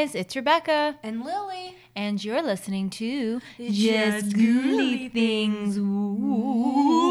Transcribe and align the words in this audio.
Guys, 0.00 0.14
it's 0.14 0.34
Rebecca, 0.34 0.96
And 1.02 1.22
Lily. 1.26 1.76
and 1.94 2.24
you're 2.24 2.40
listening 2.40 2.88
to 2.88 3.42
Just 3.58 4.28
Ghouly 4.30 5.12
Things. 5.12 5.76
Ooh. 5.76 7.04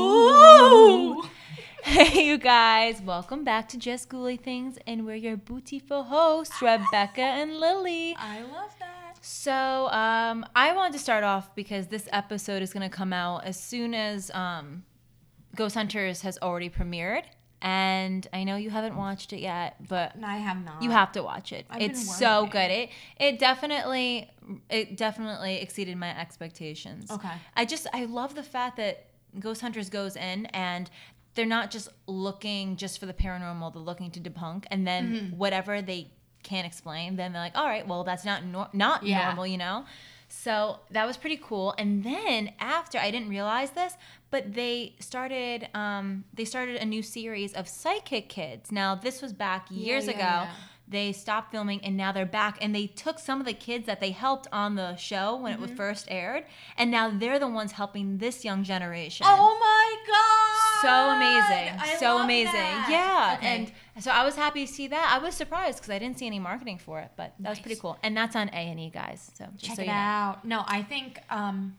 Hey, 1.84 2.26
you 2.26 2.40
guys, 2.40 3.00
welcome 3.04 3.44
back 3.44 3.70
to 3.70 3.78
Just 3.78 4.10
Ghouly 4.10 4.42
Things, 4.42 4.80
and 4.88 5.06
we're 5.06 5.18
your 5.18 5.38
beautiful 5.38 6.02
hosts, 6.06 6.60
Rebecca 6.64 7.22
and 7.40 7.60
Lily. 7.60 8.16
I 8.18 8.42
love 8.42 8.74
that. 8.80 9.18
So, 9.22 9.88
um, 9.92 10.44
I 10.56 10.74
wanted 10.76 10.94
to 10.94 11.00
start 11.00 11.24
off 11.24 11.54
because 11.54 11.86
this 11.88 12.10
episode 12.12 12.64
is 12.64 12.74
going 12.74 12.90
to 12.90 12.96
come 12.96 13.14
out 13.14 13.46
as 13.46 13.60
soon 13.62 13.94
as 13.94 14.32
um, 14.32 14.84
Ghost 15.56 15.76
Hunters 15.76 16.22
has 16.22 16.40
already 16.42 16.72
premiered. 16.72 17.26
And 17.62 18.26
I 18.32 18.44
know 18.46 18.56
you 18.56 18.70
haven't 18.70 18.96
watched 18.96 19.34
it 19.34 19.40
yet, 19.42 19.76
but 19.88 20.16
And 20.16 20.26
I 20.26 20.38
have 20.38 20.64
not. 20.64 20.82
you 20.82 20.92
have 20.92 21.12
to 21.14 21.24
watch 21.24 21.52
it. 21.52 21.66
I've 21.70 21.82
it's 21.82 22.18
so 22.18 22.46
good. 22.46 22.72
It 22.72 22.90
it 23.18 23.40
definitely 23.40 24.30
it 24.70 24.96
definitely 24.98 25.58
exceeded 25.62 25.98
my 25.98 26.18
expectations. 26.18 27.12
Okay. 27.12 27.32
I 27.56 27.66
just 27.66 27.86
I 27.94 28.06
love 28.06 28.36
the 28.36 28.44
fact 28.44 28.78
that 28.78 29.06
Ghost 29.40 29.62
Hunters 29.62 29.90
goes 29.90 30.16
in 30.16 30.46
and 30.48 30.90
they're 31.36 31.46
not 31.46 31.70
just 31.70 31.90
looking 32.08 32.76
just 32.78 33.00
for 33.00 33.06
the 33.06 33.14
paranormal, 33.14 33.74
they're 33.74 33.82
looking 33.82 34.12
to 34.12 34.20
debunk 34.20 34.66
and 34.72 34.88
then 34.88 35.14
Mm-hmm. 35.14 35.38
whatever 35.38 35.82
they 35.82 36.12
can't 36.44 36.66
explain, 36.66 37.18
then 37.18 37.34
they're 37.34 37.42
like, 37.42 37.58
"All 37.58 37.66
right, 37.66 37.86
well, 37.88 38.04
that's 38.06 38.24
not 38.26 38.46
nor- 38.46 38.70
not 38.74 39.04
Yeah. 39.04 39.26
normal, 39.26 39.46
you 39.46 39.58
know?" 39.58 39.86
So 40.30 40.80
that 40.92 41.06
was 41.06 41.18
pretty 41.18 41.40
cool. 41.44 41.74
And 41.78 42.04
then 42.04 42.54
after, 42.60 42.98
I 43.00 43.12
didn't 43.12 43.30
realize 43.30 43.72
this, 43.72 43.96
but 44.32 44.54
they 44.54 44.96
started 45.00 45.68
um, 45.74 46.24
they 46.34 46.46
started 46.46 46.78
a 46.78 46.86
new 46.86 47.02
series 47.02 47.54
of 47.54 47.68
Psychic 47.68 48.30
Kids. 48.30 48.72
Now 48.72 48.96
this 48.96 49.22
was 49.22 49.34
back 49.34 49.66
years 49.70 50.06
yeah, 50.06 50.12
ago. 50.12 50.20
yeah. 50.20 50.50
They 50.92 51.12
stopped 51.14 51.52
filming 51.52 51.84
and 51.86 51.96
now 51.96 52.12
they're 52.12 52.26
back. 52.26 52.58
And 52.62 52.74
they 52.74 52.88
took 52.88 53.20
some 53.20 53.40
of 53.40 53.46
the 53.46 53.54
kids 53.54 53.86
that 53.86 54.00
they 54.00 54.10
helped 54.10 54.48
on 54.52 54.74
the 54.76 54.96
show 54.96 55.36
when 55.36 55.54
Mm-hmm. 55.54 55.64
it 55.64 55.70
was 55.70 55.78
first 55.78 56.08
aired, 56.10 56.46
and 56.78 56.90
now 56.90 57.12
they're 57.12 57.38
the 57.38 57.48
ones 57.48 57.74
helping 57.74 58.18
this 58.18 58.44
young 58.44 58.64
generation. 58.64 59.26
Oh 59.30 59.58
my 59.60 59.96
god. 60.08 60.82
So 60.82 61.16
amazing. 61.16 61.80
I 61.80 61.96
so 62.00 62.20
amazing. 62.24 62.54
that. 62.54 62.88
Yeah. 62.90 63.38
Okay. 63.38 63.72
And 63.96 64.04
so 64.04 64.12
I 64.12 64.24
was 64.26 64.36
happy 64.36 64.66
to 64.66 64.72
see 64.72 64.88
that. 64.88 65.14
I 65.14 65.24
was 65.24 65.36
surprised 65.36 65.78
because 65.78 65.90
I 65.92 66.00
didn't 66.00 66.18
see 66.18 66.26
any 66.26 66.40
marketing 66.40 66.78
for 66.80 67.00
it, 67.02 67.12
but 67.16 67.34
that 67.40 67.50
was 67.50 67.60
pretty 67.60 67.80
cool. 67.80 67.98
And 68.02 68.16
that's 68.18 68.36
on 68.36 68.50
A&E, 68.50 68.90
guys. 68.90 69.32
So 69.38 69.46
just 69.58 69.66
check 69.66 69.76
so 69.76 69.82
it 69.84 69.86
you 69.86 69.92
know. 69.92 69.98
out. 69.98 70.46
No, 70.46 70.64
I 70.66 70.82
think 70.82 71.20
um 71.30 71.76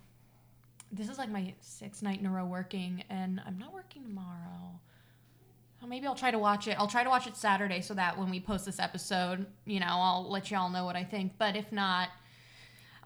this 0.92 1.08
is 1.08 1.19
like 1.19 1.30
my 1.30 1.55
sixth 1.61 2.02
night 2.02 2.20
in 2.20 2.27
a 2.27 2.30
row 2.30 2.45
working 2.45 3.05
and 3.08 3.41
I'm 3.47 3.58
not 3.58 3.72
working 3.72 4.02
tomorrow. 4.02 4.78
Well, 5.81 5.89
maybe 5.89 6.06
I'll 6.06 6.14
try 6.14 6.31
to 6.31 6.39
watch 6.39 6.69
it. 6.69 6.77
I'll 6.78 6.86
try 6.86 7.03
to 7.05 7.09
watch 7.09 7.27
it 7.27 7.36
Saturday 7.36 7.81
so 7.81 7.95
that 7.95 8.19
when 8.19 8.31
we 8.31 8.39
post 8.39 8.67
this 8.67 8.78
episode, 8.78 9.47
you 9.64 9.81
know, 9.81 9.86
I'll 9.89 10.28
let 10.28 10.50
y'all 10.50 10.69
know 10.69 10.84
what 10.84 10.95
I 10.95 11.05
think. 11.05 11.33
But 11.39 11.56
if 11.56 11.73
not, 11.73 12.11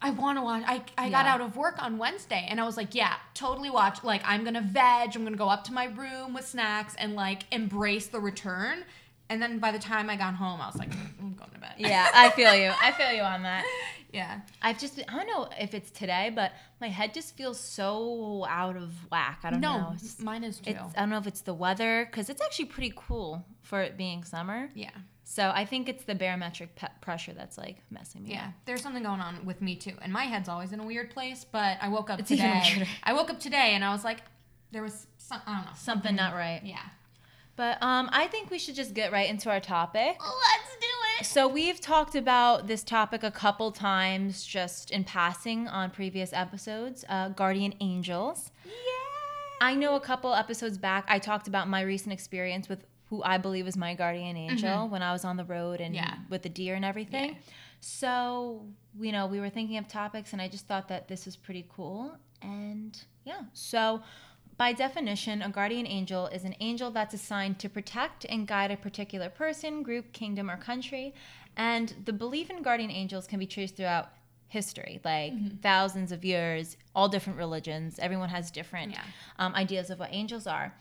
I 0.03 0.11
want 0.11 0.39
to 0.39 0.43
watch. 0.43 0.65
I, 0.67 0.83
I 0.99 1.09
got 1.09 1.25
out 1.27 1.41
of 1.41 1.57
work 1.57 1.81
on 1.83 1.99
Wednesday 1.99 2.47
and 2.49 2.61
I 2.61 2.65
was 2.65 2.77
like, 2.77 2.95
yeah, 2.95 3.15
totally 3.33 3.71
watch. 3.71 4.03
Like, 4.03 4.23
I'm 4.25 4.43
going 4.43 4.55
to 4.55 4.61
veg. 4.61 5.15
I'm 5.15 5.23
going 5.23 5.33
to 5.33 5.39
go 5.39 5.49
up 5.49 5.65
to 5.65 5.73
my 5.73 5.87
room 5.87 6.35
with 6.35 6.47
snacks 6.47 6.95
and 6.99 7.15
like 7.15 7.45
embrace 7.53 8.09
the 8.09 8.21
return. 8.21 8.85
And 9.31 9.41
then 9.41 9.59
by 9.59 9.73
the 9.73 9.79
time 9.79 10.11
I 10.11 10.17
got 10.17 10.35
home, 10.35 10.61
I 10.61 10.67
was 10.67 10.77
like, 10.77 10.91
mm, 10.91 11.09
I'm 11.21 11.35
going 11.35 11.51
to 11.53 11.59
bed. 11.59 11.75
Yeah, 11.79 12.09
I 12.13 12.29
feel 12.31 12.55
you. 12.55 12.73
I 12.83 12.91
feel 12.93 13.13
you 13.13 13.23
on 13.23 13.45
that. 13.45 13.65
yeah. 14.15 14.41
I've 14.63 14.79
just 14.79 15.01
I 15.09 15.13
don't 15.17 15.27
know 15.27 15.49
if 15.61 15.75
it's 15.75 15.91
today, 15.91 16.31
but 16.35 16.53
my 16.81 16.89
head 16.89 17.13
just 17.13 17.37
feels 17.37 17.59
so 17.61 18.47
out 18.49 18.77
of 18.77 18.93
whack. 19.11 19.41
I 19.45 19.51
don't 19.51 19.61
know. 19.61 19.79
No, 19.79 19.93
It's, 19.95 20.21
mine 20.21 20.45
is 20.45 20.59
too. 20.59 20.71
it's 20.71 20.81
I 20.97 21.01
don't 21.01 21.11
know 21.11 21.19
if 21.19 21.27
it's 21.27 21.41
the 21.43 21.55
weather 21.55 22.07
because 22.11 22.31
it's 22.31 22.41
actually 22.43 22.67
pretty 22.67 22.93
cool 22.97 23.45
for 23.63 23.83
it 23.83 23.97
being 23.97 24.25
summer. 24.25 24.71
yeah. 24.75 24.91
So 25.27 25.51
I 25.55 25.65
think 25.65 25.89
it's 25.89 26.05
the 26.05 26.15
barometric 26.15 26.77
pe- 26.77 26.87
pressure 27.01 27.33
that's 27.33 27.57
like 27.57 27.79
messing 27.91 28.23
me 28.25 28.33
Yeah, 28.33 28.49
up. 28.49 28.53
there's 28.67 28.83
something 28.83 29.03
going 29.03 29.21
on 29.21 29.45
with 29.47 29.63
me 29.63 29.75
too, 29.75 29.97
and 30.03 30.13
my 30.13 30.25
head's 30.25 30.49
always 30.51 30.71
in 30.73 30.81
a 30.81 30.85
weird 30.87 31.11
place. 31.11 31.45
But 31.51 31.79
I 31.81 31.89
woke 31.89 32.11
up 32.11 32.21
It's 32.21 32.31
even 32.31 32.45
today. 32.53 32.63
weirder. 32.77 32.91
I 33.03 33.13
woke 33.15 33.31
up 33.31 33.41
today, 33.41 33.71
and 33.75 33.83
I 33.83 33.91
was 33.91 34.05
like, 34.05 34.21
there 34.71 34.83
was 34.83 35.07
some, 35.17 35.41
I 35.47 35.55
don't 35.57 35.65
know 35.65 35.71
Something 35.77 36.15
not 36.15 36.35
right. 36.35 36.61
Yeah, 36.63 36.79
But 37.57 37.83
um, 37.83 38.11
I 38.13 38.27
think 38.27 38.51
we 38.51 38.59
should 38.59 38.75
just 38.75 38.93
get 38.93 39.13
right 39.13 39.29
into 39.31 39.49
our 39.51 39.61
topic. 39.61 40.17
let's 40.21 40.77
do 40.81 40.87
it. 40.87 40.94
So 41.23 41.47
we've 41.49 41.81
talked 41.81 42.15
about 42.15 42.67
this 42.67 42.83
topic 42.83 43.23
a 43.23 43.31
couple 43.31 43.71
times, 43.73 44.45
just 44.45 44.91
in 44.91 45.05
passing 45.05 45.69
on 45.69 45.91
previous 45.91 46.33
episodes. 46.33 47.05
Uh, 47.09 47.29
guardian 47.31 47.75
angels. 47.81 48.51
Yeah. 48.65 48.73
I 49.61 49.75
know 49.75 49.95
a 49.95 50.01
couple 50.01 50.35
episodes 50.35 50.77
back, 50.77 51.05
I 51.09 51.19
talked 51.19 51.47
about 51.49 51.69
my 51.69 51.81
recent 51.83 52.13
experience 52.13 52.69
with 52.69 52.85
who 53.11 53.23
I 53.23 53.39
believe 53.39 53.67
is 53.69 53.77
my 53.77 53.95
guardian 53.95 54.37
angel 54.37 54.89
when 54.89 55.03
I 55.03 55.13
was 55.13 55.25
on 55.25 55.37
the 55.37 55.45
road 55.45 55.81
and 55.81 55.95
Yeah. 55.95 56.15
with 56.29 56.43
the 56.43 56.49
deer 56.49 56.75
and 56.75 56.85
everything. 56.85 57.31
Yeah. 57.31 57.37
So, 57.81 58.67
you 58.99 59.13
know, 59.13 59.27
we 59.27 59.41
were 59.41 59.51
thinking 59.51 59.77
of 59.79 59.87
topics, 59.87 60.33
and 60.33 60.43
I 60.43 60.49
just 60.49 60.67
thought 60.67 60.89
that 60.89 61.07
this 61.09 61.25
was 61.27 61.37
pretty 61.37 61.67
cool. 61.75 62.17
And 62.43 62.99
yeah, 63.25 63.43
so 63.53 64.03
by 64.57 64.73
definition, 64.73 65.43
a 65.43 65.49
guardian 65.49 65.87
angel 65.87 66.27
is 66.29 66.45
an 66.45 66.55
angel 66.61 66.91
that's 66.91 67.15
assigned 67.15 67.59
to 67.61 67.69
protect 67.69 68.25
and 68.29 68.47
guide 68.47 68.71
a 68.71 68.77
particular 68.77 69.29
person, 69.29 69.83
group, 69.83 70.13
kingdom, 70.13 70.51
or 70.51 70.57
country. 70.57 71.15
And 71.57 71.95
the 72.05 72.13
belief 72.13 72.51
in 72.51 72.63
guardian 72.63 72.91
angels 72.91 73.27
can 73.27 73.39
be 73.39 73.47
traced 73.47 73.77
throughout 73.77 74.11
history, 74.49 75.01
like 75.05 75.33
Mm-hmm. 75.33 75.57
thousands 75.63 76.13
of 76.13 76.25
years, 76.25 76.77
all 76.95 77.09
different 77.09 77.39
religions. 77.39 77.99
Everyone 77.99 78.29
has 78.29 78.51
different 78.51 78.93
Yeah. 78.93 79.03
um, 79.39 79.55
ideas 79.55 79.91
of 79.91 79.99
what 79.99 80.11
angels 80.13 80.47
are. 80.47 80.73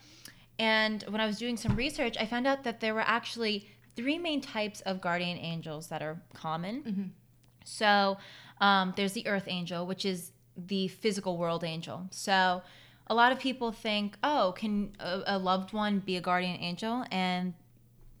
And 0.58 1.02
when 1.08 1.20
I 1.20 1.26
was 1.26 1.38
doing 1.38 1.56
some 1.56 1.74
research, 1.74 2.16
I 2.18 2.26
found 2.26 2.46
out 2.46 2.62
that 2.64 2.80
there 2.80 2.94
were 2.94 3.00
actually 3.00 3.68
three 3.96 4.18
main 4.18 4.40
types 4.40 4.80
of 4.82 5.00
guardian 5.00 5.38
angels 5.38 5.88
that 5.88 6.02
are 6.02 6.20
common. 6.32 6.82
Mm-hmm. 6.82 7.02
So 7.64 8.18
um, 8.60 8.92
there's 8.96 9.12
the 9.14 9.26
earth 9.26 9.46
angel, 9.48 9.86
which 9.86 10.04
is 10.04 10.30
the 10.56 10.86
physical 10.88 11.36
world 11.36 11.64
angel. 11.64 12.06
So 12.10 12.62
a 13.06 13.14
lot 13.14 13.32
of 13.32 13.38
people 13.38 13.70
think, 13.72 14.16
oh, 14.22 14.54
can 14.56 14.92
a, 15.00 15.22
a 15.26 15.38
loved 15.38 15.72
one 15.72 15.98
be 16.00 16.16
a 16.16 16.20
guardian 16.20 16.58
angel? 16.60 17.04
And 17.10 17.54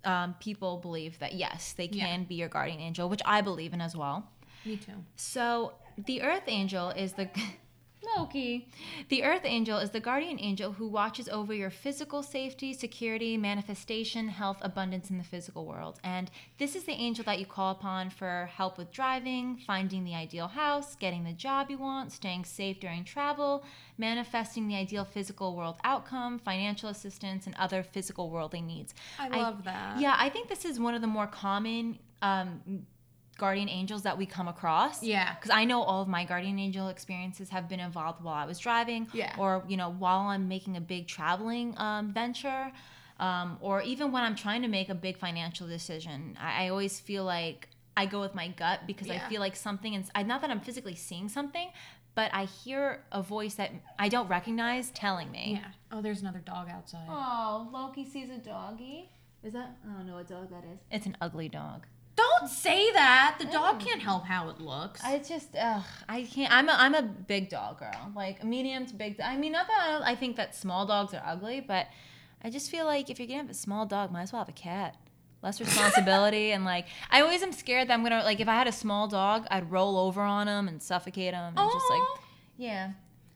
um, 0.04 0.34
people 0.40 0.76
believe 0.78 1.18
that 1.20 1.34
yes, 1.34 1.72
they 1.72 1.88
Yeah. 1.90 2.04
can 2.06 2.24
be 2.24 2.34
your 2.34 2.48
guardian 2.48 2.80
angel, 2.80 3.08
which 3.08 3.22
I 3.24 3.40
believe 3.40 3.72
in 3.72 3.80
as 3.80 3.96
well. 3.96 4.28
Me 4.64 4.76
too. 4.76 5.04
So 5.16 5.72
the 5.96 6.22
Earth 6.22 6.44
Angel 6.48 6.90
is 6.90 7.14
the 7.14 7.28
Loki. 8.16 8.68
The 9.08 9.24
Earth 9.24 9.44
Angel 9.44 9.78
is 9.78 9.90
the 9.90 10.00
guardian 10.00 10.38
angel 10.40 10.72
who 10.72 10.88
watches 10.88 11.28
over 11.28 11.54
your 11.54 11.70
physical 11.70 12.22
safety, 12.22 12.72
security, 12.72 13.36
manifestation, 13.36 14.28
health, 14.28 14.58
abundance 14.62 15.10
in 15.10 15.18
the 15.18 15.24
physical 15.24 15.66
world. 15.66 15.98
And 16.04 16.30
this 16.58 16.74
is 16.74 16.84
the 16.84 16.92
angel 16.92 17.24
that 17.24 17.38
you 17.38 17.46
call 17.46 17.72
upon 17.72 18.10
for 18.10 18.48
help 18.52 18.78
with 18.78 18.92
driving, 18.92 19.56
finding 19.56 20.04
the 20.04 20.14
ideal 20.14 20.48
house, 20.48 20.94
getting 20.96 21.24
the 21.24 21.32
job 21.32 21.70
you 21.70 21.78
want, 21.78 22.12
staying 22.12 22.44
safe 22.44 22.80
during 22.80 23.04
travel, 23.04 23.64
manifesting 23.98 24.68
the 24.68 24.76
ideal 24.76 25.04
physical 25.04 25.56
world 25.56 25.76
outcome, 25.84 26.38
financial 26.38 26.88
assistance, 26.88 27.46
and 27.46 27.54
other 27.56 27.82
physical 27.82 28.30
worldly 28.30 28.60
needs. 28.60 28.94
I 29.18 29.28
love 29.28 29.64
that. 29.64 30.00
Yeah, 30.00 30.16
I 30.18 30.28
think 30.28 30.48
this 30.48 30.64
is 30.64 30.80
one 30.80 30.94
of 30.94 31.00
the 31.00 31.06
more 31.06 31.26
common 31.26 31.98
um, 32.22 32.86
guardian 33.34 33.68
angels 33.68 34.02
that 34.02 34.16
we 34.16 34.26
come 34.26 34.48
across. 34.48 35.02
Yeah. 35.02 35.34
Because 35.34 35.50
I 35.50 35.64
know 35.64 35.82
all 35.82 36.02
of 36.02 36.08
my 36.08 36.24
guardian 36.24 36.58
angel 36.58 36.88
experiences 36.88 37.48
have 37.50 37.68
been 37.68 37.80
involved 37.80 38.22
while 38.22 38.34
I 38.34 38.46
was 38.46 38.58
driving. 38.58 39.08
Yeah. 39.12 39.34
Or, 39.38 39.64
you 39.68 39.76
know, 39.76 39.90
while 39.90 40.20
I'm 40.28 40.48
making 40.48 40.76
a 40.76 40.80
big 40.80 41.06
traveling 41.06 41.74
um, 41.78 42.12
venture. 42.12 42.72
Um, 43.20 43.58
or 43.60 43.80
even 43.82 44.10
when 44.10 44.24
I'm 44.24 44.34
trying 44.34 44.62
to 44.62 44.68
make 44.68 44.88
a 44.88 44.94
big 44.94 45.18
financial 45.18 45.68
decision. 45.68 46.36
I, 46.40 46.64
I 46.64 46.68
always 46.70 46.98
feel 46.98 47.24
like 47.24 47.68
I 47.96 48.06
go 48.06 48.20
with 48.20 48.34
my 48.34 48.48
gut 48.48 48.80
because 48.88 49.08
I 49.08 49.20
feel 49.28 49.40
like 49.40 49.54
something, 49.54 49.94
ins- 49.94 50.10
I 50.16 50.24
not 50.24 50.40
that 50.40 50.50
I'm 50.50 50.60
physically 50.60 50.96
seeing 50.96 51.28
something, 51.28 51.68
but 52.16 52.30
I 52.34 52.44
hear 52.46 53.04
a 53.12 53.22
voice 53.22 53.54
that 53.54 53.70
I 53.98 54.08
don't 54.08 54.28
recognize 54.28 54.90
telling 54.90 55.30
me. 55.30 55.60
Yeah. 55.60 55.68
Oh, 55.92 56.02
there's 56.02 56.22
another 56.22 56.40
dog 56.40 56.68
outside. 56.68 57.06
Oh, 57.08 57.68
Loki 57.72 58.04
sees 58.04 58.30
a 58.30 58.38
doggy. 58.38 59.10
Is 59.44 59.52
that? 59.52 59.76
I 59.88 59.92
don't 59.92 60.06
know 60.06 60.14
what 60.14 60.26
dog 60.26 60.50
that 60.50 60.64
is. 60.64 60.80
It's 60.90 61.06
an 61.06 61.16
ugly 61.20 61.48
dog. 61.48 61.86
Don't 62.16 62.48
say 62.48 62.92
that. 62.92 63.36
The 63.38 63.46
dog 63.46 63.80
can't 63.80 64.00
help 64.00 64.24
how 64.24 64.48
it 64.48 64.60
looks. 64.60 65.02
I 65.02 65.18
just, 65.18 65.56
ugh, 65.60 65.82
I 66.08 66.22
can't. 66.22 66.52
I'm 66.52 66.68
a, 66.68 66.72
I'm 66.72 66.94
a 66.94 67.02
big 67.02 67.48
dog 67.48 67.80
girl, 67.80 68.12
like 68.14 68.44
medium 68.44 68.86
to 68.86 68.94
big. 68.94 69.20
I 69.20 69.36
mean, 69.36 69.52
not 69.52 69.66
that 69.66 70.02
I, 70.02 70.12
I 70.12 70.14
think 70.14 70.36
that 70.36 70.54
small 70.54 70.86
dogs 70.86 71.12
are 71.14 71.22
ugly, 71.24 71.60
but 71.60 71.88
I 72.42 72.50
just 72.50 72.70
feel 72.70 72.84
like 72.84 73.10
if 73.10 73.18
you're 73.18 73.26
gonna 73.26 73.40
have 73.40 73.50
a 73.50 73.54
small 73.54 73.86
dog, 73.86 74.12
might 74.12 74.22
as 74.22 74.32
well 74.32 74.40
have 74.40 74.48
a 74.48 74.52
cat. 74.52 74.96
Less 75.42 75.60
responsibility 75.60 76.52
and 76.54 76.64
like 76.64 76.86
I 77.10 77.20
always 77.20 77.42
am 77.42 77.52
scared 77.52 77.88
that 77.88 77.94
I'm 77.94 78.02
gonna 78.02 78.22
like 78.24 78.40
if 78.40 78.48
I 78.48 78.54
had 78.54 78.66
a 78.66 78.72
small 78.72 79.08
dog, 79.08 79.46
I'd 79.50 79.70
roll 79.70 79.98
over 79.98 80.22
on 80.22 80.46
him 80.48 80.68
and 80.68 80.82
suffocate 80.82 81.34
him 81.34 81.42
and 81.42 81.56
just 81.56 81.90
like 81.90 82.00
Aw. 82.00 82.18
yeah. 82.56 82.90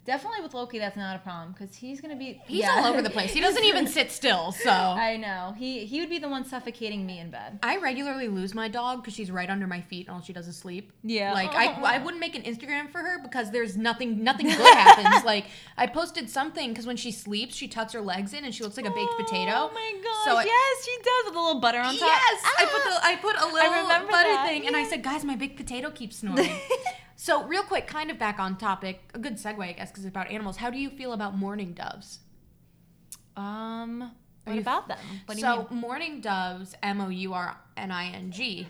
Definitely 0.09 0.41
with 0.41 0.55
Loki, 0.55 0.79
that's 0.79 0.97
not 0.97 1.17
a 1.17 1.19
problem 1.19 1.53
because 1.53 1.77
he's 1.77 2.01
gonna 2.01 2.17
be. 2.17 2.41
He's 2.47 2.61
yeah. 2.61 2.77
all 2.79 2.87
over 2.87 3.03
the 3.03 3.11
place. 3.11 3.31
He 3.31 3.41
doesn't 3.43 3.63
even 3.63 3.87
sit 3.99 4.11
still. 4.11 4.53
So 4.53 4.71
I 4.71 5.19
know 5.19 5.55
he 5.59 5.85
he 5.85 6.01
would 6.01 6.09
be 6.09 6.19
the 6.19 6.31
one 6.31 6.47
suffocating 6.47 7.05
me 7.05 7.19
in 7.19 7.29
bed. 7.29 7.59
I 7.63 7.77
regularly 7.77 8.29
lose 8.29 8.55
my 8.55 8.69
dog 8.69 9.03
because 9.03 9.13
she's 9.13 9.31
right 9.31 9.51
under 9.51 9.67
my 9.67 9.83
feet 9.83 10.07
and 10.07 10.17
all 10.17 10.23
she 10.23 10.33
does 10.33 10.49
is 10.49 10.57
sleep. 10.57 10.93
Yeah. 11.05 11.35
Like 11.35 11.51
I, 11.55 11.97
I 11.97 11.99
wouldn't 12.03 12.21
make 12.21 12.35
an 12.35 12.41
Instagram 12.45 12.91
for 12.91 13.01
her 13.01 13.19
because 13.23 13.51
there's 13.51 13.77
nothing 13.77 14.25
nothing 14.25 14.47
good 14.47 14.57
happens. 14.75 15.25
Like 15.29 15.45
I 15.77 15.87
posted 15.87 16.31
something 16.31 16.71
because 16.71 16.87
when 16.87 16.97
she 16.97 17.13
sleeps, 17.13 17.55
she 17.55 17.69
tucks 17.69 17.93
her 17.93 18.01
legs 18.01 18.33
in 18.33 18.47
and 18.47 18.55
she 18.55 18.65
looks 18.65 18.79
like 18.79 18.87
a 18.87 18.91
baked 18.91 19.13
potato. 19.19 19.53
Oh 19.55 19.71
my 19.75 19.93
gosh! 20.03 20.25
So 20.25 20.37
I- 20.39 20.45
yes, 20.45 20.85
she 20.87 20.97
does 21.03 21.25
with 21.27 21.35
a 21.35 21.39
little 21.39 21.61
butter 21.61 21.81
on 21.81 21.95
top. 21.99 22.09
Yes, 22.09 22.43
I 22.45 22.65
Ah! 22.65 22.71
put 22.73 22.85
the 22.85 23.07
I 23.07 23.17
put 23.17 23.37
a 23.37 23.53
little 23.53 24.09
butter 24.09 24.31
that, 24.31 24.47
thing, 24.49 24.67
and 24.67 24.75
I 24.75 24.85
said, 24.85 25.03
"Guys, 25.03 25.23
my 25.23 25.37
big 25.37 25.55
potato 25.55 25.91
keeps 25.91 26.17
snoring." 26.17 26.49
So, 27.21 27.43
real 27.45 27.65
quick, 27.65 27.89
kind 27.89 28.13
of 28.13 28.19
back 28.19 28.39
on 28.39 28.57
topic, 28.57 29.01
a 29.13 29.19
good 29.19 29.35
segue, 29.35 29.61
I 29.61 29.73
guess, 29.73 29.91
because 29.91 30.05
it's 30.05 30.11
about 30.11 30.31
animals. 30.31 30.57
How 30.59 30.71
do 30.71 30.79
you 30.79 30.89
feel 30.89 31.13
about 31.13 31.37
mourning 31.37 31.73
doves? 31.73 32.21
Um, 33.37 34.13
what 34.45 34.55
you- 34.55 34.61
about 34.61 34.87
them? 34.87 34.99
What 35.27 35.37
so, 35.39 35.67
mourning 35.71 36.21
doves, 36.21 36.75
M 36.83 37.01
O 37.01 37.09
U 37.09 37.35
R 37.35 37.57
N 37.77 37.91
I 37.91 38.07
N 38.11 38.31
G, 38.31 38.69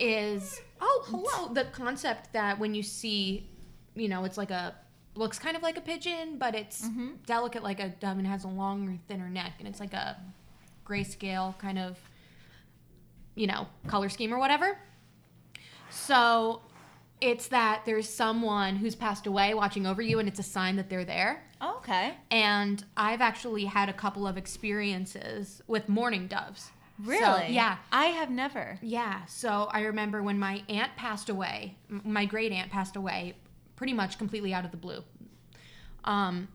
is 0.00 0.60
oh 0.80 1.04
hello 1.08 1.52
the 1.52 1.64
concept 1.72 2.32
that 2.32 2.58
when 2.58 2.74
you 2.74 2.82
see, 2.82 3.46
you 3.94 4.08
know, 4.08 4.24
it's 4.24 4.38
like 4.38 4.50
a 4.50 4.74
looks 5.14 5.38
kind 5.38 5.54
of 5.56 5.62
like 5.62 5.76
a 5.76 5.80
pigeon, 5.82 6.38
but 6.38 6.54
it's 6.54 6.82
Mm-hmm. 6.88 7.08
delicate 7.26 7.62
like 7.62 7.80
a 7.80 7.90
dove 7.90 8.16
and 8.16 8.26
has 8.26 8.44
a 8.44 8.48
longer, 8.48 8.96
thinner 9.08 9.28
neck, 9.28 9.52
and 9.58 9.68
it's 9.68 9.78
like 9.78 9.92
a 9.92 10.16
grayscale 10.86 11.56
kind 11.58 11.78
of, 11.78 11.98
you 13.34 13.46
know, 13.46 13.66
color 13.86 14.08
scheme 14.08 14.32
or 14.32 14.38
whatever. 14.38 14.78
So. 15.90 16.62
It's 17.22 17.46
that 17.48 17.82
there's 17.86 18.08
someone 18.08 18.74
who's 18.74 18.96
passed 18.96 19.28
away 19.28 19.54
watching 19.54 19.86
over 19.86 20.02
you, 20.02 20.18
and 20.18 20.28
it's 20.28 20.40
a 20.40 20.42
sign 20.42 20.74
that 20.76 20.90
they're 20.90 21.04
there. 21.04 21.44
Oh, 21.60 21.76
okay. 21.76 22.14
And 22.32 22.84
I've 22.96 23.20
actually 23.20 23.64
had 23.66 23.88
a 23.88 23.92
couple 23.92 24.26
of 24.26 24.36
experiences 24.36 25.62
with 25.68 25.88
mourning 25.88 26.26
doves. 26.26 26.70
Really? 26.98 27.22
So, 27.22 27.42
yeah. 27.48 27.76
I 27.92 28.06
have 28.06 28.28
never. 28.28 28.78
Yeah. 28.82 29.24
So 29.26 29.68
I 29.70 29.82
remember 29.82 30.20
when 30.22 30.38
my 30.38 30.62
aunt 30.68 30.96
passed 30.96 31.28
away, 31.28 31.76
m- 31.88 32.02
my 32.04 32.24
great 32.24 32.50
aunt 32.50 32.70
passed 32.72 32.96
away 32.96 33.34
pretty 33.76 33.92
much 33.92 34.18
completely 34.18 34.52
out 34.52 34.64
of 34.64 34.72
the 34.72 34.76
blue. 34.76 35.04
Um, 36.04 36.48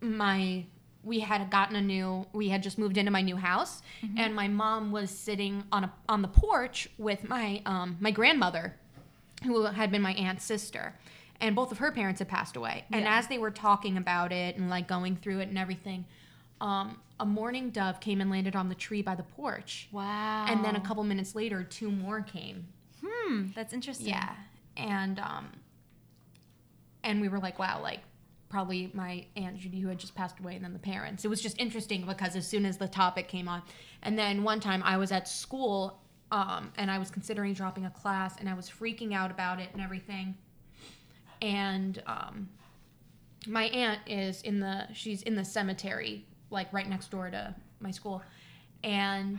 my 0.00 0.64
we 1.04 1.20
had 1.20 1.50
gotten 1.50 1.76
a 1.76 1.80
new 1.80 2.26
we 2.32 2.48
had 2.48 2.62
just 2.62 2.78
moved 2.78 2.96
into 2.96 3.10
my 3.10 3.22
new 3.22 3.36
house 3.36 3.82
and 4.16 4.34
my 4.34 4.46
mom 4.46 4.92
was 4.92 5.10
sitting 5.10 5.64
on 5.72 5.84
a 5.84 5.92
on 6.08 6.22
the 6.22 6.28
porch 6.28 6.88
with 6.98 7.28
my 7.28 7.60
um 7.66 7.96
my 8.00 8.10
grandmother 8.10 8.76
who 9.44 9.64
had 9.66 9.90
been 9.90 10.02
my 10.02 10.12
aunt's 10.14 10.44
sister 10.44 10.94
and 11.40 11.56
both 11.56 11.72
of 11.72 11.78
her 11.78 11.90
parents 11.92 12.18
had 12.20 12.28
passed 12.28 12.56
away 12.56 12.84
and 12.92 13.02
Yeah. 13.02 13.18
as 13.18 13.26
they 13.26 13.38
were 13.38 13.50
talking 13.50 13.96
about 13.96 14.32
it 14.32 14.56
and 14.56 14.70
like 14.70 14.86
going 14.88 15.16
through 15.16 15.40
it 15.40 15.48
and 15.48 15.58
everything 15.58 16.04
um, 16.60 17.00
a 17.18 17.26
mourning 17.26 17.70
dove 17.70 17.98
came 18.00 18.20
and 18.20 18.30
landed 18.30 18.54
on 18.54 18.68
the 18.68 18.74
tree 18.74 19.02
by 19.02 19.14
the 19.14 19.22
porch 19.24 19.88
Wow. 19.92 20.46
and 20.48 20.64
then 20.64 20.76
a 20.76 20.80
couple 20.80 21.02
minutes 21.04 21.34
later 21.34 21.62
two 21.64 21.90
more 21.90 22.20
came 22.22 22.66
Hmm, 23.04 23.46
that's 23.54 23.72
interesting. 23.72 24.08
yeah 24.08 24.34
and 24.76 25.18
um 25.18 25.48
and 27.02 27.20
we 27.20 27.28
were 27.28 27.38
like 27.38 27.58
wow 27.58 27.80
like 27.82 28.00
probably 28.48 28.90
my 28.94 29.24
aunt 29.36 29.56
judy 29.58 29.80
who 29.80 29.88
had 29.88 29.98
just 29.98 30.14
passed 30.14 30.38
away 30.38 30.54
and 30.54 30.64
then 30.64 30.72
the 30.72 30.78
parents 30.78 31.24
it 31.24 31.28
was 31.28 31.40
just 31.40 31.58
interesting 31.58 32.04
because 32.06 32.36
as 32.36 32.46
soon 32.46 32.64
as 32.66 32.76
the 32.76 32.86
topic 32.88 33.26
came 33.28 33.48
on 33.48 33.62
and 34.02 34.18
then 34.18 34.42
one 34.42 34.60
time 34.60 34.82
i 34.84 34.96
was 34.96 35.10
at 35.10 35.26
school 35.26 35.98
um, 36.32 36.72
and 36.76 36.90
i 36.90 36.98
was 36.98 37.10
considering 37.10 37.54
dropping 37.54 37.86
a 37.86 37.90
class 37.90 38.34
and 38.40 38.48
i 38.48 38.54
was 38.54 38.68
freaking 38.68 39.14
out 39.14 39.30
about 39.30 39.60
it 39.60 39.68
and 39.72 39.80
everything 39.80 40.34
and 41.40 42.02
um, 42.06 42.48
my 43.46 43.64
aunt 43.64 44.00
is 44.06 44.42
in 44.42 44.58
the 44.58 44.86
she's 44.92 45.22
in 45.22 45.36
the 45.36 45.44
cemetery 45.44 46.26
like 46.50 46.72
right 46.72 46.88
next 46.88 47.10
door 47.10 47.30
to 47.30 47.54
my 47.78 47.90
school 47.90 48.20
and 48.82 49.38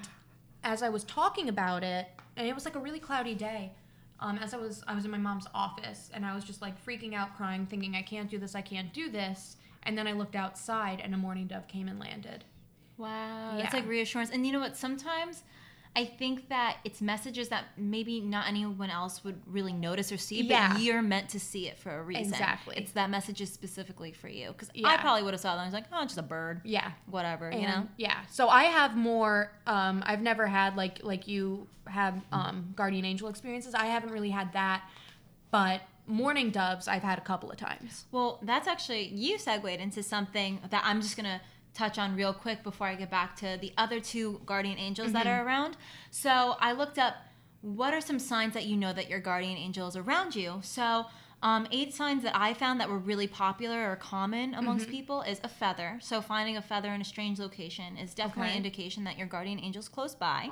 as 0.64 0.82
i 0.82 0.88
was 0.88 1.04
talking 1.04 1.50
about 1.50 1.84
it 1.84 2.08
and 2.38 2.48
it 2.48 2.56
was 2.56 2.64
like 2.64 2.76
a 2.76 2.80
really 2.80 3.00
cloudy 3.00 3.36
day 3.36 3.72
um, 4.22 4.38
as 4.38 4.54
i 4.54 4.58
was 4.58 4.84
i 4.88 4.96
was 4.96 5.04
in 5.04 5.12
my 5.12 5.18
mom's 5.18 5.48
office 5.54 6.10
and 6.14 6.26
i 6.26 6.34
was 6.34 6.46
just 6.46 6.62
like 6.62 6.74
freaking 6.86 7.14
out 7.14 7.36
crying 7.36 7.66
thinking 7.66 7.96
i 7.96 8.02
can't 8.02 8.30
do 8.30 8.38
this 8.38 8.56
i 8.56 8.62
can't 8.62 8.94
do 8.94 9.10
this 9.10 9.58
and 9.84 9.98
then 9.98 10.08
i 10.08 10.14
looked 10.14 10.36
outside 10.36 11.02
and 11.04 11.14
a 11.14 11.18
mourning 11.18 11.48
dove 11.48 11.68
came 11.68 11.90
and 11.90 12.00
landed 12.00 12.46
Wow. 12.98 13.56
That's 13.58 13.74
like 13.74 13.88
reassurance. 13.88 14.30
And 14.30 14.46
you 14.46 14.54
know 14.54 14.60
what? 14.60 14.78
Sometimes 14.78 15.44
I 15.96 16.06
think 16.06 16.50
that 16.50 16.78
it's 16.84 17.02
messages 17.02 17.50
that 17.50 17.66
maybe 17.78 18.20
not 18.20 18.48
anyone 18.48 18.90
else 18.90 19.24
would 19.24 19.40
really 19.46 19.74
notice 19.74 20.12
or 20.12 20.18
see, 20.18 20.42
Yeah. 20.42 20.74
but 20.74 20.82
you're 20.82 21.04
meant 21.04 21.30
to 21.30 21.40
see 21.40 21.68
it 21.68 21.78
for 21.78 22.00
a 22.00 22.02
reason. 22.02 22.34
Exactly. 22.34 22.76
It's 22.78 22.94
that 22.94 23.12
message 23.12 23.42
is 23.42 23.54
specifically 23.54 24.12
for 24.12 24.28
you. 24.28 24.48
Because 24.54 24.72
I 24.84 24.98
probably 24.98 25.22
would 25.22 25.36
have 25.36 25.42
saw 25.42 25.50
that 25.56 25.62
and 25.62 25.62
I 25.62 25.66
was 25.66 25.74
like, 25.74 25.86
oh, 25.94 26.04
just 26.04 26.18
a 26.18 26.24
bird. 26.24 26.62
yeah 26.64 26.92
Whatever, 27.06 27.52
you 27.52 27.68
know? 27.68 27.88
yeah 27.98 28.22
so 28.32 28.50
i 28.50 28.64
have 28.64 28.96
more 28.98 29.52
um, 29.68 30.02
i've 30.08 30.22
never 30.22 30.48
had 30.48 30.76
like 30.76 31.04
like 31.04 31.28
you 31.28 31.68
have 31.88 32.20
um, 32.32 32.74
guardian 32.76 33.06
angel 33.06 33.28
experiences 33.30 33.76
i 33.76 33.86
haven't 33.86 34.12
really 34.12 34.30
had 34.32 34.52
that 34.54 34.84
but 35.52 35.82
mourning 36.08 36.50
doves 36.50 36.88
i've 36.88 37.04
had 37.04 37.18
a 37.18 37.22
couple 37.22 37.52
of 37.52 37.58
times 37.58 38.06
Well, 38.12 38.40
that's 38.42 38.68
actually, 38.68 39.08
you 39.10 39.38
segued 39.38 39.80
into 39.80 40.02
something 40.04 40.60
that 40.70 40.82
I'm 40.86 41.02
just 41.02 41.16
going 41.16 41.26
to 41.28 41.40
touch 41.74 41.98
on 41.98 42.16
real 42.16 42.34
quick 42.34 42.64
before 42.64 42.88
I 42.88 42.96
get 42.96 43.10
back 43.10 43.36
to 43.38 43.58
the 43.60 43.74
other 43.78 44.00
two 44.00 44.42
guardian 44.46 44.78
angels 44.78 45.12
that 45.14 45.26
Mm-hmm. 45.26 45.40
are 45.42 45.46
around. 45.46 45.78
So 46.12 46.56
I 46.60 46.74
looked 46.74 46.98
up 47.00 47.16
what 47.62 47.94
are 47.94 48.02
some 48.02 48.20
signs 48.20 48.54
that 48.54 48.66
you 48.66 48.76
know 48.78 48.92
that 48.94 49.10
your 49.10 49.20
guardian 49.20 49.58
angel 49.58 49.88
is 49.88 49.96
around 49.96 50.36
you. 50.36 50.60
So, 50.64 51.06
um, 51.42 51.68
eight 51.72 51.94
signs 51.94 52.24
that 52.24 52.36
I 52.36 52.54
found 52.54 52.80
that 52.80 52.90
were 52.90 52.98
really 52.98 53.28
popular 53.28 53.90
or 53.92 53.96
common 53.98 54.54
amongst 54.54 54.86
Mm-hmm. 54.86 54.96
people 54.96 55.22
is 55.24 55.40
a 55.44 55.48
feather. 55.50 55.98
So, 56.02 56.22
finding 56.22 56.58
a 56.58 56.62
feather 56.62 56.94
in 56.94 57.02
a 57.02 57.06
strange 57.06 57.40
location 57.40 57.98
is 57.98 58.14
definitely 58.14 58.50
Okay. 58.50 58.52
an 58.52 58.58
indication 58.58 59.04
that 59.06 59.18
your 59.18 59.28
guardian 59.28 59.60
angel's 59.60 59.88
close 59.90 60.14
by. 60.16 60.50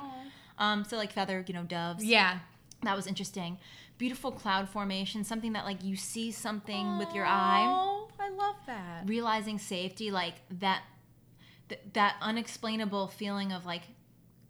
Um, 0.58 0.84
so, 0.84 0.96
like 0.96 1.12
feather, 1.12 1.44
you 1.46 1.54
know, 1.54 1.62
doves. 1.64 2.04
yeah 2.04 2.38
That 2.82 2.96
was 2.96 3.06
interesting. 3.06 3.58
Beautiful 3.98 4.32
cloud 4.32 4.68
formation, 4.68 5.22
something 5.24 5.52
that 5.52 5.64
like 5.64 5.82
you 5.84 5.96
see 5.96 6.30
something 6.32 6.98
with 6.98 7.14
your 7.14 7.24
eye 7.26 7.64
oh 7.68 8.08
i 8.18 8.28
love 8.30 8.56
that 8.66 9.02
realizing 9.06 9.58
safety 9.58 10.10
like 10.10 10.34
that 10.60 10.82
th- 11.74 11.80
that 11.94 12.16
unexplainable 12.20 13.08
feeling 13.08 13.52
of 13.52 13.64
like 13.66 13.82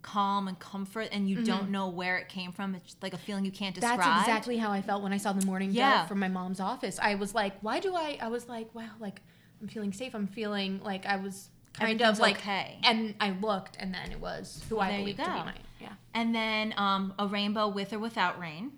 calm 0.01 0.49
and 0.49 0.59
comfort 0.59 1.07
and 1.13 1.29
you 1.29 1.43
don't 1.45 1.69
know 1.69 1.87
where 1.87 2.17
it 2.17 2.27
came 2.27 2.51
from 2.51 2.75
it's 2.75 2.97
like 3.01 3.13
a 3.13 3.17
feeling 3.17 3.45
you 3.45 3.51
can't 3.51 3.73
describe 3.73 3.99
Mm-hmm. 3.99 4.09
That's 4.09 4.27
exactly 4.27 4.57
how 4.57 4.71
I 4.71 4.81
felt 4.81 5.01
when 5.01 5.13
I 5.13 5.17
saw 5.17 5.31
the 5.31 5.45
morning 5.45 5.71
Yeah. 5.71 6.05
from 6.07 6.19
my 6.19 6.27
mom's 6.27 6.59
office. 6.59 6.99
I 7.01 7.15
was 7.15 7.33
like, 7.33 7.53
why 7.61 7.79
do 7.79 7.95
I? 7.95 8.17
I 8.21 8.27
was 8.27 8.49
like, 8.49 8.73
wow, 8.75 8.89
like 8.99 9.21
I'm 9.61 9.67
feeling 9.69 9.93
safe. 9.93 10.13
I'm 10.13 10.27
feeling 10.27 10.81
like 10.83 11.05
I 11.05 11.15
was 11.15 11.49
kind 11.73 12.01
of 12.01 12.19
like, 12.19 12.35
okay. 12.37 12.79
and 12.83 13.15
I 13.21 13.29
looked, 13.31 13.77
and 13.79 13.93
then 13.93 14.11
it 14.11 14.19
was 14.19 14.63
who 14.67 14.77
I 14.79 14.89
There 14.89 14.99
believed 14.99 15.19
to 15.19 15.23
be 15.25 15.29
my 15.31 15.53
yeah. 15.79 15.93
and 16.13 16.35
then 16.35 16.73
um, 16.77 17.13
a 17.17 17.25
rainbow 17.25 17.67
with 17.69 17.93
or 17.93 17.99
without 17.99 18.37
rain 18.39 18.73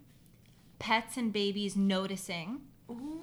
pets 0.80 1.18
and 1.18 1.34
babies 1.34 1.76
noticing 1.76 2.62
Ooh. 2.92 3.22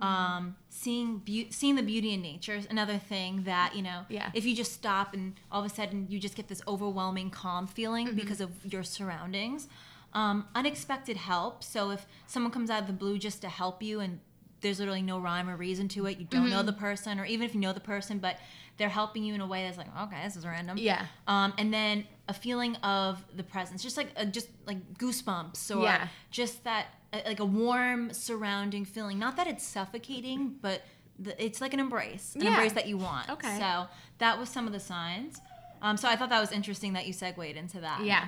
Um, 0.00 0.56
seeing 0.68 1.18
beau- 1.18 1.50
seeing 1.50 1.76
the 1.76 1.82
beauty 1.82 2.12
in 2.12 2.20
nature 2.22 2.54
is 2.54 2.66
another 2.70 2.98
thing 2.98 3.44
that 3.44 3.74
you 3.76 3.82
know 3.82 4.04
Yeah. 4.08 4.30
if 4.34 4.44
you 4.44 4.54
just 4.54 4.72
stop 4.72 5.14
and 5.14 5.34
all 5.52 5.64
of 5.64 5.70
a 5.70 5.74
sudden 5.74 6.06
you 6.08 6.18
just 6.18 6.34
get 6.36 6.48
this 6.48 6.62
overwhelming 6.66 7.30
calm 7.30 7.66
feeling 7.66 8.08
Mm-hmm. 8.08 8.16
because 8.16 8.40
of 8.40 8.50
your 8.64 8.82
surroundings 8.82 9.68
um, 10.12 10.46
unexpected 10.54 11.16
help 11.16 11.62
so 11.64 11.90
if 11.90 12.06
someone 12.26 12.52
comes 12.52 12.70
out 12.70 12.80
of 12.82 12.86
the 12.86 12.92
blue 12.92 13.18
just 13.18 13.40
to 13.42 13.48
help 13.48 13.82
you 13.82 14.00
and 14.00 14.20
there's 14.60 14.78
literally 14.78 15.02
no 15.02 15.18
rhyme 15.18 15.48
or 15.50 15.56
reason 15.56 15.88
to 15.88 16.06
it 16.06 16.18
you 16.18 16.24
don't 16.24 16.42
Mm-hmm. 16.44 16.50
know 16.50 16.62
the 16.62 16.72
person 16.72 17.18
or 17.20 17.24
even 17.24 17.44
if 17.46 17.54
you 17.54 17.60
know 17.60 17.72
the 17.72 17.80
person 17.80 18.18
but 18.18 18.38
they're 18.76 18.88
helping 18.88 19.22
you 19.24 19.34
in 19.34 19.40
a 19.40 19.46
way 19.46 19.64
that's 19.64 19.78
like 19.78 19.86
okay 20.02 20.22
this 20.24 20.36
is 20.36 20.44
random 20.46 20.76
Yeah. 20.78 21.06
um, 21.28 21.52
and 21.58 21.72
then 21.72 22.04
a 22.28 22.32
feeling 22.34 22.74
of 22.76 23.24
the 23.36 23.42
presence 23.44 23.82
just 23.82 23.96
like 23.96 24.08
a, 24.16 24.24
just 24.26 24.48
like 24.66 24.78
goosebumps 24.98 25.74
or 25.76 25.82
Yeah. 25.84 26.08
just 26.30 26.64
that 26.64 26.86
uh, 26.86 26.88
like 27.26 27.40
a 27.40 27.44
warm 27.44 28.12
surrounding 28.12 28.84
feeling 28.84 29.18
not 29.18 29.36
that 29.36 29.46
it's 29.46 29.64
suffocating 29.64 30.56
but 30.60 30.82
the, 31.18 31.32
it's 31.44 31.60
like 31.60 31.72
an 31.74 31.80
embrace 31.80 32.34
an 32.34 32.42
Yeah. 32.42 32.48
embrace 32.50 32.72
that 32.72 32.86
you 32.88 32.98
want 32.98 33.28
Okay. 33.30 33.58
so 33.58 33.86
that 34.18 34.38
was 34.38 34.48
some 34.48 34.66
of 34.66 34.72
the 34.72 34.80
signs 34.80 35.40
um, 35.82 35.96
so 35.96 36.08
i 36.08 36.16
thought 36.16 36.30
that 36.30 36.40
was 36.40 36.52
interesting 36.52 36.92
that 36.94 37.06
you 37.06 37.12
segued 37.12 37.56
into 37.56 37.80
that 37.80 38.04
Yeah. 38.04 38.26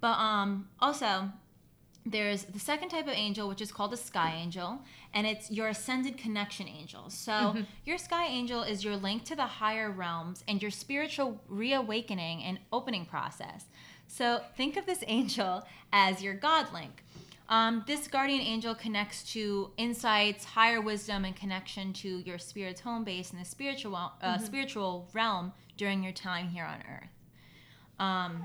but 0.00 0.18
um, 0.18 0.68
also 0.80 1.30
there's 2.06 2.44
the 2.44 2.58
second 2.58 2.88
type 2.88 3.06
of 3.06 3.12
angel 3.12 3.48
which 3.48 3.60
is 3.60 3.70
called 3.70 3.92
a 3.92 3.96
sky 3.96 4.34
angel 4.40 4.78
and 5.12 5.26
it's 5.26 5.50
your 5.50 5.68
ascended 5.68 6.16
connection 6.16 6.66
angel 6.68 7.10
so 7.10 7.32
Mm-hmm. 7.32 7.60
your 7.84 7.98
sky 7.98 8.26
angel 8.26 8.62
is 8.62 8.82
your 8.84 8.96
link 8.96 9.24
to 9.24 9.36
the 9.36 9.42
higher 9.60 9.90
realms 9.90 10.42
and 10.48 10.62
your 10.62 10.70
spiritual 10.70 11.40
reawakening 11.48 12.42
and 12.44 12.58
opening 12.72 13.04
process 13.04 13.64
so 14.06 14.40
think 14.56 14.76
of 14.78 14.86
this 14.86 15.02
angel 15.08 15.64
as 15.92 16.22
your 16.22 16.34
god 16.34 16.72
link 16.72 17.04
um, 17.48 17.82
this 17.86 18.08
guardian 18.08 18.40
angel 18.40 18.74
connects 18.74 19.22
to 19.32 19.70
insights 19.76 20.44
higher 20.44 20.80
wisdom 20.80 21.24
and 21.24 21.34
connection 21.34 21.92
to 21.94 22.18
your 22.20 22.38
spirit's 22.38 22.80
home 22.80 23.04
base 23.04 23.32
in 23.32 23.38
the 23.38 23.44
spiritual 23.44 23.94
uh, 23.96 24.10
Mm-hmm. 24.22 24.44
spiritual 24.44 25.08
realm 25.12 25.52
during 25.76 26.02
your 26.02 26.12
time 26.12 26.48
here 26.48 26.64
on 26.64 26.80
earth 26.90 27.08
um, 27.98 28.44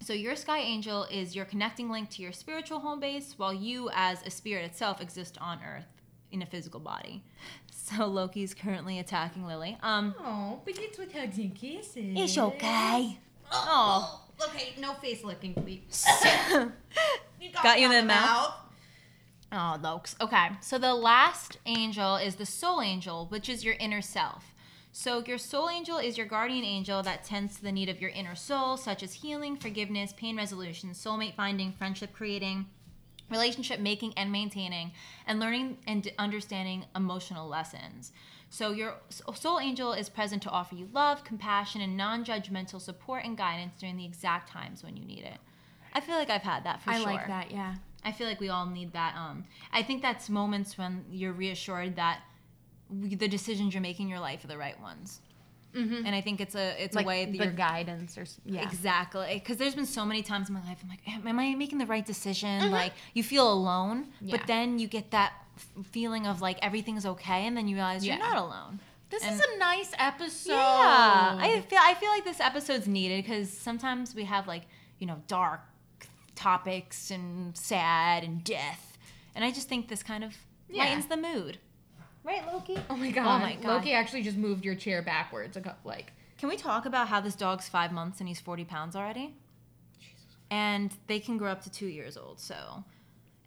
so 0.00 0.12
your 0.12 0.36
sky 0.36 0.58
angel 0.60 1.04
is 1.10 1.34
your 1.34 1.44
connecting 1.44 1.90
link 1.90 2.08
to 2.10 2.22
your 2.22 2.30
spiritual 2.30 2.78
home 2.78 3.00
base, 3.00 3.34
while 3.36 3.52
you, 3.52 3.90
as 3.92 4.24
a 4.24 4.30
spirit 4.30 4.64
itself, 4.64 5.00
exist 5.00 5.36
on 5.40 5.58
Earth 5.66 5.88
in 6.30 6.40
a 6.40 6.46
physical 6.46 6.78
body. 6.78 7.24
So 7.72 8.06
Loki's 8.06 8.54
currently 8.54 8.98
attacking 9.00 9.44
Lily. 9.46 9.76
Um, 9.82 10.14
Oh, 10.20 10.60
but 10.64 10.78
it's 10.78 10.98
with 10.98 11.12
hugs 11.12 11.38
and 11.38 11.52
kisses. 11.54 11.96
it's 11.96 12.38
okay. 12.38 13.18
Oh, 13.50 14.20
Okay, 14.48 14.74
no 14.78 14.92
face 14.94 15.24
licking, 15.24 15.54
please. 15.54 16.06
got 17.62 17.80
you 17.80 17.86
in 17.86 17.92
the 17.92 18.02
mouth. 18.02 18.54
Oh, 19.50 19.78
Lokes. 19.82 20.14
Okay, 20.20 20.50
so 20.60 20.78
the 20.78 20.94
last 20.94 21.58
angel 21.64 22.16
is 22.16 22.36
the 22.36 22.44
soul 22.44 22.82
angel, 22.82 23.26
which 23.30 23.48
is 23.48 23.64
your 23.64 23.74
inner 23.80 24.02
self. 24.02 24.54
So 24.92 25.22
your 25.26 25.38
soul 25.38 25.70
angel 25.70 25.98
is 25.98 26.18
your 26.18 26.26
guardian 26.26 26.64
angel 26.64 27.02
that 27.02 27.24
tends 27.24 27.56
to 27.56 27.62
the 27.62 27.72
need 27.72 27.88
of 27.88 28.00
your 28.00 28.10
inner 28.10 28.34
soul, 28.34 28.76
such 28.76 29.02
as 29.02 29.14
healing, 29.14 29.56
forgiveness, 29.56 30.12
pain 30.16 30.36
resolution, 30.36 30.90
soulmate 30.90 31.34
finding, 31.34 31.72
friendship 31.72 32.12
creating, 32.12 32.66
relationship 33.30 33.80
making 33.80 34.12
and 34.16 34.32
maintaining, 34.32 34.92
and 35.26 35.38
learning 35.38 35.78
and 35.86 36.10
understanding 36.18 36.84
emotional 36.96 37.48
lessons. 37.48 38.12
So 38.50 38.72
your 38.72 38.96
soul 39.34 39.60
angel 39.60 39.92
is 39.92 40.08
present 40.08 40.42
to 40.42 40.50
offer 40.50 40.74
you 40.74 40.88
love, 40.92 41.22
compassion, 41.22 41.80
and 41.80 41.96
non-judgmental 41.96 42.80
support 42.80 43.24
and 43.24 43.36
guidance 43.36 43.74
during 43.78 43.96
the 43.96 44.06
exact 44.06 44.50
times 44.50 44.82
when 44.82 44.96
you 44.96 45.04
need 45.04 45.24
it. 45.24 45.38
I 45.92 46.00
feel 46.00 46.16
like 46.16 46.30
I've 46.30 46.42
had 46.42 46.64
that 46.64 46.82
for 46.82 46.90
I 46.90 46.98
sure. 46.98 47.08
I 47.08 47.12
like 47.14 47.26
that, 47.26 47.50
yeah. 47.50 47.74
I 48.04 48.12
feel 48.12 48.26
like 48.26 48.40
we 48.40 48.48
all 48.48 48.66
need 48.66 48.92
that. 48.92 49.14
Um, 49.16 49.44
I 49.72 49.82
think 49.82 50.02
that's 50.02 50.28
moments 50.30 50.78
when 50.78 51.04
you're 51.10 51.32
reassured 51.32 51.96
that 51.96 52.20
we, 52.88 53.14
the 53.14 53.28
decisions 53.28 53.74
you're 53.74 53.82
making 53.82 54.06
in 54.06 54.10
your 54.10 54.20
life 54.20 54.44
are 54.44 54.48
the 54.48 54.56
right 54.58 54.80
ones. 54.80 55.20
Mm-hmm. 55.74 56.06
And 56.06 56.14
I 56.14 56.20
think 56.22 56.40
it's 56.40 56.54
a 56.54 56.82
it's 56.82 56.96
like 56.96 57.04
a 57.04 57.08
way 57.08 57.24
that 57.26 57.32
the 57.32 57.38
you're 57.44 57.52
guidance 57.52 58.16
or 58.16 58.24
yeah. 58.46 58.62
exactly 58.62 59.34
because 59.34 59.58
there's 59.58 59.74
been 59.74 59.84
so 59.84 60.04
many 60.06 60.22
times 60.22 60.48
in 60.48 60.54
my 60.54 60.62
life 60.64 60.78
I'm 60.82 60.88
like, 60.88 61.06
am, 61.06 61.38
I 61.38 61.54
making 61.54 61.76
the 61.76 61.84
right 61.86 62.06
decision? 62.06 62.62
Mhm. 62.62 62.70
Like 62.70 62.92
you 63.12 63.22
feel 63.22 63.52
alone, 63.52 64.06
Yeah. 64.22 64.36
but 64.38 64.46
then 64.46 64.78
you 64.78 64.88
get 64.88 65.10
that 65.10 65.34
f- 65.56 65.84
feeling 65.86 66.26
of 66.26 66.40
like 66.40 66.58
everything's 66.62 67.04
okay, 67.04 67.46
and 67.46 67.54
then 67.54 67.68
you 67.68 67.76
realize 67.76 68.06
you're 68.06 68.16
not 68.18 68.38
alone. 68.38 68.80
This 69.10 69.22
And- 69.22 69.34
is 69.34 69.40
a 69.40 69.58
nice 69.58 69.92
episode. 69.98 70.52
Yeah, 70.52 71.36
I 71.38 71.60
feel 71.68 71.78
I 71.82 71.94
feel 71.94 72.10
like 72.10 72.24
this 72.24 72.40
episode's 72.40 72.88
needed 72.88 73.22
because 73.24 73.50
sometimes 73.52 74.14
we 74.14 74.24
have 74.24 74.46
like 74.48 74.62
you 74.98 75.06
know 75.06 75.20
dark 75.26 75.60
topics 76.38 77.10
and 77.10 77.56
sad 77.56 78.22
and 78.24 78.42
death, 78.44 78.96
and 79.34 79.44
I 79.44 79.50
just 79.50 79.68
think 79.68 79.88
this 79.88 80.02
kind 80.02 80.22
of 80.24 80.36
Yeah. 80.70 80.84
lightens 80.84 81.06
the 81.06 81.16
mood. 81.16 81.58
Right, 82.24 82.46
Loki? 82.46 82.76
Oh 82.90 82.96
my 82.96 83.10
god. 83.10 83.26
Oh 83.26 83.38
my 83.38 83.54
God. 83.56 83.64
Loki 83.64 83.92
actually 83.92 84.22
just 84.22 84.36
moved 84.36 84.64
your 84.64 84.74
chair 84.74 85.02
backwards 85.02 85.56
a 85.56 85.60
couple 85.60 85.90
like 85.90 86.12
Can 86.38 86.48
we 86.48 86.56
talk 86.56 86.86
about 86.86 87.08
how 87.08 87.20
this 87.20 87.34
dog's 87.34 87.68
five 87.68 87.90
months 87.90 88.20
and 88.20 88.28
he's 88.28 88.40
forty 88.40 88.64
pounds 88.64 88.94
already? 88.94 89.34
And 90.50 90.94
they 91.08 91.20
can 91.20 91.36
grow 91.36 91.50
up 91.50 91.62
to 91.64 91.70
two 91.70 91.86
years 91.88 92.16
old. 92.16 92.40
So, 92.40 92.84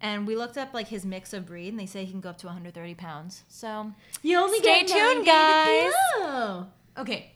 and 0.00 0.26
we 0.26 0.36
looked 0.36 0.56
up 0.58 0.72
like 0.74 0.88
his 0.88 1.04
mix 1.04 1.32
of 1.32 1.46
breed, 1.46 1.68
and 1.68 1.78
they 1.80 1.86
say 1.86 2.04
he 2.04 2.10
can 2.12 2.20
go 2.20 2.30
up 2.30 2.38
to 2.38 2.46
130 2.46 2.94
pounds. 2.94 3.42
So, 3.48 3.92
You 4.22 4.38
only 4.38 4.58
Stay 4.58 4.84
get 4.84 4.88
tuned, 4.88 5.24
90 5.24 5.24
to 5.24 5.26
guys. 5.26 6.64
Okay. 6.98 7.32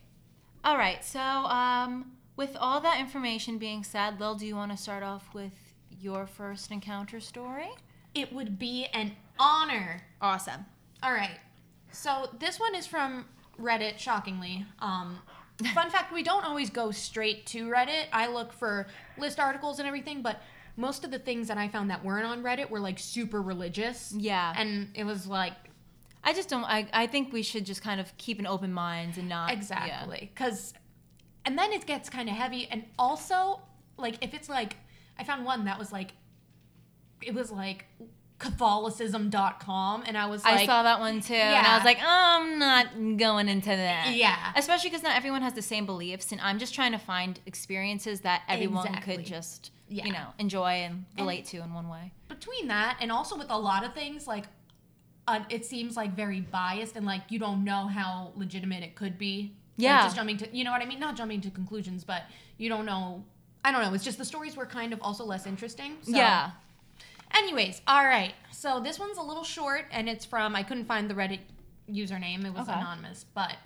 All 0.64 0.76
right. 0.76 1.04
So, 1.04 1.18
um, 1.20 2.12
with 2.36 2.56
all 2.58 2.80
that 2.80 3.00
information 3.00 3.58
being 3.58 3.82
said, 3.82 4.20
Lil, 4.20 4.34
do 4.34 4.46
you 4.46 4.56
want 4.56 4.70
to 4.72 4.76
start 4.76 5.02
off 5.02 5.28
with 5.34 5.52
your 5.90 6.26
first 6.26 6.70
encounter 6.70 7.20
story? 7.20 7.70
It 8.14 8.32
would 8.32 8.58
be 8.58 8.86
an 8.92 9.12
honor. 9.38 10.02
Awesome. 10.20 10.66
All 11.02 11.12
right. 11.12 11.38
So 11.92 12.30
this 12.38 12.60
one 12.60 12.74
is 12.74 12.86
from 12.86 13.26
Reddit, 13.60 13.98
shockingly. 13.98 14.66
Um, 14.80 15.18
fun 15.74 15.90
fact 15.90 16.12
we 16.12 16.22
don't 16.22 16.44
always 16.44 16.70
go 16.70 16.90
straight 16.90 17.46
to 17.46 17.68
Reddit. 17.68 18.06
I 18.12 18.26
look 18.26 18.52
for 18.52 18.86
list 19.18 19.40
articles 19.40 19.78
and 19.78 19.88
everything, 19.88 20.22
but 20.22 20.42
most 20.76 21.04
of 21.04 21.10
the 21.10 21.18
things 21.18 21.48
that 21.48 21.56
I 21.56 21.68
found 21.68 21.90
that 21.90 22.04
weren't 22.04 22.26
on 22.26 22.42
Reddit 22.42 22.68
were 22.68 22.80
like 22.80 22.98
super 22.98 23.40
religious. 23.40 24.12
Yeah. 24.16 24.52
And 24.56 24.90
it 24.94 25.04
was 25.04 25.26
like, 25.26 25.54
I 26.22 26.32
just 26.32 26.48
don't. 26.48 26.64
I, 26.64 26.88
I 26.92 27.06
think 27.06 27.32
we 27.32 27.42
should 27.42 27.64
just 27.64 27.82
kind 27.82 28.00
of 28.00 28.14
keep 28.18 28.40
an 28.40 28.46
open 28.46 28.72
mind 28.72 29.16
and 29.16 29.28
not 29.28 29.52
exactly. 29.52 30.30
Because, 30.34 30.74
and 31.46 31.56
then 31.56 31.72
it 31.72 31.86
gets 31.86 32.10
kind 32.10 32.28
of 32.28 32.34
heavy. 32.34 32.68
And 32.70 32.84
also, 32.98 33.60
like, 33.96 34.16
if 34.22 34.34
it's 34.34 34.48
like, 34.50 34.76
I 35.18 35.24
found 35.24 35.44
one 35.46 35.64
that 35.64 35.78
was 35.78 35.92
like, 35.92 36.12
it 37.22 37.32
was 37.34 37.50
like 37.50 37.86
Catholicism.com. 38.38 40.04
And 40.06 40.18
I 40.18 40.26
was 40.26 40.44
like, 40.44 40.60
I 40.60 40.66
saw 40.66 40.82
that 40.82 41.00
one 41.00 41.20
too, 41.20 41.34
and 41.34 41.66
I 41.66 41.76
was 41.76 41.84
like, 41.84 41.98
oh, 42.00 42.04
I'm 42.06 42.58
not 42.58 43.16
going 43.16 43.48
into 43.48 43.70
that. 43.70 44.12
yeah. 44.14 44.52
Especially 44.56 44.90
because 44.90 45.02
not 45.02 45.16
everyone 45.16 45.42
has 45.42 45.54
the 45.54 45.62
same 45.62 45.86
beliefs, 45.86 46.32
and 46.32 46.40
I'm 46.40 46.58
just 46.58 46.74
trying 46.74 46.92
to 46.92 46.98
find 46.98 47.40
experiences 47.46 48.20
that 48.22 48.42
everyone 48.48 48.86
Exactly. 48.86 49.16
could 49.16 49.24
just, 49.24 49.70
Yeah. 49.88 50.04
you 50.06 50.12
know, 50.12 50.26
enjoy 50.38 50.70
and 50.84 51.04
relate 51.16 51.46
to 51.46 51.58
in 51.62 51.72
one 51.72 51.88
way. 51.88 52.12
between 52.28 52.68
that 52.68 52.98
and 53.00 53.10
also 53.10 53.36
with 53.38 53.50
a 53.50 53.56
lot 53.58 53.84
of 53.84 53.94
things 53.94 54.26
like 54.26 54.44
uh, 55.28 55.40
it 55.48 55.64
seems 55.64 55.96
like 55.96 56.14
very 56.14 56.40
biased 56.40 56.96
and 56.96 57.06
like 57.06 57.22
you 57.30 57.38
don't 57.38 57.64
know 57.64 57.86
how 57.86 58.32
legitimate 58.36 58.82
it 58.82 58.94
could 58.94 59.16
be 59.16 59.54
Like, 59.78 59.84
Yeah. 59.84 60.02
just 60.04 60.16
jumping 60.16 60.36
to 60.38 60.56
you 60.56 60.64
know 60.64 60.70
what 60.70 60.80
i 60.82 60.86
mean 60.86 60.98
not 61.00 61.16
jumping 61.16 61.40
to 61.42 61.50
conclusions 61.50 62.02
but 62.04 62.22
you 62.56 62.68
don't 62.68 62.86
know 62.86 63.24
i 63.64 63.70
don't 63.70 63.82
know 63.82 63.92
it's 63.94 64.04
just 64.04 64.16
the 64.18 64.24
stories 64.24 64.56
were 64.56 64.64
kind 64.66 64.92
of 64.92 65.00
also 65.02 65.24
less 65.24 65.46
interesting 65.46 65.96
so. 66.02 66.12
yeah. 66.16 66.50
anyways 67.34 67.82
all 67.86 68.04
right 68.04 68.32
so 68.50 68.80
this 68.80 68.98
one's 68.98 69.18
a 69.18 69.22
little 69.22 69.44
short 69.44 69.84
and 69.90 70.08
it's 70.08 70.24
from 70.24 70.56
i 70.56 70.62
couldn't 70.62 70.86
find 70.86 71.10
the 71.10 71.14
reddit 71.14 71.40
username 71.90 72.44
it 72.44 72.52
was 72.54 72.68
Okay. 72.68 72.78
anonymous 72.78 73.24
but 73.34 73.56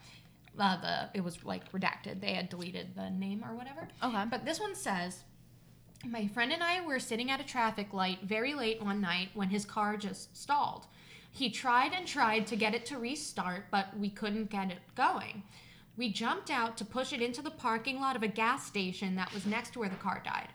uh, 0.59 0.77
the 0.81 1.09
it 1.15 1.23
was 1.23 1.43
like 1.45 1.71
redacted 1.73 2.21
they 2.21 2.35
had 2.35 2.49
deleted 2.49 2.95
the 2.97 3.09
name 3.11 3.45
or 3.49 3.55
whatever 3.55 3.87
Okay. 4.03 4.25
but 4.31 4.45
this 4.45 4.59
one 4.61 4.75
says 4.75 5.23
my 6.05 6.27
friend 6.29 6.51
and 6.51 6.63
I 6.63 6.81
were 6.81 6.99
sitting 6.99 7.31
at 7.31 7.41
a 7.43 7.45
traffic 7.45 7.93
light 7.93 8.21
very 8.23 8.55
late 8.55 8.83
one 8.83 9.03
night 9.03 9.29
when 9.35 9.51
his 9.51 9.67
car 9.67 9.99
just 9.99 10.35
stalled. 10.35 10.87
He 11.31 11.51
tried 11.51 11.93
and 11.93 12.07
tried 12.07 12.47
to 12.47 12.57
get 12.57 12.75
it 12.75 12.87
to 12.87 12.97
restart, 12.99 13.67
but 13.71 13.95
we 13.99 14.09
couldn't 14.09 14.49
get 14.49 14.71
it 14.71 14.79
going. 14.95 15.43
We 15.97 16.13
jumped 16.13 16.51
out 16.51 16.77
to 16.79 16.85
push 16.85 17.13
it 17.13 17.21
into 17.21 17.43
the 17.43 17.51
parking 17.51 18.01
lot 18.01 18.17
of 18.17 18.23
a 18.23 18.29
gas 18.29 18.67
station 18.67 19.17
that 19.17 19.33
was 19.35 19.47
next 19.47 19.73
to 19.73 19.81
where 19.81 19.89
the 19.89 19.97
car 19.97 20.23
died. 20.25 20.49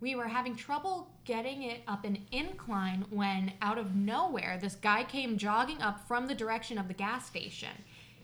We 0.00 0.16
were 0.16 0.28
having 0.28 0.56
trouble 0.56 1.08
getting 1.24 1.62
it 1.62 1.82
up 1.86 2.04
an 2.04 2.18
incline 2.32 3.04
when, 3.08 3.52
out 3.62 3.78
of 3.78 3.94
nowhere, 3.94 4.58
this 4.60 4.74
guy 4.74 5.04
came 5.04 5.38
jogging 5.38 5.80
up 5.80 6.06
from 6.08 6.26
the 6.26 6.34
direction 6.34 6.76
of 6.76 6.88
the 6.88 6.94
gas 6.94 7.26
station. 7.26 7.70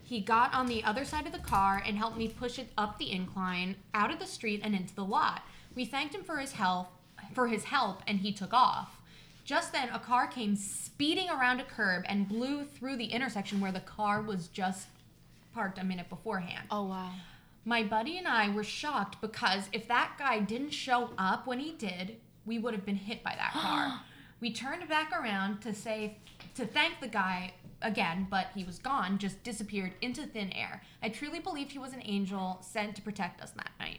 He 0.03 0.21
got 0.21 0.53
on 0.53 0.67
the 0.67 0.83
other 0.83 1.05
side 1.05 1.27
of 1.27 1.33
the 1.33 1.38
car 1.38 1.83
and 1.87 1.97
helped 1.97 2.19
me 2.19 2.29
push 2.29 2.59
it 2.59 2.73
up 2.77 2.99
the 2.99 3.12
incline, 3.12 3.77
out 3.95 4.11
of 4.11 4.19
the 4.19 4.27
street, 4.27 4.61
and 4.65 4.75
into 4.75 4.95
the 4.95 5.05
lot. 5.05 5.43
We 5.77 5.85
thanked 5.85 6.15
him 6.15 6.25
for 6.25 6.38
his 6.38 6.53
help, 6.53 6.88
for 7.33 7.47
his 7.47 7.65
help, 7.65 8.03
and 8.07 8.19
he 8.19 8.33
took 8.33 8.53
off. 8.53 9.00
Just 9.45 9.73
then, 9.73 9.88
a 9.91 9.99
car 9.99 10.27
came 10.27 10.57
speeding 10.57 11.31
around 11.31 11.61
a 11.61 11.65
curb 11.65 12.05
and 12.09 12.29
blew 12.29 12.65
through 12.65 12.97
the 12.97 13.07
intersection 13.07 13.61
where 13.61 13.73
the 13.73 13.81
car 13.81 14.21
was 14.21 14.49
just 14.49 14.88
parked 15.59 15.79
a 15.81 15.85
minute 15.85 16.09
beforehand. 16.09 16.69
Oh 16.71 16.85
wow. 16.85 17.11
My 17.65 17.83
buddy 17.83 18.17
and 18.17 18.29
I 18.29 18.49
were 18.49 18.62
shocked 18.62 19.21
because 19.21 19.69
if 19.73 19.88
that 19.88 20.12
guy 20.17 20.38
didn't 20.38 20.71
show 20.71 21.11
up 21.19 21.49
when 21.49 21.59
he 21.59 21.73
did, 21.73 22.19
we 22.47 22.61
would 22.61 22.75
have 22.75 22.87
been 22.87 22.95
hit 22.95 23.25
by 23.25 23.35
that 23.35 23.53
car. 23.55 24.00
we 24.41 24.53
turned 24.53 24.88
back 24.88 25.11
around 25.11 25.61
to 25.62 25.75
say 25.75 26.17
to 26.55 26.65
thank 26.65 27.00
the 27.00 27.09
guy 27.09 27.55
again, 27.83 28.29
but 28.31 28.47
he 28.55 28.62
was 28.62 28.79
gone, 28.79 29.19
just 29.19 29.43
disappeared 29.43 29.95
into 30.00 30.23
thin 30.27 30.53
air. 30.53 30.81
I 31.03 31.09
truly 31.09 31.41
believed 31.41 31.73
he 31.73 31.81
was 31.81 31.93
an 31.93 32.03
angel 32.05 32.59
sent 32.61 32.95
to 32.95 33.03
protect 33.03 33.41
us 33.41 33.50
that 33.50 33.73
night. 33.81 33.99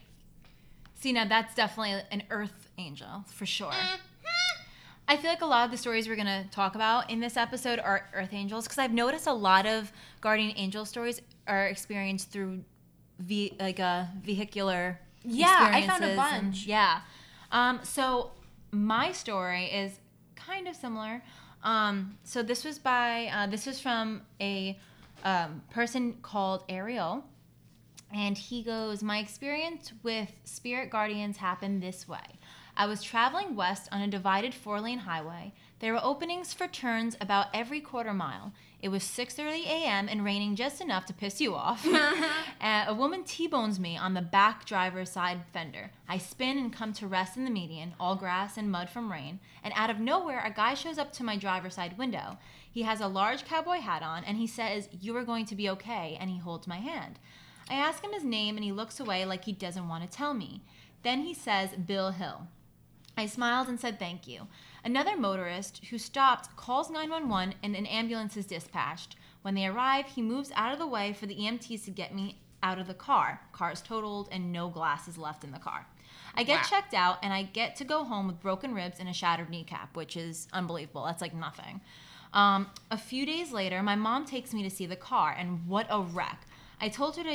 See, 0.94 1.12
now 1.12 1.26
that's 1.26 1.54
definitely 1.54 2.00
an 2.10 2.22
earth 2.30 2.70
angel 2.78 3.26
for 3.26 3.44
sure. 3.44 3.68
Mm-hmm. 3.68 4.10
I 5.10 5.16
feel 5.16 5.28
like 5.28 5.42
a 5.42 5.46
lot 5.46 5.64
of 5.64 5.72
the 5.72 5.76
stories 5.76 6.06
we're 6.06 6.14
gonna 6.14 6.46
talk 6.52 6.76
about 6.76 7.10
in 7.10 7.18
this 7.18 7.36
episode 7.36 7.80
are 7.80 8.08
earth 8.14 8.32
angels 8.32 8.64
because 8.64 8.78
I've 8.78 8.92
noticed 8.92 9.26
a 9.26 9.32
lot 9.32 9.66
of 9.66 9.90
guardian 10.20 10.52
angel 10.54 10.84
stories 10.84 11.20
are 11.50 11.66
experienced 11.66 12.30
through 12.32 12.64
ve- 13.18 13.56
like 13.58 13.78
a 13.78 14.08
vehicular. 14.22 14.98
Yeah, 15.24 15.70
I 15.72 15.86
found 15.86 16.04
a 16.04 16.08
and- 16.08 16.16
bunch. 16.16 16.66
yeah. 16.66 17.00
Um, 17.52 17.80
so 17.82 18.30
my 18.70 19.12
story 19.12 19.64
is 19.66 19.98
kind 20.36 20.68
of 20.68 20.76
similar. 20.76 21.22
Um, 21.62 22.16
so 22.24 22.42
this 22.42 22.64
was 22.64 22.78
by 22.78 23.30
uh, 23.34 23.46
this 23.48 23.66
was 23.66 23.80
from 23.80 24.22
a 24.40 24.78
um, 25.24 25.62
person 25.70 26.14
called 26.22 26.64
Ariel. 26.68 27.24
And 28.12 28.36
he 28.36 28.62
goes, 28.62 29.02
My 29.02 29.18
experience 29.18 29.92
with 30.02 30.30
spirit 30.44 30.90
guardians 30.90 31.36
happened 31.36 31.82
this 31.82 32.08
way. 32.08 32.28
I 32.76 32.86
was 32.86 33.02
traveling 33.02 33.54
west 33.56 33.88
on 33.92 34.00
a 34.00 34.08
divided 34.08 34.54
four 34.54 34.80
lane 34.80 34.98
highway. 35.00 35.52
There 35.80 35.94
were 35.94 36.04
openings 36.04 36.52
for 36.52 36.68
turns 36.68 37.16
about 37.22 37.46
every 37.54 37.80
quarter 37.80 38.12
mile. 38.12 38.52
It 38.82 38.90
was 38.90 39.02
6:30 39.02 39.64
a.m. 39.64 40.08
and 40.10 40.22
raining 40.22 40.54
just 40.54 40.82
enough 40.82 41.06
to 41.06 41.14
piss 41.14 41.40
you 41.40 41.54
off. 41.54 41.86
Uh, 42.60 42.84
a 42.88 42.94
woman 42.94 43.24
T-bones 43.24 43.80
me 43.80 43.96
on 43.96 44.12
the 44.12 44.20
back 44.20 44.66
driver's 44.66 45.10
side 45.10 45.40
fender. 45.50 45.90
I 46.06 46.18
spin 46.18 46.58
and 46.58 46.70
come 46.70 46.92
to 46.92 47.06
rest 47.06 47.38
in 47.38 47.44
the 47.44 47.50
median, 47.50 47.94
all 47.98 48.16
grass 48.16 48.58
and 48.58 48.70
mud 48.70 48.90
from 48.90 49.10
rain. 49.10 49.40
And 49.64 49.72
out 49.74 49.88
of 49.88 49.98
nowhere, 49.98 50.42
a 50.44 50.50
guy 50.50 50.74
shows 50.74 50.98
up 50.98 51.10
to 51.14 51.24
my 51.24 51.38
driver's 51.38 51.76
side 51.76 51.96
window. 51.96 52.36
He 52.70 52.82
has 52.82 53.00
a 53.00 53.08
large 53.08 53.46
cowboy 53.46 53.78
hat 53.78 54.02
on, 54.02 54.24
and 54.24 54.36
he 54.36 54.46
says, 54.46 54.90
"You 55.00 55.16
are 55.16 55.24
going 55.24 55.46
to 55.46 55.56
be 55.56 55.70
okay." 55.70 56.18
And 56.20 56.28
he 56.28 56.38
holds 56.38 56.66
my 56.66 56.80
hand. 56.80 57.18
I 57.70 57.74
ask 57.74 58.04
him 58.04 58.12
his 58.12 58.24
name, 58.24 58.56
and 58.56 58.64
he 58.64 58.72
looks 58.72 59.00
away 59.00 59.24
like 59.24 59.46
he 59.46 59.52
doesn't 59.52 59.88
want 59.88 60.04
to 60.04 60.16
tell 60.16 60.34
me. 60.34 60.60
Then 61.02 61.22
he 61.22 61.32
says, 61.32 61.70
"Bill 61.70 62.10
Hill." 62.10 62.48
I 63.16 63.24
smiled 63.24 63.68
and 63.68 63.80
said 63.80 63.98
thank 63.98 64.28
you. 64.28 64.48
Another 64.84 65.16
motorist 65.16 65.84
who 65.86 65.98
stopped 65.98 66.54
calls 66.56 66.90
911 66.90 67.54
and 67.62 67.76
an 67.76 67.86
ambulance 67.86 68.36
is 68.36 68.46
dispatched. 68.46 69.16
When 69.42 69.54
they 69.54 69.66
arrive, 69.66 70.06
he 70.06 70.22
moves 70.22 70.52
out 70.54 70.72
of 70.72 70.78
the 70.78 70.86
way 70.86 71.12
for 71.12 71.26
the 71.26 71.34
EMTs 71.36 71.84
to 71.84 71.90
get 71.90 72.14
me 72.14 72.40
out 72.62 72.78
of 72.78 72.86
the 72.86 72.94
car. 72.94 73.40
Car 73.52 73.72
is 73.72 73.80
totaled 73.80 74.28
and 74.30 74.52
no 74.52 74.68
glass 74.68 75.08
is 75.08 75.16
left 75.18 75.44
in 75.44 75.52
the 75.52 75.58
car. 75.58 75.86
I 76.34 76.42
get 76.44 76.62
Wow. 76.62 76.66
checked 76.68 76.94
out 76.94 77.18
and 77.22 77.32
I 77.32 77.42
get 77.42 77.76
to 77.76 77.84
go 77.84 78.04
home 78.04 78.26
with 78.26 78.40
broken 78.40 78.74
ribs 78.74 79.00
and 79.00 79.08
a 79.08 79.12
shattered 79.12 79.50
kneecap, 79.50 79.96
which 79.96 80.16
is 80.16 80.46
unbelievable. 80.52 81.04
That's 81.04 81.22
like 81.22 81.34
nothing. 81.34 81.80
Um, 82.32 82.68
a 82.90 82.98
few 82.98 83.26
days 83.26 83.50
later, 83.52 83.82
my 83.82 83.96
mom 83.96 84.24
takes 84.24 84.54
me 84.54 84.62
to 84.62 84.70
see 84.70 84.86
the 84.86 84.94
car, 84.96 85.34
and 85.36 85.66
what 85.66 85.86
a 85.90 86.00
wreck! 86.00 86.46
I 86.80 86.88
told 86.88 87.16
her 87.16 87.24
to, 87.24 87.32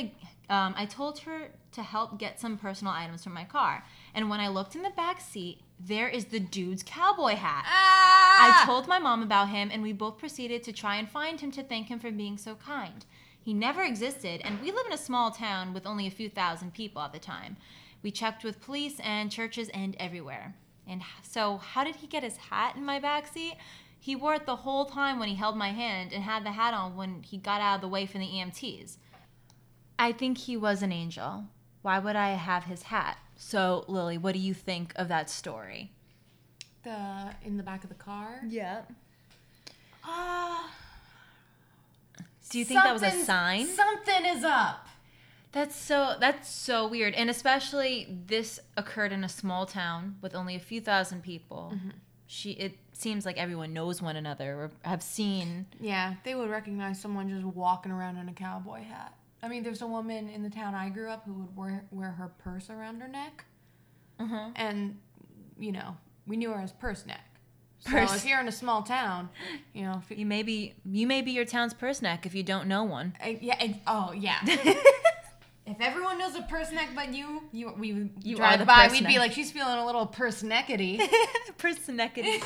um, 0.48 0.74
I 0.74 0.86
told 0.86 1.18
her 1.20 1.50
to 1.72 1.82
help 1.82 2.18
get 2.18 2.40
some 2.40 2.56
personal 2.56 2.94
items 2.94 3.22
from 3.22 3.34
my 3.34 3.44
car, 3.44 3.84
and 4.14 4.30
when 4.30 4.40
I 4.40 4.48
looked 4.48 4.74
in 4.74 4.82
the 4.82 4.90
back 4.90 5.20
seat, 5.20 5.60
there 5.78 6.08
is 6.08 6.26
the 6.26 6.40
dude's 6.40 6.82
cowboy 6.82 7.34
hat. 7.34 7.64
Ah! 7.66 8.62
I 8.62 8.66
told 8.66 8.88
my 8.88 8.98
mom 8.98 9.22
about 9.22 9.48
him, 9.48 9.70
and 9.72 9.82
we 9.82 9.92
both 9.92 10.18
proceeded 10.18 10.62
to 10.64 10.72
try 10.72 10.96
and 10.96 11.08
find 11.08 11.40
him 11.40 11.50
to 11.52 11.62
thank 11.62 11.88
him 11.88 11.98
for 11.98 12.10
being 12.10 12.38
so 12.38 12.54
kind. 12.54 13.04
He 13.40 13.54
never 13.54 13.82
existed, 13.82 14.40
and 14.42 14.60
we 14.60 14.72
live 14.72 14.86
in 14.86 14.92
a 14.92 14.98
small 14.98 15.30
town 15.30 15.72
with 15.72 15.86
only 15.86 16.06
a 16.06 16.10
few 16.10 16.28
thousand 16.28 16.74
people 16.74 17.02
at 17.02 17.12
the 17.12 17.18
time. 17.18 17.56
We 18.02 18.10
checked 18.10 18.44
with 18.44 18.60
police 18.60 19.00
and 19.00 19.30
churches 19.30 19.68
and 19.70 19.96
everywhere. 20.00 20.54
And 20.86 21.02
so, 21.22 21.58
how 21.58 21.84
did 21.84 21.96
he 21.96 22.06
get 22.06 22.22
his 22.22 22.36
hat 22.36 22.76
in 22.76 22.84
my 22.84 23.00
backseat? 23.00 23.56
He 23.98 24.14
wore 24.14 24.34
it 24.34 24.46
the 24.46 24.56
whole 24.56 24.84
time 24.84 25.18
when 25.18 25.28
he 25.28 25.34
held 25.34 25.56
my 25.56 25.70
hand 25.70 26.12
and 26.12 26.22
had 26.22 26.44
the 26.44 26.52
hat 26.52 26.74
on 26.74 26.96
when 26.96 27.22
he 27.22 27.38
got 27.38 27.60
out 27.60 27.76
of 27.76 27.80
the 27.80 27.88
way 27.88 28.06
from 28.06 28.20
the 28.20 28.28
EMTs. 28.28 28.98
I 29.98 30.12
think 30.12 30.38
he 30.38 30.56
was 30.56 30.82
an 30.82 30.92
angel. 30.92 31.44
Why 31.82 31.98
would 31.98 32.16
I 32.16 32.30
have 32.30 32.64
his 32.64 32.82
hat? 32.82 33.18
So, 33.36 33.84
Lily, 33.86 34.18
what 34.18 34.32
do 34.32 34.40
you 34.40 34.54
think 34.54 34.92
of 34.96 35.08
that 35.08 35.30
story? 35.30 35.92
the 36.86 37.34
in 37.44 37.56
the 37.56 37.62
back 37.62 37.82
of 37.82 37.90
the 37.90 37.96
car. 37.96 38.40
Yeah. 38.48 38.82
Ah. 40.02 40.70
Do 42.48 42.58
you 42.58 42.64
think 42.64 42.80
that 42.82 42.92
was 42.92 43.02
a 43.02 43.10
sign? 43.10 43.66
Something 43.66 44.24
is 44.24 44.44
up. 44.44 44.86
That's 45.52 45.74
so 45.74 46.14
that's 46.20 46.48
so 46.48 46.86
weird, 46.86 47.14
and 47.14 47.28
especially 47.28 48.16
this 48.26 48.60
occurred 48.76 49.12
in 49.12 49.24
a 49.24 49.28
small 49.28 49.66
town 49.66 50.16
with 50.22 50.34
only 50.34 50.54
a 50.54 50.60
few 50.60 50.80
thousand 50.80 51.22
people. 51.22 51.74
She 52.28 52.52
it 52.52 52.78
seems 52.92 53.26
like 53.26 53.36
everyone 53.36 53.72
knows 53.72 54.00
one 54.00 54.16
another 54.16 54.54
or 54.54 54.70
have 54.82 55.02
seen. 55.02 55.66
Yeah, 55.80 56.14
they 56.24 56.34
would 56.34 56.50
recognize 56.50 57.00
someone 57.00 57.28
just 57.28 57.44
walking 57.44 57.92
around 57.92 58.16
in 58.16 58.28
a 58.28 58.32
cowboy 58.32 58.82
hat. 58.82 59.14
I 59.46 59.48
mean, 59.48 59.62
there's 59.62 59.80
a 59.82 59.86
woman 59.86 60.28
in 60.28 60.42
the 60.42 60.50
town 60.50 60.74
I 60.74 60.88
grew 60.88 61.08
up 61.08 61.24
who 61.24 61.32
would 61.34 61.56
wear 61.56 61.84
wear 61.92 62.10
her 62.10 62.32
purse 62.38 62.68
around 62.68 63.00
her 63.00 63.06
neck, 63.08 63.44
Uh-huh. 64.18 64.50
and 64.56 64.98
you 65.58 65.70
know, 65.72 65.96
we 66.26 66.36
knew 66.36 66.50
her 66.50 66.60
as 66.60 66.72
Purse 66.72 67.06
Neck. 67.06 67.20
So 67.78 67.90
Purse- 67.92 68.16
if 68.16 68.26
you're 68.26 68.40
in 68.40 68.48
a 68.48 68.52
small 68.52 68.82
town, 68.82 69.28
you 69.72 69.84
know, 69.84 70.02
you, 70.10 70.16
You 70.16 70.26
may 70.26 70.42
be 70.42 70.74
you 70.84 71.06
may 71.06 71.22
be 71.22 71.30
your 71.30 71.44
town's 71.44 71.74
purse 71.74 72.02
neck 72.02 72.26
if 72.26 72.34
you 72.34 72.42
don't 72.42 72.66
know 72.66 72.82
one. 72.82 73.14
uh, 73.24 73.28
yeah, 73.40 73.62
it, 73.62 73.76
oh 73.86 74.12
yeah. 74.12 74.38
if 74.44 75.80
everyone 75.80 76.18
knows 76.18 76.34
a 76.34 76.42
purse 76.42 76.72
neck 76.72 76.88
but 76.94 77.14
you, 77.14 77.42
you 77.52 77.72
we 77.78 77.92
would 77.92 78.10
You 78.22 78.34
are 78.36 78.38
drive 78.38 78.58
the 78.58 78.64
by, 78.66 78.88
we'd 78.90 79.06
be 79.06 79.18
like, 79.18 79.30
she's 79.32 79.52
feeling 79.52 79.78
a 79.78 79.86
little 79.86 80.06
purse 80.06 80.42
neckety. 80.42 81.00
purse 81.58 81.78
neckety. 81.88 82.42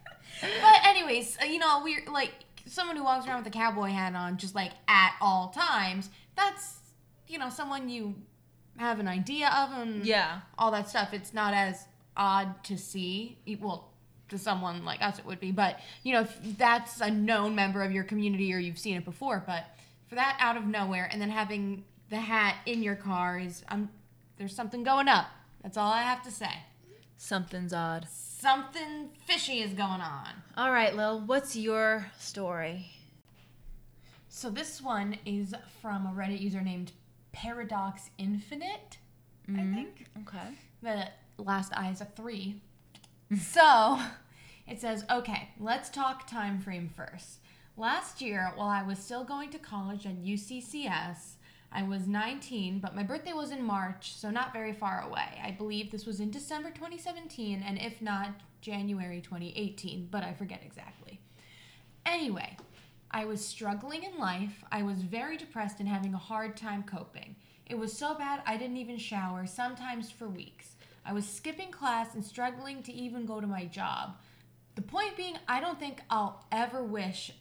but 0.40 0.78
anyways, 0.84 1.36
uh, 1.42 1.46
you 1.46 1.58
know, 1.58 1.80
we're 1.82 2.04
like 2.10 2.32
someone 2.66 2.96
who 2.96 3.04
walks 3.04 3.26
around 3.26 3.38
with 3.44 3.46
a 3.54 3.56
cowboy 3.56 3.88
hat 3.90 4.14
on, 4.14 4.36
just 4.36 4.54
like 4.54 4.72
at 4.88 5.14
all 5.20 5.48
times. 5.48 6.10
That's 6.36 6.78
you 7.28 7.38
know 7.38 7.48
someone 7.48 7.88
you 7.88 8.14
have 8.76 9.00
an 9.00 9.08
idea 9.08 9.48
of 9.48 9.72
and 9.72 10.04
yeah. 10.04 10.40
all 10.58 10.70
that 10.70 10.88
stuff. 10.88 11.12
It's 11.12 11.32
not 11.32 11.54
as 11.54 11.86
odd 12.16 12.62
to 12.64 12.76
see. 12.76 13.38
Well, 13.60 13.90
to 14.28 14.38
someone 14.38 14.84
like 14.84 15.02
us, 15.02 15.18
it 15.18 15.24
would 15.24 15.40
be. 15.40 15.52
But 15.52 15.80
you 16.02 16.12
know, 16.12 16.22
if 16.22 16.58
that's 16.58 17.00
a 17.00 17.10
known 17.10 17.54
member 17.54 17.82
of 17.82 17.92
your 17.92 18.04
community 18.04 18.52
or 18.52 18.58
you've 18.58 18.78
seen 18.78 18.96
it 18.96 19.04
before. 19.04 19.42
But 19.46 19.64
for 20.08 20.14
that 20.14 20.36
out 20.40 20.56
of 20.56 20.66
nowhere 20.66 21.08
and 21.10 21.20
then 21.20 21.30
having 21.30 21.84
the 22.10 22.16
hat 22.16 22.56
in 22.66 22.82
your 22.82 22.94
car 22.94 23.38
is 23.38 23.64
um, 23.68 23.88
there's 24.38 24.54
something 24.54 24.82
going 24.82 25.08
up. 25.08 25.26
That's 25.62 25.76
all 25.76 25.90
I 25.90 26.02
have 26.02 26.22
to 26.24 26.30
say. 26.30 26.50
Something's 27.16 27.72
odd. 27.72 28.06
Something 28.10 29.10
fishy 29.26 29.60
is 29.60 29.72
going 29.72 30.00
on. 30.00 30.28
All 30.56 30.70
right, 30.70 30.94
Lil, 30.94 31.20
what's 31.20 31.56
your 31.56 32.10
story? 32.18 32.90
So 34.36 34.50
this 34.50 34.82
one 34.82 35.16
is 35.24 35.54
from 35.80 36.04
a 36.04 36.10
Reddit 36.10 36.42
user 36.42 36.60
named 36.60 36.92
Paradox 37.32 38.10
Infinite, 38.18 38.98
I 39.48 39.52
mm-hmm. 39.52 39.74
think. 39.74 40.06
Okay. 40.28 40.48
The 40.82 41.08
last 41.42 41.72
I 41.74 41.88
is 41.88 42.02
a 42.02 42.04
three. 42.04 42.60
Mm. 43.32 43.38
so 43.38 43.98
it 44.68 44.78
says, 44.78 45.06
okay, 45.10 45.48
let's 45.58 45.88
talk 45.88 46.26
time 46.26 46.60
frame 46.60 46.90
first. 46.94 47.38
Last 47.78 48.20
year, 48.20 48.52
while 48.56 48.68
I 48.68 48.82
was 48.82 48.98
still 48.98 49.24
going 49.24 49.48
to 49.52 49.58
college 49.58 50.04
at 50.04 50.22
UCCS, 50.22 51.36
I 51.72 51.82
was 51.84 52.06
19, 52.06 52.80
but 52.80 52.94
my 52.94 53.04
birthday 53.04 53.32
was 53.32 53.52
in 53.52 53.64
March, 53.64 54.16
so 54.16 54.30
not 54.30 54.52
very 54.52 54.74
far 54.74 55.00
away. 55.00 55.40
I 55.42 55.52
believe 55.52 55.90
this 55.90 56.04
was 56.04 56.20
in 56.20 56.30
December 56.30 56.68
2017, 56.72 57.64
and 57.66 57.78
if 57.78 58.02
not, 58.02 58.34
January 58.60 59.22
2018, 59.22 60.08
but 60.10 60.24
I 60.24 60.34
forget 60.34 60.60
exactly. 60.62 61.20
Anyway, 62.04 62.58
I 63.10 63.24
was 63.24 63.44
struggling 63.44 64.02
in 64.02 64.18
life. 64.18 64.64
I 64.70 64.82
was 64.82 65.02
very 65.02 65.36
depressed 65.36 65.80
and 65.80 65.88
having 65.88 66.14
a 66.14 66.18
hard 66.18 66.56
time 66.56 66.82
coping. 66.82 67.36
It 67.66 67.78
was 67.78 67.92
so 67.92 68.14
bad 68.14 68.42
I 68.46 68.56
didn't 68.56 68.76
even 68.76 68.98
shower, 68.98 69.46
sometimes 69.46 70.10
for 70.10 70.28
weeks. 70.28 70.76
I 71.04 71.12
was 71.12 71.26
skipping 71.26 71.70
class 71.70 72.14
and 72.14 72.24
struggling 72.24 72.82
to 72.84 72.92
even 72.92 73.26
go 73.26 73.40
to 73.40 73.46
my 73.46 73.64
job. 73.64 74.16
The 74.74 74.82
point 74.82 75.16
being, 75.16 75.36
I 75.48 75.60
don't 75.60 75.78
think 75.78 76.00
I'll 76.10 76.44
ever 76.52 76.82
wish 76.82 77.32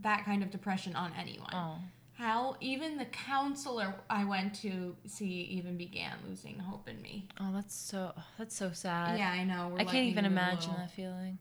that 0.00 0.24
kind 0.24 0.42
of 0.42 0.50
depression 0.50 0.94
on 0.96 1.12
anyone. 1.18 1.50
Oh. 1.52 1.76
How 2.14 2.56
even 2.60 2.98
the 2.98 3.06
counselor 3.06 3.94
I 4.10 4.24
went 4.24 4.54
to 4.62 4.94
see 5.06 5.42
even 5.50 5.76
began 5.76 6.12
losing 6.28 6.58
hope 6.58 6.88
in 6.88 7.00
me. 7.00 7.26
Oh, 7.40 7.50
that's 7.52 7.74
so 7.74 8.12
that's 8.38 8.54
so 8.54 8.70
sad. 8.72 9.18
yeah, 9.18 9.30
I 9.30 9.44
know. 9.44 9.70
We're 9.72 9.80
I 9.80 9.84
can't 9.84 10.06
even 10.06 10.24
imagine 10.24 10.72
that 10.76 10.90
feeling. 10.90 11.38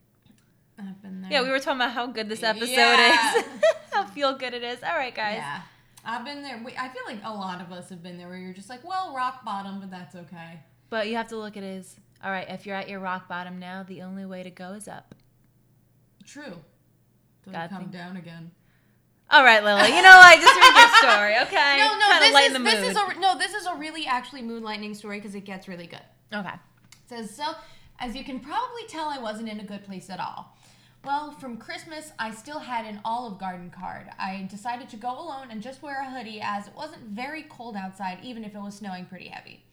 I've 0.89 1.01
been 1.01 1.21
there. 1.21 1.31
Yeah, 1.31 1.41
we 1.43 1.49
were 1.49 1.59
talking 1.59 1.79
about 1.81 1.91
how 1.91 2.07
good 2.07 2.29
this 2.29 2.43
episode 2.43 2.69
Yeah. 2.69 3.37
is. 3.37 3.43
how 3.91 4.05
feel 4.05 4.35
good 4.37 4.53
it 4.53 4.63
is. 4.63 4.81
All 4.83 4.95
right, 4.95 5.13
guys. 5.13 5.37
Yeah. 5.37 5.61
I've 6.03 6.25
been 6.25 6.41
there. 6.41 6.59
We- 6.63 6.75
I 6.77 6.89
feel 6.89 7.03
like 7.05 7.19
a 7.23 7.33
lot 7.33 7.61
of 7.61 7.71
us 7.71 7.89
have 7.89 8.01
been 8.01 8.17
there 8.17 8.27
where 8.27 8.37
you're 8.37 8.53
just 8.53 8.69
like, 8.69 8.83
well, 8.83 9.13
rock 9.15 9.45
bottom, 9.45 9.79
but 9.79 9.91
that's 9.91 10.15
okay. 10.15 10.59
But 10.89 11.07
you 11.07 11.15
have 11.15 11.27
to 11.29 11.37
look 11.37 11.55
at 11.57 11.63
it 11.63 11.77
as 11.77 11.95
all 12.23 12.29
right, 12.31 12.47
if 12.49 12.65
you're 12.67 12.75
at 12.75 12.87
your 12.87 12.99
rock 12.99 13.27
bottom 13.27 13.57
now, 13.59 13.81
the 13.83 14.01
only 14.03 14.25
way 14.25 14.43
to 14.43 14.51
go 14.51 14.73
is 14.73 14.87
up. 14.87 15.15
True. 16.25 16.57
God 17.51 17.69
come 17.69 17.79
think- 17.79 17.91
down 17.91 18.17
again. 18.17 18.51
All 19.29 19.43
right, 19.45 19.63
Lily. 19.63 19.87
You 19.95 20.01
know 20.01 20.09
what? 20.17 20.41
Just 20.41 20.55
read 20.59 20.75
your 20.75 20.89
story, 20.97 21.37
okay? 21.47 21.77
No, 21.77 21.97
no, 21.97 22.19
Kinda 22.19 22.37
this 22.37 22.51
is 22.51 22.63
this 22.63 22.89
is 22.91 22.97
a 22.97 23.19
no, 23.19 23.37
this 23.37 23.53
is 23.53 23.65
a 23.65 23.75
really 23.75 24.05
actually 24.05 24.41
mood 24.41 24.61
lightning 24.61 24.93
story 24.93 25.19
because 25.19 25.35
it 25.35 25.45
gets 25.45 25.69
really 25.69 25.87
good. 25.87 26.01
okay. 26.33 26.49
It 26.53 27.07
says 27.07 27.35
so. 27.35 27.53
As 27.99 28.13
you 28.15 28.23
can 28.25 28.39
probably 28.41 28.83
tell, 28.89 29.07
I 29.07 29.19
wasn't 29.19 29.47
in 29.47 29.59
a 29.61 29.63
good 29.63 29.83
place 29.85 30.09
at 30.09 30.19
all. 30.19 30.57
Well, 31.03 31.31
from 31.31 31.57
Christmas, 31.57 32.11
I 32.19 32.29
still 32.29 32.59
had 32.59 32.85
an 32.85 33.01
Olive 33.03 33.39
Garden 33.39 33.71
card. 33.71 34.07
I 34.19 34.47
decided 34.51 34.87
to 34.89 34.97
go 34.97 35.09
alone 35.09 35.47
and 35.49 35.59
just 35.59 35.81
wear 35.81 35.99
a 36.01 36.11
hoodie 36.11 36.41
as 36.43 36.67
it 36.67 36.75
wasn't 36.75 37.01
very 37.05 37.43
cold 37.49 37.75
outside, 37.75 38.19
even 38.21 38.43
if 38.45 38.53
it 38.53 38.61
was 38.61 38.75
snowing 38.75 39.05
pretty 39.07 39.27
heavy. 39.27 39.63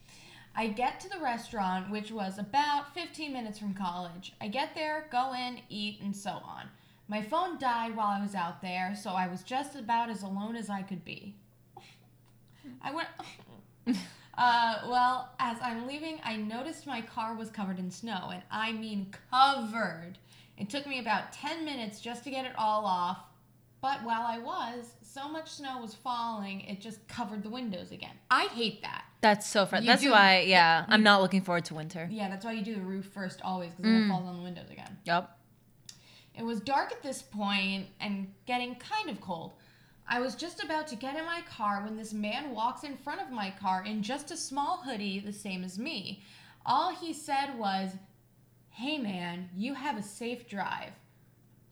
I 0.56 0.68
get 0.68 1.00
to 1.00 1.08
the 1.10 1.20
restaurant, 1.20 1.90
which 1.90 2.10
was 2.10 2.38
about 2.38 2.94
15 2.94 3.30
minutes 3.30 3.58
from 3.58 3.74
college. 3.74 4.32
I 4.40 4.48
get 4.48 4.74
there, 4.74 5.06
go 5.12 5.34
in, 5.34 5.60
eat, 5.68 6.00
and 6.00 6.16
so 6.16 6.30
on. 6.30 6.64
My 7.08 7.22
phone 7.22 7.58
died 7.58 7.94
while 7.94 8.06
I 8.06 8.22
was 8.22 8.34
out 8.34 8.62
there, 8.62 8.94
so 8.96 9.10
I 9.10 9.28
was 9.28 9.42
just 9.42 9.76
about 9.76 10.08
as 10.08 10.22
alone 10.22 10.56
as 10.56 10.70
I 10.70 10.80
could 10.80 11.04
be. 11.04 11.34
I 12.82 12.92
went. 12.94 13.08
Uh, 14.38 14.82
well, 14.88 15.30
as 15.40 15.56
I'm 15.60 15.88
leaving, 15.88 16.20
I 16.22 16.36
noticed 16.36 16.86
my 16.86 17.00
car 17.00 17.34
was 17.34 17.50
covered 17.50 17.80
in 17.80 17.90
snow, 17.90 18.30
and 18.32 18.40
I 18.52 18.70
mean 18.70 19.12
covered. 19.32 20.16
It 20.58 20.68
took 20.68 20.86
me 20.86 20.98
about 20.98 21.32
10 21.32 21.64
minutes 21.64 22.00
just 22.00 22.24
to 22.24 22.30
get 22.30 22.44
it 22.44 22.52
all 22.58 22.84
off, 22.84 23.18
but 23.80 24.02
while 24.02 24.26
I 24.26 24.38
was, 24.38 24.92
so 25.02 25.28
much 25.28 25.50
snow 25.50 25.80
was 25.80 25.94
falling, 25.94 26.62
it 26.62 26.80
just 26.80 27.06
covered 27.06 27.42
the 27.42 27.48
windows 27.48 27.92
again. 27.92 28.14
I 28.30 28.46
hate 28.46 28.82
that. 28.82 29.04
That's 29.20 29.46
so 29.48 29.66
fun. 29.66 29.82
You 29.82 29.88
That's 29.88 30.02
do- 30.02 30.10
why, 30.10 30.40
yeah, 30.40 30.84
I'm 30.88 31.02
not 31.02 31.22
looking 31.22 31.42
forward 31.42 31.64
to 31.66 31.74
winter. 31.74 32.08
Yeah, 32.10 32.28
that's 32.28 32.44
why 32.44 32.52
you 32.52 32.64
do 32.64 32.74
the 32.74 32.80
roof 32.80 33.06
first 33.06 33.40
always, 33.42 33.70
because 33.70 33.84
then 33.84 34.02
it 34.02 34.04
mm. 34.06 34.08
falls 34.08 34.26
on 34.26 34.36
the 34.36 34.42
windows 34.42 34.70
again. 34.70 34.98
Yep. 35.04 35.30
It 36.34 36.44
was 36.44 36.60
dark 36.60 36.92
at 36.92 37.02
this 37.02 37.22
point 37.22 37.86
and 38.00 38.32
getting 38.46 38.76
kind 38.76 39.10
of 39.10 39.20
cold. 39.20 39.54
I 40.08 40.20
was 40.20 40.34
just 40.34 40.62
about 40.62 40.86
to 40.88 40.96
get 40.96 41.16
in 41.16 41.24
my 41.24 41.42
car 41.42 41.82
when 41.84 41.96
this 41.96 42.12
man 42.12 42.52
walks 42.52 42.84
in 42.84 42.96
front 42.96 43.20
of 43.20 43.30
my 43.30 43.50
car 43.60 43.84
in 43.84 44.02
just 44.02 44.30
a 44.30 44.36
small 44.36 44.78
hoodie, 44.78 45.20
the 45.20 45.32
same 45.32 45.64
as 45.64 45.78
me. 45.78 46.22
All 46.64 46.94
he 46.94 47.12
said 47.12 47.58
was, 47.58 47.90
Hey 48.78 48.96
man, 48.96 49.50
you 49.56 49.74
have 49.74 49.98
a 49.98 50.02
safe 50.04 50.46
drive. 50.46 50.92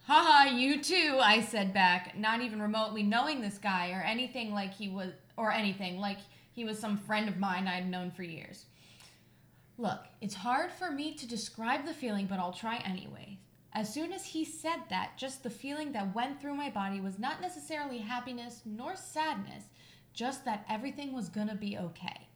Haha, 0.09 0.51
you 0.57 0.83
too, 0.83 1.21
I 1.23 1.41
said 1.41 1.73
back, 1.73 2.19
not 2.19 2.41
even 2.41 2.61
remotely 2.61 3.05
knowing 3.05 3.41
this 3.41 3.59
guy 3.59 3.93
or 3.93 4.03
anything 4.03 4.53
like 4.53 4.75
he 4.75 4.89
was, 4.89 5.13
or 5.37 5.53
anything 5.53 6.01
like 6.01 6.19
he 6.51 6.65
was 6.65 6.81
some 6.81 6.97
friend 6.99 7.29
of 7.29 7.39
mine 7.39 7.69
I'd 7.69 7.89
known 7.89 8.11
for 8.11 8.25
years. 8.25 8.65
Look, 9.79 10.01
it's 10.21 10.35
hard 10.35 10.73
for 10.73 10.91
me 10.91 11.15
to 11.15 11.29
describe 11.29 11.87
the 11.87 11.95
feeling, 11.95 12.27
but 12.27 12.41
I'll 12.41 12.53
try 12.53 12.79
anyway. 12.79 13.39
As 13.73 13.95
soon 13.95 14.13
as 14.13 14.25
he 14.27 14.45
said 14.45 14.81
that, 14.91 15.13
just 15.17 15.45
the 15.45 15.49
feeling 15.49 15.93
that 15.93 16.13
went 16.13 16.41
through 16.41 16.57
my 16.57 16.71
body 16.71 17.01
was 17.01 17.21
not 17.21 17.41
necessarily 17.41 17.99
happiness 17.99 18.63
nor 18.65 18.97
sadness, 18.97 19.63
just 20.13 20.45
that 20.45 20.67
everything 20.69 21.13
was 21.13 21.29
gonna 21.29 21.55
be 21.55 21.79
okay. 21.79 22.27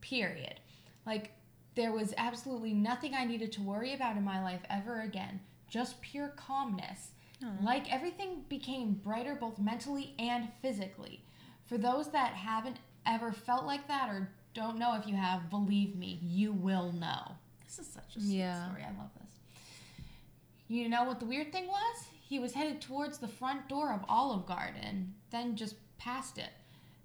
Period. 0.00 0.60
Like, 1.04 1.32
there 1.74 1.92
was 1.92 2.12
absolutely 2.16 2.74
nothing 2.74 3.14
I 3.14 3.24
needed 3.24 3.52
to 3.52 3.62
worry 3.62 3.94
about 3.94 4.16
in 4.16 4.24
my 4.24 4.42
life 4.42 4.60
ever 4.68 5.00
again, 5.00 5.40
just 5.68 6.00
pure 6.02 6.28
calmness. 6.28 7.12
Like 7.60 7.92
everything 7.92 8.44
became 8.48 8.94
brighter 8.94 9.34
both 9.34 9.58
mentally 9.58 10.14
and 10.18 10.48
physically. 10.60 11.24
For 11.64 11.76
those 11.76 12.10
that 12.12 12.34
haven't 12.34 12.78
ever 13.04 13.32
felt 13.32 13.64
like 13.64 13.88
that 13.88 14.08
or 14.10 14.30
don't 14.54 14.78
know 14.78 14.94
if 14.94 15.08
you 15.08 15.16
have, 15.16 15.50
believe 15.50 15.96
me, 15.96 16.20
you 16.22 16.52
will 16.52 16.92
know. 16.92 17.32
This 17.64 17.80
is 17.80 17.88
such 17.92 18.14
a 18.16 18.20
sweet 18.20 18.34
Yeah. 18.36 18.64
story. 18.66 18.84
I 18.84 18.96
love 18.96 19.10
this. 19.20 19.40
You 20.68 20.88
know 20.88 21.04
what 21.04 21.18
the 21.20 21.26
weird 21.26 21.52
thing 21.52 21.66
was? 21.66 22.04
He 22.22 22.38
was 22.38 22.54
headed 22.54 22.80
towards 22.80 23.18
the 23.18 23.28
front 23.28 23.68
door 23.68 23.92
of 23.92 24.04
Olive 24.08 24.46
Garden, 24.46 25.14
then 25.30 25.56
just 25.56 25.74
past 25.98 26.38
it. 26.38 26.50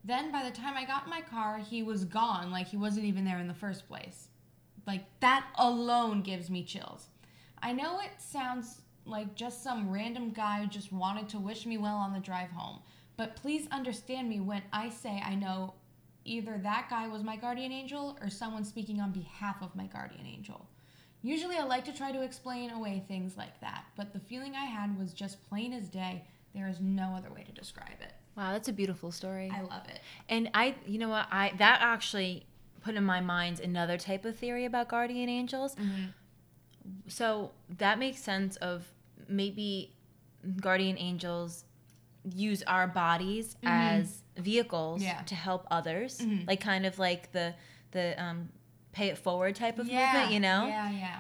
Then 0.04 0.32
by 0.32 0.44
the 0.44 0.56
time 0.56 0.78
I 0.78 0.86
got 0.86 1.06
in 1.06 1.10
my 1.10 1.22
car, 1.22 1.58
he 1.58 1.82
was 1.84 2.06
gone, 2.06 2.52
like 2.52 2.68
he 2.68 2.78
wasn't 2.78 3.06
even 3.08 3.26
there 3.26 3.40
in 3.40 3.48
the 3.48 3.54
first 3.54 3.88
place. 3.88 4.27
Like 4.88 5.06
that 5.20 5.46
alone 5.56 6.22
gives 6.22 6.50
me 6.50 6.64
chills. 6.64 7.08
I 7.62 7.74
know 7.74 8.00
it 8.00 8.20
sounds 8.20 8.82
like 9.06 9.36
just 9.36 9.64
some 9.64 9.92
random 9.92 10.32
guy 10.32 10.62
who 10.62 10.68
just 10.68 10.92
wanted 10.92 11.30
to 11.30 11.40
wish 11.40 11.66
me 11.66 11.78
well 11.78 11.98
on 11.98 12.14
the 12.14 12.20
drive 12.20 12.50
home, 12.52 12.80
but 13.18 13.36
please 13.36 13.68
understand 13.72 14.30
me 14.30 14.40
when 14.40 14.64
I 14.72 14.90
say 14.90 15.22
I 15.24 15.36
know 15.36 15.74
either 16.24 16.60
that 16.64 16.88
guy 16.90 17.08
was 17.08 17.24
my 17.24 17.36
guardian 17.36 17.72
angel 17.72 18.18
or 18.22 18.30
someone 18.30 18.64
speaking 18.64 19.00
on 19.00 19.12
behalf 19.12 19.58
of 19.62 19.76
my 19.76 19.86
guardian 19.86 20.26
angel. 20.26 20.68
Usually 21.22 21.58
I 21.58 21.64
like 21.64 21.84
to 21.86 21.94
try 21.94 22.12
to 22.12 22.22
explain 22.22 22.70
away 22.70 23.04
things 23.08 23.38
like 23.38 23.60
that, 23.62 23.86
but 23.96 24.14
the 24.14 24.20
feeling 24.20 24.56
I 24.56 24.66
had 24.66 24.98
was 24.98 25.14
just 25.14 25.48
plain 25.50 25.74
as 25.74 25.90
day. 25.90 26.24
There 26.54 26.68
is 26.68 26.80
no 26.80 27.14
other 27.16 27.30
way 27.34 27.44
to 27.44 27.52
describe 27.52 28.02
it. 28.02 28.14
Wow, 28.36 28.52
that's 28.52 28.68
a 28.68 28.74
beautiful 28.74 29.12
story. 29.12 29.52
I 29.54 29.62
love 29.62 29.88
it. 29.90 30.00
And 30.30 30.50
I, 30.54 30.76
you 30.86 31.00
know 31.00 31.10
what, 31.10 31.28
I 31.32 31.54
that 31.58 31.80
actually 31.82 32.46
put 32.88 32.96
in 32.96 33.04
my 33.04 33.20
mind 33.20 33.60
another 33.60 33.98
type 33.98 34.24
of 34.24 34.38
theory 34.38 34.64
about 34.64 34.88
guardian 34.88 35.28
angels. 35.28 35.76
Mm-hmm. 35.76 36.06
So 37.10 37.52
that 37.78 38.00
makes 38.00 38.20
sense 38.22 38.56
of 38.56 38.86
maybe 39.28 39.94
guardian 40.62 40.98
angels 40.98 41.66
use 42.34 42.64
our 42.64 42.88
bodies 42.88 43.58
mm-hmm. 43.58 43.68
as 43.68 44.24
vehicles 44.38 45.04
Yeah. 45.04 45.22
to 45.24 45.36
help 45.36 45.68
others, 45.70 46.20
mm-hmm. 46.20 46.48
like 46.48 46.62
kind 46.62 46.86
of 46.86 46.98
like 46.98 47.34
the 47.34 47.54
the 47.92 48.22
um, 48.24 48.50
pay 48.94 49.08
it 49.10 49.18
forward 49.18 49.56
type 49.56 49.80
of 49.80 49.88
yeah, 49.88 50.14
movement, 50.14 50.32
you 50.32 50.40
know. 50.40 50.68
Yeah, 50.68 50.92
yeah. 50.92 51.20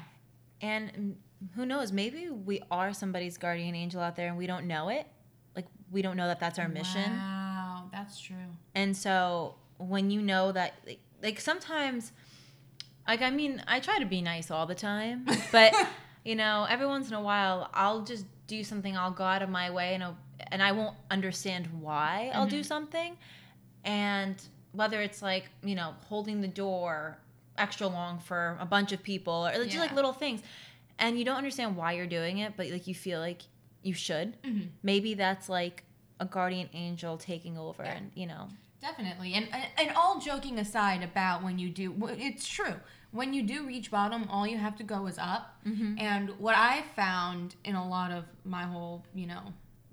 And 0.62 1.17
who 1.56 1.65
knows? 1.65 1.91
Maybe 1.91 2.30
we 2.30 2.62
are 2.71 2.93
somebody's 2.93 3.38
guardian 3.38 3.75
angel 3.75 4.01
out 4.01 4.15
there, 4.15 4.30
and 4.30 4.38
we 4.38 4.47
don't 4.47 4.67
know 4.67 4.88
it. 4.88 5.06
Like 5.53 5.65
we 5.91 6.01
don't 6.01 6.15
know 6.15 6.27
that 6.27 6.39
that's 6.39 6.60
our 6.60 6.69
mission. 6.69 7.12
Wow, 7.12 7.89
that's 7.91 8.17
true. 8.19 8.51
And 8.73 8.95
so 8.95 9.56
when 9.77 10.10
you 10.10 10.21
know 10.21 10.51
that, 10.51 10.73
like, 10.86 10.99
like 11.23 11.39
sometimes, 11.39 12.12
like 13.08 13.21
I 13.21 13.30
mean, 13.30 13.63
I 13.67 13.80
try 13.80 13.99
to 13.99 14.06
be 14.06 14.21
nice 14.21 14.51
all 14.51 14.65
the 14.65 14.75
time, 14.75 15.25
but 15.51 15.73
you 16.25 16.36
know, 16.36 16.65
every 16.69 16.86
once 16.88 17.08
in 17.08 17.13
a 17.13 17.21
while, 17.21 17.69
I'll 17.73 18.01
just 18.01 18.25
do 18.47 18.63
something. 18.63 18.95
I'll 18.97 19.12
go 19.12 19.23
out 19.23 19.41
of 19.41 19.49
my 19.49 19.69
way, 19.69 19.93
and 19.93 20.03
I'll, 20.03 20.17
and 20.51 20.62
I 20.62 20.71
won't 20.71 20.95
understand 21.12 21.67
why 21.82 22.32
I'll 22.34 22.47
do 22.47 22.63
something, 22.63 23.17
and 23.84 24.36
whether 24.73 25.01
it's 25.01 25.21
like 25.21 25.45
you 25.63 25.75
know 25.75 25.93
holding 26.08 26.41
the 26.41 26.47
door 26.47 27.17
extra 27.58 27.88
long 27.88 28.19
for 28.19 28.58
a 28.60 28.65
bunch 28.65 28.91
of 28.91 29.01
people, 29.01 29.47
or 29.47 29.65
just 29.65 29.77
like 29.77 29.93
little 29.93 30.13
things, 30.13 30.41
and 30.99 31.17
you 31.17 31.25
don't 31.25 31.38
understand 31.38 31.75
why 31.75 31.93
you're 31.93 32.08
doing 32.08 32.39
it, 32.39 32.53
but 32.56 32.69
like 32.69 32.88
you 32.88 32.95
feel 32.95 33.19
like 33.19 33.41
you 33.84 33.93
should. 33.93 34.41
Mm-hmm. 34.43 34.67
Maybe 34.84 35.13
that's 35.13 35.49
like 35.49 35.84
a 36.19 36.25
guardian 36.25 36.69
angel 36.73 37.17
taking 37.17 37.58
over, 37.58 37.84
Yeah. 37.84 37.93
and 37.95 38.12
you 38.15 38.27
know. 38.27 38.49
Definitely. 38.81 39.33
And, 39.33 39.47
and 39.77 39.91
all 39.95 40.19
joking 40.19 40.59
aside 40.59 41.03
about 41.03 41.43
when 41.43 41.57
you 41.57 41.69
do, 41.69 41.95
it's 42.09 42.47
true. 42.47 42.75
When 43.11 43.33
you 43.33 43.43
do 43.43 43.65
reach 43.65 43.89
bottom, 43.89 44.27
all 44.29 44.45
you 44.45 44.57
have 44.57 44.75
to 44.77 44.83
go 44.83 45.07
is 45.07 45.17
up. 45.17 45.57
Mm-hmm. 45.65 45.95
And 45.97 46.29
what 46.39 46.55
I 46.55 46.83
found 46.95 47.55
in 47.63 47.75
a 47.75 47.87
lot 47.87 48.11
of 48.11 48.25
my 48.45 48.63
whole, 48.63 49.05
you 49.15 49.27
know, 49.27 49.41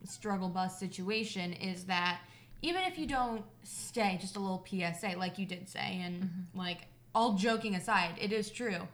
struggle 0.04 0.48
bus 0.48 0.78
situation 0.78 1.52
is 1.54 1.84
that 1.84 2.20
even 2.62 2.82
if 2.82 2.98
you 2.98 3.06
don't 3.06 3.44
stay, 3.62 4.18
just 4.20 4.36
a 4.36 4.40
little 4.40 4.64
PSA, 4.68 5.14
like 5.18 5.38
you 5.38 5.46
did 5.46 5.68
say, 5.68 6.00
and 6.02 6.22
mm-hmm. 6.22 6.58
like 6.58 6.86
all 7.14 7.34
joking 7.34 7.74
aside, 7.74 8.14
it 8.20 8.32
is 8.32 8.50
true. 8.50 8.88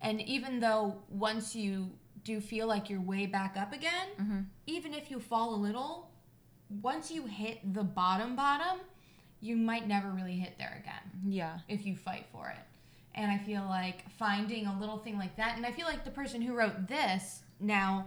And 0.00 0.20
even 0.22 0.60
though 0.60 0.96
once 1.08 1.54
you 1.54 1.90
do 2.24 2.40
feel 2.40 2.66
like 2.66 2.88
you're 2.88 3.00
way 3.00 3.26
back 3.26 3.56
up 3.56 3.72
again, 3.72 4.08
mm-hmm. 4.20 4.40
even 4.66 4.94
if 4.94 5.10
you 5.10 5.20
fall 5.20 5.54
a 5.54 5.56
little, 5.56 6.10
once 6.82 7.10
you 7.10 7.26
hit 7.26 7.74
the 7.74 7.82
bottom 7.82 8.36
bottom, 8.36 8.78
you 9.40 9.56
might 9.56 9.88
never 9.88 10.10
really 10.10 10.34
hit 10.36 10.58
there 10.58 10.76
again 10.82 11.10
Yeah. 11.26 11.58
if 11.68 11.86
you 11.86 11.96
fight 11.96 12.26
for 12.32 12.48
it. 12.48 12.58
And 13.14 13.30
I 13.30 13.38
feel 13.38 13.62
like 13.64 14.08
finding 14.10 14.66
a 14.66 14.78
little 14.78 14.98
thing 14.98 15.18
like 15.18 15.36
that, 15.36 15.56
and 15.56 15.66
I 15.66 15.72
feel 15.72 15.86
like 15.86 16.04
the 16.04 16.10
person 16.10 16.40
who 16.42 16.54
wrote 16.54 16.86
this 16.88 17.42
now, 17.58 18.06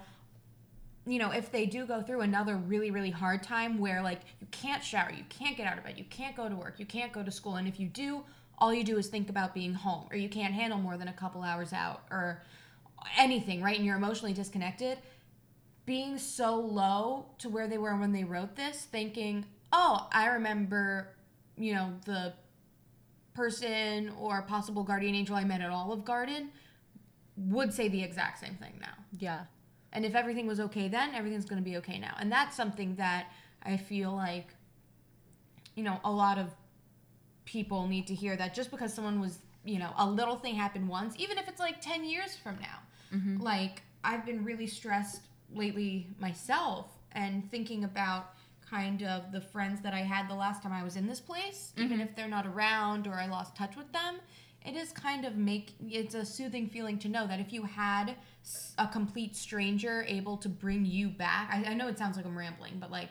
you 1.06 1.20
know, 1.20 1.32
if 1.32 1.52
they 1.52 1.66
do 1.66 1.86
go 1.86 2.02
through 2.02 2.22
another 2.22 2.56
really, 2.56 2.90
really 2.92 3.10
hard 3.12 3.44
time 3.44 3.78
where 3.80 4.02
like 4.02 4.22
you 4.40 4.48
can't 4.52 4.84
shower, 4.84 5.12
you 5.12 5.26
can't 5.30 5.58
get 5.58 5.68
out 5.68 5.78
of 5.78 5.84
bed, 5.84 5.96
you 5.98 6.06
can't 6.06 6.36
go 6.36 6.48
to 6.48 6.56
work, 6.56 6.80
you 6.80 6.86
can't 6.86 7.12
go 7.12 7.22
to 7.24 7.32
school, 7.32 7.56
and 7.56 7.68
if 7.68 7.80
you 7.80 7.88
do, 7.88 8.24
all 8.60 8.74
you 8.74 8.84
do 8.84 8.98
is 8.98 9.08
think 9.08 9.30
about 9.30 9.54
being 9.54 9.74
home, 9.74 10.08
or 10.12 10.16
you 10.16 10.30
can't 10.30 10.54
handle 10.54 10.80
more 10.80 10.98
than 10.98 11.08
a 11.10 11.14
couple 11.14 11.42
hours 11.42 11.74
out, 11.74 12.04
or 12.10 12.42
anything, 13.18 13.62
right? 13.62 13.76
And 13.76 13.86
you're 13.86 13.98
emotionally 13.98 14.34
disconnected. 14.34 15.00
Being 15.86 16.18
so 16.18 16.56
low 16.56 17.26
to 17.40 17.50
where 17.50 17.68
they 17.68 17.78
were 17.78 17.98
when 17.98 18.14
they 18.14 18.24
wrote 18.24 18.56
this, 18.56 18.84
thinking, 18.84 19.46
oh, 19.74 20.08
I 20.14 20.28
remember, 20.28 21.10
you 21.58 21.74
know, 21.74 21.94
the 22.06 22.34
person 23.34 24.12
or 24.20 24.42
possible 24.44 24.84
guardian 24.84 25.16
angel 25.16 25.36
I 25.36 25.44
met 25.44 25.62
at 25.62 25.70
Olive 25.70 26.06
Garden 26.06 26.50
would 27.36 27.74
say 27.74 27.88
the 27.88 28.04
exact 28.04 28.40
same 28.40 28.56
thing 28.56 28.74
now. 28.80 28.94
Yeah. 29.18 29.46
And 29.92 30.06
if 30.06 30.16
everything 30.16 30.48
was 30.48 30.60
okay 30.60 30.88
then, 30.88 31.14
everything's 31.14 31.46
going 31.46 31.62
to 31.62 31.68
be 31.68 31.78
okay 31.78 32.00
now. 32.00 32.16
And 32.20 32.32
that's 32.32 32.56
something 32.56 32.96
that 32.96 33.28
I 33.64 33.78
feel 33.78 34.14
like, 34.14 34.48
you 35.76 35.84
know, 35.84 36.00
a 36.04 36.12
lot 36.12 36.38
of 36.38 36.48
people 37.46 37.88
need 37.88 38.08
to 38.08 38.16
hear 38.16 38.36
that 38.36 38.54
just 38.54 38.72
because 38.72 38.94
someone 38.94 39.20
was, 39.20 39.40
you 39.64 39.80
know, 39.80 39.92
a 39.98 40.08
little 40.08 40.36
thing 40.36 40.56
happened 40.56 40.88
once, 40.88 41.16
even 41.18 41.38
if 41.38 41.48
it's 41.48 41.60
like 41.60 41.82
10 41.82 42.04
years 42.04 42.36
from 42.36 42.58
now. 42.60 42.80
Mm-hmm. 43.16 43.42
Like, 43.42 43.82
I've 44.04 44.26
been 44.26 44.44
really 44.44 44.68
stressed 44.68 45.22
lately 45.54 46.08
myself 46.20 46.88
and 47.12 47.50
thinking 47.50 47.84
about 47.84 48.33
kind 48.74 49.04
of 49.04 49.32
the 49.32 49.42
friends 49.42 49.82
that 49.82 49.94
I 49.94 50.00
had 50.00 50.28
the 50.28 50.34
last 50.34 50.64
time 50.64 50.74
I 50.74 50.84
was 50.84 50.96
in 50.96 51.06
this 51.06 51.20
place, 51.20 51.74
even 51.78 51.92
mm-hmm. 51.92 52.02
if 52.02 52.16
they're 52.16 52.28
not 52.28 52.48
around 52.48 53.08
or 53.08 53.14
I 53.14 53.28
lost 53.28 53.56
touch 53.56 53.76
with 53.76 53.92
them. 53.92 54.16
It 54.66 54.76
is 54.76 54.92
kind 54.92 55.26
of 55.26 55.36
make 55.36 55.74
it's 55.80 56.16
a 56.16 56.26
soothing 56.26 56.70
feeling 56.70 56.98
to 57.00 57.10
know 57.10 57.28
that 57.28 57.40
if 57.40 57.52
you 57.52 57.64
had 57.64 58.16
a 58.78 58.88
complete 58.88 59.36
stranger 59.36 60.06
able 60.08 60.38
to 60.38 60.50
bring 60.50 60.86
you 60.86 61.10
back, 61.10 61.50
I, 61.52 61.72
I 61.72 61.74
know 61.74 61.88
it 61.88 61.98
sounds 61.98 62.18
like 62.18 62.26
I'm 62.26 62.38
rambling, 62.38 62.78
but 62.80 62.90
like 62.90 63.10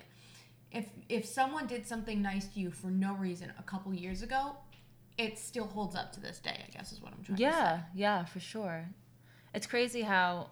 if 0.72 0.86
if 1.08 1.26
someone 1.26 1.66
did 1.66 1.86
something 1.86 2.22
nice 2.22 2.46
to 2.48 2.60
you 2.60 2.70
for 2.70 2.88
no 2.88 3.14
reason 3.14 3.52
a 3.58 3.62
couple 3.62 3.92
years 3.94 4.22
ago, 4.22 4.56
it 5.18 5.38
still 5.38 5.66
holds 5.66 5.94
up 5.94 6.12
to 6.14 6.20
this 6.20 6.38
day. 6.38 6.64
I 6.66 6.70
guess 6.70 6.90
is 6.90 7.02
what 7.02 7.12
I'm 7.12 7.22
trying 7.22 7.36
to 7.36 7.42
say. 7.42 7.48
Yeah, 7.50 7.80
yeah, 7.94 8.24
for 8.24 8.40
sure. 8.40 8.88
It's 9.54 9.66
crazy 9.66 10.00
how 10.00 10.50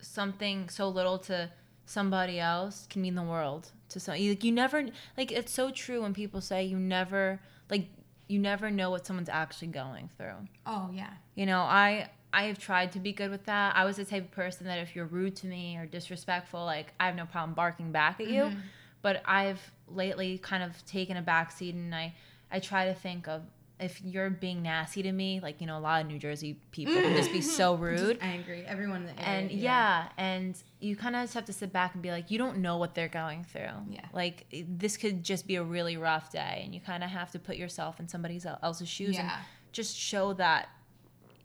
something 0.00 0.70
so 0.70 0.88
little 0.88 1.18
to 1.18 1.50
somebody 1.90 2.38
else 2.38 2.86
can 2.88 3.02
mean 3.02 3.16
the 3.16 3.22
world 3.22 3.72
to 3.88 3.98
some. 3.98 4.14
Like 4.14 4.44
you 4.44 4.52
never 4.52 4.86
like 5.16 5.32
it's 5.32 5.52
so 5.52 5.70
true 5.70 6.02
when 6.02 6.14
people 6.14 6.40
say 6.40 6.62
you 6.62 6.78
never 6.78 7.40
like 7.68 7.88
you 8.28 8.38
never 8.38 8.70
know 8.70 8.90
what 8.90 9.04
someone's 9.04 9.28
actually 9.28 9.68
going 9.68 10.08
through. 10.16 10.36
Oh 10.66 10.90
yeah. 10.92 11.10
You 11.34 11.46
know, 11.46 11.60
I 11.60 12.08
I 12.32 12.44
have 12.44 12.58
tried 12.58 12.92
to 12.92 13.00
be 13.00 13.12
good 13.12 13.30
with 13.30 13.44
that. 13.46 13.74
I 13.74 13.84
was 13.84 13.96
the 13.96 14.04
type 14.04 14.24
of 14.24 14.30
person 14.30 14.66
that 14.66 14.78
if 14.78 14.94
you're 14.94 15.06
rude 15.06 15.34
to 15.36 15.48
me 15.48 15.76
or 15.76 15.86
disrespectful, 15.86 16.64
like 16.64 16.94
I 17.00 17.06
have 17.06 17.16
no 17.16 17.26
problem 17.26 17.54
barking 17.54 17.90
back 17.90 18.20
at 18.20 18.28
you. 18.28 18.42
Mm-hmm. 18.44 18.60
But 19.02 19.22
I've 19.24 19.72
lately 19.88 20.38
kind 20.38 20.62
of 20.62 20.84
taken 20.86 21.16
a 21.16 21.22
back 21.22 21.50
seat 21.50 21.74
and 21.74 21.92
I 21.92 22.14
I 22.52 22.60
try 22.60 22.86
to 22.86 22.94
think 22.94 23.26
of 23.26 23.42
if 23.80 24.00
you're 24.04 24.30
being 24.30 24.62
nasty 24.62 25.02
to 25.02 25.12
me, 25.12 25.40
like 25.40 25.60
you 25.60 25.66
know, 25.66 25.78
a 25.78 25.80
lot 25.80 26.02
of 26.02 26.06
New 26.06 26.18
Jersey 26.18 26.58
people 26.70 26.94
can 26.94 27.16
just 27.16 27.32
be 27.32 27.40
mm. 27.40 27.44
so 27.44 27.74
rude. 27.76 28.18
angry. 28.20 28.64
Everyone 28.66 29.06
in 29.08 29.16
the 29.16 29.22
And 29.22 29.50
yeah, 29.50 30.08
and 30.18 30.56
you 30.80 30.96
kind 30.96 31.16
of 31.16 31.22
just 31.22 31.34
have 31.34 31.46
to 31.46 31.52
sit 31.52 31.72
back 31.72 31.94
and 31.94 32.02
be 32.02 32.10
like, 32.10 32.30
you 32.30 32.38
don't 32.38 32.58
know 32.58 32.76
what 32.76 32.94
they're 32.94 33.08
going 33.08 33.44
through. 33.44 33.70
Yeah. 33.90 34.04
Like 34.12 34.46
this 34.68 34.96
could 34.96 35.24
just 35.24 35.46
be 35.46 35.56
a 35.56 35.62
really 35.62 35.96
rough 35.96 36.30
day, 36.30 36.62
and 36.64 36.74
you 36.74 36.80
kind 36.80 37.02
of 37.02 37.10
have 37.10 37.30
to 37.32 37.38
put 37.38 37.56
yourself 37.56 37.98
in 37.98 38.08
somebody 38.08 38.40
else's 38.62 38.88
shoes 38.88 39.18
and 39.18 39.30
just 39.72 39.96
show 39.96 40.32
that 40.34 40.68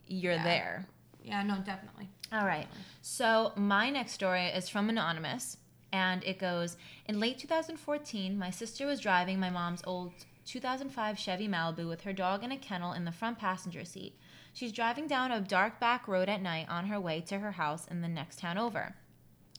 you're 0.08 0.34
Yeah. 0.34 0.44
there. 0.44 0.86
Yeah, 1.24 1.42
no, 1.42 1.56
definitely. 1.58 2.10
All 2.32 2.46
right. 2.46 2.68
So 3.02 3.54
my 3.56 3.90
next 3.90 4.12
story 4.12 4.46
is 4.48 4.70
from 4.70 4.90
Anonymous, 4.90 5.58
and 5.92 6.24
it 6.24 6.38
goes 6.38 6.78
In 7.08 7.20
late 7.20 7.38
2014, 7.40 8.38
my 8.38 8.50
sister 8.50 8.86
was 8.86 9.00
driving 9.00 9.40
my 9.40 9.50
mom's 9.50 9.82
old 9.86 10.12
2005 10.46 11.18
Chevy 11.18 11.48
Malibu 11.48 11.88
with 11.88 12.02
her 12.02 12.14
dog 12.14 12.44
in 12.44 12.52
a 12.52 12.58
kennel 12.58 12.94
in 12.94 13.06
the 13.06 13.12
front 13.12 13.40
passenger 13.40 13.84
seat. 13.84 14.18
She's 14.54 14.72
driving 14.72 15.08
down 15.08 15.32
a 15.32 15.42
dark 15.42 15.80
back 15.80 16.08
road 16.08 16.30
at 16.30 16.42
night 16.42 16.68
on 16.70 16.86
her 16.86 17.00
way 17.00 17.22
to 17.22 17.40
her 17.40 17.52
house 17.52 17.88
in 17.88 18.02
the 18.02 18.08
next 18.08 18.40
town 18.40 18.58
over. 18.58 18.96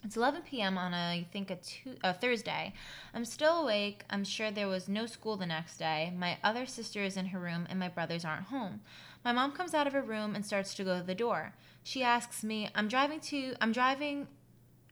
It's 0.04 0.16
11 0.16 0.42
p.m. 0.42 0.78
on 0.78 0.94
a, 0.94 0.96
I 0.96 1.26
think 1.32 1.50
a, 1.50 1.56
tu- 1.56 1.96
a 2.04 2.14
Thursday. 2.14 2.72
I'm 3.12 3.24
still 3.24 3.62
awake. 3.62 4.04
I'm 4.08 4.24
sure 4.24 4.50
there 4.50 4.68
was 4.68 4.88
no 4.88 5.06
school 5.06 5.36
the 5.36 5.46
next 5.46 5.78
day. 5.78 6.12
My 6.16 6.38
other 6.44 6.64
sister 6.64 7.02
is 7.02 7.16
in 7.16 7.26
her 7.26 7.40
room 7.40 7.66
and 7.68 7.80
my 7.80 7.88
brothers 7.88 8.24
aren't 8.24 8.44
home. 8.44 8.82
My 9.24 9.32
mom 9.32 9.52
comes 9.52 9.74
out 9.74 9.88
of 9.88 9.92
her 9.92 10.02
room 10.02 10.36
and 10.36 10.46
starts 10.46 10.74
to 10.74 10.84
go 10.84 10.98
to 10.98 11.04
the 11.04 11.14
door. 11.14 11.54
She 11.82 12.04
asks 12.04 12.44
me, 12.44 12.70
"I'm 12.74 12.86
driving 12.86 13.18
to 13.20 13.54
I'm 13.60 13.72
driving 13.72 14.28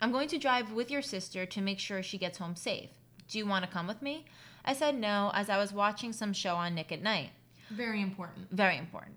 I'm 0.00 0.10
going 0.10 0.28
to 0.28 0.38
drive 0.38 0.72
with 0.72 0.90
your 0.90 1.02
sister 1.02 1.46
to 1.46 1.60
make 1.60 1.78
sure 1.78 2.02
she 2.02 2.18
gets 2.18 2.38
home 2.38 2.56
safe. 2.56 2.90
Do 3.28 3.38
you 3.38 3.46
want 3.46 3.64
to 3.64 3.70
come 3.70 3.86
with 3.86 4.02
me?" 4.02 4.24
I 4.64 4.74
said 4.74 4.98
no 4.98 5.30
as 5.34 5.50
I 5.50 5.58
was 5.58 5.72
watching 5.72 6.12
some 6.12 6.32
show 6.32 6.56
on 6.56 6.74
Nick 6.74 6.92
at 6.92 7.02
Nite. 7.02 7.30
Very 7.70 8.00
important. 8.00 8.50
Very 8.50 8.76
important. 8.78 9.16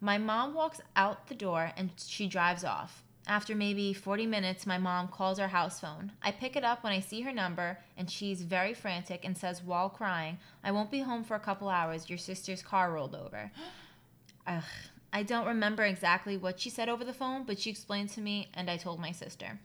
My 0.00 0.18
mom 0.18 0.54
walks 0.54 0.80
out 0.96 1.28
the 1.28 1.34
door 1.34 1.72
and 1.76 1.90
she 1.96 2.26
drives 2.26 2.64
off. 2.64 3.04
After 3.26 3.54
maybe 3.54 3.92
40 3.92 4.26
minutes, 4.26 4.66
my 4.66 4.78
mom 4.78 5.06
calls 5.06 5.38
our 5.38 5.48
house 5.48 5.78
phone. 5.78 6.10
I 6.22 6.32
pick 6.32 6.56
it 6.56 6.64
up 6.64 6.82
when 6.82 6.92
I 6.92 6.98
see 6.98 7.20
her 7.20 7.32
number, 7.32 7.78
and 7.96 8.10
she's 8.10 8.42
very 8.42 8.74
frantic 8.74 9.24
and 9.24 9.38
says, 9.38 9.62
while 9.62 9.88
crying, 9.88 10.38
I 10.64 10.72
won't 10.72 10.90
be 10.90 11.02
home 11.02 11.22
for 11.22 11.36
a 11.36 11.40
couple 11.40 11.68
hours. 11.68 12.10
Your 12.10 12.18
sister's 12.18 12.62
car 12.62 12.90
rolled 12.90 13.14
over. 13.14 13.52
Ugh. 14.48 14.64
I 15.12 15.22
don't 15.22 15.46
remember 15.46 15.84
exactly 15.84 16.36
what 16.36 16.58
she 16.58 16.70
said 16.70 16.88
over 16.88 17.04
the 17.04 17.12
phone, 17.12 17.44
but 17.44 17.60
she 17.60 17.70
explained 17.70 18.08
to 18.10 18.20
me, 18.20 18.48
and 18.54 18.68
I 18.68 18.76
told 18.76 18.98
my 18.98 19.12
sister. 19.12 19.60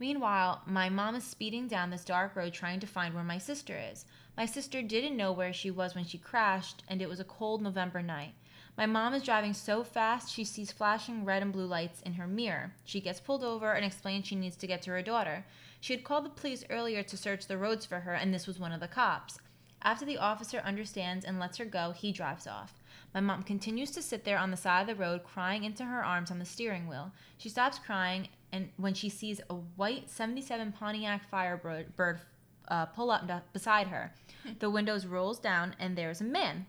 Meanwhile, 0.00 0.62
my 0.66 0.88
mom 0.90 1.14
is 1.14 1.24
speeding 1.24 1.66
down 1.66 1.90
this 1.90 2.04
dark 2.04 2.36
road 2.36 2.52
trying 2.52 2.80
to 2.80 2.86
find 2.86 3.14
where 3.14 3.24
my 3.24 3.38
sister 3.38 3.78
is. 3.90 4.04
My 4.38 4.46
sister 4.46 4.82
didn't 4.82 5.16
know 5.16 5.32
where 5.32 5.52
she 5.52 5.68
was 5.68 5.96
when 5.96 6.04
she 6.04 6.16
crashed, 6.16 6.84
and 6.86 7.02
it 7.02 7.08
was 7.08 7.18
a 7.18 7.24
cold 7.24 7.60
November 7.60 8.00
night. 8.00 8.34
My 8.76 8.86
mom 8.86 9.12
is 9.12 9.24
driving 9.24 9.52
so 9.52 9.82
fast 9.82 10.32
she 10.32 10.44
sees 10.44 10.70
flashing 10.70 11.24
red 11.24 11.42
and 11.42 11.52
blue 11.52 11.66
lights 11.66 12.02
in 12.02 12.12
her 12.12 12.28
mirror. 12.28 12.72
She 12.84 13.00
gets 13.00 13.18
pulled 13.18 13.42
over 13.42 13.72
and 13.72 13.84
explains 13.84 14.28
she 14.28 14.36
needs 14.36 14.54
to 14.58 14.68
get 14.68 14.80
to 14.82 14.92
her 14.92 15.02
daughter. 15.02 15.44
She 15.80 15.92
had 15.92 16.04
called 16.04 16.24
the 16.24 16.30
police 16.30 16.64
earlier 16.70 17.02
to 17.02 17.16
search 17.16 17.48
the 17.48 17.58
roads 17.58 17.84
for 17.84 17.98
her, 17.98 18.14
and 18.14 18.32
this 18.32 18.46
was 18.46 18.60
one 18.60 18.70
of 18.70 18.78
the 18.78 18.86
cops. 18.86 19.40
After 19.82 20.04
the 20.04 20.18
officer 20.18 20.58
understands 20.58 21.24
and 21.24 21.40
lets 21.40 21.58
her 21.58 21.64
go, 21.64 21.90
he 21.90 22.12
drives 22.12 22.46
off. 22.46 22.74
My 23.12 23.20
mom 23.20 23.42
continues 23.42 23.90
to 23.90 24.02
sit 24.02 24.24
there 24.24 24.38
on 24.38 24.52
the 24.52 24.56
side 24.56 24.82
of 24.82 24.86
the 24.86 25.02
road, 25.02 25.24
crying 25.24 25.64
into 25.64 25.84
her 25.84 26.04
arms 26.04 26.30
on 26.30 26.38
the 26.38 26.44
steering 26.44 26.86
wheel. 26.86 27.10
She 27.38 27.48
stops 27.48 27.80
crying, 27.80 28.28
and 28.52 28.68
when 28.76 28.94
she 28.94 29.08
sees 29.08 29.40
a 29.50 29.54
white 29.54 30.08
77 30.08 30.70
Pontiac 30.78 31.28
Firebird 31.28 31.96
bird, 31.96 32.20
uh, 32.68 32.86
pull 32.86 33.10
up 33.10 33.30
beside 33.52 33.88
her, 33.88 34.12
the 34.58 34.70
windows 34.70 35.06
rolls 35.06 35.38
down, 35.38 35.74
and 35.78 35.96
there's 35.96 36.20
a 36.20 36.24
man. 36.24 36.66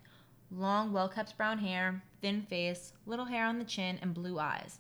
Long, 0.52 0.92
well 0.92 1.10
kept 1.10 1.38
brown 1.38 1.60
hair, 1.60 2.02
thin 2.22 2.42
face, 2.42 2.94
little 3.06 3.26
hair 3.26 3.46
on 3.46 3.60
the 3.60 3.66
chin, 3.66 4.00
and 4.02 4.14
blue 4.14 4.40
eyes. 4.40 4.80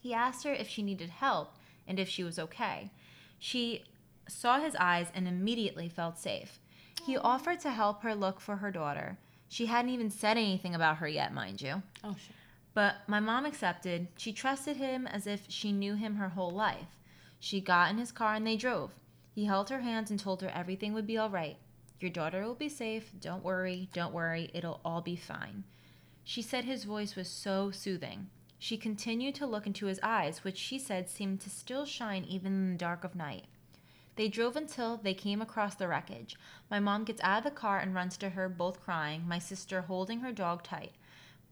He 0.00 0.12
asked 0.12 0.44
her 0.44 0.52
if 0.52 0.68
she 0.68 0.82
needed 0.82 1.10
help 1.10 1.54
and 1.86 1.98
if 1.98 2.08
she 2.08 2.24
was 2.24 2.38
okay. 2.38 2.90
She 3.38 3.84
saw 4.28 4.60
his 4.60 4.76
eyes 4.78 5.08
and 5.14 5.26
immediately 5.26 5.88
felt 5.88 6.18
safe. 6.18 6.58
He 7.04 7.16
offered 7.16 7.60
to 7.60 7.70
help 7.70 8.02
her 8.02 8.14
look 8.14 8.40
for 8.40 8.56
her 8.56 8.70
daughter. 8.70 9.18
She 9.48 9.66
hadn't 9.66 9.92
even 9.92 10.10
said 10.10 10.36
anything 10.36 10.74
about 10.74 10.98
her 10.98 11.08
yet, 11.08 11.32
mind 11.32 11.62
you. 11.62 11.82
Oh 12.04 12.14
shit. 12.14 12.34
But 12.74 12.96
my 13.06 13.18
mom 13.18 13.46
accepted. 13.46 14.08
She 14.16 14.32
trusted 14.32 14.76
him 14.76 15.06
as 15.06 15.26
if 15.26 15.46
she 15.48 15.72
knew 15.72 15.94
him 15.94 16.16
her 16.16 16.28
whole 16.28 16.50
life. 16.50 16.96
She 17.40 17.60
got 17.60 17.90
in 17.90 17.98
his 17.98 18.12
car 18.12 18.34
and 18.34 18.46
they 18.46 18.56
drove. 18.56 18.90
He 19.38 19.44
held 19.44 19.70
her 19.70 19.82
hands 19.82 20.10
and 20.10 20.18
told 20.18 20.42
her 20.42 20.48
everything 20.48 20.94
would 20.94 21.06
be 21.06 21.16
all 21.16 21.30
right. 21.30 21.58
Your 22.00 22.10
daughter 22.10 22.42
will 22.42 22.56
be 22.56 22.68
safe. 22.68 23.12
Don't 23.20 23.44
worry, 23.44 23.88
don't 23.92 24.12
worry. 24.12 24.50
It'll 24.52 24.80
all 24.84 25.00
be 25.00 25.14
fine. 25.14 25.62
She 26.24 26.42
said 26.42 26.64
his 26.64 26.82
voice 26.82 27.14
was 27.14 27.28
so 27.28 27.70
soothing. 27.70 28.30
She 28.58 28.76
continued 28.76 29.36
to 29.36 29.46
look 29.46 29.64
into 29.64 29.86
his 29.86 30.00
eyes, 30.02 30.42
which 30.42 30.56
she 30.56 30.76
said 30.76 31.08
seemed 31.08 31.40
to 31.42 31.50
still 31.50 31.84
shine 31.84 32.24
even 32.24 32.52
in 32.52 32.72
the 32.72 32.78
dark 32.78 33.04
of 33.04 33.14
night. 33.14 33.44
They 34.16 34.26
drove 34.26 34.56
until 34.56 34.96
they 34.96 35.14
came 35.14 35.40
across 35.40 35.76
the 35.76 35.86
wreckage. 35.86 36.34
My 36.68 36.80
mom 36.80 37.04
gets 37.04 37.22
out 37.22 37.38
of 37.38 37.44
the 37.44 37.52
car 37.52 37.78
and 37.78 37.94
runs 37.94 38.16
to 38.16 38.30
her, 38.30 38.48
both 38.48 38.82
crying, 38.82 39.22
my 39.24 39.38
sister 39.38 39.82
holding 39.82 40.18
her 40.18 40.32
dog 40.32 40.64
tight. 40.64 40.94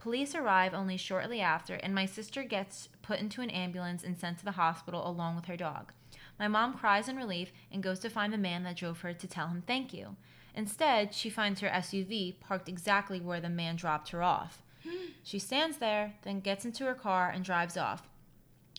Police 0.00 0.34
arrive 0.34 0.74
only 0.74 0.96
shortly 0.96 1.40
after, 1.40 1.76
and 1.76 1.94
my 1.94 2.04
sister 2.04 2.42
gets 2.42 2.88
put 3.02 3.20
into 3.20 3.42
an 3.42 3.50
ambulance 3.50 4.02
and 4.02 4.18
sent 4.18 4.38
to 4.38 4.44
the 4.44 4.50
hospital 4.50 5.08
along 5.08 5.36
with 5.36 5.44
her 5.44 5.56
dog. 5.56 5.92
My 6.38 6.48
mom 6.48 6.74
cries 6.74 7.08
in 7.08 7.16
relief 7.16 7.52
and 7.72 7.82
goes 7.82 7.98
to 8.00 8.10
find 8.10 8.32
the 8.32 8.38
man 8.38 8.62
that 8.64 8.76
drove 8.76 9.00
her 9.00 9.12
to 9.12 9.26
tell 9.26 9.48
him 9.48 9.62
thank 9.66 9.92
you. 9.92 10.16
Instead, 10.54 11.14
she 11.14 11.28
finds 11.28 11.60
her 11.60 11.68
SUV 11.68 12.40
parked 12.40 12.68
exactly 12.68 13.20
where 13.20 13.40
the 13.40 13.48
man 13.48 13.76
dropped 13.76 14.10
her 14.10 14.22
off. 14.22 14.62
She 15.22 15.40
stands 15.40 15.78
there, 15.78 16.14
then 16.22 16.38
gets 16.38 16.64
into 16.64 16.84
her 16.84 16.94
car 16.94 17.30
and 17.34 17.44
drives 17.44 17.76
off. 17.76 18.06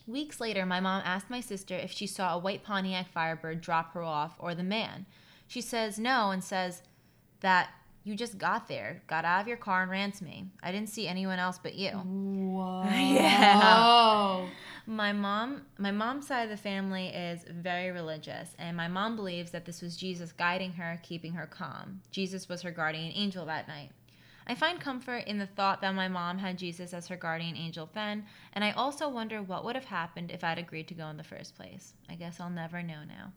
Weeks 0.08 0.40
later, 0.40 0.66
my 0.66 0.80
mom 0.80 1.02
asked 1.04 1.30
my 1.30 1.42
sister 1.42 1.76
if 1.76 1.92
she 1.92 2.08
saw 2.08 2.34
a 2.34 2.40
white 2.40 2.64
Pontiac 2.64 3.10
Firebird 3.10 3.60
drop 3.60 3.94
her 3.94 4.02
off 4.02 4.38
or 4.40 4.56
the 4.56 4.64
man. 4.64 5.06
She 5.46 5.60
says 5.60 6.00
no 6.00 6.32
and 6.32 6.42
says 6.42 6.84
that 7.42 7.70
you 8.06 8.16
just 8.16 8.38
got 8.38 8.70
there, 8.70 9.04
got 9.08 9.26
out 9.26 9.42
of 9.42 9.50
your 9.50 9.58
car 9.58 9.82
and 9.82 9.92
ran 9.92 10.14
to 10.14 10.24
me. 10.24 10.46
I 10.64 10.72
didn't 10.72 10.88
see 10.88 11.10
anyone 11.10 11.40
else 11.40 11.60
but 11.62 11.76
you. 11.76 11.90
Whoa. 11.90 12.86
Yeah. 12.90 14.48
My 14.90 15.12
mom, 15.12 15.64
my 15.78 15.92
mom's 15.92 16.28
side 16.28 16.44
of 16.44 16.50
the 16.50 16.56
family 16.56 17.08
is 17.08 17.44
very 17.50 17.92
religious, 17.92 18.56
and 18.58 18.78
my 18.78 18.88
mom 18.88 19.18
believes 19.18 19.52
that 19.52 19.66
this 19.66 19.82
was 19.82 19.98
Jesus 19.98 20.32
guiding 20.32 20.72
her, 20.74 20.98
keeping 21.04 21.34
her 21.34 21.46
calm. 21.46 22.00
Jesus 22.10 22.48
was 22.48 22.62
her 22.62 22.72
guardian 22.72 23.12
angel 23.14 23.46
that 23.48 23.68
night. 23.68 23.90
I 24.48 24.56
find 24.56 24.80
comfort 24.80 25.26
in 25.28 25.40
the 25.40 25.46
thought 25.46 25.82
that 25.82 25.94
my 25.94 26.08
mom 26.08 26.38
had 26.38 26.58
Jesus 26.58 26.94
as 26.94 27.10
her 27.10 27.18
guardian 27.18 27.58
angel 27.58 27.90
then, 27.94 28.26
and 28.54 28.64
I 28.64 28.72
also 28.72 29.10
wonder 29.10 29.42
what 29.44 29.66
would 29.66 29.76
have 29.76 29.84
happened 29.84 30.32
if 30.32 30.42
I'd 30.42 30.58
agreed 30.58 30.88
to 30.88 30.94
go 30.94 31.10
in 31.10 31.18
the 31.18 31.24
first 31.24 31.58
place. 31.58 31.94
I 32.10 32.16
guess 32.16 32.40
I'll 32.40 32.50
never 32.50 32.82
know 32.82 33.04
now. 33.06 33.34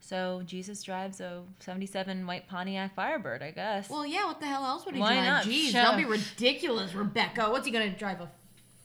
So 0.00 0.42
Jesus 0.44 0.82
drives 0.82 1.20
a 1.20 1.44
77 1.60 2.26
white 2.26 2.48
Pontiac 2.48 2.96
Firebird, 2.96 3.42
I 3.42 3.52
guess. 3.52 3.88
Well, 3.88 4.04
yeah. 4.04 4.24
What 4.24 4.40
the 4.40 4.46
hell 4.46 4.64
else 4.64 4.84
would 4.84 4.96
he 4.96 5.00
Why 5.00 5.14
drive? 5.14 5.24
not? 5.26 5.44
Jeez, 5.44 5.72
that'd 5.72 5.98
be 5.98 6.10
ridiculous, 6.10 6.94
Rebecca. 6.94 7.48
What's 7.50 7.66
he 7.66 7.70
gonna 7.70 7.90
drive? 7.90 8.20
A 8.20 8.28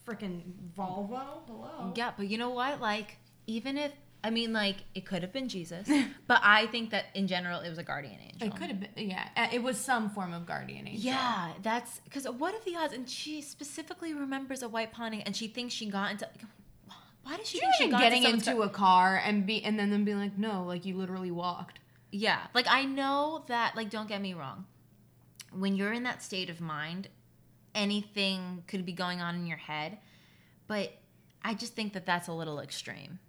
freaking 0.06 0.42
Volvo? 0.76 1.40
Hello. 1.46 1.92
Yeah, 1.96 2.12
but 2.16 2.28
you 2.28 2.38
know 2.38 2.50
what? 2.50 2.80
Like, 2.80 3.18
even 3.46 3.76
if 3.76 3.92
I 4.24 4.30
mean, 4.30 4.52
like, 4.52 4.76
it 4.94 5.06
could 5.06 5.22
have 5.22 5.32
been 5.32 5.48
Jesus, 5.48 5.88
but 6.26 6.40
I 6.42 6.66
think 6.66 6.90
that 6.90 7.06
in 7.14 7.26
general 7.28 7.60
it 7.60 7.68
was 7.68 7.78
a 7.78 7.84
guardian 7.84 8.18
angel. 8.20 8.48
It 8.48 8.56
could 8.56 8.68
have 8.68 8.80
been. 8.80 8.90
Yeah. 9.08 9.28
uh, 9.36 9.48
It 9.52 9.62
was 9.62 9.78
some 9.78 10.10
form 10.10 10.32
of 10.32 10.46
guardian 10.46 10.88
angel. 10.88 11.04
Yeah, 11.04 11.52
that's 11.62 12.00
because 12.00 12.24
what 12.28 12.54
are 12.54 12.60
the 12.64 12.76
odds? 12.76 12.92
And 12.92 13.08
she 13.08 13.40
specifically 13.42 14.14
remembers 14.14 14.62
a 14.62 14.68
white 14.68 14.92
pony, 14.92 15.22
and 15.24 15.36
she 15.36 15.48
thinks 15.48 15.74
she 15.74 15.86
got 15.86 16.10
into. 16.10 16.28
Why 17.22 17.36
does 17.36 17.48
she 17.48 17.58
think 17.58 17.72
she 17.76 17.88
got 17.88 18.00
getting 18.00 18.22
into, 18.22 18.50
into 18.50 18.62
a 18.62 18.68
car 18.68 19.20
and 19.24 19.46
be 19.46 19.62
and 19.64 19.78
then 19.78 19.90
them 19.90 20.04
being 20.04 20.18
like, 20.18 20.38
no, 20.38 20.64
like 20.64 20.84
you 20.84 20.96
literally 20.96 21.32
walked. 21.32 21.80
Yeah, 22.12 22.38
like 22.54 22.66
I 22.68 22.84
know 22.84 23.44
that. 23.48 23.76
Like, 23.76 23.90
don't 23.90 24.08
get 24.08 24.20
me 24.20 24.32
wrong. 24.34 24.66
When 25.52 25.74
you're 25.76 25.92
in 25.92 26.02
that 26.04 26.22
state 26.22 26.50
of 26.50 26.60
mind, 26.60 27.08
anything 27.76 28.64
could 28.66 28.84
be 28.84 28.92
going 28.92 29.20
on 29.20 29.36
in 29.36 29.46
your 29.46 29.58
head, 29.58 29.98
but 30.66 30.92
I 31.44 31.54
just 31.54 31.74
think 31.76 31.92
that 31.92 32.04
that's 32.06 32.26
a 32.26 32.32
little 32.32 32.58
extreme. 32.58 33.20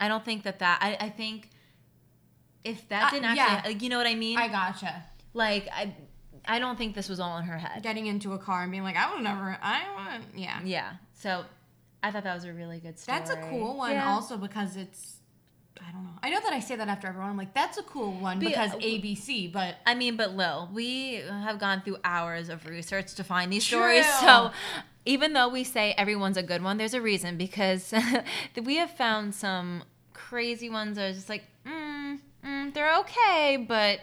I 0.00 0.06
don't 0.08 0.24
think 0.24 0.44
that 0.44 0.60
that. 0.60 0.78
I, 0.80 1.06
I 1.06 1.08
think 1.08 1.50
if 2.64 2.88
that 2.90 3.04
Uh, 3.08 3.10
didn't 3.10 3.24
actually, 3.24 3.36
yeah. 3.56 3.62
like, 3.64 3.82
you 3.82 3.88
know 3.88 3.98
what 3.98 4.06
I 4.06 4.14
mean? 4.14 4.38
I 4.38 4.48
gotcha. 4.48 5.02
like 5.34 5.68
I, 5.72 5.94
I 6.46 6.58
don't 6.58 6.76
think 6.78 6.94
this 6.94 7.08
was 7.08 7.18
all 7.20 7.36
in 7.38 7.44
her 7.44 7.58
head. 7.58 7.82
Getting 7.82 8.06
into 8.06 8.32
a 8.32 8.38
car 8.38 8.62
and 8.62 8.70
being 8.70 8.84
like, 8.84 8.96
I 8.96 9.12
would 9.12 9.22
never. 9.22 9.58
I 9.60 9.82
want. 9.94 10.24
Yeah. 10.36 10.60
Yeah. 10.64 10.92
So, 11.14 11.44
I 12.02 12.10
thought 12.10 12.24
that 12.24 12.34
was 12.34 12.44
a 12.44 12.52
really 12.52 12.78
good 12.78 12.98
story. 12.98 13.18
That's 13.18 13.30
a 13.30 13.36
cool 13.50 13.76
one, 13.76 13.92
Yeah. 13.92 14.08
also 14.08 14.36
because 14.36 14.76
it's. 14.76 15.16
I 15.78 15.92
don't 15.92 16.04
know. 16.04 16.10
I 16.22 16.30
know 16.30 16.40
that 16.40 16.52
I 16.52 16.60
say 16.60 16.76
that 16.76 16.88
after 16.88 17.06
everyone. 17.08 17.30
I'm 17.30 17.36
like, 17.36 17.54
that's 17.54 17.78
a 17.78 17.82
cool 17.82 18.12
one 18.12 18.38
Be- 18.38 18.46
because 18.48 18.72
uh, 18.72 18.78
ABC, 18.78 19.50
but 19.52 19.76
I 19.86 19.94
mean, 19.94 20.16
but 20.16 20.36
Lil, 20.36 20.68
we 20.72 21.14
have 21.14 21.58
gone 21.58 21.82
through 21.82 21.98
hours 22.04 22.48
of 22.48 22.66
research 22.66 23.14
to 23.14 23.24
find 23.24 23.52
these 23.52 23.66
True. 23.66 23.78
stories. 23.78 24.06
So 24.20 24.50
even 25.06 25.32
though 25.32 25.48
we 25.48 25.64
say 25.64 25.94
everyone's 25.96 26.36
a 26.36 26.42
good 26.42 26.62
one, 26.62 26.76
there's 26.76 26.94
a 26.94 27.00
reason 27.00 27.36
because 27.36 27.92
we 28.64 28.76
have 28.76 28.90
found 28.96 29.34
some 29.34 29.84
crazy 30.12 30.68
ones 30.68 30.96
that 30.96 31.10
are 31.10 31.14
just 31.14 31.28
like, 31.28 31.44
mm, 31.66 32.18
mm, 32.44 32.74
they're 32.74 32.98
okay, 32.98 33.64
but 33.68 34.00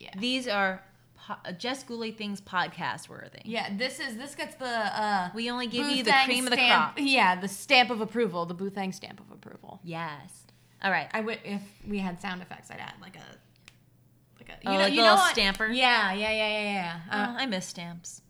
Yeah. 0.00 0.10
these 0.18 0.48
are 0.48 0.82
po- 1.16 1.52
Just 1.58 1.86
Ghouly 1.86 2.16
things 2.16 2.40
podcast 2.40 3.08
worthy. 3.08 3.38
yeah, 3.44 3.68
this 3.76 4.00
is 4.00 4.16
this 4.16 4.34
gets 4.34 4.56
the 4.56 4.66
uh 4.66 5.30
We 5.34 5.48
only 5.50 5.68
give 5.68 5.86
you 5.88 6.02
the 6.02 6.12
cream 6.24 6.44
of 6.44 6.50
the 6.50 6.56
stamp- 6.56 6.94
crop. 6.96 6.98
Yeah, 6.98 7.40
the 7.40 7.48
stamp 7.48 7.90
of 7.90 8.00
approval, 8.00 8.46
the 8.46 8.54
Boothang 8.54 8.92
stamp 8.92 9.20
of 9.20 9.30
approval. 9.30 9.80
Yes. 9.84 10.39
All 10.82 10.90
right. 10.90 11.08
I 11.12 11.20
would 11.20 11.38
if 11.44 11.62
we 11.86 11.98
had 11.98 12.20
sound 12.20 12.42
effects, 12.42 12.70
I'd 12.70 12.80
add 12.80 12.94
like 13.00 13.16
a 13.16 14.38
like 14.38 14.48
a 14.48 14.68
Oh, 14.68 14.76
like 14.76 14.92
a 14.92 14.96
little 14.96 15.16
what? 15.16 15.32
stamper? 15.32 15.66
Yeah, 15.66 16.12
yeah, 16.12 16.30
yeah, 16.30 16.48
yeah, 16.48 16.62
yeah. 16.62 17.00
Uh, 17.10 17.26
Oh, 17.34 17.42
I 17.42 17.46
miss 17.46 17.66
stamps. 17.66 18.22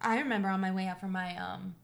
I 0.00 0.18
remember 0.18 0.48
on 0.48 0.60
my 0.60 0.72
way 0.72 0.86
out 0.88 1.00
from 1.00 1.12
my 1.12 1.36
um 1.36 1.74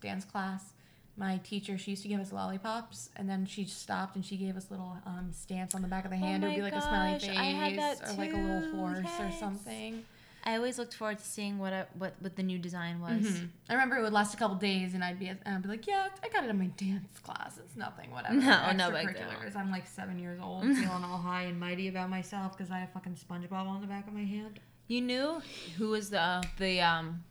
dance 0.00 0.24
class, 0.24 0.72
my 1.16 1.38
teacher 1.44 1.78
she 1.78 1.92
used 1.92 2.02
to 2.02 2.08
give 2.08 2.20
us 2.20 2.32
lollipops, 2.32 3.10
and 3.16 3.28
then 3.28 3.46
she 3.46 3.64
stopped 3.64 4.16
and 4.16 4.24
she 4.24 4.36
gave 4.36 4.56
us 4.56 4.70
little 4.70 4.96
um 5.06 5.30
stamps 5.32 5.74
on 5.74 5.82
the 5.82 5.88
back 5.88 6.04
of 6.04 6.10
the 6.10 6.16
hand. 6.16 6.42
it 6.42 6.46
would 6.48 6.52
Oh 6.54 6.56
be 6.56 6.62
like 6.62 6.72
a 6.74 6.82
smiley 6.82 7.18
face 7.20 7.30
I 7.38 7.44
had 7.44 7.76
that 7.78 8.02
or 8.08 8.12
like 8.14 8.32
a 8.32 8.36
little 8.36 8.62
too, 8.62 8.76
horse 8.76 9.20
or 9.20 9.30
something. 9.38 10.04
I 10.44 10.56
always 10.56 10.78
looked 10.78 10.94
forward 10.94 11.18
to 11.18 11.24
seeing 11.24 11.58
what 11.58 11.72
I, 11.72 11.84
what 11.96 12.14
what 12.20 12.36
the 12.36 12.42
new 12.42 12.58
design 12.58 13.00
was. 13.00 13.22
Mhm. 13.22 13.48
I 13.68 13.74
remember 13.74 13.96
it 13.96 14.02
would 14.02 14.12
last 14.12 14.34
a 14.34 14.36
couple 14.36 14.56
days, 14.56 14.94
and 14.94 15.04
I'd 15.04 15.18
be, 15.18 15.30
I'd 15.30 15.62
be 15.62 15.68
like, 15.68 15.86
"Yeah, 15.86 16.08
I 16.22 16.28
got 16.28 16.44
it 16.44 16.50
in 16.50 16.58
my 16.58 16.66
dance 16.66 17.18
class. 17.20 17.58
It's 17.58 17.76
nothing, 17.76 18.10
whatever." 18.10 18.34
No, 18.34 18.72
no 18.72 18.90
big 18.90 19.14
deal. 19.14 19.26
I'm 19.56 19.70
like 19.70 19.86
seven 19.86 20.18
years 20.18 20.40
old, 20.40 20.62
feeling 20.76 21.04
all 21.04 21.18
high 21.18 21.42
and 21.42 21.58
mighty 21.60 21.88
about 21.88 22.10
myself 22.10 22.56
because 22.56 22.70
I 22.72 22.78
have 22.80 22.90
fucking 22.92 23.14
SpongeBob 23.16 23.66
on 23.66 23.80
the 23.80 23.86
back 23.86 24.06
of 24.08 24.14
my 24.14 24.24
hand. 24.24 24.58
You 24.88 25.00
knew 25.00 25.42
who 25.78 25.90
was 25.90 26.10
the 26.10 26.42
the 26.58 26.80
um, 26.80 27.24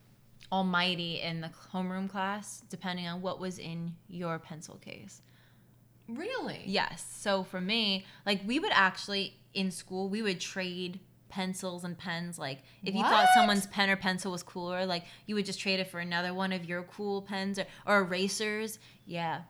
almighty 0.51 1.19
in 1.21 1.41
the 1.41 1.49
homeroom 1.73 2.09
class, 2.09 2.63
depending 2.69 3.07
on 3.07 3.21
what 3.21 3.39
was 3.39 3.57
in 3.59 3.95
your 4.07 4.39
pencil 4.39 4.75
case. 4.77 5.21
Really? 6.07 6.61
Yes. 6.65 7.05
So 7.19 7.43
for 7.43 7.61
me, 7.61 8.05
like 8.25 8.41
we 8.45 8.59
would 8.59 8.71
actually 8.73 9.37
in 9.53 9.69
school 9.71 10.07
we 10.09 10.21
would 10.21 10.39
trade 10.39 10.99
pencils 11.31 11.83
and 11.83 11.97
pens. 11.97 12.37
Like 12.37 12.59
if 12.83 12.93
you 12.93 13.01
thought 13.01 13.27
someone's 13.33 13.65
pen 13.67 13.89
or 13.89 13.95
pencil 13.95 14.31
was 14.31 14.43
cooler, 14.43 14.85
like 14.85 15.05
you 15.25 15.33
would 15.35 15.45
just 15.45 15.59
trade 15.59 15.79
it 15.79 15.87
for 15.89 15.99
another 15.99 16.33
one 16.33 16.51
of 16.51 16.65
your 16.65 16.83
cool 16.83 17.23
pens 17.23 17.57
or, 17.57 17.65
or 17.87 18.01
erasers. 18.01 18.77
Yeah. 19.07 19.41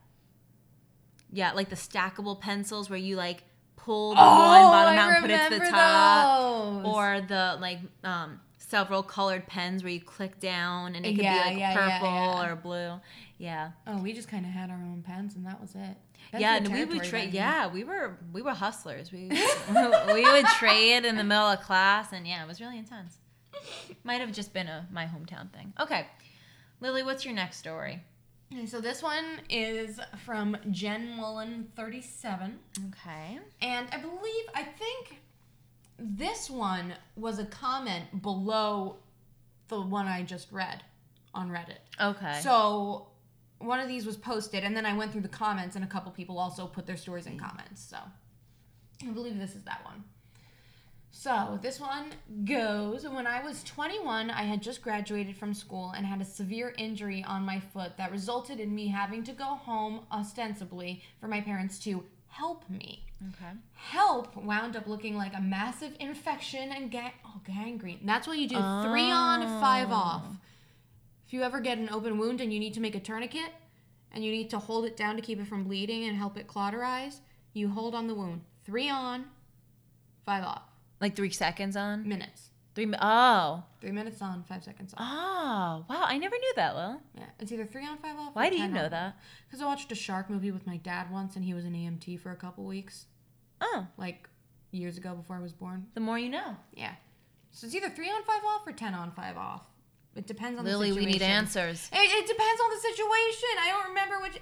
Yeah, 1.33 1.51
like 1.53 1.69
the 1.69 1.75
stackable 1.75 2.39
pencils 2.39 2.89
where 2.89 2.99
you 2.99 3.15
like 3.15 3.43
pull 3.75 4.11
the 4.11 4.21
one 4.21 4.25
bottom 4.25 4.97
out 4.97 5.09
and 5.11 5.21
put 5.21 5.31
it 5.31 5.49
to 5.49 5.59
the 5.59 5.69
top. 5.71 6.83
Those. 6.83 6.93
Or 6.93 7.21
the 7.27 7.57
like 7.59 7.79
um 8.03 8.39
several 8.57 9.03
colored 9.03 9.47
pens 9.47 9.83
where 9.83 9.91
you 9.91 9.99
click 9.99 10.39
down 10.39 10.95
and 10.95 11.05
it 11.05 11.15
could 11.15 11.23
Yeah, 11.23 11.43
be 11.43 11.49
like 11.49 11.59
yeah, 11.59 11.73
purple 11.73 12.07
yeah. 12.13 12.51
or 12.51 12.55
blue. 12.55 13.01
Yeah. 13.37 13.71
oh, 13.87 13.97
we 14.01 14.13
just 14.13 14.27
kind 14.27 14.45
of 14.45 14.51
had 14.51 14.69
our 14.69 14.75
own 14.77 15.01
pens, 15.05 15.35
and 15.35 15.45
that 15.47 15.59
was 15.59 15.73
it. 15.73 15.97
Pens 16.31 16.41
yeah, 16.41 16.55
and 16.55 16.71
we 16.71 16.85
would 16.85 17.03
trade. 17.03 17.33
Yeah, 17.33 17.67
we 17.67 17.83
were 17.83 18.17
we 18.31 18.41
were 18.41 18.53
hustlers. 18.53 19.11
We 19.11 19.29
we 20.13 20.23
would 20.23 20.45
trade 20.45 21.03
in 21.03 21.17
the 21.17 21.23
middle 21.23 21.47
of 21.47 21.59
class, 21.61 22.13
and 22.13 22.25
yeah, 22.25 22.43
it 22.43 22.47
was 22.47 22.61
really 22.61 22.77
intense. 22.77 23.17
Might 24.03 24.21
have 24.21 24.31
just 24.31 24.53
been 24.53 24.67
a 24.67 24.87
my 24.91 25.05
hometown 25.05 25.51
thing. 25.51 25.73
Okay, 25.79 26.07
Lily, 26.79 27.03
what's 27.03 27.25
your 27.25 27.33
next 27.33 27.57
story? 27.57 28.01
Okay, 28.53 28.65
so 28.65 28.81
this 28.81 29.01
one 29.01 29.41
is 29.49 29.99
from 30.25 30.57
Jen 30.71 31.15
Mullen, 31.15 31.69
37. 31.75 32.59
Okay. 32.89 33.39
And 33.61 33.87
I 33.93 33.97
believe, 33.97 34.45
I 34.53 34.63
think 34.63 35.21
this 35.97 36.49
one 36.49 36.93
was 37.15 37.39
a 37.39 37.45
comment 37.45 38.21
below 38.21 38.97
the 39.69 39.79
one 39.79 40.07
I 40.07 40.23
just 40.23 40.51
read 40.51 40.83
on 41.33 41.49
Reddit. 41.49 41.77
Okay. 42.01 42.39
So 42.41 43.07
one 43.63 43.79
of 43.79 43.87
these 43.87 44.05
was 44.05 44.17
posted, 44.17 44.63
and 44.63 44.75
then 44.75 44.85
I 44.85 44.95
went 44.95 45.11
through 45.11 45.21
the 45.21 45.27
comments, 45.27 45.75
and 45.75 45.85
a 45.85 45.87
couple 45.87 46.11
people 46.11 46.37
also 46.39 46.67
put 46.67 46.85
their 46.85 46.97
stories 46.97 47.25
in 47.27 47.39
comments. 47.39 47.81
So 47.81 47.97
I 49.07 49.11
believe 49.11 49.37
this 49.37 49.55
is 49.55 49.63
that 49.63 49.83
one. 49.83 50.03
So 51.13 51.59
this 51.61 51.79
one 51.79 52.05
goes 52.45 53.05
When 53.07 53.27
I 53.27 53.43
was 53.43 53.63
21, 53.63 54.31
I 54.31 54.43
had 54.43 54.61
just 54.61 54.81
graduated 54.81 55.35
from 55.35 55.53
school 55.53 55.93
and 55.95 56.05
had 56.05 56.21
a 56.21 56.25
severe 56.25 56.73
injury 56.77 57.23
on 57.27 57.43
my 57.45 57.59
foot 57.59 57.97
that 57.97 58.11
resulted 58.11 58.59
in 58.59 58.73
me 58.73 58.87
having 58.87 59.23
to 59.25 59.33
go 59.33 59.43
home 59.43 60.01
ostensibly 60.11 61.03
for 61.19 61.27
my 61.27 61.41
parents 61.41 61.79
to 61.79 62.03
help 62.29 62.67
me. 62.69 63.03
okay. 63.29 63.51
Help 63.73 64.35
wound 64.37 64.77
up 64.77 64.87
looking 64.87 65.17
like 65.17 65.35
a 65.37 65.41
massive 65.41 65.95
infection 65.99 66.71
and 66.71 66.89
ga- 66.89 67.13
oh, 67.25 67.41
gangrene. 67.45 67.99
That's 68.05 68.25
what 68.25 68.37
you 68.37 68.47
do 68.47 68.55
three 68.55 69.11
on, 69.11 69.41
five 69.59 69.91
off. 69.91 70.23
Oh. 70.25 70.37
If 71.31 71.35
you 71.35 71.43
ever 71.43 71.61
get 71.61 71.77
an 71.77 71.87
open 71.89 72.17
wound 72.17 72.41
and 72.41 72.51
you 72.51 72.59
need 72.59 72.73
to 72.73 72.81
make 72.81 72.93
a 72.93 72.99
tourniquet 72.99 73.53
and 74.11 74.21
you 74.21 74.33
need 74.33 74.49
to 74.49 74.59
hold 74.59 74.83
it 74.83 74.97
down 74.97 75.15
to 75.15 75.21
keep 75.21 75.39
it 75.39 75.47
from 75.47 75.63
bleeding 75.63 76.03
and 76.03 76.17
help 76.17 76.37
it 76.37 76.45
cauterize, 76.45 77.21
you 77.53 77.69
hold 77.69 77.95
on 77.95 78.07
the 78.07 78.13
wound. 78.13 78.41
Three 78.65 78.89
on, 78.89 79.23
five 80.25 80.43
off. 80.43 80.63
Like 80.99 81.15
three 81.15 81.29
seconds 81.29 81.77
on. 81.77 82.05
Minutes. 82.05 82.49
Three. 82.75 82.85
mi- 82.85 82.97
Oh. 83.01 83.63
Three 83.79 83.93
minutes 83.93 84.21
on, 84.21 84.43
five 84.43 84.61
seconds 84.61 84.93
off. 84.97 84.99
Oh. 85.09 85.85
Wow. 85.89 86.03
I 86.05 86.17
never 86.17 86.35
knew 86.37 86.53
that, 86.57 86.75
Lil. 86.75 87.01
Yeah, 87.15 87.27
it's 87.39 87.49
either 87.53 87.65
three 87.65 87.87
on, 87.87 87.97
five 87.99 88.17
off. 88.17 88.35
Why 88.35 88.49
do 88.49 88.57
you 88.57 88.67
know 88.67 88.89
that? 88.89 89.15
Because 89.47 89.61
I 89.61 89.65
watched 89.67 89.89
a 89.93 89.95
shark 89.95 90.29
movie 90.29 90.51
with 90.51 90.67
my 90.67 90.75
dad 90.75 91.09
once 91.13 91.37
and 91.37 91.45
he 91.45 91.53
was 91.53 91.63
an 91.63 91.71
EMT 91.75 92.19
for 92.19 92.31
a 92.33 92.35
couple 92.35 92.65
weeks, 92.65 93.05
Oh. 93.61 93.87
like 93.97 94.27
years 94.71 94.97
ago 94.97 95.15
before 95.15 95.37
I 95.37 95.41
was 95.41 95.53
born. 95.53 95.87
The 95.93 96.01
more 96.01 96.19
you 96.19 96.27
know. 96.27 96.57
Yeah. 96.73 96.95
So 97.51 97.67
it's 97.67 97.75
either 97.75 97.89
three 97.89 98.09
on 98.09 98.21
five 98.23 98.41
off 98.45 98.67
or 98.67 98.73
ten 98.73 98.93
on 98.93 99.13
five 99.13 99.37
off. 99.37 99.65
It 100.15 100.27
depends 100.27 100.59
on 100.59 100.65
Lily, 100.65 100.89
the 100.89 100.95
situation. 100.95 101.07
we 101.07 101.13
need 101.13 101.21
answers. 101.21 101.89
It, 101.93 101.97
it 101.97 102.27
depends 102.27 102.61
on 102.61 102.69
the 102.69 102.79
situation. 102.79 103.49
I 103.59 103.69
don't 103.69 103.89
remember 103.89 104.19
which. 104.21 104.41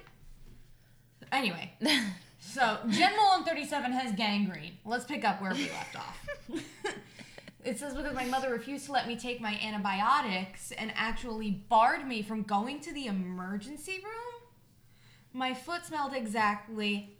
Anyway, 1.30 1.72
so 2.40 2.78
Jen 2.88 3.16
Mullen 3.16 3.44
37 3.44 3.92
has 3.92 4.12
gangrene. 4.12 4.78
Let's 4.84 5.04
pick 5.04 5.24
up 5.24 5.40
where 5.40 5.54
we 5.54 5.70
left 5.70 5.96
off. 5.96 6.28
it 7.64 7.78
says 7.78 7.94
because 7.94 8.14
my 8.14 8.24
mother 8.24 8.50
refused 8.50 8.86
to 8.86 8.92
let 8.92 9.06
me 9.06 9.16
take 9.16 9.40
my 9.40 9.58
antibiotics 9.62 10.72
and 10.72 10.92
actually 10.96 11.50
barred 11.68 12.06
me 12.06 12.22
from 12.22 12.42
going 12.42 12.80
to 12.80 12.92
the 12.92 13.06
emergency 13.06 14.00
room. 14.02 14.42
My 15.32 15.54
foot 15.54 15.86
smelled 15.86 16.12
exactly, 16.12 17.16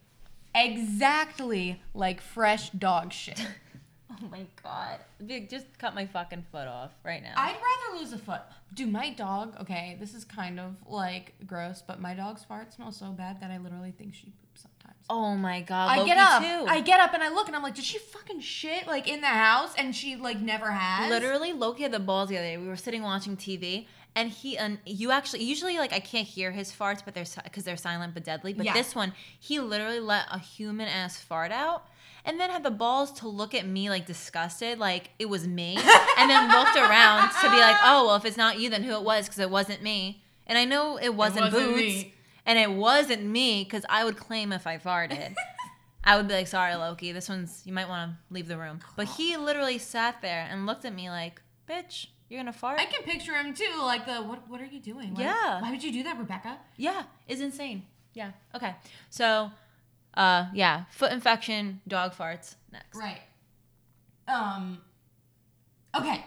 exactly 0.54 1.80
like 1.94 2.20
fresh 2.20 2.70
dog 2.70 3.12
shit. 3.12 3.46
oh 4.22 4.26
my 4.30 4.44
god. 4.62 4.98
Just 5.48 5.66
cut 5.78 5.94
my 5.94 6.06
fucking 6.06 6.44
foot 6.50 6.66
off 6.66 6.90
right 7.04 7.22
now. 7.22 7.34
I'd 7.36 7.54
rather 7.56 8.00
lose 8.00 8.12
a 8.12 8.18
foot. 8.18 8.40
Do 8.74 8.86
my 8.86 9.10
dog, 9.10 9.56
okay, 9.60 9.96
this 10.00 10.14
is 10.14 10.24
kind 10.24 10.58
of 10.60 10.74
like 10.86 11.34
gross, 11.46 11.82
but 11.86 12.00
my 12.00 12.14
dog's 12.14 12.44
fart 12.44 12.72
smells 12.72 12.96
so 12.96 13.06
bad 13.10 13.40
that 13.40 13.50
I 13.50 13.58
literally 13.58 13.92
think 13.96 14.14
she 14.14 14.26
poops 14.26 14.62
sometimes. 14.62 14.98
oh 15.08 15.34
my 15.36 15.60
god. 15.60 15.90
I 15.90 15.96
Loki 15.98 16.08
get 16.10 16.18
up. 16.18 16.42
Too. 16.42 16.66
I 16.68 16.80
get 16.80 17.00
up 17.00 17.12
and 17.14 17.22
I 17.22 17.30
look 17.30 17.46
and 17.48 17.56
I'm 17.56 17.62
like, 17.62 17.74
did 17.74 17.84
she 17.84 17.98
fucking 17.98 18.40
shit 18.40 18.86
like 18.86 19.08
in 19.08 19.20
the 19.20 19.26
house? 19.26 19.74
And 19.76 19.94
she 19.94 20.16
like 20.16 20.40
never 20.40 20.70
has. 20.70 21.10
Literally, 21.10 21.52
Loki 21.52 21.82
had 21.82 21.92
the 21.92 21.98
balls 22.00 22.28
the 22.28 22.36
other 22.38 22.46
day. 22.46 22.56
We 22.58 22.68
were 22.68 22.76
sitting 22.76 23.02
watching 23.02 23.36
TV, 23.36 23.86
and 24.14 24.30
he 24.30 24.56
and 24.56 24.78
you 24.86 25.10
actually 25.10 25.42
usually 25.44 25.78
like 25.78 25.92
I 25.92 26.00
can't 26.00 26.26
hear 26.28 26.50
his 26.52 26.72
farts, 26.72 27.02
but 27.04 27.14
they're 27.14 27.24
because 27.44 27.64
they're 27.64 27.76
silent 27.76 28.14
but 28.14 28.24
deadly. 28.24 28.52
But 28.52 28.66
Yeah. 28.66 28.74
this 28.74 28.94
one, 28.94 29.12
he 29.38 29.58
literally 29.60 30.00
let 30.00 30.26
a 30.30 30.38
human 30.38 30.86
ass 30.88 31.18
fart 31.20 31.50
out, 31.52 31.88
and 32.24 32.38
then 32.40 32.50
had 32.50 32.62
the 32.62 32.70
balls 32.70 33.10
to 33.20 33.28
look 33.28 33.54
at 33.54 33.66
me 33.66 33.88
like 33.90 34.06
disgusted, 34.06 34.78
like 34.78 35.10
it 35.18 35.28
was 35.28 35.46
me, 35.46 35.76
and 36.18 36.30
then 36.30 36.48
looked 36.50 36.76
around 36.76 37.30
to 37.42 37.50
be 37.50 37.56
like, 37.58 37.76
oh 37.82 38.06
well, 38.06 38.16
if 38.16 38.24
it's 38.24 38.36
not 38.36 38.58
you, 38.58 38.70
then 38.70 38.82
who 38.82 38.92
it 38.94 39.02
was? 39.02 39.26
Because 39.26 39.38
it 39.40 39.50
wasn't 39.50 39.82
me, 39.82 40.22
and 40.46 40.58
I 40.58 40.64
know 40.64 40.96
it 40.98 41.14
wasn't, 41.14 41.46
wasn't 41.52 41.64
Boots, 41.74 41.80
me. 41.82 42.14
and 42.46 42.58
it 42.58 42.70
wasn't 42.70 43.24
me 43.24 43.64
because 43.64 43.84
I 43.88 44.04
would 44.04 44.16
claim 44.16 44.52
if 44.52 44.66
I 44.66 44.78
farted. 44.78 45.34
I 46.04 46.16
would 46.16 46.28
be 46.28 46.34
like, 46.34 46.46
sorry, 46.48 46.74
Loki, 46.76 47.12
this 47.12 47.28
one's, 47.28 47.62
you 47.66 47.74
might 47.74 47.86
want 47.86 48.12
to 48.12 48.16
leave 48.34 48.48
the 48.48 48.56
room. 48.56 48.80
But 48.96 49.06
he 49.06 49.36
literally 49.36 49.76
sat 49.76 50.22
there 50.22 50.48
and 50.50 50.64
looked 50.64 50.86
at 50.86 50.94
me 50.94 51.10
like, 51.10 51.42
bitch, 51.68 52.06
you're 52.30 52.38
going 52.42 52.50
to 52.50 52.58
fart? 52.58 52.80
I 52.80 52.86
can 52.86 53.02
picture 53.02 53.34
him 53.34 53.52
too, 53.52 53.68
like 53.80 54.06
the 54.06 54.14
what 54.22 54.48
what 54.48 54.62
are 54.62 54.66
you 54.66 54.80
doing? 54.80 55.14
Why, 55.14 55.24
Yeah. 55.24 55.60
Why 55.60 55.70
would 55.70 55.84
you 55.84 55.92
do 55.92 56.02
that, 56.04 56.16
Rebecca? 56.18 56.56
yeah, 56.78 57.02
it's 57.28 57.42
insane. 57.42 57.82
Yeah. 58.14 58.30
Okay. 58.54 58.74
So, 59.10 59.50
uh, 60.14 60.46
yeah, 60.52 60.84
foot 60.90 61.12
infection, 61.12 61.80
dog 61.88 62.12
farts 62.14 62.56
next. 62.72 62.96
Right. 62.98 63.20
Um 64.28 64.78
Okay. 65.94 66.24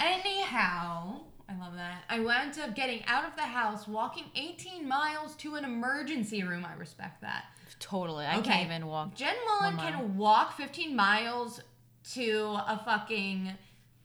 Anyhow, 0.00 1.20
I 1.48 1.56
love 1.58 1.74
that. 1.76 2.02
I 2.08 2.20
wound 2.20 2.58
up 2.58 2.74
getting 2.74 3.04
out 3.06 3.24
of 3.24 3.36
the 3.36 3.42
house, 3.42 3.86
walking 3.86 4.24
18 4.34 4.88
miles 4.88 5.36
to 5.36 5.54
an 5.54 5.64
emergency 5.64 6.42
room. 6.42 6.64
I 6.64 6.74
respect 6.74 7.20
that. 7.20 7.44
Totally. 7.78 8.24
I 8.26 8.38
Okay. 8.38 8.50
can't 8.50 8.66
even 8.66 8.86
walk. 8.86 9.14
Jen 9.14 9.34
Mullen 9.46 9.76
can 9.76 10.16
walk 10.16 10.56
15 10.56 10.96
miles 10.96 11.60
to 12.14 12.56
a 12.66 12.80
fucking 12.84 13.52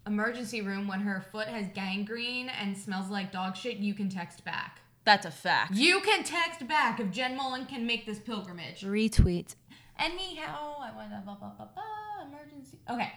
emergency 0.05 0.61
room 0.61 0.87
when 0.87 0.99
her 1.01 1.21
foot 1.31 1.47
has 1.47 1.67
gangrene 1.73 2.49
and 2.49 2.77
smells 2.77 3.09
like 3.09 3.31
dog 3.31 3.55
shit. 3.55 3.77
You 3.77 3.93
can 3.93 4.09
text 4.09 4.43
back. 4.45 4.78
That's 5.05 5.25
a 5.25 5.31
fact. 5.31 5.75
You 5.75 6.01
can 6.01 6.23
text 6.23 6.67
back 6.67 6.99
if 6.99 7.11
Jen 7.11 7.35
Mullen 7.35 7.65
can 7.65 7.85
make 7.85 8.05
this 8.05 8.19
pilgrimage. 8.19 8.81
Retweet. 8.81 9.55
Anyhow, 9.97 10.77
I 10.79 10.95
went 10.95 11.09
blah, 11.25 11.35
blah, 11.35 11.49
blah, 11.49 11.67
blah, 11.73 12.27
emergency. 12.27 12.79
Okay, 12.89 13.11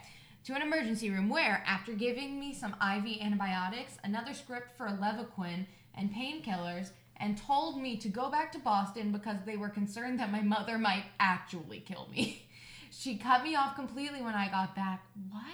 to 0.44 0.54
an 0.54 0.62
emergency 0.62 1.10
room 1.10 1.28
where, 1.28 1.62
after 1.66 1.92
giving 1.92 2.40
me 2.40 2.52
some 2.52 2.72
IV 2.72 3.20
antibiotics, 3.20 3.98
another 4.02 4.34
script 4.34 4.76
for 4.76 4.86
Levaquin 4.86 5.66
and 5.94 6.12
painkillers, 6.12 6.90
and 7.18 7.38
told 7.38 7.80
me 7.80 7.96
to 7.98 8.08
go 8.08 8.30
back 8.30 8.50
to 8.52 8.58
Boston 8.58 9.12
because 9.12 9.36
they 9.46 9.56
were 9.56 9.68
concerned 9.68 10.18
that 10.18 10.32
my 10.32 10.40
mother 10.40 10.78
might 10.78 11.04
actually 11.20 11.80
kill 11.80 12.08
me. 12.10 12.48
She 12.94 13.16
cut 13.16 13.42
me 13.42 13.54
off 13.54 13.74
completely 13.74 14.20
when 14.20 14.34
I 14.34 14.50
got 14.50 14.76
back. 14.76 15.06
What? 15.30 15.44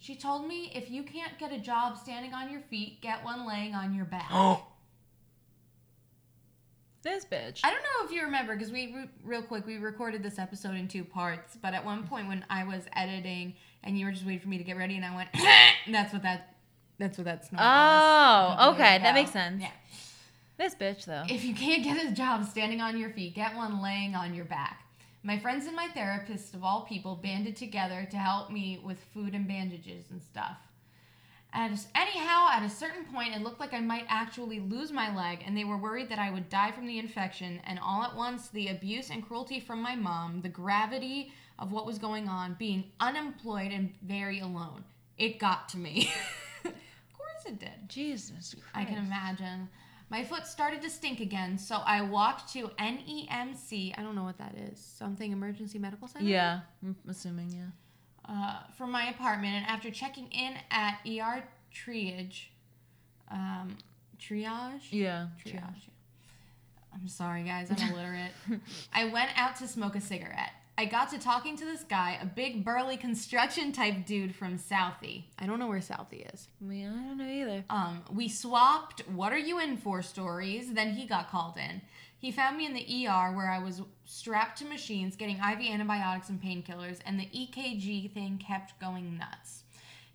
She 0.00 0.16
told 0.16 0.48
me 0.48 0.72
if 0.74 0.90
you 0.90 1.04
can't 1.04 1.38
get 1.38 1.52
a 1.52 1.58
job 1.58 1.96
standing 1.96 2.34
on 2.34 2.50
your 2.50 2.62
feet, 2.62 3.00
get 3.00 3.24
one 3.24 3.46
laying 3.46 3.76
on 3.76 3.94
your 3.94 4.06
back. 4.06 4.28
This 7.04 7.26
bitch. 7.26 7.60
I 7.62 7.70
don't 7.70 7.82
know 7.82 8.06
if 8.06 8.10
you 8.10 8.22
remember 8.22 8.56
because 8.56 8.72
we 8.72 8.94
re- 8.94 9.10
real 9.22 9.42
quick 9.42 9.66
we 9.66 9.76
recorded 9.76 10.22
this 10.22 10.38
episode 10.38 10.74
in 10.74 10.88
two 10.88 11.04
parts. 11.04 11.54
But 11.60 11.74
at 11.74 11.84
one 11.84 12.06
point 12.06 12.28
when 12.28 12.46
I 12.48 12.64
was 12.64 12.84
editing 12.96 13.54
and 13.82 13.98
you 13.98 14.06
were 14.06 14.12
just 14.12 14.24
waiting 14.24 14.40
for 14.40 14.48
me 14.48 14.56
to 14.56 14.64
get 14.64 14.78
ready, 14.78 14.96
and 14.96 15.04
I 15.04 15.14
went, 15.14 15.28
"That's 15.92 16.14
what 16.14 16.22
that, 16.22 16.56
that's 16.98 17.18
what 17.18 17.26
that 17.26 17.44
snort 17.44 17.60
was." 17.60 18.56
Oh, 18.58 18.72
okay, 18.72 18.98
that 18.98 19.14
makes 19.14 19.32
sense. 19.32 19.60
Yeah. 19.60 19.70
This 20.56 20.74
bitch, 20.74 21.04
though. 21.04 21.24
If 21.28 21.44
you 21.44 21.54
can't 21.54 21.84
get 21.84 22.02
a 22.02 22.12
job 22.12 22.46
standing 22.46 22.80
on 22.80 22.96
your 22.96 23.10
feet, 23.10 23.34
get 23.34 23.54
one 23.54 23.82
laying 23.82 24.14
on 24.14 24.34
your 24.34 24.46
back. 24.46 24.82
My 25.22 25.38
friends 25.38 25.66
and 25.66 25.76
my 25.76 25.88
therapist, 25.88 26.54
of 26.54 26.64
all 26.64 26.82
people, 26.82 27.16
banded 27.16 27.56
together 27.56 28.08
to 28.10 28.16
help 28.16 28.50
me 28.50 28.80
with 28.82 28.98
food 29.12 29.34
and 29.34 29.46
bandages 29.46 30.06
and 30.10 30.22
stuff. 30.22 30.56
At 31.54 31.70
a, 31.70 31.80
anyhow, 31.96 32.48
at 32.50 32.64
a 32.64 32.68
certain 32.68 33.04
point, 33.04 33.34
it 33.34 33.42
looked 33.42 33.60
like 33.60 33.72
I 33.72 33.80
might 33.80 34.06
actually 34.08 34.58
lose 34.58 34.90
my 34.90 35.14
leg, 35.14 35.44
and 35.46 35.56
they 35.56 35.62
were 35.62 35.76
worried 35.78 36.08
that 36.08 36.18
I 36.18 36.30
would 36.30 36.48
die 36.48 36.72
from 36.72 36.86
the 36.86 36.98
infection. 36.98 37.60
And 37.64 37.78
all 37.78 38.02
at 38.02 38.16
once, 38.16 38.48
the 38.48 38.68
abuse 38.68 39.10
and 39.10 39.24
cruelty 39.24 39.60
from 39.60 39.80
my 39.80 39.94
mom, 39.94 40.40
the 40.42 40.48
gravity 40.48 41.32
of 41.60 41.70
what 41.70 41.86
was 41.86 41.96
going 41.98 42.28
on, 42.28 42.56
being 42.58 42.90
unemployed 42.98 43.70
and 43.70 43.94
very 44.02 44.40
alone, 44.40 44.82
it 45.16 45.38
got 45.38 45.68
to 45.70 45.78
me. 45.78 46.10
of 46.64 46.72
course 47.16 47.46
it 47.46 47.60
did. 47.60 47.88
Jesus 47.88 48.54
Christ. 48.54 48.74
I 48.74 48.84
can 48.84 48.98
imagine. 48.98 49.68
My 50.10 50.24
foot 50.24 50.46
started 50.46 50.82
to 50.82 50.90
stink 50.90 51.20
again, 51.20 51.56
so 51.56 51.76
I 51.86 52.02
walked 52.02 52.52
to 52.54 52.68
NEMC. 52.78 53.94
I 53.96 54.02
don't 54.02 54.16
know 54.16 54.24
what 54.24 54.38
that 54.38 54.56
is. 54.56 54.78
Something 54.78 55.30
emergency 55.30 55.78
medical 55.78 56.08
center? 56.08 56.24
Yeah, 56.24 56.60
I'm 56.82 56.96
assuming, 57.08 57.50
yeah. 57.50 57.70
Uh, 58.28 58.60
from 58.76 58.90
my 58.90 59.08
apartment, 59.08 59.54
and 59.54 59.66
after 59.66 59.90
checking 59.90 60.26
in 60.28 60.54
at 60.70 60.98
ER 61.06 61.44
triage, 61.74 62.46
um, 63.30 63.76
triage, 64.18 64.82
Yeah. 64.90 65.28
triage. 65.44 65.88
I'm 66.94 67.08
sorry, 67.08 67.42
guys, 67.42 67.70
I'm 67.70 67.92
illiterate. 67.92 68.32
I 68.92 69.06
went 69.06 69.30
out 69.36 69.56
to 69.56 69.66
smoke 69.68 69.96
a 69.96 70.00
cigarette. 70.00 70.52
I 70.76 70.86
got 70.86 71.10
to 71.10 71.18
talking 71.18 71.56
to 71.56 71.64
this 71.64 71.84
guy, 71.84 72.18
a 72.20 72.26
big 72.26 72.64
burly 72.64 72.96
construction 72.96 73.70
type 73.72 74.06
dude 74.06 74.34
from 74.34 74.58
Southie. 74.58 75.24
I 75.38 75.46
don't 75.46 75.58
know 75.60 75.68
where 75.68 75.78
Southie 75.80 76.32
is. 76.34 76.48
I 76.60 76.64
mean, 76.64 76.88
I 76.88 76.92
don't 77.08 77.18
know 77.18 77.28
either. 77.28 77.64
Um, 77.70 78.02
we 78.12 78.28
swapped 78.28 79.00
"What 79.08 79.32
are 79.32 79.38
you 79.38 79.60
in 79.60 79.76
for?" 79.76 80.02
stories. 80.02 80.72
Then 80.74 80.94
he 80.94 81.06
got 81.06 81.30
called 81.30 81.56
in. 81.58 81.80
He 82.24 82.32
found 82.32 82.56
me 82.56 82.64
in 82.64 82.72
the 82.72 83.06
ER 83.06 83.36
where 83.36 83.50
I 83.50 83.58
was 83.58 83.82
strapped 84.06 84.56
to 84.60 84.64
machines, 84.64 85.14
getting 85.14 85.36
IV 85.36 85.60
antibiotics 85.70 86.30
and 86.30 86.40
painkillers, 86.42 87.00
and 87.04 87.20
the 87.20 87.26
EKG 87.26 88.14
thing 88.14 88.38
kept 88.38 88.80
going 88.80 89.18
nuts. 89.18 89.64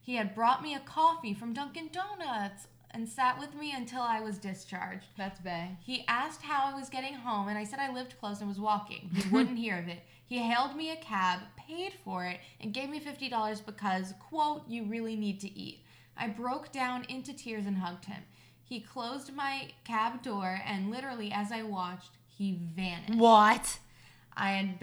He 0.01 0.15
had 0.15 0.33
brought 0.33 0.63
me 0.63 0.73
a 0.73 0.79
coffee 0.79 1.35
from 1.35 1.53
Dunkin' 1.53 1.91
Donuts 1.91 2.65
and 2.89 3.07
sat 3.07 3.37
with 3.37 3.53
me 3.53 3.73
until 3.77 4.01
I 4.01 4.21
was 4.21 4.39
discharged. 4.39 5.05
That's 5.19 5.39
Bay. 5.39 5.77
He 5.81 6.03
asked 6.07 6.41
how 6.41 6.63
I 6.63 6.75
was 6.75 6.89
getting 6.89 7.13
home, 7.13 7.47
and 7.47 7.59
I 7.59 7.63
said 7.63 7.77
I 7.77 7.93
lived 7.93 8.19
close 8.19 8.39
and 8.39 8.49
was 8.49 8.59
walking. 8.59 9.11
He 9.13 9.29
wouldn't 9.29 9.59
hear 9.59 9.77
of 9.77 9.87
it. 9.87 10.01
He 10.25 10.39
hailed 10.39 10.75
me 10.75 10.89
a 10.89 10.95
cab, 10.95 11.41
paid 11.57 11.93
for 12.03 12.25
it, 12.25 12.39
and 12.59 12.73
gave 12.73 12.89
me 12.89 12.99
$50 12.99 13.63
because, 13.63 14.15
quote, 14.19 14.67
you 14.67 14.83
really 14.85 15.15
need 15.15 15.39
to 15.41 15.55
eat. 15.55 15.85
I 16.17 16.27
broke 16.27 16.71
down 16.71 17.05
into 17.07 17.33
tears 17.33 17.67
and 17.67 17.77
hugged 17.77 18.05
him. 18.05 18.23
He 18.69 18.79
closed 18.79 19.33
my 19.33 19.69
cab 19.83 20.21
door, 20.21 20.61
and 20.63 20.91
literally, 20.91 21.31
as 21.33 21.51
I 21.51 21.63
watched, 21.63 22.11
he 22.27 22.59
vanished. 22.75 23.15
What? 23.15 23.79
I 24.37 24.51
had 24.51 24.79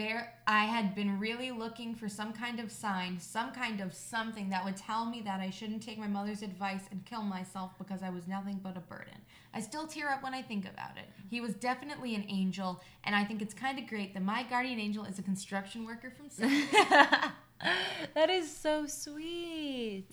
I 0.46 0.64
had 0.64 0.94
been 0.96 1.20
really 1.20 1.52
looking 1.52 1.94
for 1.94 2.08
some 2.08 2.32
kind 2.32 2.58
of 2.58 2.72
sign, 2.72 3.20
some 3.20 3.52
kind 3.52 3.80
of 3.80 3.94
something 3.94 4.50
that 4.50 4.64
would 4.64 4.76
tell 4.76 5.06
me 5.06 5.22
that 5.22 5.40
I 5.40 5.50
shouldn't 5.50 5.84
take 5.84 5.98
my 5.98 6.08
mother's 6.08 6.42
advice 6.42 6.82
and 6.90 7.04
kill 7.06 7.22
myself 7.22 7.70
because 7.78 8.02
I 8.02 8.10
was 8.10 8.26
nothing 8.26 8.60
but 8.60 8.76
a 8.76 8.80
burden. 8.80 9.14
I 9.54 9.60
still 9.60 9.86
tear 9.86 10.10
up 10.10 10.22
when 10.22 10.34
I 10.34 10.42
think 10.42 10.66
about 10.66 10.98
it. 10.98 11.08
He 11.30 11.40
was 11.40 11.54
definitely 11.54 12.16
an 12.16 12.26
angel, 12.28 12.82
and 13.04 13.14
I 13.14 13.24
think 13.24 13.40
it's 13.40 13.54
kind 13.54 13.78
of 13.78 13.86
great 13.86 14.14
that 14.14 14.22
my 14.22 14.42
guardian 14.42 14.80
angel 14.80 15.04
is 15.04 15.20
a 15.20 15.22
construction 15.22 15.86
worker 15.86 16.10
from 16.10 16.28
South. 16.28 17.32
that 18.14 18.30
is 18.30 18.54
so 18.54 18.86
sweet. 18.86 20.08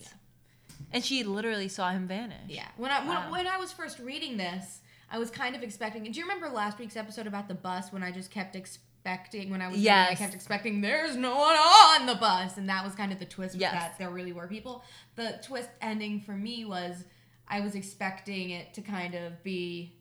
And 0.92 1.04
she 1.04 1.24
literally 1.24 1.68
saw 1.68 1.90
him 1.90 2.06
vanish. 2.06 2.48
yeah. 2.48 2.68
When 2.76 2.90
I 2.90 3.04
Wow. 3.06 3.22
when, 3.24 3.30
when 3.30 3.46
I 3.46 3.56
was 3.58 3.72
first 3.72 3.98
reading 3.98 4.36
this, 4.36 4.80
I 5.10 5.18
was 5.18 5.30
kind 5.30 5.54
of 5.56 5.62
expecting. 5.62 6.02
Do 6.04 6.10
you 6.18 6.22
remember 6.24 6.48
last 6.48 6.78
week's 6.78 6.96
episode 6.96 7.26
about 7.26 7.48
the 7.48 7.54
bus 7.54 7.92
when 7.92 8.02
I 8.02 8.10
just 8.12 8.30
kept 8.30 8.54
expecting 8.56 9.50
when 9.50 9.60
I 9.60 9.68
was 9.68 9.76
reading, 9.76 9.92
I 9.92 10.14
kept 10.14 10.34
expecting 10.34 10.80
there's 10.80 11.16
no 11.16 11.36
one 11.36 11.56
on 11.56 12.06
the 12.06 12.14
bus, 12.14 12.56
and 12.56 12.68
that 12.68 12.84
was 12.84 12.94
kind 12.94 13.12
of 13.12 13.18
the 13.18 13.26
twist 13.26 13.54
Yes. 13.56 13.72
that 13.74 13.98
there 13.98 14.10
really 14.10 14.32
were 14.32 14.46
people. 14.46 14.82
The 15.16 15.38
twist 15.42 15.68
ending 15.82 16.20
for 16.20 16.32
me 16.32 16.64
was 16.64 17.04
I 17.46 17.60
was 17.60 17.74
expecting 17.74 18.50
it 18.50 18.72
to 18.74 18.80
kind 18.80 19.14
of 19.14 19.42
be. 19.42 19.96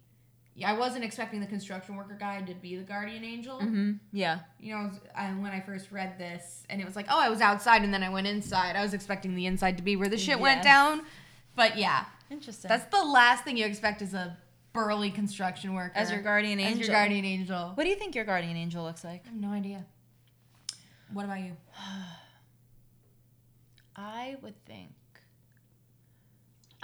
Yeah, 0.56 0.70
I 0.70 0.78
wasn't 0.78 1.04
expecting 1.04 1.40
the 1.40 1.48
construction 1.48 1.96
worker 1.96 2.16
guy 2.20 2.40
to 2.42 2.54
be 2.54 2.76
the 2.76 2.84
guardian 2.84 3.24
angel. 3.24 3.60
Mm-hmm. 3.60 3.94
Yeah. 4.12 4.40
You 4.60 4.76
know, 4.76 4.92
I, 5.16 5.30
when 5.30 5.52
I 5.52 5.60
first 5.60 5.92
read 5.92 6.20
this, 6.20 6.64
and 6.70 6.80
it 6.80 6.86
was 6.86 6.96
like, 6.96 7.08
oh, 7.10 7.20
I 7.20 7.30
was 7.30 7.42
outside, 7.42 7.82
and 7.82 7.92
then 7.92 8.04
I 8.04 8.10
went 8.10 8.28
inside. 8.28 8.76
I 8.76 8.84
was 8.84 8.94
expecting 8.94 9.34
the 9.34 9.48
inside 9.48 9.78
to 9.78 9.84
be 9.84 9.96
where 9.96 10.10
the 10.10 10.18
shit 10.18 10.40
went 10.40 10.62
down. 10.62 11.02
But 11.56 11.78
yeah, 11.78 12.06
Interesting. 12.30 12.70
that's 12.70 12.86
the 12.96 13.04
last 13.04 13.44
thing 13.44 13.58
you 13.58 13.66
expect 13.66 14.04
is 14.04 14.14
a 14.14 14.38
burly 14.74 15.12
construction 15.12 15.74
worker 15.74 15.94
as 15.96 16.12
your 16.12 16.22
guardian 16.22 16.60
angel. 16.60 16.82
As 16.82 16.88
your 16.88 16.96
guardian 16.96 17.26
angel. 17.26 17.72
What 17.74 17.84
do 17.84 17.90
you 17.90 17.96
think 17.96 18.16
your 18.16 18.26
guardian 18.26 18.58
angel 18.58 18.84
looks 18.84 19.04
like? 19.04 19.24
I 19.26 19.30
have 19.30 19.40
no 19.40 19.50
idea. 19.50 19.86
What 21.12 21.26
about 21.26 21.40
you? 21.40 21.56
I 23.96 24.38
would 24.42 24.56
think. 24.66 24.92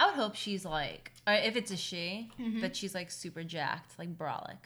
I 0.00 0.06
would 0.06 0.14
hope 0.16 0.34
she's 0.34 0.64
like, 0.64 1.12
or 1.26 1.34
if 1.34 1.54
it's 1.56 1.70
a 1.70 1.76
she, 1.76 2.30
Mhm. 2.40 2.60
that 2.62 2.74
she's 2.74 2.94
like 2.94 3.10
super 3.10 3.44
jacked, 3.44 3.98
like 3.98 4.16
brolic. 4.18 4.56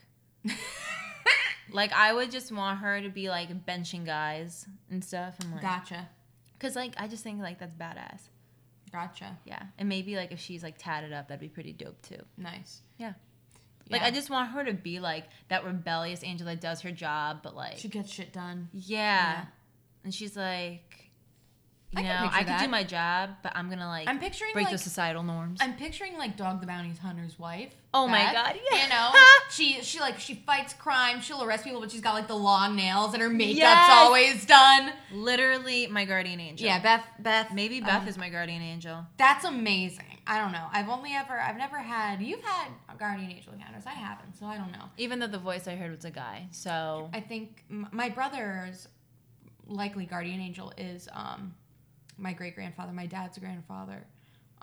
like 1.72 1.92
I 1.92 2.12
would 2.12 2.30
just 2.30 2.52
want 2.52 2.78
her 2.80 3.00
to 3.00 3.08
be 3.08 3.28
like 3.28 3.66
benching 3.66 4.04
guys 4.06 4.66
and 4.90 5.04
stuff, 5.04 5.36
and 5.40 5.52
like, 5.52 5.62
Gotcha. 5.62 6.08
cause 6.60 6.76
like 6.76 6.94
I 6.98 7.08
just 7.08 7.22
think 7.24 7.40
like 7.40 7.58
that's 7.58 7.74
badass. 7.74 8.28
Gotcha. 8.92 9.36
Yeah, 9.44 9.62
and 9.78 9.88
maybe 9.88 10.14
like 10.16 10.30
if 10.30 10.38
she's 10.38 10.62
like 10.62 10.76
tatted 10.78 11.12
up, 11.12 11.28
that'd 11.28 11.40
be 11.40 11.48
pretty 11.48 11.72
dope 11.72 12.00
too. 12.02 12.22
Nice. 12.36 12.82
Yeah. 12.98 13.14
Like 13.90 14.02
Yeah. 14.02 14.06
I 14.06 14.10
just 14.12 14.30
want 14.30 14.50
her 14.50 14.64
to 14.64 14.72
be 14.72 15.00
like 15.00 15.24
that 15.48 15.64
rebellious 15.64 16.22
angel 16.22 16.46
that 16.46 16.60
does 16.60 16.80
her 16.82 16.92
job, 16.92 17.40
but 17.42 17.56
like 17.56 17.78
she 17.78 17.88
gets 17.88 18.10
shit 18.12 18.32
done. 18.32 18.68
yeah. 18.72 19.32
Yeah. 19.32 19.44
and 20.04 20.14
she's 20.14 20.36
like, 20.36 21.03
you 22.02 22.04
can 22.08 22.24
know, 22.24 22.30
I 22.32 22.38
can 22.38 22.46
that. 22.46 22.62
do 22.64 22.68
my 22.68 22.84
job, 22.84 23.30
but 23.42 23.52
I'm 23.54 23.68
gonna 23.68 23.86
like 23.88 24.08
I'm 24.08 24.18
picturing 24.18 24.52
break 24.52 24.64
like 24.66 24.72
those 24.72 24.82
societal 24.82 25.22
norms. 25.22 25.60
I'm 25.62 25.74
picturing 25.76 26.16
like 26.18 26.36
Dog 26.36 26.60
the 26.60 26.66
Bounty 26.66 26.92
Hunter's 27.00 27.38
wife. 27.38 27.72
Oh 27.92 28.08
my 28.08 28.32
God, 28.32 28.56
yeah. 28.70 28.82
You 28.82 28.88
know, 28.88 29.10
she 29.50 29.82
she 29.82 30.00
like 30.00 30.18
she 30.18 30.34
fights 30.34 30.74
crime. 30.74 31.20
She'll 31.20 31.42
arrest 31.44 31.64
people, 31.64 31.80
but 31.80 31.90
she's 31.90 32.00
got 32.00 32.14
like 32.14 32.26
the 32.28 32.34
long 32.36 32.74
nails 32.74 33.14
and 33.14 33.22
her 33.22 33.28
makeup's 33.28 33.58
Yes. 33.58 33.88
always 33.92 34.44
done. 34.44 34.92
Literally 35.12 35.86
my 35.86 36.04
guardian 36.04 36.40
angel. 36.40 36.66
Yeah, 36.66 36.80
Beth. 36.80 37.04
Beth. 37.20 37.52
Maybe 37.54 37.80
Beth 37.80 38.02
um, 38.02 38.08
is 38.08 38.18
my 38.18 38.28
guardian 38.28 38.62
angel. 38.62 39.06
That's 39.16 39.44
amazing. 39.44 40.18
I 40.26 40.38
don't 40.38 40.52
know. 40.52 40.66
I've 40.72 40.88
only 40.88 41.12
ever 41.12 41.38
I've 41.38 41.56
never 41.58 41.78
had. 41.78 42.20
You've 42.22 42.42
had 42.42 42.68
guardian 42.98 43.30
angel 43.30 43.52
encounters. 43.52 43.84
I 43.86 43.90
haven't, 43.90 44.36
so 44.38 44.46
I 44.46 44.56
don't 44.56 44.72
know. 44.72 44.84
Even 44.96 45.18
though 45.18 45.26
the 45.26 45.38
voice 45.38 45.68
I 45.68 45.74
heard 45.76 45.90
was 45.90 46.04
a 46.04 46.10
guy. 46.10 46.48
So 46.50 47.10
I 47.12 47.20
think 47.20 47.64
my 47.68 48.08
brother's 48.08 48.88
likely 49.66 50.04
guardian 50.06 50.40
angel 50.40 50.72
is 50.76 51.08
um 51.12 51.54
my 52.18 52.32
great 52.32 52.54
grandfather, 52.54 52.92
my 52.92 53.06
dad's 53.06 53.38
grandfather. 53.38 54.04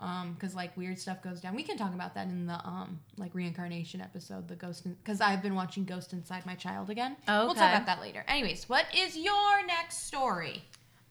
Um, 0.00 0.32
because 0.32 0.54
like 0.56 0.76
weird 0.76 0.98
stuff 0.98 1.22
goes 1.22 1.40
down. 1.40 1.54
We 1.54 1.62
can 1.62 1.76
talk 1.76 1.94
about 1.94 2.14
that 2.14 2.26
in 2.26 2.46
the 2.46 2.54
um 2.66 2.98
like 3.18 3.34
reincarnation 3.34 4.00
episode, 4.00 4.48
the 4.48 4.56
ghost. 4.56 4.84
Because 4.84 5.20
I've 5.20 5.42
been 5.42 5.54
watching 5.54 5.84
Ghost 5.84 6.12
Inside 6.12 6.44
My 6.44 6.56
Child 6.56 6.90
again. 6.90 7.16
We'll 7.46 7.54
talk 7.54 7.70
about 7.70 7.86
that 7.86 8.00
later. 8.00 8.24
Anyways, 8.26 8.68
what 8.68 8.86
is 8.96 9.16
your 9.16 9.64
next 9.64 10.06
story? 10.06 10.64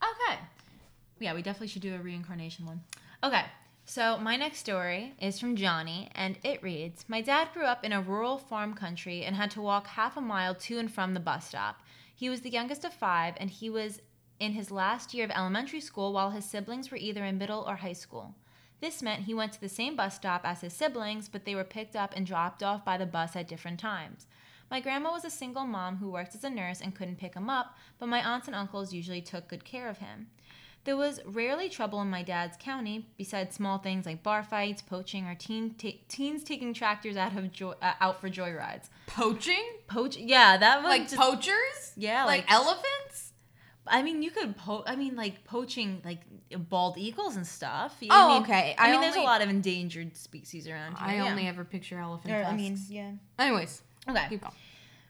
Okay. 0.03 0.39
Yeah, 1.19 1.33
we 1.33 1.41
definitely 1.41 1.67
should 1.67 1.83
do 1.83 1.95
a 1.95 1.99
reincarnation 1.99 2.65
one. 2.65 2.81
Okay. 3.23 3.43
So, 3.85 4.17
my 4.17 4.37
next 4.37 4.59
story 4.59 5.13
is 5.19 5.39
from 5.39 5.55
Johnny, 5.55 6.09
and 6.15 6.37
it 6.43 6.63
reads 6.63 7.05
My 7.07 7.21
dad 7.21 7.49
grew 7.53 7.65
up 7.65 7.83
in 7.83 7.91
a 7.91 8.01
rural 8.01 8.37
farm 8.37 8.73
country 8.73 9.23
and 9.23 9.35
had 9.35 9.51
to 9.51 9.61
walk 9.61 9.87
half 9.87 10.17
a 10.17 10.21
mile 10.21 10.55
to 10.55 10.79
and 10.79 10.91
from 10.91 11.13
the 11.13 11.19
bus 11.19 11.47
stop. 11.47 11.81
He 12.15 12.29
was 12.29 12.41
the 12.41 12.49
youngest 12.49 12.85
of 12.85 12.93
five, 12.93 13.33
and 13.37 13.49
he 13.49 13.69
was 13.69 14.01
in 14.41 14.53
his 14.53 14.71
last 14.71 15.13
year 15.13 15.23
of 15.23 15.31
elementary 15.31 15.79
school 15.79 16.11
while 16.11 16.31
his 16.31 16.45
siblings 16.45 16.89
were 16.91 16.97
either 16.97 17.23
in 17.23 17.37
middle 17.37 17.63
or 17.67 17.77
high 17.77 17.93
school. 17.93 18.35
This 18.81 19.01
meant 19.03 19.23
he 19.25 19.33
went 19.35 19.53
to 19.53 19.61
the 19.61 19.69
same 19.69 19.95
bus 19.95 20.15
stop 20.15 20.41
as 20.43 20.61
his 20.61 20.73
siblings, 20.73 21.29
but 21.29 21.45
they 21.45 21.53
were 21.55 21.63
picked 21.63 21.95
up 21.95 22.13
and 22.15 22.25
dropped 22.25 22.63
off 22.63 22.83
by 22.83 22.97
the 22.97 23.05
bus 23.05 23.35
at 23.35 23.47
different 23.47 23.79
times. 23.79 24.25
My 24.71 24.79
grandma 24.79 25.11
was 25.11 25.23
a 25.25 25.29
single 25.29 25.65
mom 25.65 25.97
who 25.97 26.09
worked 26.09 26.33
as 26.33 26.43
a 26.43 26.49
nurse 26.49 26.81
and 26.81 26.95
couldn't 26.95 27.19
pick 27.19 27.35
him 27.35 27.49
up, 27.49 27.77
but 27.99 28.07
my 28.07 28.25
aunts 28.27 28.47
and 28.47 28.55
uncles 28.55 28.93
usually 28.93 29.21
took 29.21 29.47
good 29.47 29.63
care 29.63 29.87
of 29.87 29.99
him. 29.99 30.27
There 30.83 30.97
was 30.97 31.19
rarely 31.25 31.69
trouble 31.69 32.01
in 32.01 32.09
my 32.09 32.23
dad's 32.23 32.57
county, 32.59 33.05
besides 33.15 33.53
small 33.53 33.77
things 33.77 34.07
like 34.07 34.23
bar 34.23 34.41
fights, 34.41 34.81
poaching, 34.81 35.27
or 35.27 35.35
teen 35.35 35.75
teens 36.07 36.43
taking 36.43 36.73
tractors 36.73 37.15
out 37.17 37.37
of 37.37 37.51
joy- 37.51 37.75
uh, 37.83 37.93
out 38.01 38.19
for 38.19 38.31
joyrides. 38.31 38.89
Poaching? 39.05 39.63
Poach, 39.87 40.17
yeah, 40.17 40.57
that 40.57 40.81
was 40.81 40.89
Like 40.89 41.03
just, 41.03 41.17
poachers? 41.17 41.93
yeah, 41.95 42.25
Like, 42.25 42.49
like, 42.49 42.51
elephants? 42.51 43.30
I 43.91 44.01
mean, 44.01 44.23
you 44.23 44.31
could 44.31 44.57
po- 44.57 44.83
I 44.87 44.95
mean, 44.95 45.15
like 45.15 45.43
poaching 45.43 46.01
like 46.03 46.21
bald 46.69 46.97
eagles 46.97 47.35
and 47.35 47.45
stuff. 47.45 47.97
You- 47.99 48.07
Oh, 48.11 48.29
I 48.29 48.33
mean, 48.33 48.43
okay. 48.43 48.75
I, 48.77 48.87
I 48.87 48.91
mean, 48.91 49.01
there's 49.01 49.15
a 49.15 49.21
lot 49.21 49.41
of 49.41 49.49
endangered 49.49 50.15
species 50.15 50.67
around 50.67 50.97
here. 50.97 51.07
I 51.07 51.15
yeah. 51.15 51.29
only 51.29 51.47
ever 51.47 51.63
picture 51.63 51.99
elephant 51.99 52.33
Or. 52.33 52.43
I 52.43 52.55
mean, 52.55 52.79
yeah. 52.89 53.11
Anyways, 53.37 53.83
Okay. 54.09 54.25
keep 54.29 54.41
going. 54.41 54.53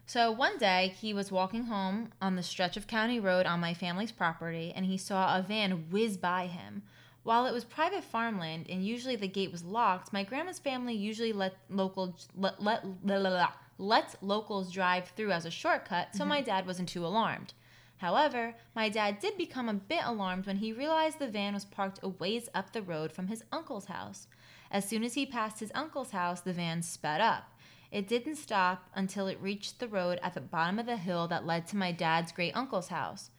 So 0.06 0.30
one 0.30 0.58
day 0.58 0.94
he 1.00 1.14
was 1.14 1.32
walking 1.32 1.64
home 1.64 2.10
on 2.22 2.36
the 2.36 2.44
stretch 2.44 2.76
of 2.76 2.86
county 2.86 3.20
road 3.20 3.46
on 3.46 3.62
my 3.62 3.74
family's 3.74 4.12
property 4.12 4.74
and 4.76 4.86
he 4.86 4.98
saw 4.98 5.38
a 5.38 5.42
van 5.42 5.90
whiz 5.90 6.18
by 6.18 6.48
him. 6.48 6.84
While 7.24 7.46
it 7.46 7.54
was 7.54 7.64
private 7.64 8.04
farmland 8.04 8.66
and 8.68 8.86
usually 8.86 9.16
the 9.16 9.28
gate 9.28 9.52
was 9.52 9.64
locked, 9.64 10.12
my 10.12 10.24
grandma's 10.24 10.60
family 10.60 10.96
usually 10.96 11.32
let 11.32 11.56
local 11.70 12.18
let 12.36 12.62
let, 12.62 12.84
la, 13.06 13.18
la, 13.18 13.52
let 13.78 14.16
locals 14.22 14.72
drive 14.72 15.08
through 15.16 15.32
as 15.32 15.46
a 15.46 15.52
shortcut, 15.52 16.10
so 16.14 16.22
mm-hmm. 16.22 16.30
my 16.30 16.42
dad 16.42 16.66
wasn't 16.68 16.90
too 16.90 17.06
alarmed. 17.06 17.54
However, 18.02 18.56
my 18.76 18.89
dad 18.89 19.20
did 19.20 19.38
become 19.38 19.70
a 19.70 19.76
bit 19.76 20.02
alarmed 20.04 20.47
when 20.47 20.56
he 20.56 20.74
realized 20.74 21.20
the 21.20 21.28
van 21.28 21.54
was 21.54 21.66
parked 21.66 21.99
a 22.02 22.10
ways 22.10 22.49
up 22.52 22.74
the 22.74 22.82
road 22.82 23.12
from 23.12 23.28
his 23.28 23.43
uncle's 23.52 23.86
house. 23.86 24.26
As 24.72 24.89
soon 24.89 25.04
as 25.04 25.14
he 25.14 25.24
passed 25.28 25.60
his 25.60 25.72
uncle's 25.76 26.10
house, 26.10 26.41
the 26.41 26.52
van 26.52 26.82
sped 26.82 27.22
up. 27.22 27.52
It 27.91 28.08
didn't 28.08 28.38
stop 28.38 28.89
until 28.95 29.28
it 29.28 29.39
reached 29.39 29.78
the 29.78 29.88
road 29.88 30.20
at 30.24 30.34
the 30.34 30.41
bottom 30.41 30.80
of 30.80 30.88
the 30.88 30.97
hill 30.97 31.28
that 31.28 31.45
led 31.45 31.68
to 31.68 31.78
my 31.78 31.91
dad's 31.91 32.32
great 32.32 32.58
uncle's 32.58 32.88
house. 32.88 33.30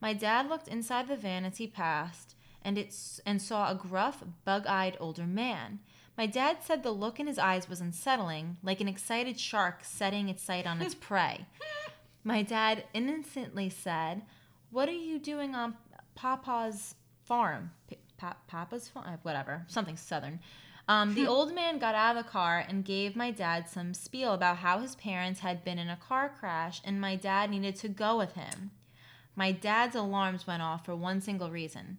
My 0.00 0.12
dad 0.12 0.48
looked 0.48 0.68
inside 0.68 1.08
the 1.08 1.16
van 1.16 1.44
as 1.44 1.56
he 1.56 1.66
passed 1.66 2.36
and 2.64 2.78
it 2.78 2.94
and 3.26 3.42
saw 3.42 3.72
a 3.72 3.74
gruff, 3.74 4.22
bug-eyed 4.44 4.96
older 5.00 5.26
man. 5.26 5.80
My 6.16 6.26
dad 6.26 6.58
said 6.62 6.84
the 6.84 6.92
look 6.92 7.18
in 7.18 7.26
his 7.26 7.40
eyes 7.40 7.68
was 7.68 7.80
unsettling, 7.80 8.58
like 8.62 8.80
an 8.80 8.86
excited 8.86 9.40
shark 9.40 9.80
setting 9.82 10.28
its 10.28 10.44
sight 10.44 10.64
on 10.64 10.80
its 10.80 10.94
prey. 11.00 11.46
My 12.24 12.42
dad 12.42 12.84
innocently 12.94 13.68
said, 13.68 14.22
"What 14.70 14.88
are 14.88 14.92
you 14.92 15.18
doing 15.18 15.54
on 15.54 15.76
Papa's 16.14 16.94
farm? 17.24 17.72
P- 17.88 17.98
pa- 18.16 18.36
Papa's 18.46 18.88
farm, 18.88 19.06
uh, 19.08 19.16
whatever, 19.22 19.64
something 19.68 19.96
southern." 19.96 20.40
Um, 20.88 21.14
the 21.14 21.22
hmm. 21.22 21.28
old 21.28 21.54
man 21.54 21.78
got 21.78 21.94
out 21.94 22.16
of 22.16 22.24
the 22.24 22.30
car 22.30 22.64
and 22.68 22.84
gave 22.84 23.14
my 23.14 23.30
dad 23.30 23.68
some 23.68 23.94
spiel 23.94 24.32
about 24.32 24.58
how 24.58 24.80
his 24.80 24.96
parents 24.96 25.40
had 25.40 25.64
been 25.64 25.78
in 25.78 25.88
a 25.88 25.96
car 25.96 26.28
crash 26.28 26.80
and 26.84 27.00
my 27.00 27.14
dad 27.14 27.50
needed 27.50 27.76
to 27.76 27.88
go 27.88 28.18
with 28.18 28.32
him. 28.32 28.72
My 29.36 29.52
dad's 29.52 29.96
alarms 29.96 30.46
went 30.46 30.62
off 30.62 30.84
for 30.84 30.96
one 30.96 31.20
single 31.20 31.50
reason. 31.50 31.98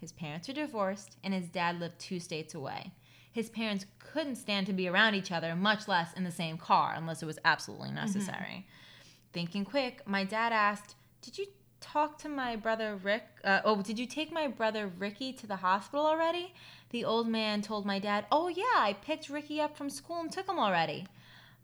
His 0.00 0.12
parents 0.12 0.46
were 0.46 0.54
divorced 0.54 1.16
and 1.24 1.34
his 1.34 1.48
dad 1.48 1.80
lived 1.80 1.98
two 1.98 2.20
states 2.20 2.54
away. 2.54 2.92
His 3.32 3.50
parents 3.50 3.86
couldn't 3.98 4.36
stand 4.36 4.66
to 4.66 4.72
be 4.72 4.88
around 4.88 5.14
each 5.14 5.32
other, 5.32 5.54
much 5.54 5.88
less 5.88 6.12
in 6.14 6.24
the 6.24 6.30
same 6.30 6.56
car, 6.56 6.94
unless 6.96 7.22
it 7.22 7.26
was 7.26 7.38
absolutely 7.44 7.88
mm-hmm. 7.88 7.96
necessary. 7.96 8.66
Thinking 9.36 9.66
quick, 9.66 10.00
my 10.06 10.24
dad 10.24 10.54
asked, 10.54 10.94
Did 11.20 11.36
you 11.36 11.44
talk 11.82 12.16
to 12.20 12.28
my 12.30 12.56
brother 12.56 12.96
Rick? 12.96 13.24
Uh, 13.44 13.60
oh, 13.66 13.82
did 13.82 13.98
you 13.98 14.06
take 14.06 14.32
my 14.32 14.48
brother 14.48 14.90
Ricky 14.98 15.30
to 15.34 15.46
the 15.46 15.56
hospital 15.56 16.06
already? 16.06 16.54
The 16.88 17.04
old 17.04 17.28
man 17.28 17.60
told 17.60 17.84
my 17.84 17.98
dad, 17.98 18.24
Oh, 18.32 18.48
yeah, 18.48 18.78
I 18.78 18.96
picked 19.02 19.28
Ricky 19.28 19.60
up 19.60 19.76
from 19.76 19.90
school 19.90 20.20
and 20.20 20.32
took 20.32 20.48
him 20.48 20.58
already. 20.58 21.06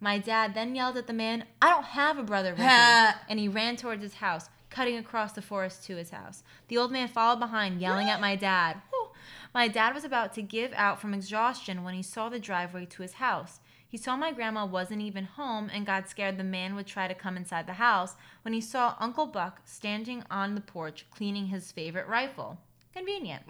My 0.01 0.18
dad 0.18 0.53
then 0.53 0.75
yelled 0.75 0.99
at 0.99 1.07
the 1.07 1.14
man, 1.14 1.45
I 1.62 1.70
don't 1.70 1.87
have 1.87 2.18
a 2.18 2.23
brother 2.23 2.51
Ricky. 2.51 2.62
and 3.31 3.41
he 3.41 3.49
ran 3.49 3.77
towards 3.77 4.03
his 4.03 4.16
house, 4.16 4.51
cutting 4.68 4.99
across 4.99 5.33
the 5.33 5.41
forest 5.41 5.83
to 5.87 5.97
his 5.97 6.11
house. 6.11 6.43
The 6.68 6.77
old 6.77 6.93
man 6.93 7.09
followed 7.09 7.41
behind, 7.41 7.81
yelling 7.81 8.11
at 8.11 8.20
my 8.20 8.37
dad. 8.37 8.83
My 9.55 9.68
dad 9.68 9.95
was 9.95 10.05
about 10.05 10.35
to 10.35 10.43
give 10.43 10.75
out 10.75 11.01
from 11.01 11.14
exhaustion 11.14 11.85
when 11.85 11.95
he 11.95 12.03
saw 12.03 12.29
the 12.29 12.39
driveway 12.39 12.85
to 12.85 13.01
his 13.01 13.14
house. 13.14 13.61
He 13.93 13.99
saw 13.99 14.16
my 14.16 14.32
grandma 14.32 14.64
wasn't 14.64 15.03
even 15.03 15.24
home 15.26 15.68
and 15.70 15.84
got 15.84 16.09
scared 16.09 16.38
the 16.38 16.45
man 16.45 16.74
would 16.74 16.86
try 16.86 17.09
to 17.09 17.14
come 17.14 17.36
inside 17.36 17.66
the 17.66 17.74
house 17.74 18.16
when 18.40 18.55
he 18.55 18.61
saw 18.62 18.97
Uncle 18.99 19.26
Buck 19.26 19.61
standing 19.66 20.24
on 20.30 20.55
the 20.55 20.62
porch 20.62 21.05
cleaning 21.11 21.49
his 21.49 21.70
favorite 21.70 22.09
rifle. 22.09 22.59
Convenient. 22.95 23.43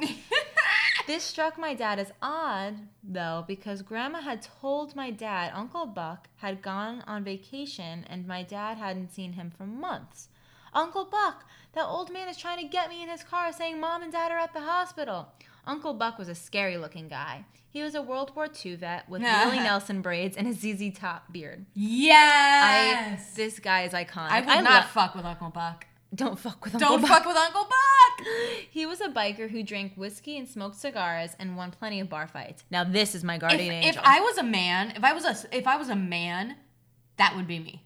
this 1.07 1.23
struck 1.23 1.57
my 1.57 1.75
dad 1.75 2.01
as 2.01 2.11
odd, 2.21 2.75
though, 3.05 3.45
because 3.47 3.83
Grandma 3.83 4.21
had 4.21 4.43
told 4.43 4.97
my 4.97 5.13
dad 5.13 5.53
Uncle 5.55 5.87
Buck 5.87 6.27
had 6.39 6.61
gone 6.61 7.05
on 7.07 7.23
vacation 7.23 8.05
and 8.11 8.27
my 8.27 8.43
dad 8.43 8.79
hadn't 8.79 9.15
seen 9.15 9.35
him 9.35 9.53
for 9.57 9.65
months. 9.65 10.27
Uncle 10.75 11.05
Buck, 11.05 11.45
that 11.75 11.87
old 11.87 12.13
man 12.13 12.29
is 12.29 12.37
trying 12.37 12.59
to 12.59 12.69
get 12.69 12.91
me 12.91 13.01
in 13.01 13.09
his 13.09 13.23
car 13.23 13.53
saying 13.53 13.79
mom 13.79 14.03
and 14.03 14.11
dad 14.11 14.33
are 14.33 14.39
at 14.39 14.55
the 14.55 14.63
hospital. 14.63 15.29
Uncle 15.67 15.95
Buck 15.95 16.19
was 16.19 16.29
a 16.29 16.35
scary 16.35 16.77
looking 16.77 17.09
guy. 17.09 17.45
He 17.71 17.83
was 17.83 17.95
a 17.95 18.03
World 18.03 18.35
War 18.37 18.49
II 18.65 18.77
vet 18.77 19.09
with 19.09 19.23
Willie 19.45 19.59
Nelson 19.61 20.03
braids 20.03 20.37
and 20.37 20.47
a 20.47 20.53
ZZ 20.53 20.93
Top 20.99 21.33
beard. 21.33 21.67
I, 21.75 21.75
Yes. 21.75 23.35
this 23.35 23.59
guy 23.59 23.83
is 23.83 23.93
iconic. 23.93 24.31
I 24.31 24.41
would 24.41 24.49
I 24.49 24.61
not 24.61 24.83
lo- 24.83 24.89
fuck 24.89 25.15
with 25.15 25.25
Uncle 25.25 25.51
Buck. 25.51 25.87
don't 26.15 26.39
fuck 26.39 26.65
with 26.65 26.75
Uncle 26.75 26.89
Buck. 26.91 27.01
Don't 27.01 27.09
Buck. 27.09 27.19
fuck 27.23 27.27
with 27.27 27.37
Uncle 27.37 27.65
Buck. 27.65 28.27
He 28.71 28.87
was 28.87 29.01
a 29.01 29.09
biker 29.09 29.51
who 29.51 29.63
drank 29.63 29.95
whiskey 29.97 30.37
and 30.39 30.49
smoked 30.49 30.77
cigars 30.77 31.31
and 31.39 31.57
won 31.57 31.71
plenty 31.73 31.99
of 32.01 32.09
bar 32.09 32.27
fights. 32.29 32.63
Now 32.71 32.85
this 32.85 33.15
is 33.15 33.23
my 33.25 33.37
guardian 33.39 33.73
if 33.73 33.85
angel. 33.85 34.03
If 34.03 34.09
I 34.09 34.21
was 34.21 34.39
a 34.39 34.43
man, 34.43 34.93
if 34.97 35.03
I 35.05 35.13
was 35.13 35.25
a 35.25 35.57
if 35.57 35.67
I 35.67 35.77
was 35.77 35.89
a 35.89 35.97
man, 35.97 36.57
that 37.17 37.35
would 37.37 37.47
be 37.47 37.59
me. 37.59 37.83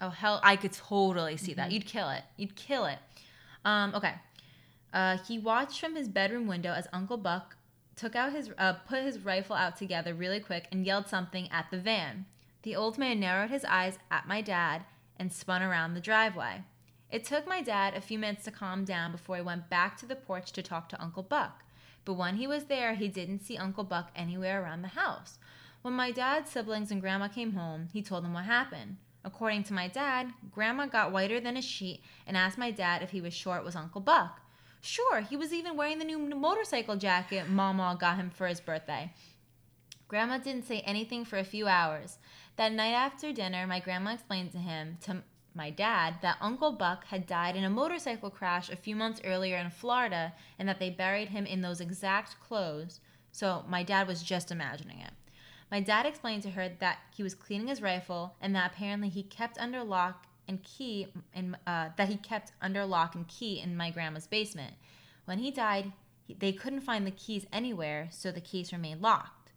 Oh 0.00 0.08
hell, 0.10 0.40
I 0.42 0.56
could 0.56 0.72
totally 0.72 1.36
see 1.36 1.54
that. 1.54 1.70
You'd 1.72 1.86
kill 1.86 2.08
it. 2.10 2.22
You'd 2.36 2.56
kill 2.56 2.86
it. 2.86 2.98
Um, 3.64 3.94
okay. 3.94 4.14
Uh, 4.92 5.18
he 5.26 5.38
watched 5.38 5.80
from 5.80 5.96
his 5.96 6.08
bedroom 6.08 6.46
window 6.46 6.72
as 6.72 6.88
Uncle 6.92 7.16
Buck 7.16 7.56
took 7.96 8.14
out 8.14 8.32
his 8.32 8.50
uh, 8.58 8.74
put 8.74 9.02
his 9.02 9.24
rifle 9.24 9.56
out 9.56 9.76
together 9.76 10.14
really 10.14 10.40
quick 10.40 10.68
and 10.70 10.86
yelled 10.86 11.08
something 11.08 11.50
at 11.50 11.66
the 11.70 11.78
van. 11.78 12.26
The 12.62 12.76
old 12.76 12.96
man 12.96 13.20
narrowed 13.20 13.50
his 13.50 13.64
eyes 13.64 13.98
at 14.10 14.28
my 14.28 14.40
dad 14.40 14.84
and 15.18 15.32
spun 15.32 15.62
around 15.62 15.94
the 15.94 16.00
driveway. 16.00 16.62
It 17.10 17.24
took 17.24 17.46
my 17.46 17.62
dad 17.62 17.94
a 17.94 18.00
few 18.00 18.18
minutes 18.18 18.44
to 18.44 18.50
calm 18.50 18.84
down 18.84 19.12
before 19.12 19.36
he 19.36 19.42
went 19.42 19.70
back 19.70 19.96
to 19.98 20.06
the 20.06 20.16
porch 20.16 20.52
to 20.52 20.62
talk 20.62 20.88
to 20.90 21.02
Uncle 21.02 21.22
Buck. 21.22 21.64
But 22.04 22.14
when 22.14 22.36
he 22.36 22.46
was 22.46 22.64
there, 22.64 22.94
he 22.94 23.08
didn't 23.08 23.44
see 23.44 23.56
Uncle 23.56 23.84
Buck 23.84 24.10
anywhere 24.14 24.62
around 24.62 24.82
the 24.82 24.88
house. 24.88 25.38
When 25.82 25.94
my 25.94 26.10
dad's 26.10 26.50
siblings 26.50 26.90
and 26.90 27.00
grandma 27.00 27.28
came 27.28 27.52
home, 27.52 27.88
he 27.92 28.02
told 28.02 28.24
them 28.24 28.34
what 28.34 28.44
happened. 28.44 28.96
According 29.24 29.64
to 29.64 29.72
my 29.72 29.88
dad, 29.88 30.32
grandma 30.52 30.86
got 30.86 31.12
whiter 31.12 31.40
than 31.40 31.56
a 31.56 31.62
sheet 31.62 32.02
and 32.26 32.36
asked 32.36 32.58
my 32.58 32.70
dad 32.70 33.02
if 33.02 33.10
he 33.10 33.20
was 33.20 33.34
sure 33.34 33.56
it 33.56 33.64
was 33.64 33.76
Uncle 33.76 34.00
Buck. 34.00 34.40
Sure, 34.80 35.20
he 35.20 35.36
was 35.36 35.52
even 35.52 35.76
wearing 35.76 35.98
the 35.98 36.04
new 36.04 36.18
motorcycle 36.18 36.96
jacket 36.96 37.48
Mama 37.48 37.96
got 37.98 38.16
him 38.16 38.30
for 38.30 38.46
his 38.46 38.60
birthday. 38.60 39.12
Grandma 40.06 40.38
didn't 40.38 40.66
say 40.66 40.80
anything 40.80 41.24
for 41.24 41.38
a 41.38 41.44
few 41.44 41.66
hours. 41.66 42.18
That 42.56 42.72
night 42.72 42.92
after 42.92 43.32
dinner, 43.32 43.66
my 43.66 43.80
grandma 43.80 44.14
explained 44.14 44.52
to 44.52 44.58
him, 44.58 44.96
to 45.02 45.22
my 45.54 45.70
dad, 45.70 46.14
that 46.22 46.38
Uncle 46.40 46.72
Buck 46.72 47.04
had 47.04 47.26
died 47.26 47.56
in 47.56 47.64
a 47.64 47.70
motorcycle 47.70 48.30
crash 48.30 48.70
a 48.70 48.76
few 48.76 48.96
months 48.96 49.20
earlier 49.24 49.56
in 49.56 49.70
Florida 49.70 50.32
and 50.58 50.68
that 50.68 50.78
they 50.78 50.88
buried 50.88 51.28
him 51.28 51.44
in 51.44 51.60
those 51.60 51.80
exact 51.80 52.40
clothes. 52.40 53.00
So 53.32 53.64
my 53.68 53.82
dad 53.82 54.06
was 54.06 54.22
just 54.22 54.50
imagining 54.50 55.00
it. 55.00 55.10
My 55.70 55.80
dad 55.80 56.06
explained 56.06 56.44
to 56.44 56.50
her 56.50 56.70
that 56.80 56.98
he 57.14 57.22
was 57.22 57.34
cleaning 57.34 57.66
his 57.66 57.82
rifle 57.82 58.36
and 58.40 58.54
that 58.54 58.72
apparently 58.72 59.10
he 59.10 59.22
kept 59.22 59.58
under 59.58 59.84
lock 59.84 60.27
and 60.48 60.62
key 60.62 61.08
in 61.34 61.56
uh, 61.66 61.90
that 61.96 62.08
he 62.08 62.16
kept 62.16 62.52
under 62.60 62.84
lock 62.84 63.14
and 63.14 63.28
key 63.28 63.60
in 63.60 63.76
my 63.76 63.90
grandma's 63.90 64.26
basement. 64.26 64.74
When 65.26 65.38
he 65.38 65.50
died, 65.50 65.92
he, 66.26 66.34
they 66.34 66.52
couldn't 66.52 66.80
find 66.80 67.06
the 67.06 67.12
keys 67.12 67.46
anywhere, 67.52 68.08
so 68.10 68.32
the 68.32 68.40
case 68.40 68.72
remained 68.72 69.02
locked. 69.02 69.52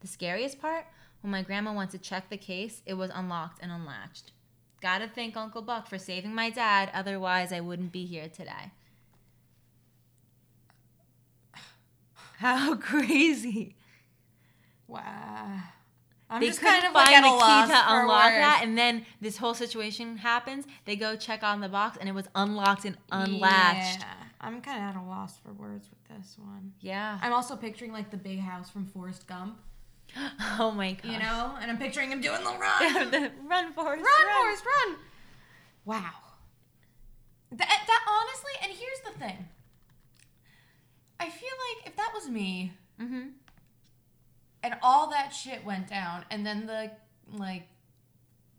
The 0.00 0.06
scariest 0.06 0.60
part, 0.60 0.86
when 1.20 1.30
my 1.30 1.42
grandma 1.42 1.72
went 1.72 1.90
to 1.90 1.98
check 1.98 2.30
the 2.30 2.36
case, 2.36 2.82
it 2.86 2.94
was 2.94 3.10
unlocked 3.12 3.58
and 3.62 3.72
unlatched. 3.72 4.32
Gotta 4.80 5.08
thank 5.08 5.36
Uncle 5.36 5.62
Buck 5.62 5.88
for 5.88 5.98
saving 5.98 6.34
my 6.34 6.50
dad, 6.50 6.90
otherwise 6.92 7.52
I 7.52 7.60
wouldn't 7.60 7.92
be 7.92 8.04
here 8.04 8.28
today. 8.28 8.70
How 12.38 12.74
crazy. 12.76 13.76
Wow. 14.86 15.60
I'm 16.34 16.40
they 16.40 16.48
just 16.48 16.60
couldn't 16.60 16.80
kind 16.80 16.86
of 16.86 16.92
find 16.92 17.14
at 17.14 17.22
the 17.22 17.28
key 17.28 17.72
to 17.72 17.92
unlock 17.94 18.24
words. 18.24 18.36
that, 18.36 18.60
and 18.62 18.76
then 18.76 19.06
this 19.20 19.36
whole 19.36 19.54
situation 19.54 20.16
happens. 20.18 20.66
They 20.84 20.96
go 20.96 21.16
check 21.16 21.42
on 21.42 21.60
the 21.60 21.68
box, 21.68 21.96
and 21.98 22.08
it 22.08 22.12
was 22.12 22.26
unlocked 22.34 22.84
and 22.84 22.96
unlatched. 23.12 24.00
Yeah, 24.00 24.14
I'm 24.40 24.60
kind 24.60 24.78
of 24.82 24.90
at 24.90 24.96
a 25.02 25.04
loss 25.06 25.38
for 25.38 25.52
words 25.52 25.88
with 25.88 26.18
this 26.18 26.36
one. 26.38 26.72
Yeah. 26.80 27.18
I'm 27.22 27.32
also 27.32 27.56
picturing 27.56 27.92
like 27.92 28.10
the 28.10 28.16
big 28.16 28.40
house 28.40 28.68
from 28.68 28.84
Forrest 28.86 29.26
Gump, 29.26 29.58
Oh 30.58 30.70
my 30.72 30.92
god. 30.92 31.12
you 31.12 31.18
know, 31.18 31.54
and 31.60 31.70
I'm 31.70 31.78
picturing 31.78 32.10
him 32.10 32.20
doing 32.20 32.42
the 32.42 32.50
run, 32.58 33.10
The- 33.10 33.30
run, 33.48 33.72
Forrest, 33.72 34.04
run, 34.04 34.34
Forrest, 34.42 34.64
run. 34.66 34.96
Wow. 35.84 36.10
That, 37.52 37.68
that 37.86 38.06
honestly, 38.08 38.52
and 38.62 38.72
here's 38.72 39.00
the 39.12 39.18
thing. 39.20 39.48
I 41.20 41.28
feel 41.30 41.50
like 41.78 41.86
if 41.88 41.96
that 41.96 42.10
was 42.14 42.28
me, 42.28 42.72
Mm-hmm. 43.00 43.28
And 44.64 44.74
all 44.82 45.10
that 45.10 45.30
shit 45.30 45.64
went 45.64 45.88
down, 45.88 46.24
and 46.30 46.44
then 46.44 46.66
the 46.66 46.90
like 47.32 47.68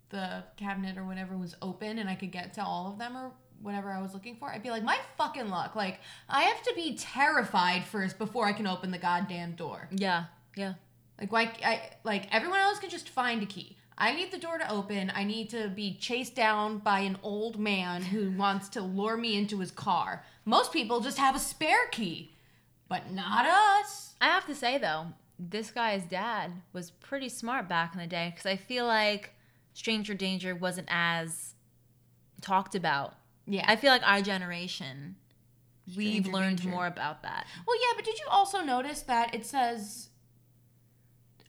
the 0.09 0.43
cabinet 0.55 0.97
or 0.97 1.03
whatever 1.03 1.37
was 1.37 1.55
open, 1.61 1.99
and 1.99 2.09
I 2.09 2.15
could 2.15 2.31
get 2.31 2.53
to 2.53 2.63
all 2.63 2.91
of 2.91 2.97
them 2.97 3.17
or 3.17 3.31
whatever 3.61 3.91
I 3.91 4.01
was 4.01 4.13
looking 4.13 4.35
for, 4.35 4.49
I'd 4.49 4.63
be 4.63 4.69
like, 4.69 4.83
my 4.83 4.97
fucking 5.17 5.49
luck. 5.49 5.75
Like, 5.75 5.99
I 6.29 6.43
have 6.43 6.61
to 6.63 6.73
be 6.75 6.95
terrified 6.95 7.83
first 7.83 8.17
before 8.17 8.45
I 8.45 8.53
can 8.53 8.67
open 8.67 8.91
the 8.91 8.97
goddamn 8.97 9.53
door. 9.53 9.89
Yeah. 9.91 10.25
Yeah. 10.55 10.73
Like, 11.19 11.31
like 11.31 11.65
I 11.65 11.89
like 12.03 12.27
everyone 12.33 12.59
else 12.59 12.79
can 12.79 12.89
just 12.89 13.09
find 13.09 13.41
a 13.41 13.45
key. 13.45 13.77
I 13.97 14.13
need 14.13 14.31
the 14.31 14.37
door 14.37 14.57
to 14.57 14.69
open. 14.69 15.11
I 15.15 15.23
need 15.23 15.49
to 15.51 15.69
be 15.69 15.95
chased 15.95 16.35
down 16.35 16.79
by 16.79 16.99
an 16.99 17.17
old 17.23 17.57
man 17.57 18.03
who 18.03 18.31
wants 18.37 18.69
to 18.69 18.81
lure 18.81 19.17
me 19.17 19.37
into 19.37 19.59
his 19.59 19.71
car. 19.71 20.23
Most 20.43 20.71
people 20.71 20.99
just 20.99 21.17
have 21.17 21.35
a 21.35 21.39
spare 21.39 21.87
key, 21.91 22.35
but 22.87 23.11
not 23.11 23.45
us. 23.45 24.13
I 24.21 24.25
have 24.25 24.45
to 24.47 24.55
say 24.55 24.77
though, 24.77 25.07
this 25.37 25.71
guy's 25.71 26.03
dad 26.05 26.51
was 26.73 26.91
pretty 26.91 27.29
smart 27.29 27.67
back 27.67 27.93
in 27.93 27.99
the 27.99 28.07
day 28.07 28.31
because 28.33 28.45
I 28.45 28.55
feel 28.55 28.85
like 28.85 29.33
stranger 29.73 30.13
danger 30.13 30.55
wasn't 30.55 30.87
as 30.89 31.55
talked 32.41 32.75
about. 32.75 33.15
Yeah. 33.45 33.65
I 33.67 33.75
feel 33.75 33.91
like 33.91 34.07
our 34.07 34.21
generation, 34.21 35.15
we've 35.95 36.27
learned 36.27 36.57
danger. 36.57 36.69
more 36.69 36.87
about 36.87 37.23
that. 37.23 37.45
Well, 37.67 37.75
yeah, 37.77 37.93
but 37.95 38.05
did 38.05 38.19
you 38.19 38.25
also 38.29 38.61
notice 38.61 39.01
that 39.03 39.35
it 39.35 39.45
says 39.45 40.09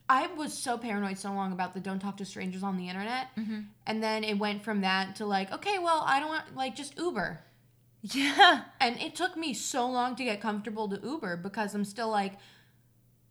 I 0.09 0.27
was 0.27 0.53
so 0.53 0.77
paranoid 0.77 1.17
so 1.17 1.31
long 1.33 1.51
about 1.51 1.73
the 1.73 1.79
don't 1.79 1.99
talk 1.99 2.17
to 2.17 2.25
strangers 2.25 2.63
on 2.63 2.77
the 2.77 2.87
internet. 2.87 3.27
Mm-hmm. 3.37 3.59
And 3.85 4.03
then 4.03 4.23
it 4.23 4.37
went 4.37 4.63
from 4.63 4.81
that 4.81 5.17
to 5.17 5.25
like, 5.25 5.51
okay, 5.51 5.79
well, 5.79 6.03
I 6.05 6.19
don't 6.19 6.29
want, 6.29 6.55
like, 6.55 6.75
just 6.75 6.97
Uber. 6.97 7.41
Yeah. 8.13 8.61
And 8.79 9.01
it 9.01 9.15
took 9.15 9.35
me 9.35 9.53
so 9.53 9.89
long 9.89 10.15
to 10.15 10.23
get 10.23 10.39
comfortable 10.39 10.87
to 10.87 10.99
Uber 11.03 11.35
because 11.37 11.73
I'm 11.73 11.83
still 11.83 12.09
like, 12.09 12.33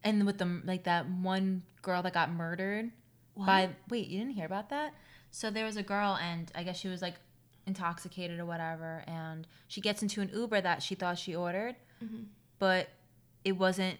And 0.07 0.25
with 0.27 0.39
the 0.39 0.61
like 0.65 0.85
that 0.85 1.09
one 1.11 1.63
girl 1.83 2.03
that 2.03 2.13
got 2.15 2.31
murdered 2.33 2.91
by 3.37 3.71
wait, 3.91 4.07
you 4.09 4.19
didn't 4.19 4.35
hear 4.35 4.47
about 4.47 4.71
that? 4.71 4.95
So 5.31 5.51
there 5.51 5.65
was 5.65 5.77
a 5.77 5.83
girl 5.83 6.17
and 6.21 6.51
I 6.55 6.63
guess 6.63 6.79
she 6.79 6.89
was 6.89 7.03
like 7.03 7.15
intoxicated 7.67 8.39
or 8.41 8.47
whatever 8.47 9.03
and 9.07 9.47
she 9.69 9.81
gets 9.81 10.01
into 10.03 10.21
an 10.21 10.31
Uber 10.33 10.61
that 10.61 10.83
she 10.83 10.95
thought 10.95 11.19
she 11.19 11.35
ordered, 11.37 11.75
Mm-hmm. 12.05 12.25
but 12.59 12.89
it 13.45 13.53
wasn't 13.53 13.99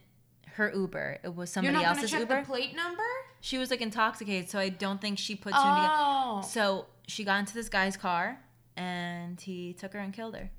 her 0.55 0.71
Uber. 0.75 1.19
It 1.25 1.35
was 1.35 1.51
somebody 1.51 1.75
you're 1.75 1.83
not 1.83 1.97
else's 1.97 2.11
check 2.11 2.21
Uber. 2.21 2.41
the 2.41 2.47
plate 2.47 2.75
number? 2.77 3.03
she 3.41 3.59
was 3.59 3.71
like 3.71 3.81
intoxicated, 3.81 4.49
so 4.51 4.59
I 4.59 4.69
don't 4.71 5.01
think 5.01 5.19
she 5.19 5.35
put 5.35 5.53
two 5.53 5.59
together. 5.59 5.89
Oh. 5.93 6.43
So 6.49 6.87
she 7.07 7.25
got 7.25 7.39
into 7.41 7.55
this 7.55 7.69
guy's 7.69 7.97
car 7.97 8.39
and 8.77 9.41
he 9.41 9.73
took 9.75 9.93
her 9.93 9.99
and 9.99 10.13
killed 10.13 10.35
her. 10.37 10.51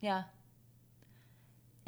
Yeah. 0.00 0.22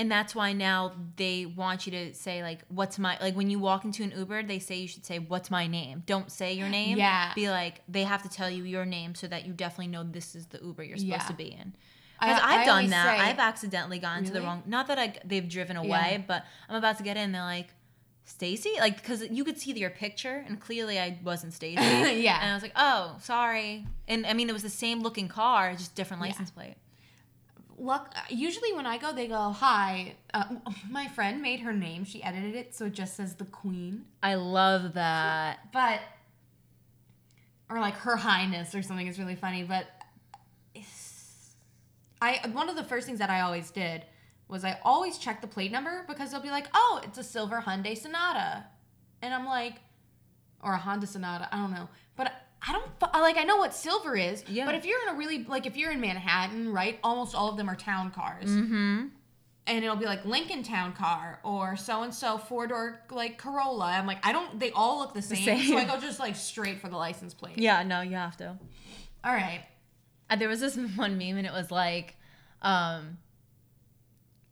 And 0.00 0.08
that's 0.10 0.32
why 0.34 0.52
now 0.52 0.92
they 1.16 1.44
want 1.44 1.84
you 1.86 1.90
to 1.92 2.14
say 2.14 2.42
like 2.42 2.60
what's 2.68 2.98
my 3.00 3.18
like 3.20 3.34
when 3.34 3.50
you 3.50 3.58
walk 3.58 3.84
into 3.84 4.04
an 4.04 4.12
Uber, 4.16 4.44
they 4.44 4.60
say 4.60 4.76
you 4.76 4.86
should 4.88 5.04
say 5.04 5.18
what's 5.18 5.50
my 5.50 5.66
name. 5.66 6.04
Don't 6.06 6.30
say 6.30 6.52
your 6.52 6.68
name. 6.68 6.96
Yeah. 6.98 7.32
Be 7.34 7.50
like 7.50 7.80
they 7.88 8.04
have 8.04 8.22
to 8.22 8.28
tell 8.28 8.48
you 8.48 8.62
your 8.64 8.86
name 8.86 9.14
so 9.16 9.26
that 9.26 9.44
you 9.46 9.52
definitely 9.52 9.88
know 9.88 10.04
this 10.04 10.36
is 10.36 10.46
the 10.46 10.60
Uber 10.62 10.84
you're 10.84 10.96
supposed 10.98 11.10
Yeah. 11.22 11.26
to 11.26 11.32
be 11.34 11.50
in. 11.52 11.74
I- 12.20 12.28
Because 12.28 12.42
I 12.44 12.56
I've 12.60 12.66
done 12.66 12.90
that. 12.90 13.18
say- 13.18 13.24
I've 13.24 13.38
accidentally 13.40 13.98
gotten 13.98 14.24
to 14.24 14.32
the 14.32 14.40
wrong. 14.42 14.62
Not 14.66 14.86
that 14.86 14.98
I 15.00 15.14
they've 15.24 15.48
driven 15.48 15.76
away, 15.76 15.88
Yeah. 16.12 16.18
but 16.26 16.44
I'm 16.68 16.76
about 16.76 16.96
to 16.98 17.02
get 17.02 17.16
in. 17.16 17.32
They're 17.32 17.42
like, 17.42 17.68
Stacy, 18.24 18.72
like 18.78 18.96
because 19.00 19.22
you 19.30 19.42
could 19.42 19.58
see 19.58 19.72
your 19.72 19.88
picture, 19.90 20.44
and 20.46 20.60
clearly 20.60 20.98
I 21.00 21.18
wasn't 21.24 21.52
Stacy. 21.60 21.80
Yeah. 22.20 22.38
And 22.40 22.50
I 22.50 22.54
was 22.54 22.62
like, 22.62 22.72
oh, 22.76 23.16
sorry. 23.20 23.86
And 24.06 24.26
I 24.26 24.32
mean, 24.34 24.48
it 24.50 24.52
was 24.52 24.62
the 24.62 24.68
same 24.68 25.00
looking 25.02 25.28
car, 25.28 25.72
just 25.72 25.94
different 25.94 26.22
Yeah. 26.22 26.28
license 26.28 26.50
plate. 26.50 26.74
Luck. 27.78 28.14
Usually 28.28 28.72
when 28.72 28.86
I 28.86 28.98
go, 28.98 29.12
they 29.12 29.28
go, 29.28 29.50
"Hi." 29.50 30.14
Uh, 30.34 30.44
my 30.90 31.08
friend 31.08 31.40
made 31.40 31.60
her 31.60 31.72
name. 31.72 32.04
She 32.04 32.22
edited 32.22 32.54
it 32.54 32.74
so 32.74 32.86
it 32.86 32.94
just 32.94 33.16
says 33.16 33.34
the 33.34 33.44
Queen, 33.44 34.04
I 34.22 34.34
love 34.34 34.94
that. 34.94 35.72
but 35.72 36.00
or 37.70 37.80
like 37.80 37.94
Her 37.94 38.16
Highness 38.16 38.74
or 38.74 38.82
something 38.82 39.06
is 39.06 39.18
really 39.18 39.36
funny. 39.36 39.62
But 39.62 39.86
I 42.20 42.48
one 42.52 42.68
of 42.68 42.76
the 42.76 42.84
first 42.84 43.06
things 43.06 43.18
that 43.20 43.30
I 43.30 43.40
always 43.40 43.70
did 43.70 44.04
was 44.48 44.64
I 44.64 44.78
always 44.82 45.18
check 45.18 45.40
the 45.40 45.46
plate 45.46 45.70
number 45.70 46.04
because 46.08 46.30
they'll 46.30 46.40
be 46.40 46.50
like, 46.50 46.66
"Oh, 46.74 47.00
it's 47.04 47.18
a 47.18 47.24
silver 47.24 47.62
Hyundai 47.64 47.96
Sonata," 47.96 48.64
and 49.22 49.32
I'm 49.34 49.46
like, 49.46 49.74
or 50.62 50.72
a 50.72 50.78
Honda 50.78 51.06
Sonata. 51.06 51.48
I 51.52 51.56
don't 51.56 51.70
know, 51.72 51.88
but. 52.16 52.32
I 52.66 52.72
don't 52.72 53.12
like. 53.22 53.36
I 53.36 53.44
know 53.44 53.56
what 53.56 53.74
silver 53.74 54.16
is, 54.16 54.44
Yeah. 54.48 54.66
but 54.66 54.74
if 54.74 54.84
you're 54.84 55.00
in 55.02 55.14
a 55.14 55.18
really 55.18 55.44
like, 55.44 55.66
if 55.66 55.76
you're 55.76 55.90
in 55.92 56.00
Manhattan, 56.00 56.72
right? 56.72 56.98
Almost 57.04 57.34
all 57.34 57.50
of 57.50 57.56
them 57.56 57.68
are 57.70 57.76
town 57.76 58.10
cars. 58.10 58.50
Mm-hmm. 58.50 59.06
and 59.68 59.84
it'll 59.84 59.96
be 59.96 60.06
like 60.06 60.24
Lincoln 60.24 60.62
Town 60.62 60.92
car 60.94 61.40
or 61.44 61.76
so 61.76 62.02
and 62.02 62.12
so 62.14 62.38
four 62.38 62.66
door 62.66 63.00
like 63.10 63.36
Corolla. 63.38 63.86
I'm 63.86 64.06
like, 64.06 64.24
I 64.26 64.32
don't. 64.32 64.58
They 64.58 64.70
all 64.72 64.98
look 64.98 65.14
the 65.14 65.22
same, 65.22 65.44
same. 65.44 65.68
so 65.68 65.76
I 65.76 65.84
go 65.84 66.00
just 66.00 66.18
like 66.18 66.34
straight 66.36 66.80
for 66.80 66.88
the 66.88 66.96
license 66.96 67.32
plate. 67.34 67.58
Yeah, 67.58 67.82
no, 67.84 68.00
you 68.00 68.16
have 68.16 68.36
to. 68.38 68.58
All 69.24 69.32
right. 69.32 69.62
Uh, 70.30 70.36
there 70.36 70.48
was 70.48 70.60
this 70.60 70.76
one 70.96 71.16
meme, 71.18 71.36
and 71.36 71.46
it 71.46 71.52
was 71.52 71.70
like, 71.70 72.16
um, 72.62 73.18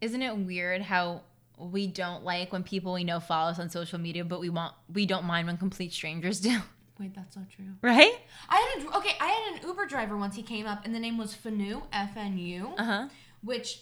isn't 0.00 0.22
it 0.22 0.36
weird 0.36 0.82
how 0.82 1.22
we 1.58 1.86
don't 1.86 2.22
like 2.22 2.52
when 2.52 2.62
people 2.62 2.92
we 2.92 3.02
know 3.04 3.18
follow 3.18 3.50
us 3.50 3.58
on 3.58 3.70
social 3.70 3.98
media, 3.98 4.24
but 4.24 4.40
we 4.40 4.48
want 4.50 4.74
we 4.92 5.06
don't 5.06 5.24
mind 5.24 5.46
when 5.46 5.56
complete 5.56 5.92
strangers 5.92 6.40
do, 6.48 6.58
Wait, 6.98 7.14
that's 7.14 7.36
not 7.36 7.46
true. 7.50 7.66
right? 7.82 8.14
I 8.48 8.74
had 8.76 8.86
a, 8.86 8.96
okay. 8.98 9.16
I 9.20 9.26
had 9.26 9.60
an 9.62 9.68
Uber 9.68 9.86
driver 9.86 10.16
once. 10.16 10.34
He 10.36 10.42
came 10.42 10.66
up, 10.66 10.84
and 10.84 10.94
the 10.94 10.98
name 10.98 11.18
was 11.18 11.34
Fanu 11.34 11.82
F 11.92 12.16
N 12.16 12.38
U, 12.38 12.72
Uh 12.78 12.84
huh. 12.84 13.08
which 13.42 13.80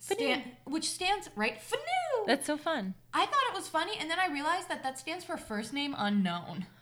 stand, 0.00 0.42
which 0.64 0.88
stands 0.90 1.30
right 1.36 1.60
Fanu. 1.62 2.26
That's 2.26 2.46
so 2.46 2.56
fun. 2.56 2.94
I 3.14 3.24
thought 3.26 3.42
it 3.50 3.54
was 3.54 3.68
funny, 3.68 3.92
and 4.00 4.10
then 4.10 4.18
I 4.18 4.26
realized 4.32 4.68
that 4.68 4.82
that 4.82 4.98
stands 4.98 5.24
for 5.24 5.36
first 5.36 5.72
name 5.72 5.94
unknown. 5.96 6.66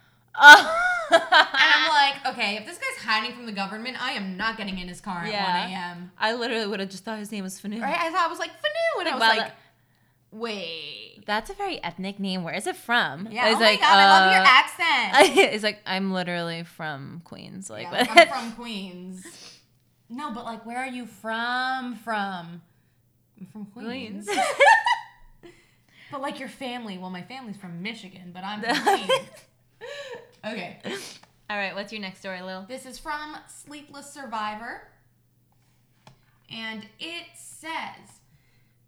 And 1.09 1.21
I'm 1.23 1.89
like, 1.89 2.27
okay, 2.35 2.57
if 2.57 2.67
this 2.67 2.79
guy's 2.79 3.05
hiding 3.05 3.33
from 3.37 3.47
the 3.47 3.53
government, 3.53 3.97
I 4.03 4.13
am 4.13 4.37
not 4.37 4.57
getting 4.57 4.77
in 4.79 4.89
his 4.89 5.01
car 5.01 5.21
at 5.23 5.31
Yeah. 5.31 5.63
1 5.63 5.71
a.m. 5.71 6.11
I 6.19 6.35
literally 6.35 6.67
would 6.67 6.81
have 6.81 6.89
just 6.89 7.05
thought 7.05 7.19
his 7.21 7.31
name 7.31 7.45
was 7.45 7.61
Fanu. 7.61 7.81
Right? 7.81 7.97
I 7.97 8.11
thought 8.11 8.27
I 8.27 8.29
was 8.29 8.41
like 8.41 8.51
Fanu, 8.51 9.01
and 9.01 9.09
I 9.09 9.13
was 9.13 9.21
Wow, 9.21 9.29
like, 9.29 9.39
that- 9.39 9.57
wait. 10.39 11.23
That's 11.27 11.51
a 11.51 11.55
very 11.55 11.83
ethnic 11.83 12.21
name. 12.21 12.45
Where 12.45 12.55
is 12.55 12.67
it 12.67 12.77
from? 12.77 13.29
Yeah. 13.31 13.49
It's 13.49 13.57
oh 13.57 13.61
my 13.61 13.67
like, 13.67 13.81
god, 13.81 13.99
I 13.99 14.21
love 14.21 14.33
your 14.33 14.43
uh, 14.43 14.47
accent. 14.47 15.37
it's 15.55 15.65
like 15.65 15.81
I'm 15.85 16.13
literally 16.13 16.63
from 16.63 17.23
Queens. 17.25 17.69
Like, 17.69 17.85
Yeah, 17.85 18.07
I'm 18.09 18.29
from 18.29 18.53
Queens. 18.53 19.27
No, 20.09 20.33
but 20.33 20.45
like, 20.45 20.65
where 20.65 20.79
are 20.79 20.87
you 20.87 21.07
from? 21.07 21.97
From? 21.97 22.63
I'm 23.41 23.47
from 23.53 23.67
Queens. 23.67 24.29
Queens. 24.29 24.41
but 26.13 26.21
like 26.21 26.39
your 26.39 26.49
family. 26.49 26.97
Well, 26.97 27.11
my 27.11 27.23
family's 27.23 27.57
from 27.57 27.83
Michigan, 27.83 28.31
but 28.33 28.45
I'm 28.45 28.61
from 28.63 28.83
Queens. 28.85 29.29
Okay. 30.45 30.79
All 31.51 31.57
right, 31.57 31.75
what's 31.75 31.93
your 31.93 32.01
next 32.01 32.21
story, 32.21 32.41
Lil? 32.43 32.67
This 32.69 32.87
is 32.87 32.99
from 32.99 33.37
Sleepless 33.49 34.13
Survivor. 34.13 34.83
And 36.51 36.87
it 37.01 37.27
says 37.37 38.16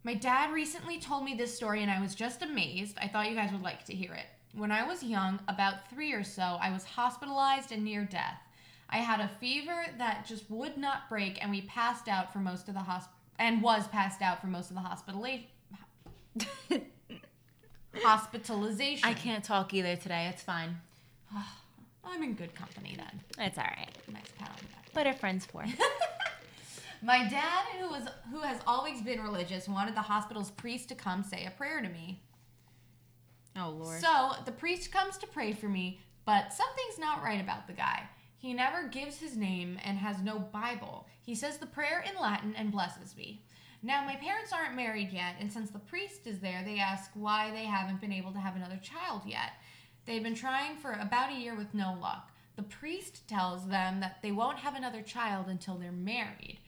My 0.08 0.14
dad 0.14 0.54
recently 0.54 0.98
told 0.98 1.22
me 1.22 1.34
this 1.34 1.54
story 1.54 1.82
and 1.82 1.90
I 1.90 2.00
was 2.00 2.14
just 2.14 2.40
amazed. 2.40 2.96
I 2.98 3.08
thought 3.08 3.28
you 3.28 3.36
guys 3.36 3.52
would 3.52 3.60
like 3.60 3.84
to 3.84 3.92
hear 3.94 4.14
it. 4.14 4.24
When 4.54 4.72
I 4.72 4.82
was 4.82 5.02
young, 5.02 5.38
about 5.48 5.90
three 5.90 6.14
or 6.14 6.24
so, 6.24 6.56
I 6.62 6.72
was 6.72 6.82
hospitalized 6.82 7.72
and 7.72 7.84
near 7.84 8.06
death. 8.06 8.40
I 8.88 9.00
had 9.00 9.20
a 9.20 9.30
fever 9.38 9.84
that 9.98 10.24
just 10.26 10.50
would 10.50 10.78
not 10.78 11.10
break, 11.10 11.42
and 11.42 11.50
we 11.50 11.60
passed 11.60 12.08
out 12.08 12.32
for 12.32 12.38
most 12.38 12.68
of 12.68 12.74
the 12.74 12.80
hosp 12.80 13.08
and 13.38 13.60
was 13.60 13.86
passed 13.88 14.22
out 14.22 14.40
for 14.40 14.46
most 14.46 14.70
of 14.70 14.76
the 14.76 14.80
hospitalization. 14.80 15.44
hospitalization. 17.96 19.06
I 19.06 19.12
can't 19.12 19.44
talk 19.44 19.74
either 19.74 19.94
today. 19.94 20.30
It's 20.32 20.42
fine. 20.42 20.78
I'm 22.02 22.22
in 22.22 22.32
good 22.32 22.54
company 22.54 22.96
then. 22.96 23.20
It's 23.38 23.58
all 23.58 23.64
right. 23.64 23.90
Nice 24.10 24.32
pat 24.38 24.48
on 24.48 24.56
the 24.56 24.68
back. 24.68 24.88
What 24.94 25.06
are 25.06 25.12
friends 25.12 25.44
for? 25.44 25.66
My 27.02 27.28
dad, 27.28 27.66
who 27.80 27.88
was 27.88 28.02
who 28.30 28.40
has 28.40 28.58
always 28.66 29.02
been 29.02 29.22
religious, 29.22 29.68
wanted 29.68 29.94
the 29.94 30.02
hospital's 30.02 30.50
priest 30.50 30.88
to 30.88 30.94
come 30.94 31.22
say 31.22 31.44
a 31.46 31.50
prayer 31.50 31.80
to 31.80 31.88
me. 31.88 32.22
oh 33.56 33.70
Lord. 33.70 34.00
So 34.00 34.32
the 34.44 34.52
priest 34.52 34.92
comes 34.92 35.16
to 35.18 35.26
pray 35.26 35.52
for 35.52 35.68
me, 35.68 36.00
but 36.24 36.52
something's 36.52 36.98
not 36.98 37.22
right 37.22 37.40
about 37.40 37.66
the 37.66 37.72
guy. 37.72 38.08
He 38.36 38.52
never 38.54 38.86
gives 38.88 39.18
his 39.18 39.36
name 39.36 39.78
and 39.84 39.98
has 39.98 40.22
no 40.22 40.38
Bible. 40.38 41.06
He 41.22 41.34
says 41.34 41.58
the 41.58 41.66
prayer 41.66 42.04
in 42.08 42.20
Latin 42.20 42.54
and 42.56 42.70
blesses 42.70 43.16
me. 43.16 43.42
Now, 43.82 44.04
my 44.04 44.16
parents 44.16 44.52
aren't 44.52 44.74
married 44.74 45.12
yet, 45.12 45.36
and 45.40 45.52
since 45.52 45.70
the 45.70 45.78
priest 45.78 46.26
is 46.26 46.40
there, 46.40 46.62
they 46.64 46.78
ask 46.78 47.10
why 47.14 47.50
they 47.52 47.64
haven't 47.64 48.00
been 48.00 48.12
able 48.12 48.32
to 48.32 48.40
have 48.40 48.56
another 48.56 48.78
child 48.82 49.22
yet. 49.24 49.52
They've 50.04 50.22
been 50.22 50.34
trying 50.34 50.76
for 50.76 50.92
about 50.92 51.30
a 51.30 51.38
year 51.38 51.54
with 51.54 51.74
no 51.74 51.96
luck. 52.00 52.30
The 52.56 52.62
priest 52.64 53.28
tells 53.28 53.68
them 53.68 54.00
that 54.00 54.18
they 54.20 54.32
won't 54.32 54.58
have 54.58 54.74
another 54.74 55.02
child 55.02 55.46
until 55.48 55.76
they're 55.76 55.92
married. 55.92 56.58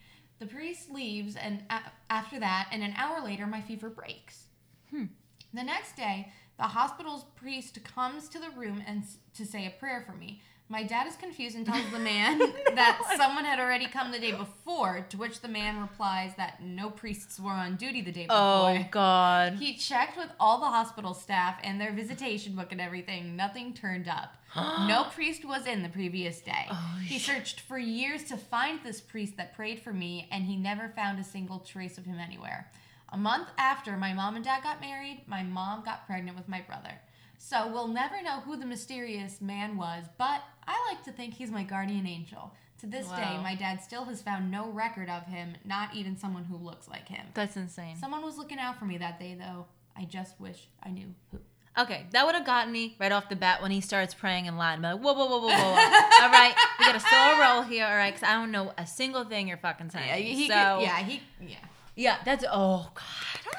The 0.41 0.47
priest 0.47 0.89
leaves, 0.89 1.35
and 1.35 1.63
a- 1.69 1.91
after 2.09 2.39
that, 2.39 2.69
and 2.71 2.81
an 2.81 2.95
hour 2.97 3.21
later, 3.23 3.45
my 3.45 3.61
fever 3.61 3.91
breaks. 3.91 4.45
Hmm. 4.89 5.05
The 5.53 5.61
next 5.61 5.95
day, 5.95 6.33
the 6.57 6.63
hospital's 6.63 7.25
priest 7.35 7.77
comes 7.83 8.27
to 8.29 8.39
the 8.39 8.49
room 8.49 8.81
and 8.87 9.03
s- 9.03 9.17
to 9.35 9.45
say 9.45 9.67
a 9.67 9.69
prayer 9.69 10.01
for 10.03 10.13
me. 10.13 10.41
My 10.71 10.83
dad 10.83 11.05
is 11.05 11.17
confused 11.17 11.57
and 11.57 11.65
tells 11.65 11.91
the 11.91 11.99
man 12.13 12.39
that 12.39 13.01
someone 13.17 13.43
had 13.43 13.59
already 13.59 13.87
come 13.87 14.09
the 14.09 14.19
day 14.19 14.31
before, 14.31 15.05
to 15.09 15.17
which 15.17 15.41
the 15.41 15.49
man 15.49 15.81
replies 15.81 16.31
that 16.37 16.63
no 16.63 16.89
priests 16.89 17.37
were 17.41 17.51
on 17.51 17.75
duty 17.75 18.01
the 18.01 18.11
day 18.13 18.25
before. 18.25 18.39
oh 18.39 18.85
God. 18.89 19.55
He 19.55 19.75
checked 19.75 20.15
with 20.15 20.29
all 20.39 20.61
the 20.61 20.67
hospital 20.67 21.13
staff 21.13 21.59
and 21.61 21.79
their 21.79 21.91
visitation 21.91 22.55
book 22.55 22.71
and 22.71 22.79
everything. 22.79 23.35
Nothing 23.35 23.73
turned 23.73 24.07
up. 24.07 24.37
no 24.55 25.07
priest 25.13 25.43
was 25.43 25.67
in 25.67 25.83
the 25.83 25.89
previous 25.89 26.39
day. 26.39 26.67
Oh, 26.71 26.99
he 27.05 27.19
searched 27.19 27.59
for 27.59 27.77
years 27.77 28.23
to 28.25 28.37
find 28.37 28.79
this 28.81 29.01
priest 29.01 29.35
that 29.35 29.53
prayed 29.53 29.81
for 29.81 29.91
me, 29.91 30.29
and 30.31 30.45
he 30.45 30.55
never 30.55 30.87
found 30.87 31.19
a 31.19 31.23
single 31.25 31.59
trace 31.59 31.97
of 31.97 32.05
him 32.05 32.17
anywhere. 32.17 32.71
A 33.09 33.17
month 33.17 33.49
after 33.57 33.97
my 33.97 34.13
mom 34.13 34.37
and 34.37 34.45
dad 34.45 34.63
got 34.63 34.79
married, 34.79 35.23
my 35.27 35.43
mom 35.43 35.83
got 35.83 36.07
pregnant 36.07 36.37
with 36.37 36.47
my 36.47 36.61
brother. 36.61 37.01
So 37.43 37.67
we'll 37.67 37.87
never 37.87 38.21
know 38.21 38.39
who 38.41 38.55
the 38.55 38.67
mysterious 38.67 39.41
man 39.41 39.75
was, 39.75 40.05
but 40.19 40.43
I 40.67 40.87
like 40.89 41.03
to 41.05 41.11
think 41.11 41.33
he's 41.33 41.49
my 41.49 41.63
guardian 41.63 42.05
angel. 42.05 42.53
To 42.81 42.87
this 42.87 43.07
day, 43.07 43.37
my 43.43 43.55
dad 43.55 43.81
still 43.81 44.05
has 44.05 44.21
found 44.21 44.49
no 44.49 44.69
record 44.69 45.09
of 45.09 45.23
him, 45.25 45.55
not 45.65 45.93
even 45.95 46.15
someone 46.17 46.43
who 46.43 46.55
looks 46.55 46.87
like 46.87 47.07
him. 47.07 47.25
That's 47.33 47.57
insane. 47.57 47.97
Someone 47.97 48.23
was 48.23 48.37
looking 48.37 48.59
out 48.59 48.77
for 48.77 48.85
me 48.85 48.97
that 48.99 49.19
day, 49.19 49.35
though. 49.37 49.65
I 49.97 50.05
just 50.05 50.39
wish 50.39 50.67
I 50.83 50.89
knew 50.91 51.13
who. 51.31 51.39
Okay, 51.77 52.05
that 52.11 52.25
would 52.25 52.35
have 52.35 52.45
gotten 52.45 52.71
me 52.71 52.95
right 52.99 53.11
off 53.11 53.27
the 53.27 53.35
bat 53.35 53.61
when 53.61 53.71
he 53.71 53.81
starts 53.81 54.13
praying 54.13 54.45
in 54.45 54.57
Latin. 54.57 54.83
But 54.83 54.95
like, 54.95 55.03
whoa, 55.03 55.13
whoa, 55.13 55.25
whoa, 55.25 55.39
whoa, 55.39 55.47
whoa. 55.47 56.23
all 56.23 56.31
right, 56.31 56.53
we 56.79 56.85
got 56.85 56.95
a 56.95 56.99
slow 56.99 57.39
roll 57.39 57.63
here, 57.63 57.85
all 57.85 57.95
right? 57.95 58.13
Because 58.13 58.27
I 58.27 58.33
don't 58.33 58.51
know 58.51 58.71
a 58.77 58.85
single 58.85 59.23
thing 59.23 59.47
you're 59.47 59.57
fucking 59.57 59.89
saying. 59.89 60.23
he 60.23 60.47
so, 60.47 60.53
yeah, 60.53 60.99
he, 60.99 61.21
yeah. 61.41 61.55
Yeah, 61.95 62.17
that's 62.23 62.45
oh 62.51 62.91
god. 62.93 63.53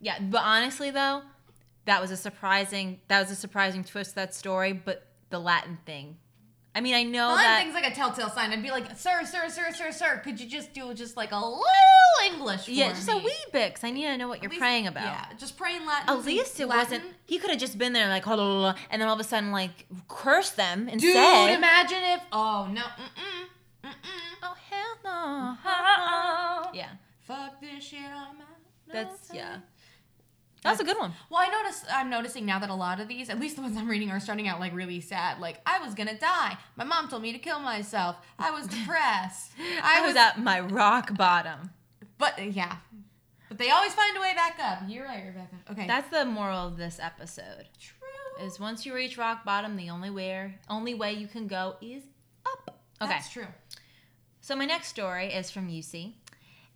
Yeah, 0.00 0.18
but 0.20 0.42
honestly 0.42 0.90
though, 0.90 1.22
that 1.86 2.00
was 2.00 2.10
a 2.10 2.16
surprising 2.16 3.00
that 3.08 3.20
was 3.20 3.30
a 3.30 3.36
surprising 3.36 3.82
twist 3.84 4.10
to 4.10 4.16
that 4.16 4.34
story, 4.34 4.72
but 4.72 5.06
the 5.30 5.38
Latin 5.40 5.78
thing. 5.86 6.18
I 6.74 6.82
mean, 6.82 6.94
I 6.94 7.04
know 7.04 7.28
Well, 7.28 7.36
that 7.38 7.62
things 7.62 7.72
like 7.72 7.86
a 7.90 7.94
telltale 7.94 8.28
sign. 8.28 8.52
I'd 8.52 8.62
be 8.62 8.70
like, 8.70 8.98
sir, 8.98 9.24
sir, 9.24 9.48
sir, 9.48 9.72
sir, 9.72 9.90
sir, 9.92 10.20
could 10.22 10.38
you 10.38 10.46
just 10.46 10.74
do 10.74 10.92
just 10.92 11.16
like 11.16 11.32
a 11.32 11.36
little 11.36 11.62
English 12.26 12.66
for 12.66 12.70
yeah, 12.70 12.90
just 12.90 13.08
a 13.08 13.14
me? 13.14 13.24
wee 13.24 13.32
bit, 13.50 13.74
'cause 13.74 13.84
I 13.84 13.90
need 13.90 14.02
to 14.02 14.16
know 14.18 14.28
what 14.28 14.38
At 14.38 14.42
you're 14.42 14.50
least- 14.50 14.60
praying 14.60 14.86
about. 14.86 15.04
Yeah, 15.04 15.26
just 15.38 15.56
pray 15.56 15.74
in 15.76 15.86
Latin. 15.86 16.10
At 16.10 16.24
least 16.26 16.60
it 16.60 16.66
Latin. 16.66 16.98
wasn't. 17.00 17.16
He 17.24 17.38
could 17.38 17.48
have 17.48 17.58
just 17.58 17.78
been 17.78 17.94
there 17.94 18.08
like, 18.10 18.26
and 18.26 19.00
then 19.00 19.02
all 19.08 19.14
of 19.14 19.20
a 19.20 19.24
sudden 19.24 19.52
like 19.52 19.86
curse 20.08 20.50
them 20.50 20.84
Dude, 20.84 20.92
instead. 20.94 21.50
imagine 21.56 22.02
if. 22.02 22.20
Oh 22.30 22.68
no. 22.70 22.82
Mm-mm. 22.82 23.46
Mm-mm. 23.84 24.36
oh 24.42 24.56
hell 24.68 24.98
no! 25.04 26.70
Yeah, 26.74 26.90
Fuck 27.22 27.60
this 27.60 27.84
shit. 27.84 28.00
I'm 28.00 28.40
out. 28.40 28.46
That's 28.92 29.30
yeah. 29.32 29.58
That's 30.62 30.80
a 30.80 30.84
good 30.84 30.98
one. 30.98 31.12
Well, 31.30 31.40
I 31.40 31.48
notice 31.48 31.84
I'm 31.92 32.10
noticing 32.10 32.44
now 32.44 32.58
that 32.58 32.70
a 32.70 32.74
lot 32.74 33.00
of 33.00 33.08
these, 33.08 33.30
at 33.30 33.38
least 33.38 33.56
the 33.56 33.62
ones 33.62 33.76
I'm 33.76 33.88
reading, 33.88 34.10
are 34.10 34.18
starting 34.18 34.48
out 34.48 34.58
like 34.58 34.74
really 34.74 35.00
sad. 35.00 35.38
Like 35.38 35.60
I 35.64 35.78
was 35.78 35.94
gonna 35.94 36.18
die. 36.18 36.56
My 36.76 36.84
mom 36.84 37.08
told 37.08 37.22
me 37.22 37.32
to 37.32 37.38
kill 37.38 37.60
myself. 37.60 38.16
I 38.38 38.50
was 38.50 38.66
depressed. 38.66 39.52
I 39.82 40.04
was 40.06 40.16
at 40.16 40.40
my 40.40 40.60
rock 40.60 41.16
bottom. 41.16 41.70
But 42.18 42.38
uh, 42.38 42.42
yeah, 42.42 42.76
but 43.48 43.58
they 43.58 43.70
always 43.70 43.94
find 43.94 44.16
a 44.16 44.20
way 44.20 44.34
back 44.34 44.58
up. 44.60 44.82
You're 44.88 45.04
right, 45.04 45.24
Rebecca. 45.26 45.56
Okay. 45.70 45.86
That's 45.86 46.08
the 46.10 46.24
moral 46.24 46.66
of 46.66 46.76
this 46.76 46.98
episode. 47.00 47.68
true. 47.78 48.44
Is 48.44 48.60
once 48.60 48.84
you 48.84 48.94
reach 48.94 49.16
rock 49.16 49.44
bottom, 49.44 49.76
the 49.76 49.90
only 49.90 50.10
way 50.10 50.54
only 50.68 50.94
way 50.94 51.12
you 51.12 51.26
can 51.26 51.46
go 51.46 51.76
is 51.80 52.02
up. 52.46 52.78
Okay. 53.00 53.10
That's 53.10 53.30
true. 53.30 53.46
So 54.40 54.54
my 54.56 54.64
next 54.64 54.88
story 54.88 55.32
is 55.32 55.50
from 55.50 55.68
UC, 55.68 56.12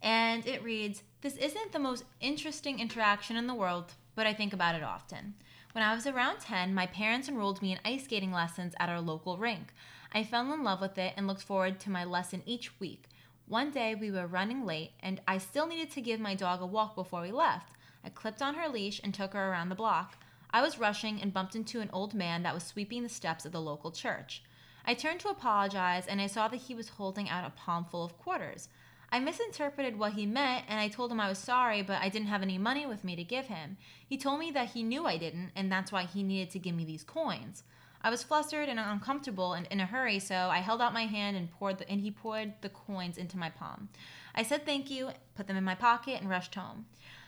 and 0.02 0.46
it 0.46 0.62
reads, 0.64 1.02
"This 1.22 1.36
isn't 1.36 1.72
the 1.72 1.78
most 1.78 2.04
interesting 2.20 2.80
interaction 2.80 3.36
in 3.36 3.46
the 3.46 3.54
world, 3.54 3.92
but 4.14 4.26
I 4.26 4.32
think 4.32 4.52
about 4.52 4.74
it 4.74 4.82
often. 4.82 5.34
When 5.72 5.84
I 5.84 5.94
was 5.94 6.06
around 6.06 6.40
10, 6.40 6.74
my 6.74 6.86
parents 6.86 7.28
enrolled 7.28 7.60
me 7.60 7.72
in 7.72 7.78
ice 7.84 8.04
skating 8.04 8.32
lessons 8.32 8.74
at 8.80 8.88
our 8.88 9.00
local 9.00 9.36
rink. 9.36 9.74
I 10.12 10.24
fell 10.24 10.52
in 10.52 10.64
love 10.64 10.80
with 10.80 10.96
it 10.98 11.12
and 11.16 11.26
looked 11.26 11.42
forward 11.42 11.78
to 11.80 11.90
my 11.90 12.04
lesson 12.04 12.42
each 12.46 12.80
week. 12.80 13.04
One 13.46 13.70
day 13.70 13.94
we 13.94 14.10
were 14.10 14.26
running 14.26 14.64
late, 14.64 14.92
and 15.00 15.20
I 15.28 15.38
still 15.38 15.66
needed 15.66 15.90
to 15.90 16.00
give 16.00 16.20
my 16.20 16.34
dog 16.34 16.62
a 16.62 16.66
walk 16.66 16.94
before 16.94 17.20
we 17.20 17.32
left. 17.32 17.70
I 18.02 18.08
clipped 18.08 18.40
on 18.40 18.54
her 18.54 18.68
leash 18.68 19.00
and 19.04 19.12
took 19.12 19.34
her 19.34 19.50
around 19.50 19.68
the 19.68 19.74
block. 19.74 20.16
I 20.50 20.62
was 20.62 20.78
rushing 20.78 21.20
and 21.20 21.34
bumped 21.34 21.54
into 21.54 21.80
an 21.80 21.90
old 21.92 22.14
man 22.14 22.42
that 22.44 22.54
was 22.54 22.64
sweeping 22.64 23.02
the 23.02 23.08
steps 23.08 23.44
of 23.44 23.52
the 23.52 23.60
local 23.60 23.92
church. 23.92 24.42
I 24.86 24.94
turned 24.94 25.20
to 25.20 25.28
apologize, 25.28 26.06
and 26.06 26.20
I 26.20 26.26
saw 26.26 26.48
that 26.48 26.62
he 26.62 26.74
was 26.74 26.88
holding 26.88 27.28
out 27.28 27.46
a 27.46 27.50
palm 27.50 27.84
full 27.84 28.04
of 28.04 28.18
quarters. 28.18 28.68
I 29.12 29.18
misinterpreted 29.18 29.98
what 29.98 30.12
he 30.12 30.24
meant, 30.24 30.66
and 30.68 30.78
I 30.78 30.88
told 30.88 31.10
him 31.10 31.18
I 31.18 31.28
was 31.28 31.38
sorry, 31.38 31.82
but 31.82 32.00
I 32.00 32.08
didn't 32.08 32.28
have 32.28 32.42
any 32.42 32.58
money 32.58 32.86
with 32.86 33.02
me 33.02 33.16
to 33.16 33.24
give 33.24 33.46
him. 33.46 33.76
He 34.06 34.16
told 34.16 34.38
me 34.38 34.52
that 34.52 34.70
he 34.70 34.84
knew 34.84 35.04
I 35.04 35.16
didn't, 35.16 35.50
and 35.56 35.70
that's 35.70 35.90
why 35.90 36.04
he 36.04 36.22
needed 36.22 36.50
to 36.50 36.60
give 36.60 36.76
me 36.76 36.84
these 36.84 37.02
coins. 37.02 37.64
I 38.02 38.10
was 38.10 38.22
flustered 38.22 38.68
and 38.68 38.78
uncomfortable 38.78 39.52
and 39.52 39.66
in 39.66 39.80
a 39.80 39.86
hurry, 39.86 40.20
so 40.20 40.34
I 40.34 40.58
held 40.58 40.80
out 40.80 40.94
my 40.94 41.06
hand 41.06 41.36
and 41.36 41.50
poured 41.50 41.78
the, 41.78 41.90
and 41.90 42.00
he 42.00 42.10
poured 42.10 42.54
the 42.60 42.68
coins 42.68 43.18
into 43.18 43.36
my 43.36 43.50
palm. 43.50 43.88
I 44.34 44.42
said 44.42 44.64
thank 44.64 44.90
you, 44.90 45.10
put 45.34 45.48
them 45.48 45.56
in 45.56 45.64
my 45.64 45.74
pocket, 45.74 46.20
and 46.20 46.30
rushed 46.30 46.54
home. 46.54 46.86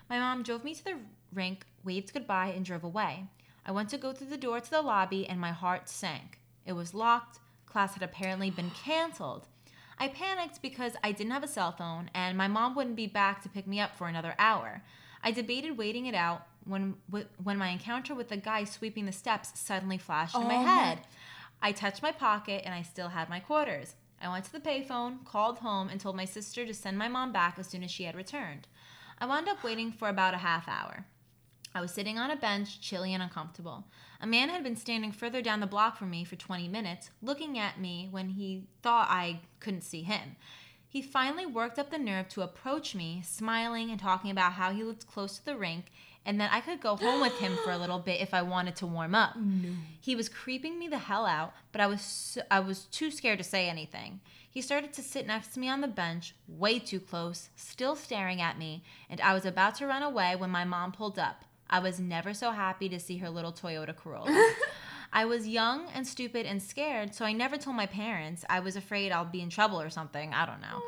My 0.08 0.18
mom 0.18 0.42
drove 0.44 0.64
me 0.64 0.74
to 0.74 0.84
the 0.84 0.96
rink, 1.34 1.66
waved 1.84 2.14
goodbye, 2.14 2.52
and 2.54 2.64
drove 2.64 2.84
away. 2.84 3.26
I 3.66 3.72
went 3.72 3.90
to 3.90 3.98
go 3.98 4.12
through 4.12 4.28
the 4.28 4.36
door 4.36 4.60
to 4.60 4.70
the 4.70 4.82
lobby, 4.82 5.28
and 5.28 5.40
my 5.40 5.50
heart 5.50 5.88
sank. 5.88 6.38
It 6.64 6.72
was 6.72 6.94
locked. 6.94 7.40
Class 7.66 7.94
had 7.94 8.02
apparently 8.02 8.50
been 8.50 8.70
canceled. 8.70 9.48
I 9.98 10.08
panicked 10.08 10.62
because 10.62 10.94
I 11.04 11.12
didn't 11.12 11.32
have 11.32 11.44
a 11.44 11.48
cell 11.48 11.72
phone, 11.72 12.10
and 12.14 12.36
my 12.36 12.48
mom 12.48 12.74
wouldn't 12.74 12.96
be 12.96 13.06
back 13.06 13.42
to 13.42 13.48
pick 13.48 13.66
me 13.66 13.78
up 13.80 13.96
for 13.96 14.08
another 14.08 14.34
hour. 14.38 14.82
I 15.22 15.30
debated 15.30 15.78
waiting 15.78 16.06
it 16.06 16.14
out 16.14 16.46
when 16.64 16.94
when 17.42 17.58
my 17.58 17.68
encounter 17.68 18.14
with 18.14 18.28
the 18.28 18.36
guy 18.36 18.64
sweeping 18.64 19.06
the 19.06 19.12
steps 19.12 19.58
suddenly 19.58 19.98
flashed 19.98 20.34
in 20.34 20.42
my 20.42 20.54
Oh 20.56 20.62
my- 20.62 20.70
head. 20.70 20.98
I 21.60 21.70
touched 21.72 22.02
my 22.02 22.10
pocket 22.12 22.62
and 22.64 22.74
I 22.74 22.82
still 22.82 23.08
had 23.08 23.28
my 23.28 23.38
quarters. 23.38 23.94
I 24.20 24.28
went 24.28 24.44
to 24.46 24.52
the 24.52 24.60
payphone, 24.60 25.24
called 25.24 25.58
home, 25.60 25.88
and 25.88 26.00
told 26.00 26.16
my 26.16 26.24
sister 26.24 26.64
to 26.66 26.74
send 26.74 26.98
my 26.98 27.08
mom 27.08 27.32
back 27.32 27.56
as 27.58 27.68
soon 27.68 27.82
as 27.84 27.90
she 27.90 28.04
had 28.04 28.14
returned. 28.16 28.66
I 29.20 29.26
wound 29.26 29.48
up 29.48 29.62
waiting 29.62 29.92
for 29.92 30.08
about 30.08 30.34
a 30.34 30.38
half 30.38 30.68
hour. 30.68 31.06
I 31.74 31.80
was 31.80 31.90
sitting 31.92 32.18
on 32.18 32.30
a 32.30 32.36
bench, 32.36 32.80
chilly 32.80 33.14
and 33.14 33.22
uncomfortable. 33.22 33.84
A 34.20 34.26
man 34.26 34.50
had 34.50 34.62
been 34.62 34.76
standing 34.76 35.10
further 35.10 35.40
down 35.40 35.60
the 35.60 35.66
block 35.66 35.96
from 35.96 36.10
me 36.10 36.24
for 36.24 36.36
20 36.36 36.68
minutes, 36.68 37.10
looking 37.22 37.58
at 37.58 37.80
me 37.80 38.08
when 38.10 38.30
he 38.30 38.64
thought 38.82 39.08
I 39.10 39.40
couldn't 39.60 39.82
see 39.82 40.02
him. 40.02 40.36
He 40.86 41.00
finally 41.00 41.46
worked 41.46 41.78
up 41.78 41.90
the 41.90 41.98
nerve 41.98 42.28
to 42.30 42.42
approach 42.42 42.94
me, 42.94 43.22
smiling 43.24 43.90
and 43.90 43.98
talking 43.98 44.30
about 44.30 44.52
how 44.52 44.72
he 44.72 44.84
lived 44.84 45.06
close 45.06 45.38
to 45.38 45.44
the 45.44 45.56
rink 45.56 45.86
and 46.24 46.40
that 46.40 46.52
I 46.52 46.60
could 46.60 46.80
go 46.80 46.96
home 46.96 47.20
with 47.20 47.38
him 47.38 47.56
for 47.64 47.70
a 47.70 47.78
little 47.78 47.98
bit 47.98 48.20
if 48.20 48.34
I 48.34 48.42
wanted 48.42 48.76
to 48.76 48.86
warm 48.86 49.14
up. 49.14 49.32
Oh, 49.36 49.40
he 50.00 50.14
was 50.14 50.28
creeping 50.28 50.78
me 50.78 50.88
the 50.88 50.98
hell 50.98 51.26
out, 51.26 51.54
but 51.72 51.80
I 51.80 51.86
was 51.86 52.02
so, 52.02 52.42
I 52.50 52.60
was 52.60 52.84
too 52.84 53.10
scared 53.10 53.38
to 53.38 53.44
say 53.44 53.68
anything. 53.68 54.20
He 54.48 54.60
started 54.60 54.92
to 54.92 55.02
sit 55.02 55.26
next 55.26 55.54
to 55.54 55.60
me 55.60 55.68
on 55.68 55.80
the 55.80 55.88
bench, 55.88 56.34
way 56.46 56.78
too 56.78 57.00
close, 57.00 57.48
still 57.56 57.96
staring 57.96 58.42
at 58.42 58.58
me, 58.58 58.84
and 59.08 59.20
I 59.20 59.32
was 59.32 59.46
about 59.46 59.76
to 59.76 59.86
run 59.86 60.02
away 60.02 60.36
when 60.36 60.50
my 60.50 60.64
mom 60.64 60.92
pulled 60.92 61.18
up. 61.18 61.44
I 61.70 61.78
was 61.78 61.98
never 61.98 62.34
so 62.34 62.50
happy 62.50 62.88
to 62.90 63.00
see 63.00 63.18
her 63.18 63.30
little 63.30 63.52
Toyota 63.52 63.96
Corolla. 63.96 64.52
I 65.12 65.26
was 65.26 65.46
young 65.46 65.88
and 65.94 66.06
stupid 66.06 66.46
and 66.46 66.62
scared, 66.62 67.14
so 67.14 67.24
I 67.24 67.32
never 67.32 67.58
told 67.58 67.76
my 67.76 67.86
parents. 67.86 68.44
I 68.48 68.60
was 68.60 68.76
afraid 68.76 69.12
I'll 69.12 69.24
be 69.24 69.42
in 69.42 69.50
trouble 69.50 69.80
or 69.80 69.90
something. 69.90 70.32
I 70.32 70.46
don't 70.46 70.60
know. 70.60 70.80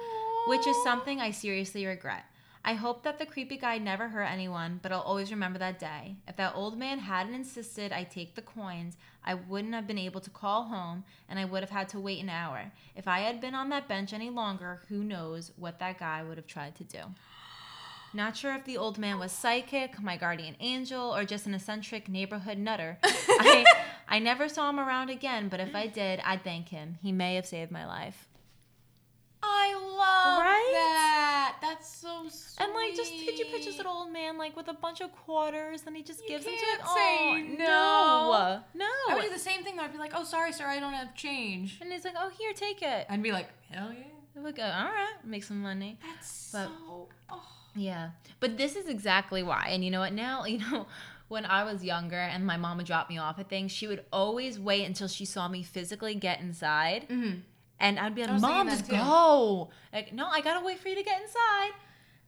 Which 0.47 0.67
is 0.67 0.77
something 0.83 1.21
I 1.21 1.31
seriously 1.31 1.85
regret. 1.87 2.25
I 2.67 2.73
hope 2.73 3.03
that 3.03 3.19
the 3.19 3.27
creepy 3.27 3.59
guy 3.59 3.77
never 3.77 4.09
hurt 4.09 4.25
anyone, 4.25 4.81
but 4.83 4.91
I'll 4.91 5.01
always 5.01 5.31
remember 5.31 5.59
that 5.59 5.79
day. 5.79 6.17
If 6.27 6.37
that 6.37 6.55
old 6.55 6.79
man 6.79 6.99
hadn't 6.99 7.35
insisted 7.35 7.93
I 7.93 8.05
take 8.05 8.35
the 8.35 8.41
coins, 8.41 8.97
I 9.23 9.35
wouldn't 9.35 9.75
have 9.75 9.87
been 9.87 9.99
able 9.99 10.23
to 10.23 10.31
call 10.31 10.65
home 10.65 11.05
and 11.29 11.39
I 11.39 11.45
would 11.45 11.63
have 11.63 11.69
had 11.69 11.91
to 11.91 12.01
wait 12.01 12.23
an 12.23 12.31
hour. 12.31 12.73
If 12.97 13.07
I 13.07 13.21
had 13.21 13.43
been 13.43 13.55
on 13.55 13.69
that 13.69 13.87
bench 13.87 14.15
any 14.15 14.31
longer, 14.31 14.81
who 14.89 15.05
knows 15.05 15.53
what 15.57 15.79
that 15.81 15.99
guy 15.99 16.23
would 16.23 16.39
have 16.39 16.47
tried 16.47 16.75
to 16.77 16.85
do. 16.85 17.01
Not 18.15 18.37
sure 18.37 18.55
if 18.55 18.65
the 18.65 18.77
old 18.77 18.97
man 18.97 19.19
was 19.19 19.33
psychic, 19.33 20.01
my 20.01 20.17
guardian 20.17 20.55
angel, 20.61 21.15
or 21.15 21.25
just 21.25 21.47
an 21.47 21.55
eccentric 21.55 22.09
neighborhood 22.09 22.59
nutter. 22.59 22.99
I, 23.05 23.65
I 24.09 24.19
never 24.21 24.49
saw 24.49 24.71
him 24.71 24.79
around 24.79 25.11
again, 25.11 25.49
but 25.49 25.59
if 25.61 25.75
I 25.75 25.89
did, 25.89 26.21
I'd 26.25 26.45
thank 26.45 26.69
him. 26.69 26.99
He 27.03 27.11
may 27.11 27.35
have 27.35 27.45
saved 27.47 27.73
my 27.73 27.85
life. 27.87 28.29
I 29.43 29.75
love 29.75 30.39
Right? 30.41 30.71
that. 30.75 31.57
That's 31.61 31.89
so 31.89 32.23
sweet. 32.31 32.65
And 32.65 32.73
like, 32.73 32.95
just 32.95 33.13
could 33.13 33.39
you 33.39 33.45
picture 33.47 33.73
this 33.73 33.81
old 33.85 34.11
man 34.13 34.39
like 34.39 34.57
with 34.57 34.69
a 34.69 34.73
bunch 34.75 35.01
of 35.01 35.13
quarters, 35.13 35.83
and 35.87 35.97
he 35.97 36.03
just 36.03 36.23
You 36.23 36.29
gives 36.29 36.45
them 36.45 36.55
to 36.55 36.83
like, 36.83 36.97
say 36.97 37.19
oh 37.21 37.39
no, 37.59 38.61
no. 38.75 38.87
I 39.11 39.15
would 39.17 39.23
do 39.25 39.31
the 39.31 39.39
same 39.39 39.63
thing 39.65 39.77
though. 39.77 39.83
I'd 39.83 39.93
be 39.93 39.99
like, 39.99 40.13
"Oh, 40.15 40.25
sorry, 40.25 40.53
sir, 40.53 40.65
I 40.67 40.81
don't 40.81 40.95
have 40.95 41.15
change." 41.15 41.79
and 41.83 41.93
he's 41.93 42.05
like, 42.05 42.15
oh 42.19 42.31
here, 42.39 42.53
take 42.55 42.81
it. 42.81 43.07
I'd 43.11 43.23
be 43.23 43.33
like, 43.33 43.49
"Hell 43.71 43.93
yeah." 43.93 44.05
I'm 44.37 44.43
like, 44.45 44.59
all 44.59 44.65
right, 44.65 45.15
make 45.25 45.45
some 45.45 45.61
money. 45.61 45.99
That's 46.03 46.51
But- 46.53 46.69
so. 46.69 47.09
Oh. 47.31 47.43
Yeah, 47.75 48.11
but 48.41 48.57
this 48.57 48.77
is 48.77 48.89
exactly 48.89 49.43
why. 49.43 49.67
And 49.71 49.85
you 49.85 49.91
know 49.91 50.01
what? 50.01 50.13
Now, 50.13 50.45
you 50.47 50.59
know, 50.59 50.87
when 51.29 51.45
I 51.45 51.65
was 51.65 51.85
younger 51.85 52.17
and 52.21 52.47
my 52.47 52.57
mom 52.57 52.77
would 52.79 52.87
drop 52.87 53.09
me 53.09 53.19
off 53.19 53.39
at 53.39 53.49
things, 53.49 53.73
she 53.73 53.87
would 53.87 54.05
always 54.13 54.59
wait 54.59 54.85
until 54.85 55.09
she 55.09 55.25
saw 55.25 55.49
me 55.49 55.63
physically 55.63 56.15
get 56.15 56.41
inside. 56.41 57.07
Mm-hmm. 57.11 57.39
And 57.81 57.99
I'd 57.99 58.15
be 58.15 58.25
like, 58.25 58.41
Mom, 58.41 58.69
just 58.69 58.87
too. 58.87 58.93
go. 58.93 59.71
Like, 59.93 60.13
no, 60.13 60.27
I 60.29 60.41
gotta 60.41 60.65
wait 60.65 60.79
for 60.79 60.89
you 60.89 60.95
to 60.95 61.03
get 61.03 61.21
inside. 61.21 61.73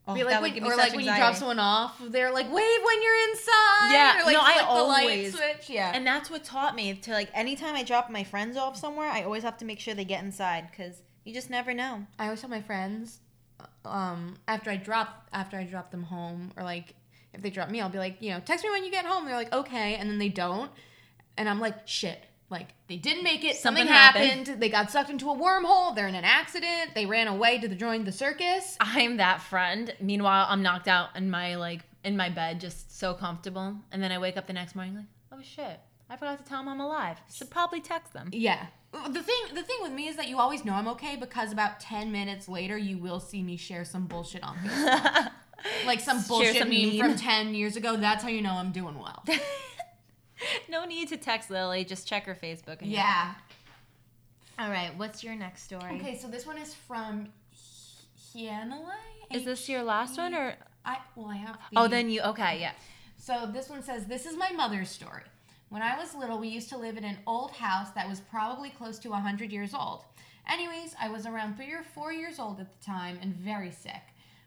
Oh, 0.09 0.15
Be 0.15 0.23
like, 0.23 0.41
when, 0.41 0.63
or 0.63 0.77
like 0.77 0.93
when 0.93 1.05
you 1.05 1.17
drop 1.17 1.35
someone 1.35 1.59
off, 1.59 2.01
they're 2.01 2.31
like, 2.31 2.47
"Wave 2.47 2.55
when 2.85 3.03
you're 3.03 3.29
inside." 3.31 3.91
Yeah, 3.91 4.21
or 4.21 4.25
like 4.25 4.35
no, 4.35 4.41
I 4.41 4.53
flick 4.55 4.67
the 4.69 4.73
light 4.85 5.03
always- 5.03 5.35
switch. 5.35 5.71
Yeah, 5.71 5.91
And 5.93 6.07
that's 6.07 6.31
what 6.31 6.45
taught 6.45 6.77
me 6.77 6.95
to 6.95 7.11
like 7.11 7.29
anytime 7.35 7.75
I 7.75 7.83
drop 7.83 8.09
my 8.09 8.23
friends 8.23 8.57
off 8.57 8.77
somewhere, 8.77 9.09
I 9.09 9.25
always 9.25 9.43
have 9.43 9.57
to 9.59 9.65
make 9.65 9.81
sure 9.81 9.95
they 9.95 10.05
get 10.05 10.23
inside 10.23 10.69
because 10.71 11.03
you 11.25 11.35
just 11.35 11.51
never 11.51 11.75
know. 11.75 12.07
I 12.21 12.27
always 12.27 12.41
tell 12.41 12.51
my 12.51 12.63
friends, 12.63 13.19
um, 13.85 14.37
after 14.49 14.71
I 14.71 14.77
drop 14.77 15.29
after 15.33 15.57
I 15.57 15.65
drop 15.65 15.91
them 15.91 16.03
home, 16.03 16.53
or 16.57 16.63
like 16.63 16.95
if 17.33 17.43
they 17.43 17.51
drop 17.51 17.71
me, 17.71 17.81
I'll 17.81 17.89
be 17.89 17.99
like, 17.99 18.17
you 18.21 18.31
know, 18.31 18.41
text 18.41 18.65
me 18.65 18.71
when 18.71 18.85
you 18.85 18.91
get 18.91 19.05
home. 19.05 19.25
They're 19.27 19.37
like, 19.37 19.53
okay, 19.53 19.95
and 19.97 20.09
then 20.11 20.19
they 20.19 20.29
don't, 20.29 20.71
and 21.37 21.49
I'm 21.49 21.61
like, 21.61 21.87
shit. 21.87 22.21
Like 22.49 22.69
they 22.87 22.97
didn't 22.97 23.25
make 23.25 23.45
it. 23.45 23.57
Something, 23.57 23.87
Something 23.87 23.87
happened. 23.93 24.25
happened. 24.47 24.63
They 24.63 24.69
got 24.69 24.93
sucked 24.93 25.11
into 25.11 25.29
a 25.31 25.37
wormhole. 25.37 25.97
They're 25.97 26.07
in 26.07 26.15
an 26.15 26.25
accident. 26.25 26.93
They 26.95 27.05
ran 27.05 27.27
away 27.27 27.59
to 27.59 27.67
the, 27.67 27.75
join 27.75 28.05
the 28.05 28.13
circus. 28.13 28.77
I'm 28.79 29.17
that 29.17 29.41
friend. 29.43 29.93
Meanwhile, 30.01 30.47
I'm 30.49 30.63
knocked 30.63 30.87
out 30.87 31.09
in 31.17 31.29
my 31.29 31.57
like 31.57 31.81
in 32.05 32.17
my 32.17 32.29
bed, 32.29 32.61
just 32.61 32.97
so 32.97 33.15
comfortable. 33.15 33.75
And 33.91 34.01
then 34.01 34.13
I 34.13 34.19
wake 34.19 34.37
up 34.37 34.47
the 34.47 34.53
next 34.53 34.77
morning 34.77 34.95
like, 34.95 35.07
oh 35.33 35.43
shit, 35.43 35.81
I 36.09 36.17
forgot 36.17 36.39
to 36.39 36.45
tell 36.45 36.59
them 36.59 36.69
I'm 36.69 36.81
alive. 36.81 37.17
Should 37.35 37.51
probably 37.51 37.81
text 37.81 38.13
them. 38.13 38.29
Yeah. 38.33 38.67
The 38.93 39.23
thing 39.23 39.55
the 39.55 39.63
thing 39.63 39.77
with 39.83 39.93
me 39.93 40.09
is 40.09 40.17
that 40.17 40.29
you 40.29 40.39
always 40.39 40.65
know 40.65 40.73
I'm 40.73 40.89
okay 40.89 41.17
because 41.17 41.53
about 41.53 41.81
10 41.81 42.11
minutes 42.13 42.49
later 42.49 42.79
you 42.79 42.99
will 42.99 43.21
see 43.21 43.43
me 43.43 43.57
share 43.57 43.85
some 43.85 44.07
bullshit 44.07 44.43
on 44.43 44.57
Facebook. 44.57 45.31
like 45.87 46.01
some 46.01 46.23
bullshit 46.23 46.57
some 46.57 46.71
meme, 46.71 46.97
meme. 46.97 46.99
from 46.99 47.17
10 47.17 47.55
years 47.55 47.77
ago. 47.77 47.97
That's 47.97 48.23
how 48.23 48.29
you 48.29 48.41
know 48.41 48.53
I'm 48.53 48.73
doing 48.73 48.99
well. 48.99 49.25
no 50.71 50.85
need 50.85 51.09
to 51.09 51.17
text 51.17 51.51
Lily. 51.51 51.85
Just 51.85 52.07
check 52.07 52.25
her 52.27 52.35
Facebook. 52.35 52.81
And 52.81 52.91
yeah. 52.91 53.35
All 54.59 54.71
right, 54.71 54.97
what's 54.97 55.23
your 55.23 55.35
next 55.35 55.65
story? 55.65 55.97
Okay, 56.01 56.17
so 56.17 56.29
this 56.29 56.47
one 56.47 56.57
is 56.57 56.73
from 56.73 57.29
Hianale. 58.35 58.95
Is 59.31 59.45
this 59.45 59.69
your 59.69 59.83
last 59.83 60.17
one 60.17 60.35
or? 60.35 60.55
I 60.85 60.99
well 61.17 61.29
I 61.29 61.37
have 61.37 61.59
Oh, 61.75 61.89
then 61.89 62.09
you 62.09 62.23
okay, 62.23 62.61
yeah. 62.61 62.73
So 63.19 63.51
this 63.53 63.69
one 63.69 63.83
says, 63.83 64.07
This 64.07 64.25
is 64.25 64.37
my 64.37 64.53
mother's 64.53 64.89
story. 64.89 65.23
When 65.69 65.83
I 65.83 65.99
was 65.99 66.15
little, 66.15 66.39
we 66.39 66.49
used 66.49 66.69
to 66.71 66.79
live 66.79 66.97
in 66.97 67.05
an 67.05 67.19
old 67.27 67.51
house 67.51 67.91
that 67.91 68.09
was 68.09 68.21
probably 68.21 68.71
close 68.71 68.99
to 69.01 69.11
100 69.11 69.51
years 69.51 69.75
old. 69.75 70.05
Anyways, 70.51 70.95
I 71.01 71.09
was 71.09 71.27
around 71.27 71.57
three 71.57 71.73
or 71.73 71.83
four 71.83 72.13
years 72.13 72.39
old 72.39 72.61
at 72.61 72.69
the 72.79 72.85
time 72.85 73.19
and 73.21 73.35
very 73.35 73.73
sick. 73.73 74.03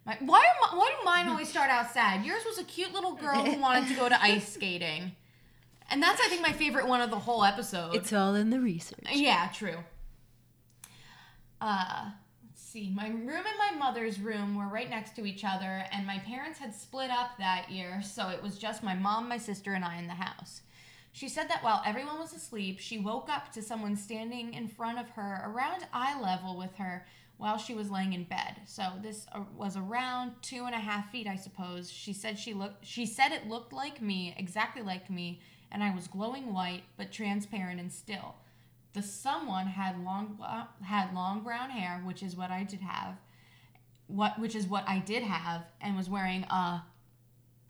My, 0.06 0.18
why, 0.22 0.44
why 0.72 0.90
do 0.98 1.06
mine 1.06 1.28
always 1.28 1.50
start 1.56 1.70
out 1.70 1.92
sad? 1.92 2.26
Yours 2.26 2.44
was 2.46 2.58
a 2.58 2.64
cute 2.64 2.94
little 2.94 3.14
girl 3.14 3.44
who 3.44 3.60
wanted 3.60 3.90
to 3.90 3.96
go 3.96 4.08
to 4.08 4.22
ice 4.22 4.48
skating. 4.54 5.12
And 5.92 6.02
that's, 6.02 6.22
I 6.22 6.30
think, 6.30 6.42
my 6.42 6.54
favorite 6.54 6.88
one 6.88 7.02
of 7.02 7.10
the 7.10 7.20
whole 7.20 7.44
episode. 7.44 7.96
It's 7.96 8.14
all 8.14 8.36
in 8.36 8.50
the 8.50 8.60
research. 8.60 9.08
Yeah, 9.12 9.50
true. 9.54 9.78
Uh, 11.60 12.12
let's 12.46 12.62
see. 12.62 12.90
My 12.90 13.10
room 13.10 13.28
and 13.28 13.58
my 13.58 13.72
mother's 13.78 14.20
room 14.20 14.56
were 14.56 14.68
right 14.68 14.90
next 14.90 15.16
to 15.18 15.26
each 15.26 15.44
other, 15.44 15.84
and 15.92 16.06
my 16.06 16.20
parents 16.20 16.60
had 16.60 16.74
split 16.74 17.10
up 17.10 17.32
that 17.40 17.70
year, 17.70 18.02
so 18.04 18.30
it 18.30 18.42
was 18.42 18.58
just 18.58 18.84
my 18.84 18.94
mom, 18.94 19.28
my 19.28 19.38
sister, 19.38 19.74
and 19.74 19.84
I 19.84 19.98
in 19.98 20.08
the 20.08 20.14
house. 20.14 20.62
She 21.20 21.28
said 21.28 21.50
that 21.50 21.66
while 21.66 21.82
everyone 21.86 22.18
was 22.18 22.32
asleep, 22.32 22.80
she 22.80 22.98
woke 22.98 23.28
up 23.28 23.52
to 23.52 23.62
someone 23.62 23.98
standing 23.98 24.54
in 24.54 24.70
front 24.70 24.98
of 24.98 25.10
her 25.10 25.42
around 25.46 25.86
eye 25.92 26.18
level 26.18 26.58
with 26.58 26.74
her 26.76 27.06
while 27.36 27.58
she 27.58 27.74
was 27.74 27.92
laying 27.92 28.14
in 28.14 28.24
bed. 28.24 28.62
So 28.66 28.84
this 29.04 29.28
uh, 29.34 29.42
was 29.54 29.76
around 29.76 30.32
two 30.42 30.64
and 30.64 30.74
a 30.74 30.80
half 30.80 31.12
feet, 31.12 31.28
I 31.28 31.36
suppose. 31.36 31.92
She 31.92 32.14
said 32.14 32.40
she 32.40 32.54
looked. 32.54 32.86
She 32.86 33.06
said 33.06 33.34
it 33.34 33.50
looked 33.50 33.74
like 33.74 34.02
me, 34.02 34.34
exactly 34.38 34.82
like 34.82 35.10
me, 35.10 35.42
and 35.74 35.84
I 35.84 35.94
was 35.94 36.08
glowing 36.08 36.54
white 36.54 36.84
but 36.96 37.12
transparent 37.12 37.82
and 37.82 37.92
still. 37.92 38.36
The 38.94 39.02
someone 39.02 39.68
had 39.68 40.02
long 40.02 40.40
uh, 40.42 40.68
had 40.86 41.14
long 41.14 41.44
brown 41.44 41.70
hair, 41.70 42.02
which 42.06 42.24
is 42.24 42.38
what 42.38 42.50
I 42.50 42.64
did 42.64 42.80
have. 42.80 43.18
What 44.08 44.40
which 44.40 44.56
is 44.56 44.68
what 44.68 44.88
I 44.88 45.00
did 45.00 45.24
have, 45.24 45.66
and 45.82 45.98
was 45.98 46.10
wearing 46.10 46.46
a 46.46 46.84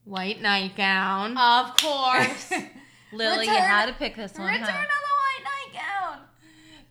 white 0.06 0.40
nightgown. 0.40 1.36
Of 1.36 1.76
course. 1.78 2.54
Lily, 3.12 3.46
you 3.46 3.52
had 3.52 3.88
to 3.88 3.94
pick 3.94 4.16
this 4.16 4.34
one. 4.38 4.48
Return 4.48 4.66
huh? 4.66 4.84
of 4.84 4.88
the 4.88 5.16
white 5.20 5.74
nightgown. 5.74 6.26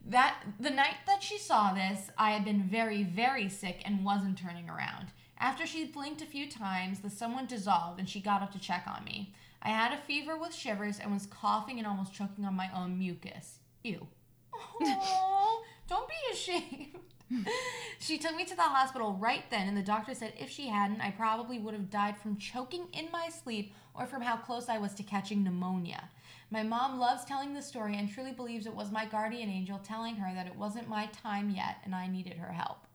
That 0.07 0.43
the 0.59 0.71
night 0.71 0.97
that 1.07 1.23
she 1.23 1.39
saw 1.39 1.73
this, 1.73 2.11
I 2.17 2.31
had 2.31 2.45
been 2.45 2.63
very, 2.63 3.03
very 3.03 3.49
sick 3.49 3.83
and 3.85 4.05
wasn't 4.05 4.39
turning 4.39 4.69
around. 4.69 5.09
After 5.39 5.67
she 5.67 5.85
blinked 5.85 6.23
a 6.23 6.27
few 6.27 6.51
times, 6.51 7.01
the 7.01 7.11
someone 7.11 7.47
dissolved 7.47 8.01
and 8.01 8.09
she 8.09 8.21
got 8.21 8.43
up 8.43 8.53
to 8.53 8.59
check 8.59 8.85
on 8.87 9.05
me. 9.05 9.35
I 9.63 9.69
had 9.69 9.93
a 9.93 10.03
fever 10.03 10.37
with 10.37 10.55
shivers 10.55 10.99
and 10.99 11.13
was 11.13 11.27
coughing 11.27 11.79
and 11.79 11.87
almost 11.87 12.15
choking 12.15 12.45
on 12.45 12.55
my 12.55 12.71
own 12.75 12.99
mucus. 12.99 13.59
Ew. 13.85 14.07
Aw, 14.83 15.63
don't 15.89 16.09
be 16.09 16.15
ashamed. 16.33 16.99
she 17.99 18.19
took 18.19 18.35
me 18.37 18.45
to 18.45 18.55
the 18.55 18.63
hospital 18.63 19.13
right 19.15 19.45
then, 19.51 19.69
and 19.69 19.77
the 19.77 19.83
doctor 19.83 20.15
said 20.15 20.33
if 20.39 20.51
she 20.51 20.69
hadn't, 20.69 21.01
I 21.01 21.11
probably 21.11 21.59
would 21.59 21.75
have 21.75 21.91
died 21.91 22.19
from 22.19 22.37
choking 22.37 22.87
in 22.93 23.11
my 23.13 23.29
sleep 23.29 23.73
or 23.95 24.07
from 24.07 24.23
how 24.23 24.37
close 24.37 24.69
I 24.69 24.79
was 24.79 24.95
to 24.95 25.03
catching 25.03 25.45
pneumonia. 25.45 26.09
My 26.51 26.63
mom 26.63 26.99
loves 26.99 27.25
telling 27.25 27.53
the 27.53 27.61
story 27.61 27.97
and 27.97 28.11
truly 28.11 28.33
believes 28.33 28.67
it 28.67 28.75
was 28.75 28.91
my 28.91 29.05
guardian 29.05 29.51
angel 29.51 29.79
telling 29.79 30.17
her 30.17 30.35
that 30.35 30.47
it 30.47 30.57
wasn't 30.57 30.89
my 30.89 31.07
time 31.07 31.51
yet 31.51 31.77
and 31.85 31.95
I 31.95 32.07
needed 32.07 32.39
her 32.39 32.53
help. 32.53 32.87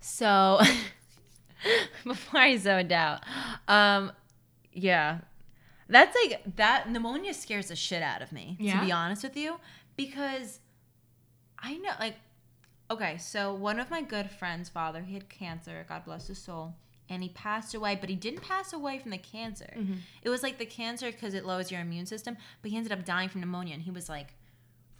So, 0.00 0.60
before 2.04 2.40
I 2.40 2.56
zoned 2.56 2.92
out, 2.92 3.20
um, 3.68 4.12
yeah, 4.72 5.18
that's 5.88 6.16
like 6.24 6.56
that 6.56 6.90
pneumonia 6.90 7.34
scares 7.34 7.68
the 7.68 7.76
shit 7.76 8.02
out 8.02 8.22
of 8.22 8.32
me. 8.32 8.56
Yeah? 8.58 8.80
To 8.80 8.86
be 8.86 8.92
honest 8.92 9.22
with 9.22 9.36
you, 9.36 9.56
because 9.96 10.60
I 11.62 11.76
know, 11.78 11.90
like, 12.00 12.16
okay, 12.90 13.18
so 13.18 13.54
one 13.54 13.78
of 13.78 13.90
my 13.90 14.02
good 14.02 14.30
friends' 14.30 14.68
father, 14.68 15.02
he 15.02 15.14
had 15.14 15.28
cancer. 15.28 15.84
God 15.88 16.04
bless 16.04 16.26
his 16.26 16.38
soul. 16.38 16.74
And 17.08 17.22
he 17.22 17.28
passed 17.30 17.74
away, 17.74 17.96
but 18.00 18.08
he 18.08 18.16
didn't 18.16 18.40
pass 18.42 18.72
away 18.72 18.98
from 18.98 19.10
the 19.10 19.18
cancer. 19.18 19.74
It 20.22 20.28
was 20.30 20.42
like 20.42 20.58
the 20.58 20.64
cancer 20.66 21.10
because 21.12 21.34
it 21.34 21.44
lowers 21.44 21.70
your 21.70 21.80
immune 21.80 22.06
system, 22.06 22.36
but 22.62 22.70
he 22.70 22.76
ended 22.76 22.90
up 22.92 23.04
dying 23.04 23.28
from 23.28 23.40
pneumonia, 23.42 23.74
and 23.74 23.82
he 23.82 23.90
was 23.90 24.08
like 24.08 24.34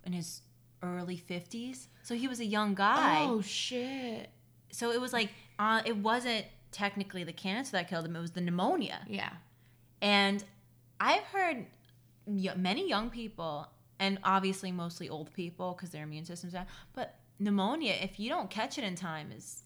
in 0.05 0.13
his 0.13 0.43
early 0.83 1.17
50s. 1.17 1.87
So 2.03 2.15
he 2.15 2.29
was 2.29 2.39
a 2.41 2.45
young 2.45 2.75
guy 2.75 3.25
Oh, 3.25 3.41
shit. 3.41 4.29
so 4.73 4.91
it 4.91 5.01
was 5.01 5.13
like 5.13 5.31
uh, 5.59 5.81
it 5.87 5.97
wasn't 5.97 6.45
technically 6.73 7.23
the 7.25 7.33
cancer 7.33 7.73
that 7.73 7.89
killed 7.89 8.05
him 8.05 8.17
it 8.17 8.21
was 8.21 8.33
the 8.33 8.41
pneumonia 8.41 9.01
Yeah. 9.09 9.31
and 10.01 10.43
i've 10.99 11.23
heard 11.25 11.67
many 12.27 12.89
young 12.89 13.11
people 13.11 13.69
and 14.03 14.19
obviously 14.25 14.71
mostly 14.73 15.09
old 15.09 15.33
people 15.33 15.73
because 15.75 15.91
their 15.91 16.03
immune 16.09 16.25
system's 16.25 16.53
down 16.53 16.67
but 16.93 17.07
pneumonia 17.39 17.95
if 18.03 18.19
you 18.21 18.29
don't 18.35 18.51
catch 18.51 18.77
it 18.79 18.85
in 18.85 18.95
time 18.95 19.29
is 19.39 19.63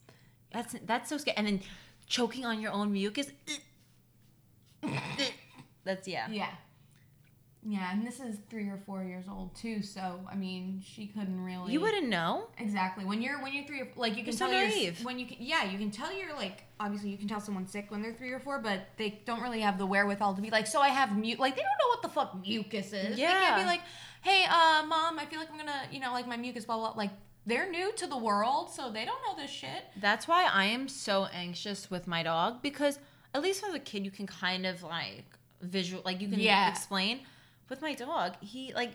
that's 0.53 0.75
that's 0.85 1.09
so 1.11 1.17
scary 1.19 1.37
and 1.39 1.47
then 1.47 1.61
choking 2.07 2.45
on 2.45 2.61
your 2.61 2.73
own 2.73 2.93
mucus 2.93 3.29
that's 5.85 6.07
yeah 6.09 6.27
Yeah. 6.31 6.49
Yeah, 7.69 7.91
and 7.93 8.07
this 8.07 8.21
is 8.21 8.37
three 8.49 8.69
or 8.69 8.79
four 8.87 9.03
years 9.03 9.25
old 9.29 9.53
too, 9.57 9.83
so 9.83 10.21
I 10.31 10.37
mean, 10.37 10.81
she 10.87 11.09
couldn't 11.09 11.41
really. 11.43 11.73
you 11.73 11.81
wouldn't 11.81 12.09
know 12.09 12.47
exactly 12.59 13.05
when 13.05 13.21
you're 13.21 13.43
when 13.43 13.53
you're 13.53 13.67
three 13.67 13.81
or 13.81 13.89
like 13.97 14.13
you 14.17 14.23
can 14.23 14.27
You're 14.27 14.39
tell 14.39 14.53
you're 14.53 14.69
naive. 14.69 15.05
when 15.05 15.19
you 15.19 15.27
can 15.27 15.39
yeah 15.41 15.65
you 15.65 15.77
can 15.77 15.91
tell 15.91 16.17
you're 16.17 16.33
like 16.37 16.63
obviously 16.79 17.11
you 17.11 17.19
can 17.19 17.27
tell 17.27 17.41
someone's 17.41 17.73
sick 17.73 17.87
when 17.91 18.03
they're 18.03 18.13
three 18.15 18.31
or 18.31 18.39
four, 18.39 18.61
but 18.61 18.87
they 18.99 19.21
don't 19.27 19.43
really 19.43 19.63
have 19.63 19.79
the 19.79 19.87
wherewithal 19.87 20.35
to 20.35 20.43
be 20.43 20.51
like 20.51 20.69
so 20.69 20.81
I 20.81 20.91
have 20.91 21.19
mute 21.19 21.41
like 21.41 21.57
they 21.57 21.63
don't 21.63 21.81
know 21.83 21.89
what 21.89 22.03
the 22.03 22.09
fuck 22.09 22.41
mucus 22.41 22.93
is. 22.93 23.17
They 23.17 23.23
can't 23.23 23.57
be 23.61 23.65
like, 23.65 23.81
hey, 24.29 24.45
uh, 24.45 24.85
mom, 24.87 25.19
I 25.19 25.25
feel 25.31 25.39
like 25.39 25.51
I'm 25.53 25.57
gonna 25.59 25.83
you 25.91 26.01
know 26.01 26.13
like 26.13 26.27
my 26.27 26.37
mucus 26.37 26.65
blah 26.65 26.77
blah. 26.77 26.93
blah. 26.93 27.03
Like 27.05 27.11
they're 27.49 27.71
new 27.71 27.93
to 28.01 28.07
the 28.09 28.19
world, 28.29 28.71
so 28.71 28.91
they 28.91 29.05
don't 29.05 29.21
know 29.27 29.41
this 29.41 29.51
shit. 29.51 29.83
That's 30.01 30.27
why 30.27 30.43
I 30.53 30.65
am 30.77 30.89
so 30.89 31.27
anxious 31.33 31.91
with 31.91 32.07
my 32.09 32.23
dog 32.25 32.61
because 32.61 32.99
at 33.35 33.41
least 33.43 33.63
as 33.69 33.73
a 33.75 33.79
kid 33.79 34.05
you 34.05 34.11
can 34.11 34.27
kind 34.27 34.67
of 34.67 34.83
like 34.83 35.25
visual 35.63 36.03
like 36.05 36.21
you 36.21 36.29
can 36.29 36.41
Yeah. 36.41 36.69
explain. 36.69 37.21
With 37.69 37.83
my 37.83 37.95
dog, 37.95 38.35
he 38.41 38.73
like 38.75 38.93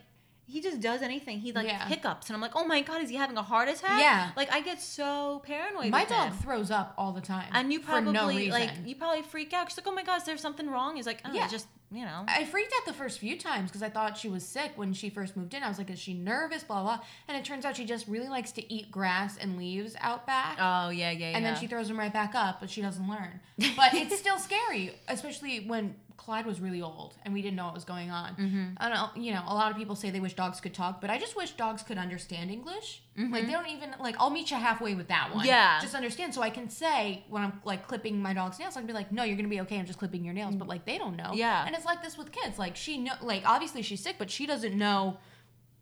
he 0.52 0.62
just 0.62 0.80
does 0.82 1.02
anything. 1.02 1.40
He 1.40 1.52
like 1.52 1.68
Yeah. 1.68 1.88
hiccups 1.88 2.28
and 2.30 2.36
I'm 2.36 2.42
like, 2.42 2.52
"Oh 2.56 2.66
my 2.66 2.82
god, 2.82 3.02
is 3.02 3.10
he 3.10 3.16
having 3.16 3.38
a 3.38 3.44
heart 3.44 3.70
attack?" 3.70 4.00
Yeah. 4.00 4.32
Like 4.36 4.52
I 4.52 4.62
get 4.62 4.82
so 4.82 5.42
paranoid 5.46 5.90
My 5.92 6.06
dog 6.06 6.30
him. 6.32 6.38
throws 6.38 6.70
up 6.72 6.94
all 6.98 7.12
the 7.14 7.22
time, 7.22 7.50
And 7.54 7.72
you 7.72 7.80
for 7.80 8.02
no 8.02 8.12
probably 8.12 8.52
like 8.52 8.72
you 8.86 8.96
probably 8.96 9.22
freak 9.22 9.54
out. 9.54 9.70
She's 9.70 9.78
like, 9.78 9.88
"Oh 9.88 9.92
my 9.92 10.04
god, 10.04 10.18
is 10.18 10.24
there 10.26 10.38
something 10.38 10.70
wrong?" 10.70 10.96
He's 10.98 11.06
like, 11.08 11.22
"Oh, 11.26 11.32
Yeah. 11.34 11.48
just, 11.48 11.68
you 11.92 12.04
know." 12.06 12.26
I 12.28 12.44
freaked 12.46 12.74
out 12.80 12.86
the 12.86 12.94
first 12.94 13.20
few 13.20 13.38
times 13.38 13.70
because 13.70 13.82
I 13.84 13.90
thought 13.90 14.18
she 14.18 14.30
was 14.30 14.46
sick 14.46 14.72
when 14.76 14.94
she 14.94 15.10
first 15.10 15.36
moved 15.38 15.54
in. 15.54 15.64
I 15.64 15.70
was 15.70 15.78
like, 15.78 15.90
is 15.90 16.00
she 16.00 16.14
nervous? 16.14 16.64
Blah, 16.64 16.82
blah. 16.84 17.00
And 17.28 17.38
it 17.38 17.46
turns 17.46 17.64
out 17.66 17.76
she 17.78 17.86
just 17.86 18.08
really 18.08 18.28
likes 18.30 18.52
to 18.54 18.74
eat 18.74 18.92
grass 18.92 19.38
and 19.38 19.58
leaves 19.58 19.96
out 20.02 20.26
back. 20.28 20.58
Oh, 20.60 20.90
yeah, 20.90 21.12
yeah, 21.12 21.30
yeah. 21.30 21.36
and 21.38 21.44
yeah. 21.44 21.52
then 21.52 21.60
she 21.60 21.68
throws 21.68 21.88
them 21.88 21.98
right 21.98 22.12
back 22.14 22.36
up, 22.36 22.60
but 22.60 22.70
she 22.70 22.82
doesn't 22.82 23.08
learn. 23.10 23.40
But 23.78 23.94
it's 23.94 24.18
still 24.18 24.38
scary, 24.40 24.94
especially 25.08 25.62
when 25.68 25.96
Clyde 26.22 26.46
was 26.46 26.62
really 26.62 26.84
old 26.84 27.16
and 27.24 27.34
we 27.34 27.42
didn't 27.42 27.56
know 27.56 27.66
what 27.66 27.74
was 27.74 27.84
going 27.84 28.12
on. 28.12 28.36
Mm-hmm. 28.36 28.66
I 28.78 29.10
you 29.16 29.34
know, 29.34 29.42
a 29.48 29.56
lot 29.56 29.72
of 29.72 29.78
people 29.78 29.96
say 29.96 30.12
they 30.12 30.20
wish 30.20 30.36
dogs 30.36 30.62
could 30.62 30.74
talk, 30.74 31.02
but 31.02 31.10
I 31.10 31.18
just 31.18 31.36
wish 31.36 31.54
dogs 31.54 31.82
could 31.82 31.98
understand 31.98 32.52
English. 32.52 33.02
Like 33.18 33.48
they 33.48 33.52
don't 33.52 33.68
even 33.68 33.96
like 34.00 34.16
I'll 34.20 34.30
meet 34.30 34.52
you 34.52 34.58
halfway 34.58 34.94
with 34.94 35.08
that 35.08 35.30
one. 35.32 35.40
Mm-hmm. 35.40 35.48
Yeah. 35.48 35.80
Just 35.82 35.96
understand 35.96 36.36
so 36.36 36.44
I 36.44 36.52
can 36.52 36.70
say 36.70 37.24
when 37.28 37.42
I'm 37.42 37.60
like 37.66 37.88
clipping 37.88 38.22
my 38.22 38.34
dog's 38.34 38.60
nails, 38.60 38.78
I 38.78 38.82
can 38.82 38.88
be 38.88 38.94
like, 38.94 39.12
no, 39.12 39.24
you're 39.24 39.36
gonna 39.36 39.48
be 39.48 39.62
okay. 39.62 39.80
I'm 39.80 39.88
just 39.88 39.98
clipping 39.98 40.24
your 40.24 40.36
nails. 40.36 40.56
But 40.56 40.68
like 40.68 40.86
they 40.86 41.00
don't 41.00 41.16
know. 41.18 41.32
Yeah. 41.34 41.66
And 41.66 41.76
it's 41.76 41.86
like 41.86 42.04
this 42.04 42.20
with 42.20 42.32
kids. 42.32 42.60
Like 42.60 42.76
she 42.76 43.00
know 43.00 43.14
like 43.24 43.42
obviously 43.44 43.82
she's 43.82 44.04
sick, 44.04 44.18
but 44.20 44.30
she 44.30 44.46
doesn't 44.46 44.78
know. 44.78 45.18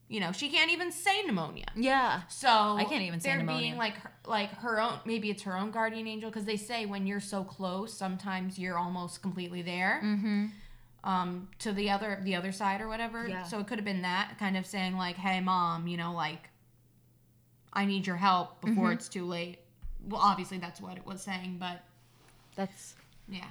You 0.10 0.20
know, 0.20 0.32
she 0.32 0.50
can't 0.50 0.72
even 0.72 0.92
say 0.92 1.22
pneumonia. 1.26 1.68
yeah. 1.76 2.22
So 2.30 2.50
I 2.50 2.84
can't 2.84 3.04
even 3.04 3.20
say 3.20 3.36
pneumonia. 3.38 3.62
being 3.62 3.78
like 3.78 3.94
her, 3.98 4.12
like 4.26 4.50
her 4.58 4.82
own. 4.82 5.00
Maybe 5.06 5.30
it's 5.30 5.44
her 5.44 5.56
own 5.56 5.70
guardian 5.72 6.08
angel 6.08 6.30
because 6.32 6.46
they 6.46 6.58
say 6.58 6.86
when 6.88 7.06
you're 7.06 7.20
so 7.20 7.44
close, 7.44 7.94
sometimes 7.94 8.58
you're 8.58 8.78
almost 8.78 9.22
completely 9.22 9.62
there. 9.62 10.02
Mm-hmm. 10.04 10.46
Um, 11.04 11.48
to 11.60 11.72
the 11.72 11.92
other 11.92 12.20
the 12.24 12.36
other 12.36 12.52
side 12.52 12.82
or 12.82 12.88
whatever. 12.90 13.28
Yeah. 13.28 13.44
So 13.44 13.60
it 13.60 13.68
could 13.68 13.78
have 13.78 13.86
been 13.86 14.02
that 14.02 14.34
kind 14.40 14.58
of 14.58 14.66
saying 14.66 14.98
like, 14.98 15.16
"Hey, 15.16 15.40
mom, 15.42 15.88
you 15.88 15.96
know, 15.96 16.12
like, 16.14 16.50
I 17.72 17.86
need 17.86 18.06
your 18.08 18.16
help 18.18 18.62
before 18.62 18.86
Mm-hmm. 18.86 18.94
it's 18.94 19.10
too 19.10 19.26
late." 19.26 19.60
Well, 20.08 20.20
obviously 20.22 20.58
that's 20.58 20.82
what 20.82 20.98
it 20.98 21.06
was 21.06 21.22
saying, 21.22 21.58
but 21.60 21.84
That's 22.56 22.96
yeah. 23.30 23.46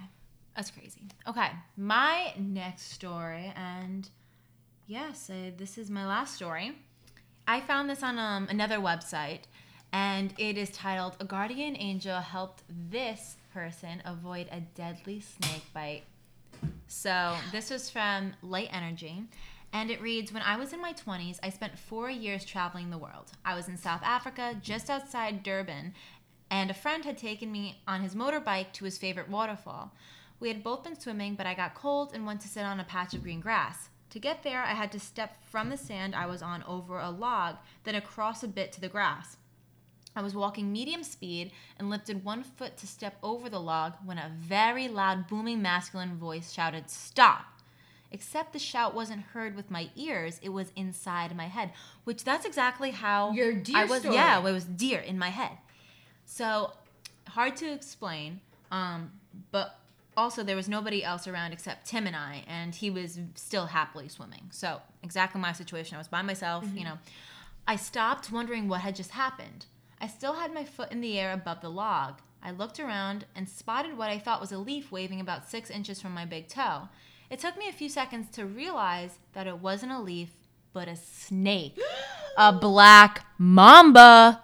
That's 0.56 0.70
crazy. 0.72 1.02
Okay, 1.28 1.48
my 1.76 2.34
next 2.36 2.90
story, 2.92 3.52
and 3.54 4.08
yes, 4.88 5.30
uh, 5.30 5.50
this 5.56 5.78
is 5.78 5.90
my 5.90 6.04
last 6.06 6.34
story. 6.34 6.72
I 7.46 7.60
found 7.60 7.88
this 7.88 8.02
on 8.02 8.18
um, 8.18 8.48
another 8.50 8.78
website, 8.78 9.42
and 9.92 10.34
it 10.38 10.58
is 10.58 10.70
titled 10.70 11.16
"A 11.20 11.24
Guardian 11.24 11.76
Angel 11.78 12.18
Helped 12.20 12.64
This 12.90 13.36
Person 13.52 14.02
Avoid 14.04 14.48
a 14.50 14.60
Deadly 14.60 15.20
Snake 15.20 15.64
Bite." 15.72 16.02
So 16.88 17.36
this 17.52 17.70
was 17.70 17.90
from 17.90 18.32
Light 18.42 18.70
Energy. 18.72 19.22
And 19.70 19.90
it 19.90 20.00
reads 20.00 20.32
When 20.32 20.42
I 20.42 20.56
was 20.56 20.72
in 20.72 20.80
my 20.80 20.94
20s, 20.94 21.38
I 21.42 21.50
spent 21.50 21.78
four 21.78 22.08
years 22.08 22.44
traveling 22.44 22.88
the 22.88 22.96
world. 22.96 23.32
I 23.44 23.54
was 23.54 23.68
in 23.68 23.76
South 23.76 24.00
Africa, 24.02 24.56
just 24.62 24.88
outside 24.88 25.42
Durban, 25.42 25.92
and 26.50 26.70
a 26.70 26.74
friend 26.74 27.04
had 27.04 27.18
taken 27.18 27.52
me 27.52 27.82
on 27.86 28.00
his 28.00 28.14
motorbike 28.14 28.72
to 28.72 28.86
his 28.86 28.96
favorite 28.96 29.28
waterfall. 29.28 29.92
We 30.40 30.48
had 30.48 30.62
both 30.62 30.84
been 30.84 30.98
swimming, 30.98 31.34
but 31.34 31.46
I 31.46 31.52
got 31.52 31.74
cold 31.74 32.12
and 32.14 32.24
went 32.24 32.40
to 32.40 32.48
sit 32.48 32.64
on 32.64 32.80
a 32.80 32.84
patch 32.84 33.12
of 33.12 33.22
green 33.22 33.40
grass. 33.40 33.90
To 34.10 34.18
get 34.18 34.42
there, 34.42 34.62
I 34.62 34.72
had 34.72 34.90
to 34.92 35.00
step 35.00 35.36
from 35.44 35.68
the 35.68 35.76
sand 35.76 36.14
I 36.14 36.26
was 36.26 36.42
on 36.42 36.62
over 36.64 36.98
a 36.98 37.10
log, 37.10 37.56
then 37.84 37.94
across 37.94 38.42
a 38.42 38.48
bit 38.48 38.72
to 38.72 38.80
the 38.80 38.88
grass. 38.88 39.36
I 40.16 40.22
was 40.22 40.34
walking 40.34 40.72
medium 40.72 41.04
speed 41.04 41.52
and 41.78 41.90
lifted 41.90 42.24
one 42.24 42.42
foot 42.42 42.76
to 42.78 42.86
step 42.86 43.16
over 43.22 43.48
the 43.48 43.60
log 43.60 43.92
when 44.04 44.18
a 44.18 44.32
very 44.40 44.88
loud, 44.88 45.28
booming 45.28 45.62
masculine 45.62 46.16
voice 46.16 46.52
shouted, 46.52 46.90
Stop! 46.90 47.44
Except 48.10 48.54
the 48.54 48.58
shout 48.58 48.94
wasn't 48.94 49.20
heard 49.20 49.54
with 49.54 49.70
my 49.70 49.90
ears, 49.94 50.40
it 50.42 50.48
was 50.48 50.72
inside 50.74 51.36
my 51.36 51.46
head, 51.46 51.72
which 52.04 52.24
that's 52.24 52.46
exactly 52.46 52.90
how 52.90 53.32
Your 53.32 53.52
deer 53.52 53.76
I 53.76 53.84
was. 53.84 54.00
story. 54.00 54.14
Yeah, 54.14 54.38
it 54.38 54.52
was 54.52 54.64
deer 54.64 54.98
in 55.00 55.18
my 55.18 55.28
head. 55.28 55.58
So 56.24 56.72
hard 57.28 57.56
to 57.58 57.70
explain, 57.70 58.40
um, 58.72 59.12
but 59.52 59.78
also 60.18 60.42
there 60.42 60.56
was 60.56 60.68
nobody 60.68 61.04
else 61.04 61.28
around 61.28 61.52
except 61.52 61.86
Tim 61.86 62.06
and 62.06 62.16
I, 62.16 62.42
and 62.48 62.74
he 62.74 62.90
was 62.90 63.20
still 63.36 63.66
happily 63.66 64.08
swimming. 64.08 64.48
So 64.50 64.80
exactly 65.02 65.40
my 65.40 65.52
situation. 65.52 65.94
I 65.94 65.98
was 65.98 66.08
by 66.08 66.22
myself, 66.22 66.64
you 66.64 66.70
mm-hmm. 66.70 66.84
know. 66.84 66.98
I 67.66 67.76
stopped 67.76 68.32
wondering 68.32 68.68
what 68.68 68.80
had 68.80 68.96
just 68.96 69.12
happened. 69.12 69.66
I 70.00 70.08
still 70.08 70.34
had 70.34 70.52
my 70.52 70.64
foot 70.64 70.90
in 70.90 71.00
the 71.00 71.18
air 71.18 71.32
above 71.32 71.60
the 71.60 71.70
log. 71.70 72.20
I 72.42 72.50
looked 72.50 72.80
around 72.80 73.26
and 73.34 73.48
spotted 73.48 73.96
what 73.96 74.10
I 74.10 74.18
thought 74.18 74.40
was 74.40 74.52
a 74.52 74.58
leaf 74.58 74.90
waving 74.90 75.20
about 75.20 75.48
six 75.48 75.70
inches 75.70 76.00
from 76.00 76.14
my 76.14 76.24
big 76.24 76.48
toe. 76.48 76.88
It 77.30 77.38
took 77.38 77.56
me 77.56 77.68
a 77.68 77.72
few 77.72 77.88
seconds 77.88 78.28
to 78.32 78.44
realize 78.44 79.18
that 79.34 79.46
it 79.46 79.58
wasn't 79.58 79.92
a 79.92 80.00
leaf, 80.00 80.30
but 80.72 80.88
a 80.88 80.96
snake. 80.96 81.78
a 82.36 82.52
black 82.52 83.24
mamba. 83.38 84.42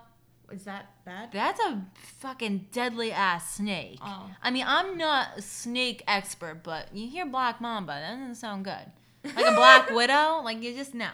Is 0.53 0.65
that 0.65 0.94
bad? 1.05 1.31
That's 1.33 1.61
a 1.61 1.85
fucking 2.19 2.67
deadly 2.73 3.13
ass 3.13 3.55
snake. 3.57 3.99
Oh. 4.03 4.31
I 4.43 4.51
mean, 4.51 4.65
I'm 4.67 4.97
not 4.99 5.29
a 5.37 5.43
snake 5.43 6.03
expert, 6.07 6.63
but 6.63 6.95
you 6.95 7.09
hear 7.09 7.27
black 7.27 7.61
mamba, 7.61 7.93
that 7.93 8.11
doesn't 8.19 8.35
sound 8.37 8.65
good. 8.65 8.91
Like 9.25 9.47
a 9.47 9.55
black 9.55 9.91
widow, 9.95 10.41
like 10.45 10.63
you 10.63 10.75
just 10.75 10.95
know. 10.95 11.11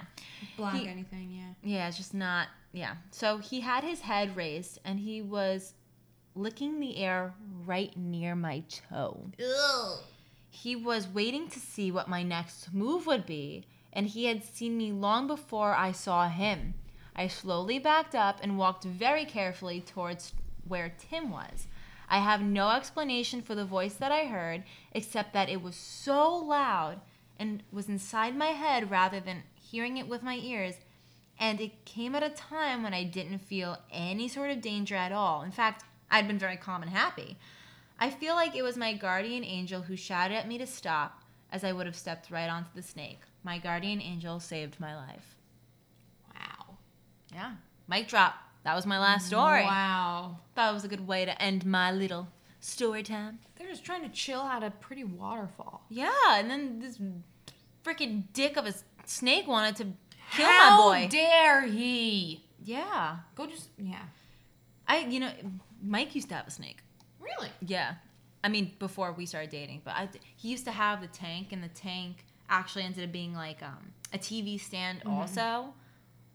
Black 0.57 0.76
He- 0.76 0.88
anything, 0.88 1.30
yeah. 1.30 1.53
Yeah, 1.62 1.88
it's 1.88 1.97
just 1.97 2.14
not. 2.14 2.49
Yeah. 2.72 2.95
So 3.11 3.38
he 3.38 3.61
had 3.61 3.84
his 3.84 4.01
head 4.01 4.36
raised 4.36 4.78
and 4.84 4.99
he 5.01 5.20
was 5.22 5.74
licking 6.34 6.80
the 6.80 6.97
air 6.99 7.34
right 7.66 7.97
near 7.97 8.34
my 8.36 8.62
toe. 8.91 9.30
He 10.49 10.74
was 10.76 11.07
waiting 11.09 11.49
to 11.51 11.59
see 11.59 11.91
what 11.93 12.09
my 12.09 12.22
next 12.22 12.72
move 12.74 13.07
would 13.07 13.24
be, 13.26 13.64
and 13.93 14.07
he 14.07 14.24
had 14.26 14.43
seen 14.45 14.76
me 14.76 14.93
long 14.93 15.26
before 15.26 15.74
I 15.74 15.93
saw 15.93 16.28
him. 16.28 16.74
I 17.14 17.28
slowly 17.28 17.78
backed 17.78 18.14
up 18.14 18.38
and 18.42 18.58
walked 18.58 18.84
very 18.84 19.24
carefully 19.24 19.80
towards 19.80 20.32
where 20.66 20.92
Tim 20.98 21.30
was. 21.30 21.66
I 22.08 22.18
have 22.18 22.42
no 22.42 22.70
explanation 22.70 23.40
for 23.40 23.54
the 23.54 23.64
voice 23.64 23.94
that 23.94 24.11
I 24.11 24.24
heard, 24.24 24.64
except 24.92 25.32
that 25.32 25.48
it 25.48 25.62
was 25.62 25.76
so 25.76 26.34
loud 26.34 27.00
and 27.38 27.62
was 27.72 27.88
inside 27.88 28.36
my 28.36 28.48
head 28.48 28.90
rather 28.90 29.20
than 29.20 29.44
hearing 29.54 29.96
it 29.96 30.08
with 30.08 30.22
my 30.22 30.36
ears. 30.36 30.74
And 31.38 31.61
it 31.61 31.84
came 31.84 32.14
at 32.14 32.22
a 32.22 32.30
time 32.30 32.82
when 32.82 32.92
I 32.92 33.04
didn't 33.04 33.38
feel 33.38 33.78
any 33.90 34.28
sort 34.28 34.50
of 34.50 34.61
danger 34.61 34.96
at 34.96 35.12
all. 35.12 35.42
In 35.42 35.52
fact, 35.52 35.84
I'd 36.11 36.26
been 36.26 36.38
very 36.38 36.56
calm 36.56 36.82
and 36.82 36.90
happy. 36.90 37.38
I 37.98 38.11
feel 38.11 38.34
like 38.34 38.56
it 38.56 38.62
was 38.62 38.76
my 38.76 38.92
guardian 38.92 39.44
angel 39.44 39.82
who 39.82 39.96
shouted 39.96 40.34
at 40.34 40.48
me 40.48 40.58
to 40.58 40.66
stop, 40.66 41.22
as 41.52 41.64
I 41.64 41.72
would 41.72 41.86
have 41.86 41.96
stepped 41.96 42.30
right 42.30 42.50
onto 42.50 42.70
the 42.74 42.82
snake. 42.82 43.20
My 43.44 43.58
guardian 43.58 44.00
angel 44.00 44.40
saved 44.40 44.80
my 44.80 44.96
life. 44.96 45.36
Yeah. 47.33 47.53
Mic 47.89 48.09
drop. 48.09 48.35
That 48.64 48.74
was 48.74 48.87
my 48.87 48.99
last 48.99 49.26
story. 49.26 49.62
Wow. 49.64 50.39
Thought 50.55 50.70
it 50.70 50.74
was 50.74 50.85
a 50.85 50.89
good 50.89 51.07
way 51.07 51.24
to 51.24 51.43
end 51.43 51.64
my 51.64 51.91
little 51.91 52.28
story 52.61 53.03
time. 53.03 53.39
They're 53.57 53.68
just 53.68 53.85
trying 53.85 54.03
to 54.03 54.09
chill 54.09 54.43
at 54.43 54.62
a 54.62 54.70
pretty 54.70 55.05
waterfall. 55.05 55.85
Yeah, 55.89 56.11
and 56.31 56.51
then 56.51 56.78
this 56.78 56.99
freaking 57.85 58.24
dick 58.33 58.57
of 58.57 58.66
a 58.66 58.74
snake 59.07 59.47
wanted 59.47 59.76
to 59.76 59.85
kill 60.37 60.47
How 60.47 60.70
my 60.70 60.76
boy. 60.76 61.03
How 61.03 61.09
dare 61.09 61.62
he? 61.66 62.45
yeah. 62.62 63.16
Go 63.35 63.47
just 63.47 63.70
yeah. 63.78 64.03
I, 64.87 65.01
you 65.01 65.20
know, 65.20 65.31
Mike 65.83 66.14
used 66.14 66.28
to 66.31 66.35
have 66.35 66.47
a 66.49 66.51
snake. 66.51 66.78
Really? 67.20 67.49
Yeah. 67.64 67.95
I 68.43 68.49
mean, 68.49 68.72
before 68.78 69.12
we 69.12 69.26
started 69.26 69.51
dating, 69.51 69.83
but 69.85 69.95
I, 69.95 70.09
he 70.37 70.49
used 70.49 70.64
to 70.64 70.72
have 70.72 71.01
the 71.01 71.07
tank, 71.07 71.53
and 71.53 71.62
the 71.62 71.68
tank 71.68 72.24
actually 72.49 72.85
ended 72.85 73.05
up 73.05 73.12
being 73.12 73.35
like 73.35 73.62
um, 73.62 73.93
a 74.12 74.18
TV 74.18 74.59
stand 74.61 75.03
also, 75.07 75.74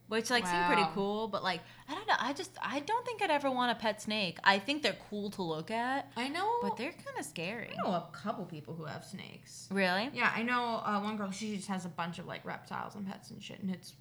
which 0.07 0.29
like 0.29 0.45
seem 0.45 0.63
pretty 0.65 0.85
cool. 0.93 1.27
But 1.27 1.43
like, 1.43 1.61
I 1.89 1.95
don't 1.95 2.07
know. 2.07 2.15
I 2.19 2.33
just 2.33 2.51
I 2.61 2.79
don't 2.79 3.05
think 3.05 3.21
I'd 3.21 3.31
ever 3.31 3.49
want 3.51 3.71
a 3.71 3.75
pet 3.75 4.01
snake. 4.01 4.37
I 4.43 4.59
think 4.59 4.83
they're 4.83 4.97
cool 5.09 5.29
to 5.31 5.41
look 5.41 5.71
at, 5.71 6.11
I 6.15 6.27
know. 6.27 6.57
but 6.61 6.77
they're 6.77 6.91
kind 6.91 7.17
of 7.19 7.25
scary. 7.25 7.69
I 7.73 7.81
know 7.83 7.93
a 7.93 8.07
couple 8.11 8.45
people 8.45 8.73
who 8.75 8.85
have 8.85 9.03
snakes. 9.03 9.67
Really? 9.71 10.09
Yeah, 10.13 10.31
I 10.35 10.43
know 10.43 10.81
uh, 10.85 10.99
one 11.01 11.17
girl. 11.17 11.31
She 11.31 11.55
just 11.55 11.67
has 11.69 11.85
a 11.85 11.89
bunch 11.89 12.19
of 12.19 12.25
like 12.27 12.45
reptiles 12.45 12.95
and 12.95 13.05
pets 13.07 13.31
and 13.31 13.41
shit, 13.41 13.59
and 13.61 13.71
it's 13.71 13.93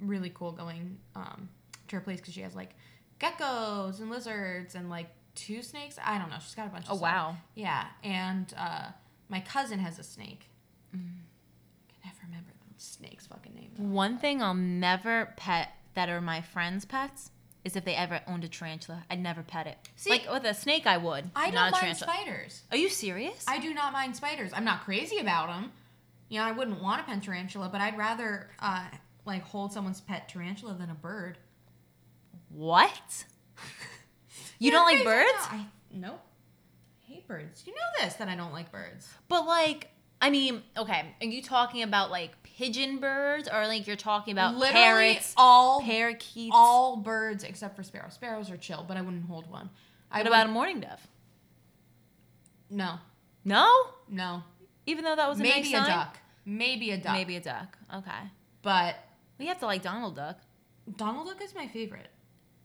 really 0.00 0.30
cool 0.30 0.52
going 0.52 0.96
um, 1.16 1.48
to 1.88 1.96
her 1.96 2.00
place 2.02 2.20
because 2.20 2.34
she 2.34 2.42
has 2.42 2.54
like 2.54 2.70
geckos 3.20 4.00
and 4.00 4.10
lizards 4.10 4.74
and 4.74 4.88
like 4.90 5.08
two 5.34 5.62
snakes. 5.62 5.98
I 6.04 6.18
don't 6.18 6.30
know. 6.30 6.36
She's 6.40 6.54
got 6.54 6.66
a 6.66 6.70
bunch. 6.70 6.84
of 6.86 6.92
Oh 6.92 6.96
stuff. 6.96 7.02
wow. 7.02 7.36
Yeah, 7.54 7.86
and 8.04 8.52
uh, 8.56 8.88
my 9.28 9.40
cousin 9.40 9.78
has 9.80 9.98
a 9.98 10.04
snake. 10.04 10.48
Mm. 10.96 11.00
I 12.04 12.08
can 12.20 12.30
never 12.30 12.44
remember 12.46 12.52
the 12.52 12.67
snake's 12.78 13.26
fucking 13.26 13.54
name. 13.54 13.92
One 13.92 14.18
thing 14.18 14.42
I'll 14.42 14.54
never 14.54 15.34
pet 15.36 15.70
that 15.94 16.08
are 16.08 16.20
my 16.20 16.40
friends' 16.40 16.84
pets 16.84 17.30
is 17.64 17.76
if 17.76 17.84
they 17.84 17.94
ever 17.94 18.20
owned 18.26 18.44
a 18.44 18.48
tarantula. 18.48 19.04
I'd 19.10 19.20
never 19.20 19.42
pet 19.42 19.66
it. 19.66 19.76
See- 19.96 20.10
like 20.10 20.30
with 20.30 20.44
a 20.44 20.54
snake, 20.54 20.86
I 20.86 20.96
would. 20.96 21.30
I 21.36 21.50
don't 21.50 21.70
mind 21.72 21.96
spiders. 21.96 22.62
Are 22.70 22.76
you 22.76 22.88
serious? 22.88 23.44
I 23.46 23.58
do 23.58 23.74
not 23.74 23.92
mind 23.92 24.16
spiders. 24.16 24.52
I'm 24.54 24.64
not 24.64 24.84
crazy 24.84 25.18
about 25.18 25.48
them. 25.48 25.72
You 26.28 26.38
know, 26.40 26.46
I 26.46 26.52
wouldn't 26.52 26.82
want 26.82 27.00
a 27.00 27.04
pet 27.04 27.22
tarantula, 27.22 27.68
but 27.70 27.80
I'd 27.80 27.98
rather 27.98 28.50
uh, 28.60 28.84
like 29.24 29.42
hold 29.42 29.72
someone's 29.72 30.00
pet 30.00 30.28
tarantula 30.28 30.74
than 30.74 30.90
a 30.90 30.94
bird. 30.94 31.38
what? 32.48 33.24
You 34.60 34.72
don't 34.72 34.86
like 34.86 35.04
birds? 35.04 35.28
No, 35.52 35.56
I, 35.58 35.66
nope. 35.92 36.20
I 37.08 37.12
hate 37.12 37.28
birds. 37.28 37.62
You 37.64 37.72
know 37.74 38.04
this 38.04 38.14
that 38.14 38.28
I 38.28 38.34
don't 38.34 38.52
like 38.52 38.72
birds. 38.72 39.08
But 39.28 39.46
like, 39.46 39.88
I 40.20 40.30
mean, 40.30 40.62
okay, 40.76 41.14
are 41.20 41.26
you 41.26 41.42
talking 41.42 41.82
about 41.82 42.10
like 42.10 42.32
pigeon 42.42 42.98
birds, 42.98 43.48
or 43.52 43.66
like 43.66 43.86
you're 43.86 43.94
talking 43.96 44.32
about 44.32 44.54
Literally 44.56 44.72
parrots, 45.14 45.32
all 45.36 45.80
parakeets? 45.82 46.52
all 46.56 46.96
birds 46.96 47.44
except 47.44 47.76
for 47.76 47.82
sparrows. 47.84 48.14
Sparrows 48.14 48.50
are 48.50 48.56
chill, 48.56 48.84
but 48.86 48.96
I 48.96 49.00
wouldn't 49.02 49.26
hold 49.26 49.48
one. 49.50 49.70
I 50.10 50.18
what 50.18 50.26
about 50.26 50.46
a 50.46 50.50
mourning 50.50 50.80
dove? 50.80 51.06
no, 52.70 52.98
No, 53.44 53.72
no. 54.08 54.42
even 54.86 55.04
though 55.04 55.16
that 55.16 55.28
was 55.28 55.40
a 55.40 55.42
Maybe 55.42 55.72
nice 55.72 55.82
a 55.82 55.86
sign? 55.86 55.88
duck. 55.88 56.18
Maybe 56.44 56.90
a 56.90 56.96
duck. 56.98 57.12
Maybe 57.14 57.36
a 57.36 57.40
duck. 57.40 57.76
Okay, 57.94 58.10
but 58.62 58.96
we 59.38 59.46
have 59.46 59.58
to 59.60 59.66
like 59.66 59.82
Donald 59.82 60.16
Duck. 60.16 60.38
Donald 60.96 61.26
Duck 61.28 61.42
is 61.42 61.54
my 61.54 61.66
favorite. 61.68 62.08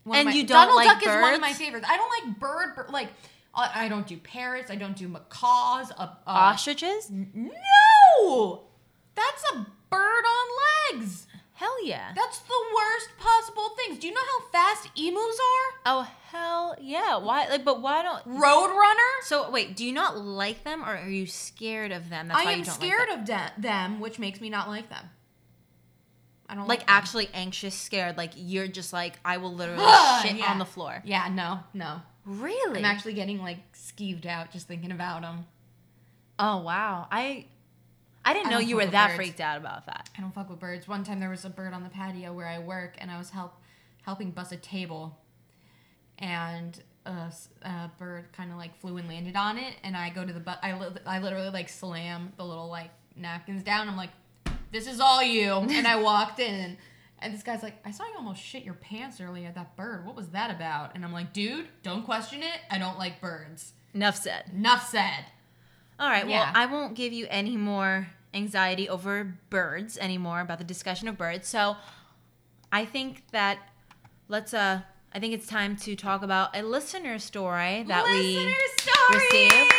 One 0.06 0.18
And 0.18 0.26
my, 0.30 0.34
you 0.34 0.44
don't 0.46 0.58
Donald 0.68 0.76
like 0.78 0.88
Duck 0.88 1.02
is 1.04 1.22
one 1.22 1.34
of 1.34 1.42
my 1.42 1.50
birds? 1.50 1.60
favorites. 1.60 1.88
I 1.90 1.98
don't 1.98 2.28
like 2.28 2.40
bird, 2.40 2.76
bir- 2.76 2.88
like 2.92 3.10
I 3.56 3.86
I 3.86 3.88
don't 3.90 4.08
do 4.08 4.18
parrots. 4.18 4.70
I 4.72 4.76
don't 4.76 4.96
do 4.98 5.08
macaws. 5.08 5.92
Uh, 5.92 6.08
uh, 6.26 6.52
Ostriches? 6.54 7.10
no, 7.12 8.64
that's 9.16 9.44
a 9.54 9.66
bird 9.90 10.24
on 10.26 10.98
legs. 11.00 11.28
Hell 11.56 11.86
yeah! 11.86 12.12
That's 12.16 12.40
the 12.40 12.62
worst 12.76 13.10
possible 13.20 13.70
things. 13.78 14.00
Do 14.00 14.08
you 14.08 14.14
know 14.14 14.20
how 14.22 14.48
fast 14.52 14.90
emus 14.98 15.18
are? 15.40 15.80
Oh 15.86 16.08
hell 16.32 16.76
yeah! 16.82 17.18
Why? 17.18 17.48
Like, 17.48 17.64
but 17.64 17.80
why 17.82 18.02
don't? 18.02 18.26
Roadrunner. 18.28 19.24
So 19.24 19.50
wait, 19.52 19.76
do 19.76 19.86
you 19.86 19.94
not 19.94 20.18
like 20.18 20.64
them, 20.64 20.82
or 20.84 20.98
are 20.98 21.08
you 21.10 21.28
scared 21.28 21.92
of 21.92 22.10
them? 22.10 22.28
That's 22.30 22.40
I 22.42 22.46
why 22.46 22.52
am 22.54 22.60
you 22.60 22.66
don't 22.66 22.74
scared 22.76 23.00
like 23.10 23.10
them. 23.10 23.20
of 23.20 23.26
de- 23.56 23.62
them, 23.62 24.00
which 24.00 24.18
makes 24.20 24.42
me 24.42 24.50
not 24.50 24.68
like 24.68 24.90
them. 24.90 25.06
I 26.50 26.56
don't 26.56 26.68
Like 26.68 26.80
like 26.80 26.90
actually 26.92 27.30
anxious, 27.34 27.76
scared. 27.76 28.18
Like 28.18 28.32
you're 28.36 28.68
just 28.68 28.92
like 28.92 29.14
I 29.24 29.38
will 29.38 29.54
literally 29.54 29.84
shit 30.24 30.36
Yeah. 30.38 30.52
on 30.52 30.58
the 30.60 30.66
floor. 30.66 31.02
Yeah, 31.06 31.30
no, 31.32 31.60
no. 31.74 32.02
Really? 32.26 32.80
I'm 32.80 32.86
actually 32.86 33.14
getting 33.14 33.42
like 33.42 33.60
skeeved 33.74 34.26
out 34.26 34.52
just 34.52 34.68
thinking 34.68 34.92
about 34.92 35.22
them. 35.22 35.46
Oh 36.40 36.62
wow! 36.62 37.08
I 37.12 37.46
I 38.26 38.34
didn't 38.34 38.48
I 38.48 38.52
know 38.52 38.60
you 38.60 38.76
were 38.78 38.86
that 38.86 39.08
birds. 39.10 39.16
freaked 39.18 39.40
out 39.42 39.58
about 39.58 39.86
that. 39.88 40.10
I 40.18 40.22
don't 40.22 40.34
fuck 40.34 40.50
with 40.50 40.60
birds. 40.60 40.88
One 40.88 41.04
time 41.04 41.20
there 41.20 41.30
was 41.30 41.46
a 41.46 41.50
bird 41.50 41.74
on 41.74 41.84
the 41.84 41.90
patio 41.90 42.34
where 42.34 42.48
I 42.48 42.60
work, 42.60 42.96
and 43.00 43.12
I 43.12 43.18
was 43.18 43.30
help 43.30 43.54
helping 44.04 44.32
bus 44.32 44.52
a 44.52 44.58
table, 44.58 45.18
and 46.20 46.82
a, 47.06 47.32
a 47.64 47.92
bird 47.98 48.32
kind 48.34 48.52
of 48.52 48.58
like 48.58 48.80
flew 48.80 48.98
and 48.98 49.08
landed 49.08 49.36
on 49.36 49.58
it, 49.58 49.76
and 49.84 49.96
I 49.98 50.10
go 50.10 50.26
to 50.26 50.32
the 50.34 50.40
bu- 50.40 50.52
I 50.62 50.78
li- 50.80 50.96
I 51.06 51.20
literally 51.20 51.50
like 51.50 51.70
slam 51.70 52.32
the 52.38 52.46
little 52.46 52.70
like 52.70 52.92
napkins 53.16 53.64
down. 53.64 53.90
I'm 53.90 53.98
like, 53.98 54.12
"This 54.72 54.88
is 54.88 55.00
all 55.00 55.22
you," 55.22 55.52
and 55.70 55.86
I 55.88 55.98
walked 55.98 56.40
in. 56.40 56.78
And 57.24 57.34
this 57.34 57.42
guy's 57.42 57.64
like, 57.64 57.76
I 57.86 57.92
saw 57.92 58.04
you 58.04 58.14
almost 58.18 58.42
shit 58.42 58.64
your 58.64 58.74
pants 58.74 59.22
earlier 59.22 59.48
at 59.48 59.56
that 59.56 59.76
bird. 59.76 60.06
What 60.06 60.16
was 60.16 60.30
that 60.30 60.52
about? 60.52 60.92
And 60.94 61.06
I'm 61.06 61.14
like, 61.14 61.34
dude, 61.34 61.68
don't 61.82 62.04
question 62.04 62.44
it. 62.44 62.60
I 62.70 62.78
don't 62.78 63.00
like 63.00 63.22
birds. 63.22 63.74
Enough 63.94 64.18
said. 64.18 64.52
Enough 64.54 64.90
said. 64.90 65.26
All 66.00 66.10
right. 66.10 66.28
Well, 66.28 66.52
I 66.54 66.66
won't 66.66 66.96
give 66.96 67.14
you 67.14 67.28
any 67.30 67.56
more 67.56 68.08
anxiety 68.34 68.90
over 68.90 69.38
birds 69.50 69.98
anymore 69.98 70.42
about 70.42 70.58
the 70.58 70.64
discussion 70.64 71.08
of 71.08 71.18
birds. 71.18 71.48
So 71.48 71.78
I 72.72 72.86
think 72.86 73.24
that 73.32 73.60
let's 74.28 74.54
uh 74.54 74.82
I 75.14 75.20
think 75.20 75.34
it's 75.36 75.46
time 75.48 75.76
to 75.78 75.96
talk 75.96 76.24
about 76.24 76.58
a 76.58 76.64
listener 76.64 77.20
story 77.20 77.84
that 77.88 78.06
we 78.06 78.34
stories! 78.78 79.24
received. 79.32 79.74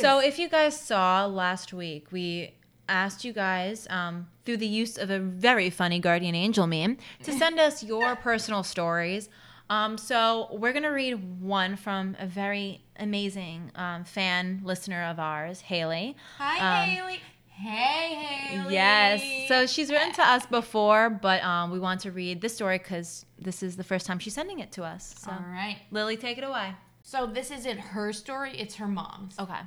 So 0.00 0.20
if 0.20 0.38
you 0.38 0.48
guys 0.48 0.78
saw 0.78 1.24
last 1.26 1.72
week, 1.72 2.12
we 2.12 2.54
asked 2.88 3.24
you 3.24 3.32
guys 3.32 3.86
um, 3.90 4.26
through 4.44 4.56
the 4.58 4.66
use 4.66 4.96
of 4.98 5.10
a 5.10 5.18
very 5.18 5.70
funny 5.70 5.98
guardian 5.98 6.34
angel 6.34 6.66
meme 6.66 6.96
to 7.22 7.32
send 7.38 7.58
us 7.58 7.82
your 7.82 8.16
personal 8.16 8.62
stories 8.62 9.28
Um, 9.70 9.98
so 9.98 10.48
we're 10.52 10.72
gonna 10.72 10.90
read 10.92 11.40
one 11.42 11.76
from 11.76 12.16
a 12.18 12.26
very 12.26 12.80
amazing 12.98 13.70
um, 13.74 14.04
fan 14.04 14.60
listener 14.64 15.04
of 15.04 15.18
ours, 15.18 15.60
Haley. 15.60 16.16
Hi, 16.38 16.56
Um, 16.84 16.88
Haley. 16.88 17.20
Hey, 17.48 18.14
Haley. 18.14 18.72
Yes. 18.74 19.48
So 19.48 19.66
she's 19.66 19.90
written 19.90 20.12
to 20.14 20.22
us 20.22 20.46
before, 20.46 21.10
but 21.10 21.42
um, 21.44 21.70
we 21.70 21.78
want 21.80 22.00
to 22.02 22.10
read 22.12 22.40
this 22.40 22.54
story 22.54 22.78
because 22.78 23.26
this 23.38 23.62
is 23.62 23.76
the 23.76 23.84
first 23.84 24.06
time 24.06 24.18
she's 24.20 24.32
sending 24.34 24.60
it 24.60 24.70
to 24.72 24.84
us. 24.84 25.14
So, 25.18 25.30
All 25.32 25.44
right. 25.50 25.76
Lily, 25.90 26.16
take 26.16 26.38
it 26.38 26.44
away. 26.44 26.74
So 27.02 27.26
this 27.26 27.50
isn't 27.50 27.78
her 27.78 28.12
story, 28.12 28.52
it's 28.58 28.76
her 28.76 28.86
mom's. 28.88 29.38
Okay. 29.38 29.60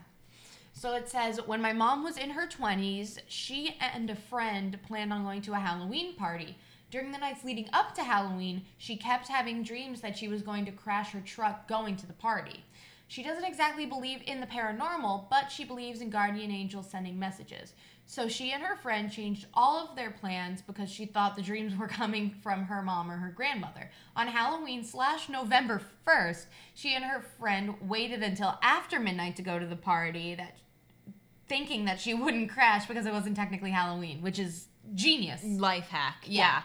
So 0.82 0.96
it 0.96 1.08
says 1.08 1.40
when 1.46 1.62
my 1.62 1.74
mom 1.74 2.04
was 2.04 2.18
in 2.18 2.32
her 2.32 2.48
20s, 2.48 3.20
she 3.28 3.78
and 3.80 4.10
a 4.10 4.16
friend 4.16 4.80
planned 4.88 5.14
on 5.14 5.24
going 5.24 5.44
to 5.44 5.54
a 5.54 5.60
Halloween 5.60 6.16
party. 6.16 6.58
During 6.90 7.12
the 7.12 7.20
nights 7.20 7.44
leading 7.44 7.70
up 7.72 7.94
to 7.94 8.04
Halloween, 8.04 8.64
she 8.80 8.96
kept 8.96 9.28
having 9.28 9.62
dreams 9.62 10.02
that 10.02 10.18
she 10.18 10.28
was 10.28 10.42
going 10.42 10.66
to 10.66 10.72
crash 10.72 11.12
her 11.12 11.22
truck 11.22 11.68
going 11.68 11.98
to 11.98 12.08
the 12.08 12.14
party. 12.14 12.64
She 13.10 13.22
doesn't 13.22 13.44
exactly 13.44 13.86
believe 13.86 14.24
in 14.26 14.40
the 14.40 14.48
paranormal, 14.48 15.30
but 15.30 15.52
she 15.52 15.66
believes 15.66 16.02
in 16.02 16.10
guardian 16.10 16.50
angels 16.50 16.90
sending 16.90 17.20
messages. 17.20 17.74
So 18.08 18.28
she 18.28 18.52
and 18.52 18.64
her 18.64 18.76
friend 18.76 19.12
changed 19.12 19.46
all 19.54 19.88
of 19.88 19.96
their 19.96 20.10
plans 20.10 20.64
because 20.64 20.90
she 20.90 21.06
thought 21.06 21.36
the 21.36 21.44
dreams 21.44 21.76
were 21.78 21.88
coming 21.88 22.34
from 22.42 22.64
her 22.64 22.82
mom 22.82 23.12
or 23.12 23.18
her 23.18 23.30
grandmother. 23.30 23.92
On 24.16 24.26
Halloween 24.26 24.84
slash 24.84 25.30
November 25.30 25.80
1st, 26.08 26.48
she 26.74 26.96
and 26.96 27.06
her 27.06 27.22
friend 27.40 27.76
waited 27.88 28.24
until 28.24 28.58
after 28.64 29.00
midnight 29.00 29.36
to 29.36 29.44
go 29.44 29.60
to 29.60 29.68
the 29.68 29.76
party 29.76 30.34
that 30.34 30.56
thinking 31.52 31.84
that 31.86 31.99
she 31.99 32.14
wouldn't 32.24 32.49
crash 32.49 32.86
because 32.86 33.06
it 33.06 33.12
wasn't 33.12 33.36
technically 33.36 33.72
Halloween, 33.72 34.22
which 34.22 34.39
is 34.39 34.68
genius. 34.95 35.43
Life 35.43 35.89
hack. 35.89 36.24
Yeah. 36.26 36.62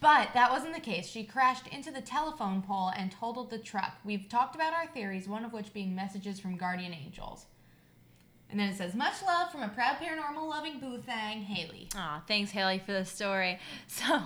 But 0.00 0.30
that 0.34 0.50
wasn't 0.50 0.74
the 0.74 0.80
case. 0.80 1.06
She 1.06 1.24
crashed 1.24 1.68
into 1.68 1.90
the 1.90 2.00
telephone 2.00 2.60
pole 2.60 2.90
and 2.96 3.10
totaled 3.10 3.50
the 3.50 3.58
truck. 3.58 3.94
We've 4.04 4.28
talked 4.28 4.54
about 4.54 4.74
our 4.74 4.86
theories, 4.86 5.28
one 5.28 5.44
of 5.44 5.52
which 5.52 5.72
being 5.72 5.94
messages 5.94 6.40
from 6.40 6.56
guardian 6.56 6.92
angels. 6.92 7.46
And 8.50 8.60
then 8.60 8.68
it 8.68 8.76
says, 8.76 8.94
much 8.94 9.22
love 9.24 9.50
from 9.50 9.62
a 9.62 9.68
proud 9.68 9.96
paranormal 9.96 10.46
loving 10.46 10.78
boo 10.78 10.98
thang, 10.98 11.42
Haley. 11.42 11.88
Aw, 11.96 12.22
thanks, 12.28 12.50
Haley, 12.50 12.78
for 12.84 12.92
the 12.92 13.04
story. 13.04 13.58
So, 13.86 14.20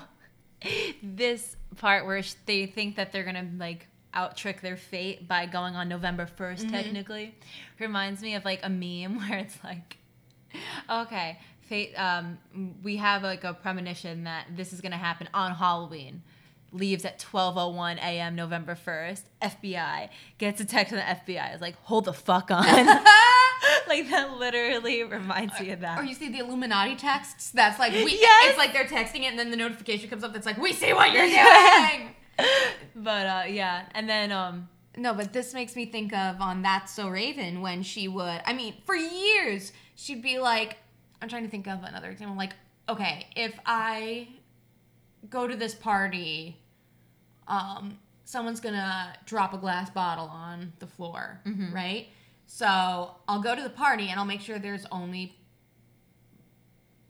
this 1.02 1.54
part 1.76 2.06
where 2.06 2.22
they 2.46 2.64
think 2.64 2.96
that 2.96 3.12
they're 3.12 3.24
gonna 3.24 3.46
like 3.58 3.86
out 4.16 4.36
trick 4.36 4.60
their 4.62 4.76
fate 4.76 5.28
by 5.28 5.46
going 5.46 5.76
on 5.76 5.88
November 5.88 6.26
1st, 6.38 6.70
technically, 6.70 7.34
reminds 7.78 8.22
me 8.22 8.34
of 8.34 8.44
like 8.44 8.60
a 8.64 8.68
meme 8.68 9.18
where 9.28 9.38
it's 9.38 9.58
like, 9.62 9.98
okay, 10.90 11.38
fate, 11.60 11.94
um, 11.94 12.38
we 12.82 12.96
have 12.96 13.22
like 13.22 13.44
a 13.44 13.54
premonition 13.54 14.24
that 14.24 14.46
this 14.56 14.72
is 14.72 14.80
gonna 14.80 14.96
happen 14.96 15.28
on 15.34 15.52
Halloween. 15.52 16.22
Leaves 16.72 17.04
at 17.04 17.18
12:01 17.20 17.96
a.m. 17.98 18.34
November 18.34 18.74
1st. 18.74 19.22
FBI 19.40 20.08
gets 20.38 20.60
a 20.60 20.64
text 20.64 20.90
from 20.90 20.98
the 20.98 21.04
FBI. 21.04 21.52
It's 21.52 21.62
like, 21.62 21.76
hold 21.82 22.06
the 22.06 22.12
fuck 22.12 22.50
on. 22.50 22.64
like 23.88 24.10
that 24.10 24.36
literally 24.38 25.02
reminds 25.04 25.58
me 25.60 25.70
of 25.70 25.80
that. 25.80 25.98
Or 25.98 26.02
you 26.04 26.14
see 26.14 26.28
the 26.28 26.38
Illuminati 26.38 26.96
texts 26.96 27.50
that's 27.50 27.78
like, 27.78 27.92
we, 27.92 28.18
Yes. 28.20 28.50
it's 28.50 28.58
like 28.58 28.72
they're 28.72 28.84
texting 28.84 29.20
it 29.20 29.26
and 29.26 29.38
then 29.38 29.50
the 29.50 29.56
notification 29.56 30.10
comes 30.10 30.24
up 30.24 30.32
that's 30.32 30.44
like, 30.44 30.58
we 30.58 30.72
see 30.72 30.92
what 30.92 31.12
you're 31.12 31.26
doing. 31.26 32.14
but 32.96 33.26
uh 33.26 33.44
yeah 33.48 33.84
and 33.94 34.08
then 34.08 34.32
um 34.32 34.68
No, 34.96 35.12
but 35.14 35.32
this 35.32 35.52
makes 35.52 35.76
me 35.76 35.86
think 35.86 36.12
of 36.14 36.40
on 36.40 36.62
That's 36.62 36.92
So 36.92 37.08
Raven 37.08 37.60
when 37.60 37.82
she 37.82 38.08
would, 38.08 38.40
I 38.46 38.52
mean, 38.54 38.74
for 38.86 38.94
years, 38.94 39.72
she'd 39.94 40.22
be 40.22 40.38
like, 40.38 40.78
I'm 41.20 41.28
trying 41.28 41.44
to 41.44 41.50
think 41.50 41.66
of 41.68 41.82
another 41.82 42.08
example. 42.10 42.36
Like, 42.36 42.54
okay, 42.88 43.26
if 43.36 43.58
I 43.66 44.28
go 45.28 45.46
to 45.46 45.54
this 45.56 45.74
party, 45.74 46.56
um, 47.46 47.98
someone's 48.24 48.60
gonna 48.60 49.12
drop 49.26 49.52
a 49.52 49.58
glass 49.58 49.90
bottle 49.90 50.28
on 50.28 50.72
the 50.78 50.86
floor, 50.86 51.40
right? 51.72 52.06
So 52.46 52.66
I'll 53.28 53.42
go 53.42 53.54
to 53.54 53.62
the 53.62 53.70
party 53.70 54.08
and 54.08 54.18
I'll 54.18 54.26
make 54.26 54.40
sure 54.40 54.58
there's 54.58 54.86
only, 54.90 55.36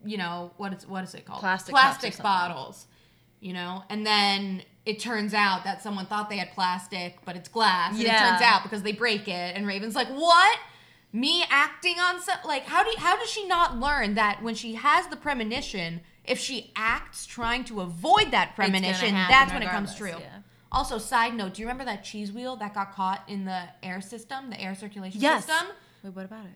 you 0.05 0.17
know, 0.17 0.51
what 0.57 0.73
is 0.73 0.85
what 0.87 1.03
is 1.03 1.13
it 1.15 1.25
called? 1.25 1.39
Plastic 1.39 1.71
plastic 1.73 2.13
bottles, 2.23 2.87
you 3.39 3.53
know, 3.53 3.83
and 3.89 4.05
then 4.05 4.63
it 4.87 4.99
turns 5.01 5.33
out 5.33 5.65
that 5.65 5.83
someone 5.83 6.05
thought 6.05 6.29
they 6.29 6.37
had 6.37 6.51
plastic, 6.53 7.17
but 7.25 7.35
it's 7.35 7.49
glass. 7.49 7.91
And 7.95 8.03
Yeah. 8.03 8.15
it 8.15 8.29
turns 8.29 8.41
out 8.41 8.63
because 8.63 8.83
they 8.83 8.93
break 8.93 9.27
it, 9.27 9.55
and 9.55 9.67
Raven's 9.67 9.95
like, 9.95 10.07
"What? 10.07 10.57
Me 11.11 11.43
acting 11.49 11.99
on 11.99 12.21
some 12.21 12.37
like 12.45 12.63
how 12.65 12.83
do 12.83 12.89
you, 12.91 12.97
how 12.97 13.17
does 13.17 13.29
she 13.29 13.45
not 13.47 13.77
learn 13.77 14.15
that 14.15 14.41
when 14.41 14.55
she 14.55 14.75
has 14.75 15.07
the 15.07 15.15
premonition, 15.17 16.01
if 16.23 16.39
she 16.39 16.71
acts 16.75 17.25
trying 17.25 17.63
to 17.65 17.81
avoid 17.81 18.31
that 18.31 18.55
premonition, 18.55 19.13
that's 19.13 19.51
when 19.53 19.61
it 19.61 19.69
comes 19.69 19.93
true." 19.93 20.17
yeah. 20.19 20.39
Also, 20.71 20.97
side 20.97 21.33
note, 21.33 21.53
do 21.55 21.61
you 21.61 21.67
remember 21.67 21.85
that 21.85 22.03
cheese 22.03 22.31
wheel 22.31 22.55
that 22.57 22.73
got 22.73 22.91
caught 22.93 23.23
in 23.27 23.45
the 23.45 23.63
air 23.83 24.01
system, 24.01 24.49
the 24.49 24.59
air 24.59 24.75
circulation 24.75 25.19
yes 25.21 25.45
system? 25.45 25.67
wait 26.03 26.13
what 26.15 26.25
about 26.25 26.45
it 26.45 26.51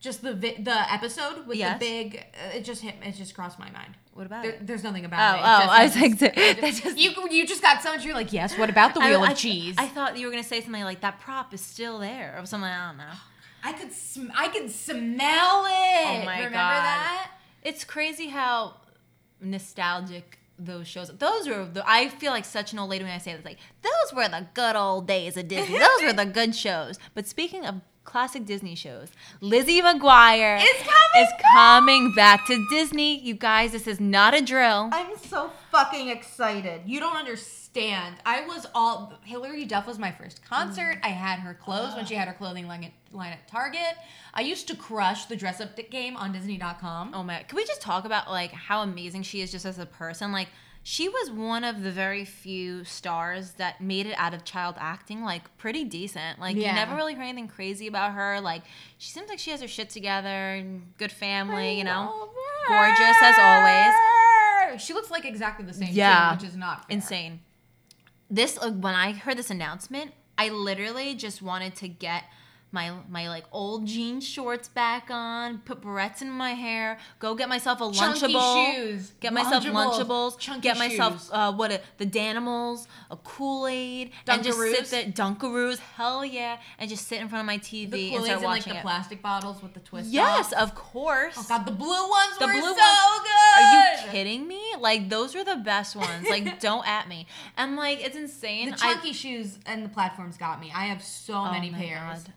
Just 0.00 0.22
the 0.22 0.32
vi- 0.34 0.60
the 0.62 0.92
episode 0.92 1.46
with 1.46 1.58
Yes. 1.58 1.78
the 1.80 1.84
big. 1.86 2.24
Uh, 2.34 2.56
it 2.56 2.64
just 2.64 2.82
hit. 2.82 2.94
It 3.02 3.12
just 3.16 3.34
crossed 3.34 3.58
my 3.58 3.70
mind. 3.70 3.94
what 4.14 4.26
about 4.26 4.42
There, 4.44 4.52
it 4.52 4.66
there's 4.66 4.84
nothing 4.84 5.04
oh 5.04 5.06
about 5.06 5.36
it. 5.36 5.40
It 5.40 5.42
oh 5.44 5.58
just- 5.58 5.70
i 5.78 5.82
was 5.84 5.96
like 5.96 6.18
just- 6.36 6.60
that 6.60 6.82
just 6.84 6.98
you 6.98 7.10
you 7.30 7.46
just 7.46 7.62
got 7.62 7.82
so 7.82 7.92
much. 7.94 8.04
You're 8.04 8.14
like, 8.14 8.32
yes. 8.32 8.56
What 8.56 8.70
about 8.70 8.94
the 8.94 9.00
wheel 9.00 9.22
I, 9.22 9.32
of 9.32 9.36
cheese? 9.38 9.74
I 9.78 9.88
thought 9.88 10.16
you 10.18 10.26
were 10.26 10.30
gonna 10.32 10.44
say 10.44 10.60
something 10.60 10.84
like 10.84 11.00
that 11.00 11.18
prop 11.20 11.52
is 11.52 11.60
still 11.60 11.98
there 11.98 12.36
or 12.38 12.46
something 12.46 12.70
i 12.70 12.88
don't 12.88 12.98
know 12.98 13.14
I 13.64 13.72
could 13.72 13.92
sm- 13.92 14.30
I 14.36 14.46
could 14.48 14.70
smell 14.70 15.64
it. 15.66 16.06
Oh 16.06 16.24
my 16.24 16.36
Remember 16.36 16.50
God. 16.50 16.84
that? 16.84 17.30
it's 17.64 17.82
crazy 17.84 18.28
how 18.28 18.76
nostalgic 19.40 20.38
those 20.58 20.88
shows 20.88 21.08
those 21.18 21.48
were 21.48 21.64
the, 21.64 21.82
i 21.88 22.08
feel 22.08 22.32
like 22.32 22.44
such 22.44 22.72
an 22.72 22.78
old 22.80 22.90
lady 22.90 23.04
when 23.04 23.12
i 23.12 23.18
say 23.18 23.32
this 23.34 23.44
like 23.44 23.58
those 23.82 24.12
were 24.14 24.28
the 24.28 24.46
good 24.54 24.74
old 24.74 25.06
days 25.06 25.36
of 25.36 25.46
disney 25.46 25.78
those 25.78 26.02
were 26.02 26.12
the 26.12 26.24
good 26.38 26.54
shows 26.54 26.98
but 27.14 27.26
speaking 27.28 27.64
of 27.64 27.76
classic 28.08 28.46
disney 28.46 28.74
shows 28.74 29.08
lizzie 29.40 29.82
mcguire 29.82 30.58
It's 30.60 30.82
coming 30.82 31.22
is 31.22 31.28
coming 31.52 32.14
back 32.14 32.46
to 32.46 32.66
disney 32.70 33.20
you 33.20 33.34
guys 33.34 33.72
this 33.72 33.86
is 33.86 34.00
not 34.00 34.32
a 34.34 34.40
drill 34.40 34.88
I'm 34.92 35.16
so 35.18 35.50
fucking 35.70 36.08
excited. 36.08 36.82
You 36.86 37.00
don't 37.00 37.16
understand. 37.16 38.16
I 38.24 38.46
was 38.46 38.66
all 38.74 39.14
Hilary 39.24 39.64
Duff 39.64 39.86
was 39.86 39.98
my 39.98 40.10
first 40.10 40.44
concert. 40.44 40.98
I 41.02 41.08
had 41.08 41.38
her 41.40 41.54
clothes 41.54 41.94
when 41.94 42.04
she 42.06 42.14
had 42.14 42.28
her 42.28 42.34
clothing 42.34 42.66
line 42.66 42.84
at, 42.84 42.92
line 43.12 43.32
at 43.32 43.46
Target. 43.46 43.96
I 44.34 44.40
used 44.40 44.66
to 44.68 44.76
crush 44.76 45.26
the 45.26 45.36
dress 45.36 45.60
up 45.60 45.78
game 45.90 46.16
on 46.16 46.32
Disney.com. 46.32 47.12
Oh 47.14 47.22
my! 47.22 47.42
Can 47.42 47.56
we 47.56 47.64
just 47.64 47.80
talk 47.80 48.04
about 48.04 48.30
like 48.30 48.52
how 48.52 48.82
amazing 48.82 49.22
she 49.22 49.40
is 49.40 49.52
just 49.52 49.66
as 49.66 49.78
a 49.78 49.86
person? 49.86 50.32
Like 50.32 50.48
she 50.90 51.06
was 51.06 51.30
one 51.30 51.64
of 51.64 51.82
the 51.82 51.90
very 51.90 52.24
few 52.24 52.82
stars 52.82 53.50
that 53.58 53.78
made 53.78 54.06
it 54.06 54.14
out 54.16 54.32
of 54.32 54.42
child 54.42 54.74
acting 54.78 55.22
like 55.22 55.54
pretty 55.58 55.84
decent. 55.84 56.38
Like 56.40 56.56
Yeah. 56.56 56.68
you 56.70 56.74
never 56.76 56.96
really 56.96 57.12
heard 57.12 57.24
anything 57.24 57.46
crazy 57.46 57.86
about 57.86 58.12
her. 58.12 58.40
Like 58.40 58.62
she 58.96 59.10
seems 59.10 59.28
like 59.28 59.38
she 59.38 59.50
has 59.50 59.60
her 59.60 59.68
shit 59.68 59.90
together 59.90 60.28
and 60.54 60.94
good 60.96 61.12
family. 61.12 61.76
You 61.76 61.84
know, 61.84 62.30
gorgeous 62.68 63.16
as 63.22 63.36
always. 63.38 64.82
She 64.82 64.94
looks 64.94 65.10
like 65.10 65.26
exactly 65.26 65.66
the 65.66 65.74
same. 65.74 65.90
Yeah. 65.92 66.30
too, 66.30 66.36
which 66.44 66.50
is 66.52 66.56
not 66.56 66.86
fair. 66.88 66.94
insane. 66.96 67.40
This 68.30 68.56
uh, 68.56 68.70
when 68.70 68.94
I 68.94 69.12
heard 69.12 69.36
this 69.36 69.50
announcement, 69.50 70.12
I 70.38 70.48
literally 70.48 71.14
just 71.14 71.42
wanted 71.42 71.74
to 71.76 71.88
get 71.88 72.24
my 72.70 72.92
my 73.08 73.28
like 73.28 73.44
old 73.52 73.86
jean 73.86 74.20
shorts 74.20 74.68
back 74.68 75.08
on, 75.10 75.58
put 75.64 75.80
barrettes 75.80 76.20
in 76.22 76.30
my 76.30 76.52
hair, 76.52 76.98
go 77.18 77.34
get 77.34 77.48
myself 77.48 77.80
a 77.80 77.90
Chunky 77.92 78.32
lunchable, 78.34 78.74
shoes. 78.74 79.12
get 79.20 79.32
myself 79.32 79.64
Lunchables. 79.64 80.38
Chunky 80.38 80.60
get 80.60 80.76
myself 80.78 81.30
uh, 81.32 81.52
what 81.52 81.72
a, 81.72 81.80
the 81.96 82.04
Danimals, 82.06 82.86
a 83.10 83.16
Kool 83.16 83.66
Aid, 83.66 84.10
and 84.26 84.42
just 84.44 84.58
sit 84.58 84.84
Dunkaroos. 84.84 84.90
there, 84.90 85.04
Dunkaroos, 85.06 85.78
hell 85.78 86.24
yeah, 86.24 86.58
and 86.78 86.90
just 86.90 87.06
sit 87.08 87.20
in 87.20 87.28
front 87.28 87.40
of 87.40 87.46
my 87.46 87.58
TV 87.58 87.90
The 87.90 88.14
and 88.16 88.24
start 88.24 88.38
like 88.40 88.46
watching 88.46 88.72
the 88.74 88.78
it. 88.80 88.82
plastic 88.82 89.22
bottles 89.22 89.62
with 89.62 89.72
the 89.74 89.80
twist. 89.80 90.10
Yes, 90.10 90.50
top. 90.50 90.60
of 90.62 90.74
course. 90.74 91.34
Oh 91.38 91.46
god, 91.48 91.64
the 91.64 91.72
blue 91.72 91.88
ones 91.88 92.38
The 92.38 92.46
were 92.46 92.52
blue 92.52 92.60
so 92.60 92.66
ones- 92.68 93.22
good. 93.22 93.62
Are 93.62 93.72
you 94.06 94.12
kidding 94.12 94.46
me? 94.46 94.60
Like 94.78 95.08
those 95.08 95.34
were 95.34 95.44
the 95.44 95.56
best 95.56 95.96
ones. 95.96 96.28
Like 96.28 96.60
don't 96.60 96.86
at 96.86 97.08
me. 97.08 97.26
And 97.56 97.76
like 97.76 98.04
it's 98.04 98.16
insane. 98.16 98.70
The 98.70 98.74
I- 98.74 98.92
chunky 98.94 99.12
shoes 99.12 99.58
and 99.66 99.84
the 99.84 99.88
platforms 99.88 100.36
got 100.36 100.60
me. 100.60 100.70
I 100.74 100.86
have 100.86 101.02
so 101.02 101.34
Oh 101.34 101.50
many 101.50 101.70
pairs. 101.70 102.24
God. 102.24 102.32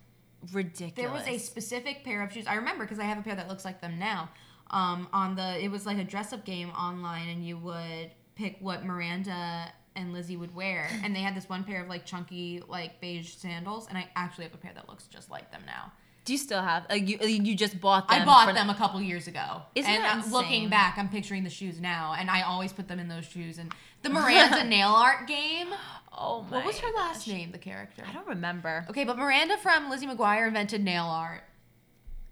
Ridiculous. 0.52 0.96
There 0.96 1.12
was 1.12 1.28
a 1.28 1.38
specific 1.38 2.04
pair 2.04 2.24
of 2.24 2.32
shoes. 2.32 2.48
I 2.48 2.56
remember 2.56 2.84
because 2.84 3.00
I 3.00 3.04
have 3.04 3.18
a 3.18 3.22
pair 3.22 3.36
that 3.36 3.48
looks 3.48 3.66
like 3.66 3.82
them 3.82 4.00
now. 4.00 4.30
Um, 4.72 5.08
on 5.12 5.36
the 5.36 5.64
it 5.64 5.70
was 5.70 5.86
like 5.86 5.98
a 5.98 6.04
dress 6.04 6.34
up 6.34 6.46
game 6.46 6.70
online, 6.72 7.28
and 7.30 7.46
you 7.46 7.58
would 7.58 8.12
pick 8.36 8.58
what 8.60 8.86
Miranda 8.86 9.72
and 9.96 10.14
Lizzie 10.14 10.38
would 10.38 10.56
wear, 10.56 10.88
and 11.04 11.16
they 11.16 11.20
had 11.20 11.36
this 11.36 11.50
one 11.50 11.64
pair 11.64 11.82
of 11.82 11.90
like 11.90 12.06
chunky 12.06 12.62
like 12.68 13.00
beige 13.02 13.34
sandals, 13.36 13.88
and 13.88 13.98
I 13.98 14.10
actually 14.16 14.46
have 14.46 14.54
a 14.54 14.58
pair 14.58 14.72
that 14.74 14.88
looks 14.88 15.08
just 15.08 15.30
like 15.30 15.52
them 15.52 15.64
now. 15.66 15.92
Do 16.24 16.34
you 16.34 16.38
still 16.40 16.62
have? 16.62 16.86
Like 16.90 17.08
you, 17.08 17.18
you 17.20 17.56
just 17.56 17.82
bought 17.82 18.08
them. 18.08 18.22
I 18.22 18.26
bought 18.26 18.48
for- 18.50 18.54
them 18.54 18.70
a 18.70 18.76
couple 18.76 19.02
years 19.02 19.28
ago, 19.28 19.64
Isn't 19.74 19.90
and 19.92 20.04
that 20.04 20.26
uh, 20.26 20.30
looking 20.30 20.70
back, 20.70 20.98
I'm 20.98 21.10
picturing 21.10 21.44
the 21.44 21.50
shoes 21.50 21.80
now, 21.82 22.14
and 22.18 22.30
I 22.30 22.44
always 22.44 22.72
put 22.74 22.88
them 22.88 23.00
in 23.00 23.08
those 23.08 23.26
shoes. 23.26 23.58
And 23.58 23.74
the 24.04 24.10
Miranda 24.10 24.64
nail 24.68 24.90
art 24.90 25.28
game. 25.28 25.70
Oh 26.16 26.46
my. 26.50 26.58
What 26.58 26.66
was 26.66 26.80
her 26.80 26.92
last 26.96 27.26
gosh. 27.26 27.34
name? 27.34 27.52
The 27.52 27.58
character. 27.58 28.04
I 28.08 28.14
don't 28.14 28.28
remember. 28.28 28.86
Okay, 28.90 29.04
but 29.04 29.18
Miranda 29.18 29.58
from 29.58 29.90
Lizzie 29.90 30.06
McGuire 30.08 30.48
invented 30.48 30.84
nail 30.84 31.06
art. 31.06 31.44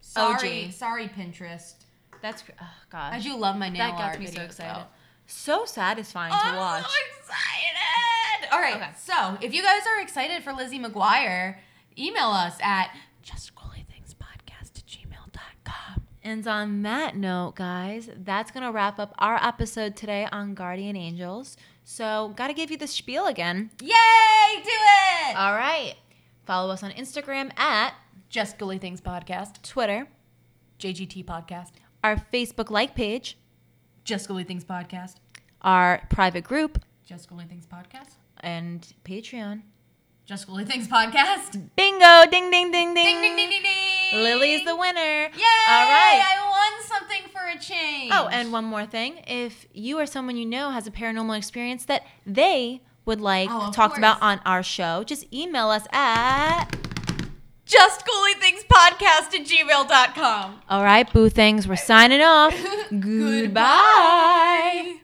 Sorry, 0.02 0.66
OG. 0.66 0.72
sorry, 0.74 1.08
Pinterest. 1.08 1.74
That's 2.22 2.44
oh 2.62 2.66
gosh. 2.92 3.14
I 3.16 3.20
do 3.22 3.36
love 3.38 3.58
my 3.58 3.70
nail 3.70 3.84
art. 3.84 3.92
that 3.94 3.98
got 3.98 4.10
art. 4.12 4.20
me 4.20 4.28
so 4.28 4.42
excited. 4.44 4.76
though. 4.76 4.84
So 5.26 5.66
satisfying 5.66 6.34
Oh, 6.36 6.52
to 6.52 6.58
watch. 6.58 6.84
I'm 6.84 6.90
so 6.90 7.34
excited! 7.34 8.54
All 8.54 8.60
right. 8.60 8.76
Okay. 8.76 8.90
So 9.00 9.38
if 9.42 9.54
you 9.54 9.62
guys 9.64 9.82
are 9.88 10.02
excited 10.02 10.44
for 10.44 10.54
Lizzie 10.54 10.80
McGuire, 10.80 11.58
email 11.98 12.28
us 12.30 12.56
at 12.62 12.90
gmail.com. 13.26 13.69
And 16.22 16.46
on 16.48 16.82
that 16.82 17.16
note, 17.16 17.56
guys, 17.56 18.10
that's 18.16 18.52
going 18.52 18.66
to 18.66 18.72
wrap 18.72 19.00
up 19.00 19.14
our 19.20 19.36
episode 19.36 19.96
today 19.96 20.28
on 20.32 20.54
Guardian 20.54 20.98
Angels. 20.98 21.56
So, 21.86 22.34
got 22.36 22.48
to 22.48 22.54
give 22.54 22.70
you 22.70 22.78
the 22.78 22.88
spiel 22.88 23.26
again. 23.26 23.72
Yay! 23.82 23.88
Do 24.64 24.70
it! 24.70 25.36
All 25.38 25.54
right. 25.56 25.96
Follow 26.46 26.72
us 26.74 26.84
on 26.84 26.92
Instagram 26.92 27.58
at 27.58 27.94
Just 28.30 28.58
Ghouly 28.58 28.80
Things 28.82 29.00
Podcast. 29.02 29.62
Twitter, 29.64 30.08
JGT 30.80 31.24
Podcast. 31.26 31.72
our 32.04 32.16
Facebook 32.34 32.70
like 32.70 32.96
page, 32.96 33.38
Just 34.04 34.28
Ghouly 34.28 34.46
Things 34.46 34.66
Podcast. 34.66 35.16
our 35.62 36.02
private 36.10 36.44
group, 36.44 36.84
Just 37.06 37.30
Ghouly 37.30 37.48
Things 37.48 37.66
Podcast. 37.66 38.16
and 38.42 38.94
Patreon. 39.06 39.62
Just 40.30 40.48
Ghouly 40.48 40.64
Things 40.64 40.88
Podcast. 40.88 41.60
Bingo! 41.76 42.30
Ding, 42.30 42.52
ding, 42.52 42.72
ding, 42.72 42.94
ding. 42.94 42.96
Ding, 43.04 43.20
ding, 43.20 43.36
ding, 43.36 43.50
ding, 43.50 43.64
ding. 43.64 44.22
Lily's 44.22 44.64
the 44.64 44.76
winner. 44.76 45.02
Yay! 45.02 45.66
All 45.68 45.86
right. 45.88 46.24
I 46.24 46.52
won 46.52 46.88
something 46.88 47.24
for 47.34 47.42
a 47.48 47.58
change. 47.60 48.12
Oh, 48.14 48.28
and 48.28 48.52
one 48.52 48.64
more 48.64 48.86
thing. 48.86 49.24
If 49.26 49.66
you 49.74 49.98
or 49.98 50.06
someone 50.06 50.38
you 50.38 50.46
know 50.46 50.70
has 50.70 50.86
a 50.86 50.92
paranormal 50.92 51.36
experience 51.36 51.86
that 51.86 52.06
they 52.28 52.84
would 53.06 53.20
like 53.20 53.50
Oh, 53.52 53.72
talked 53.72 53.98
about 53.98 54.22
on 54.22 54.40
our 54.46 54.62
show, 54.62 55.04
just 55.04 55.26
email 55.34 55.70
us 55.70 55.88
at. 55.92 56.66
Just 57.66 58.06
Ghouly 58.06 58.40
Things 58.40 58.64
Podcast 58.72 59.34
at 59.34 59.48
gmail.com. 59.48 60.62
All 60.70 60.84
right, 60.84 61.12
boo 61.12 61.30
things, 61.30 61.68
we're 61.68 61.76
signing 61.76 62.22
off. 62.22 62.54
Goodbye. 62.92 63.00
Goodbye. 63.00 65.00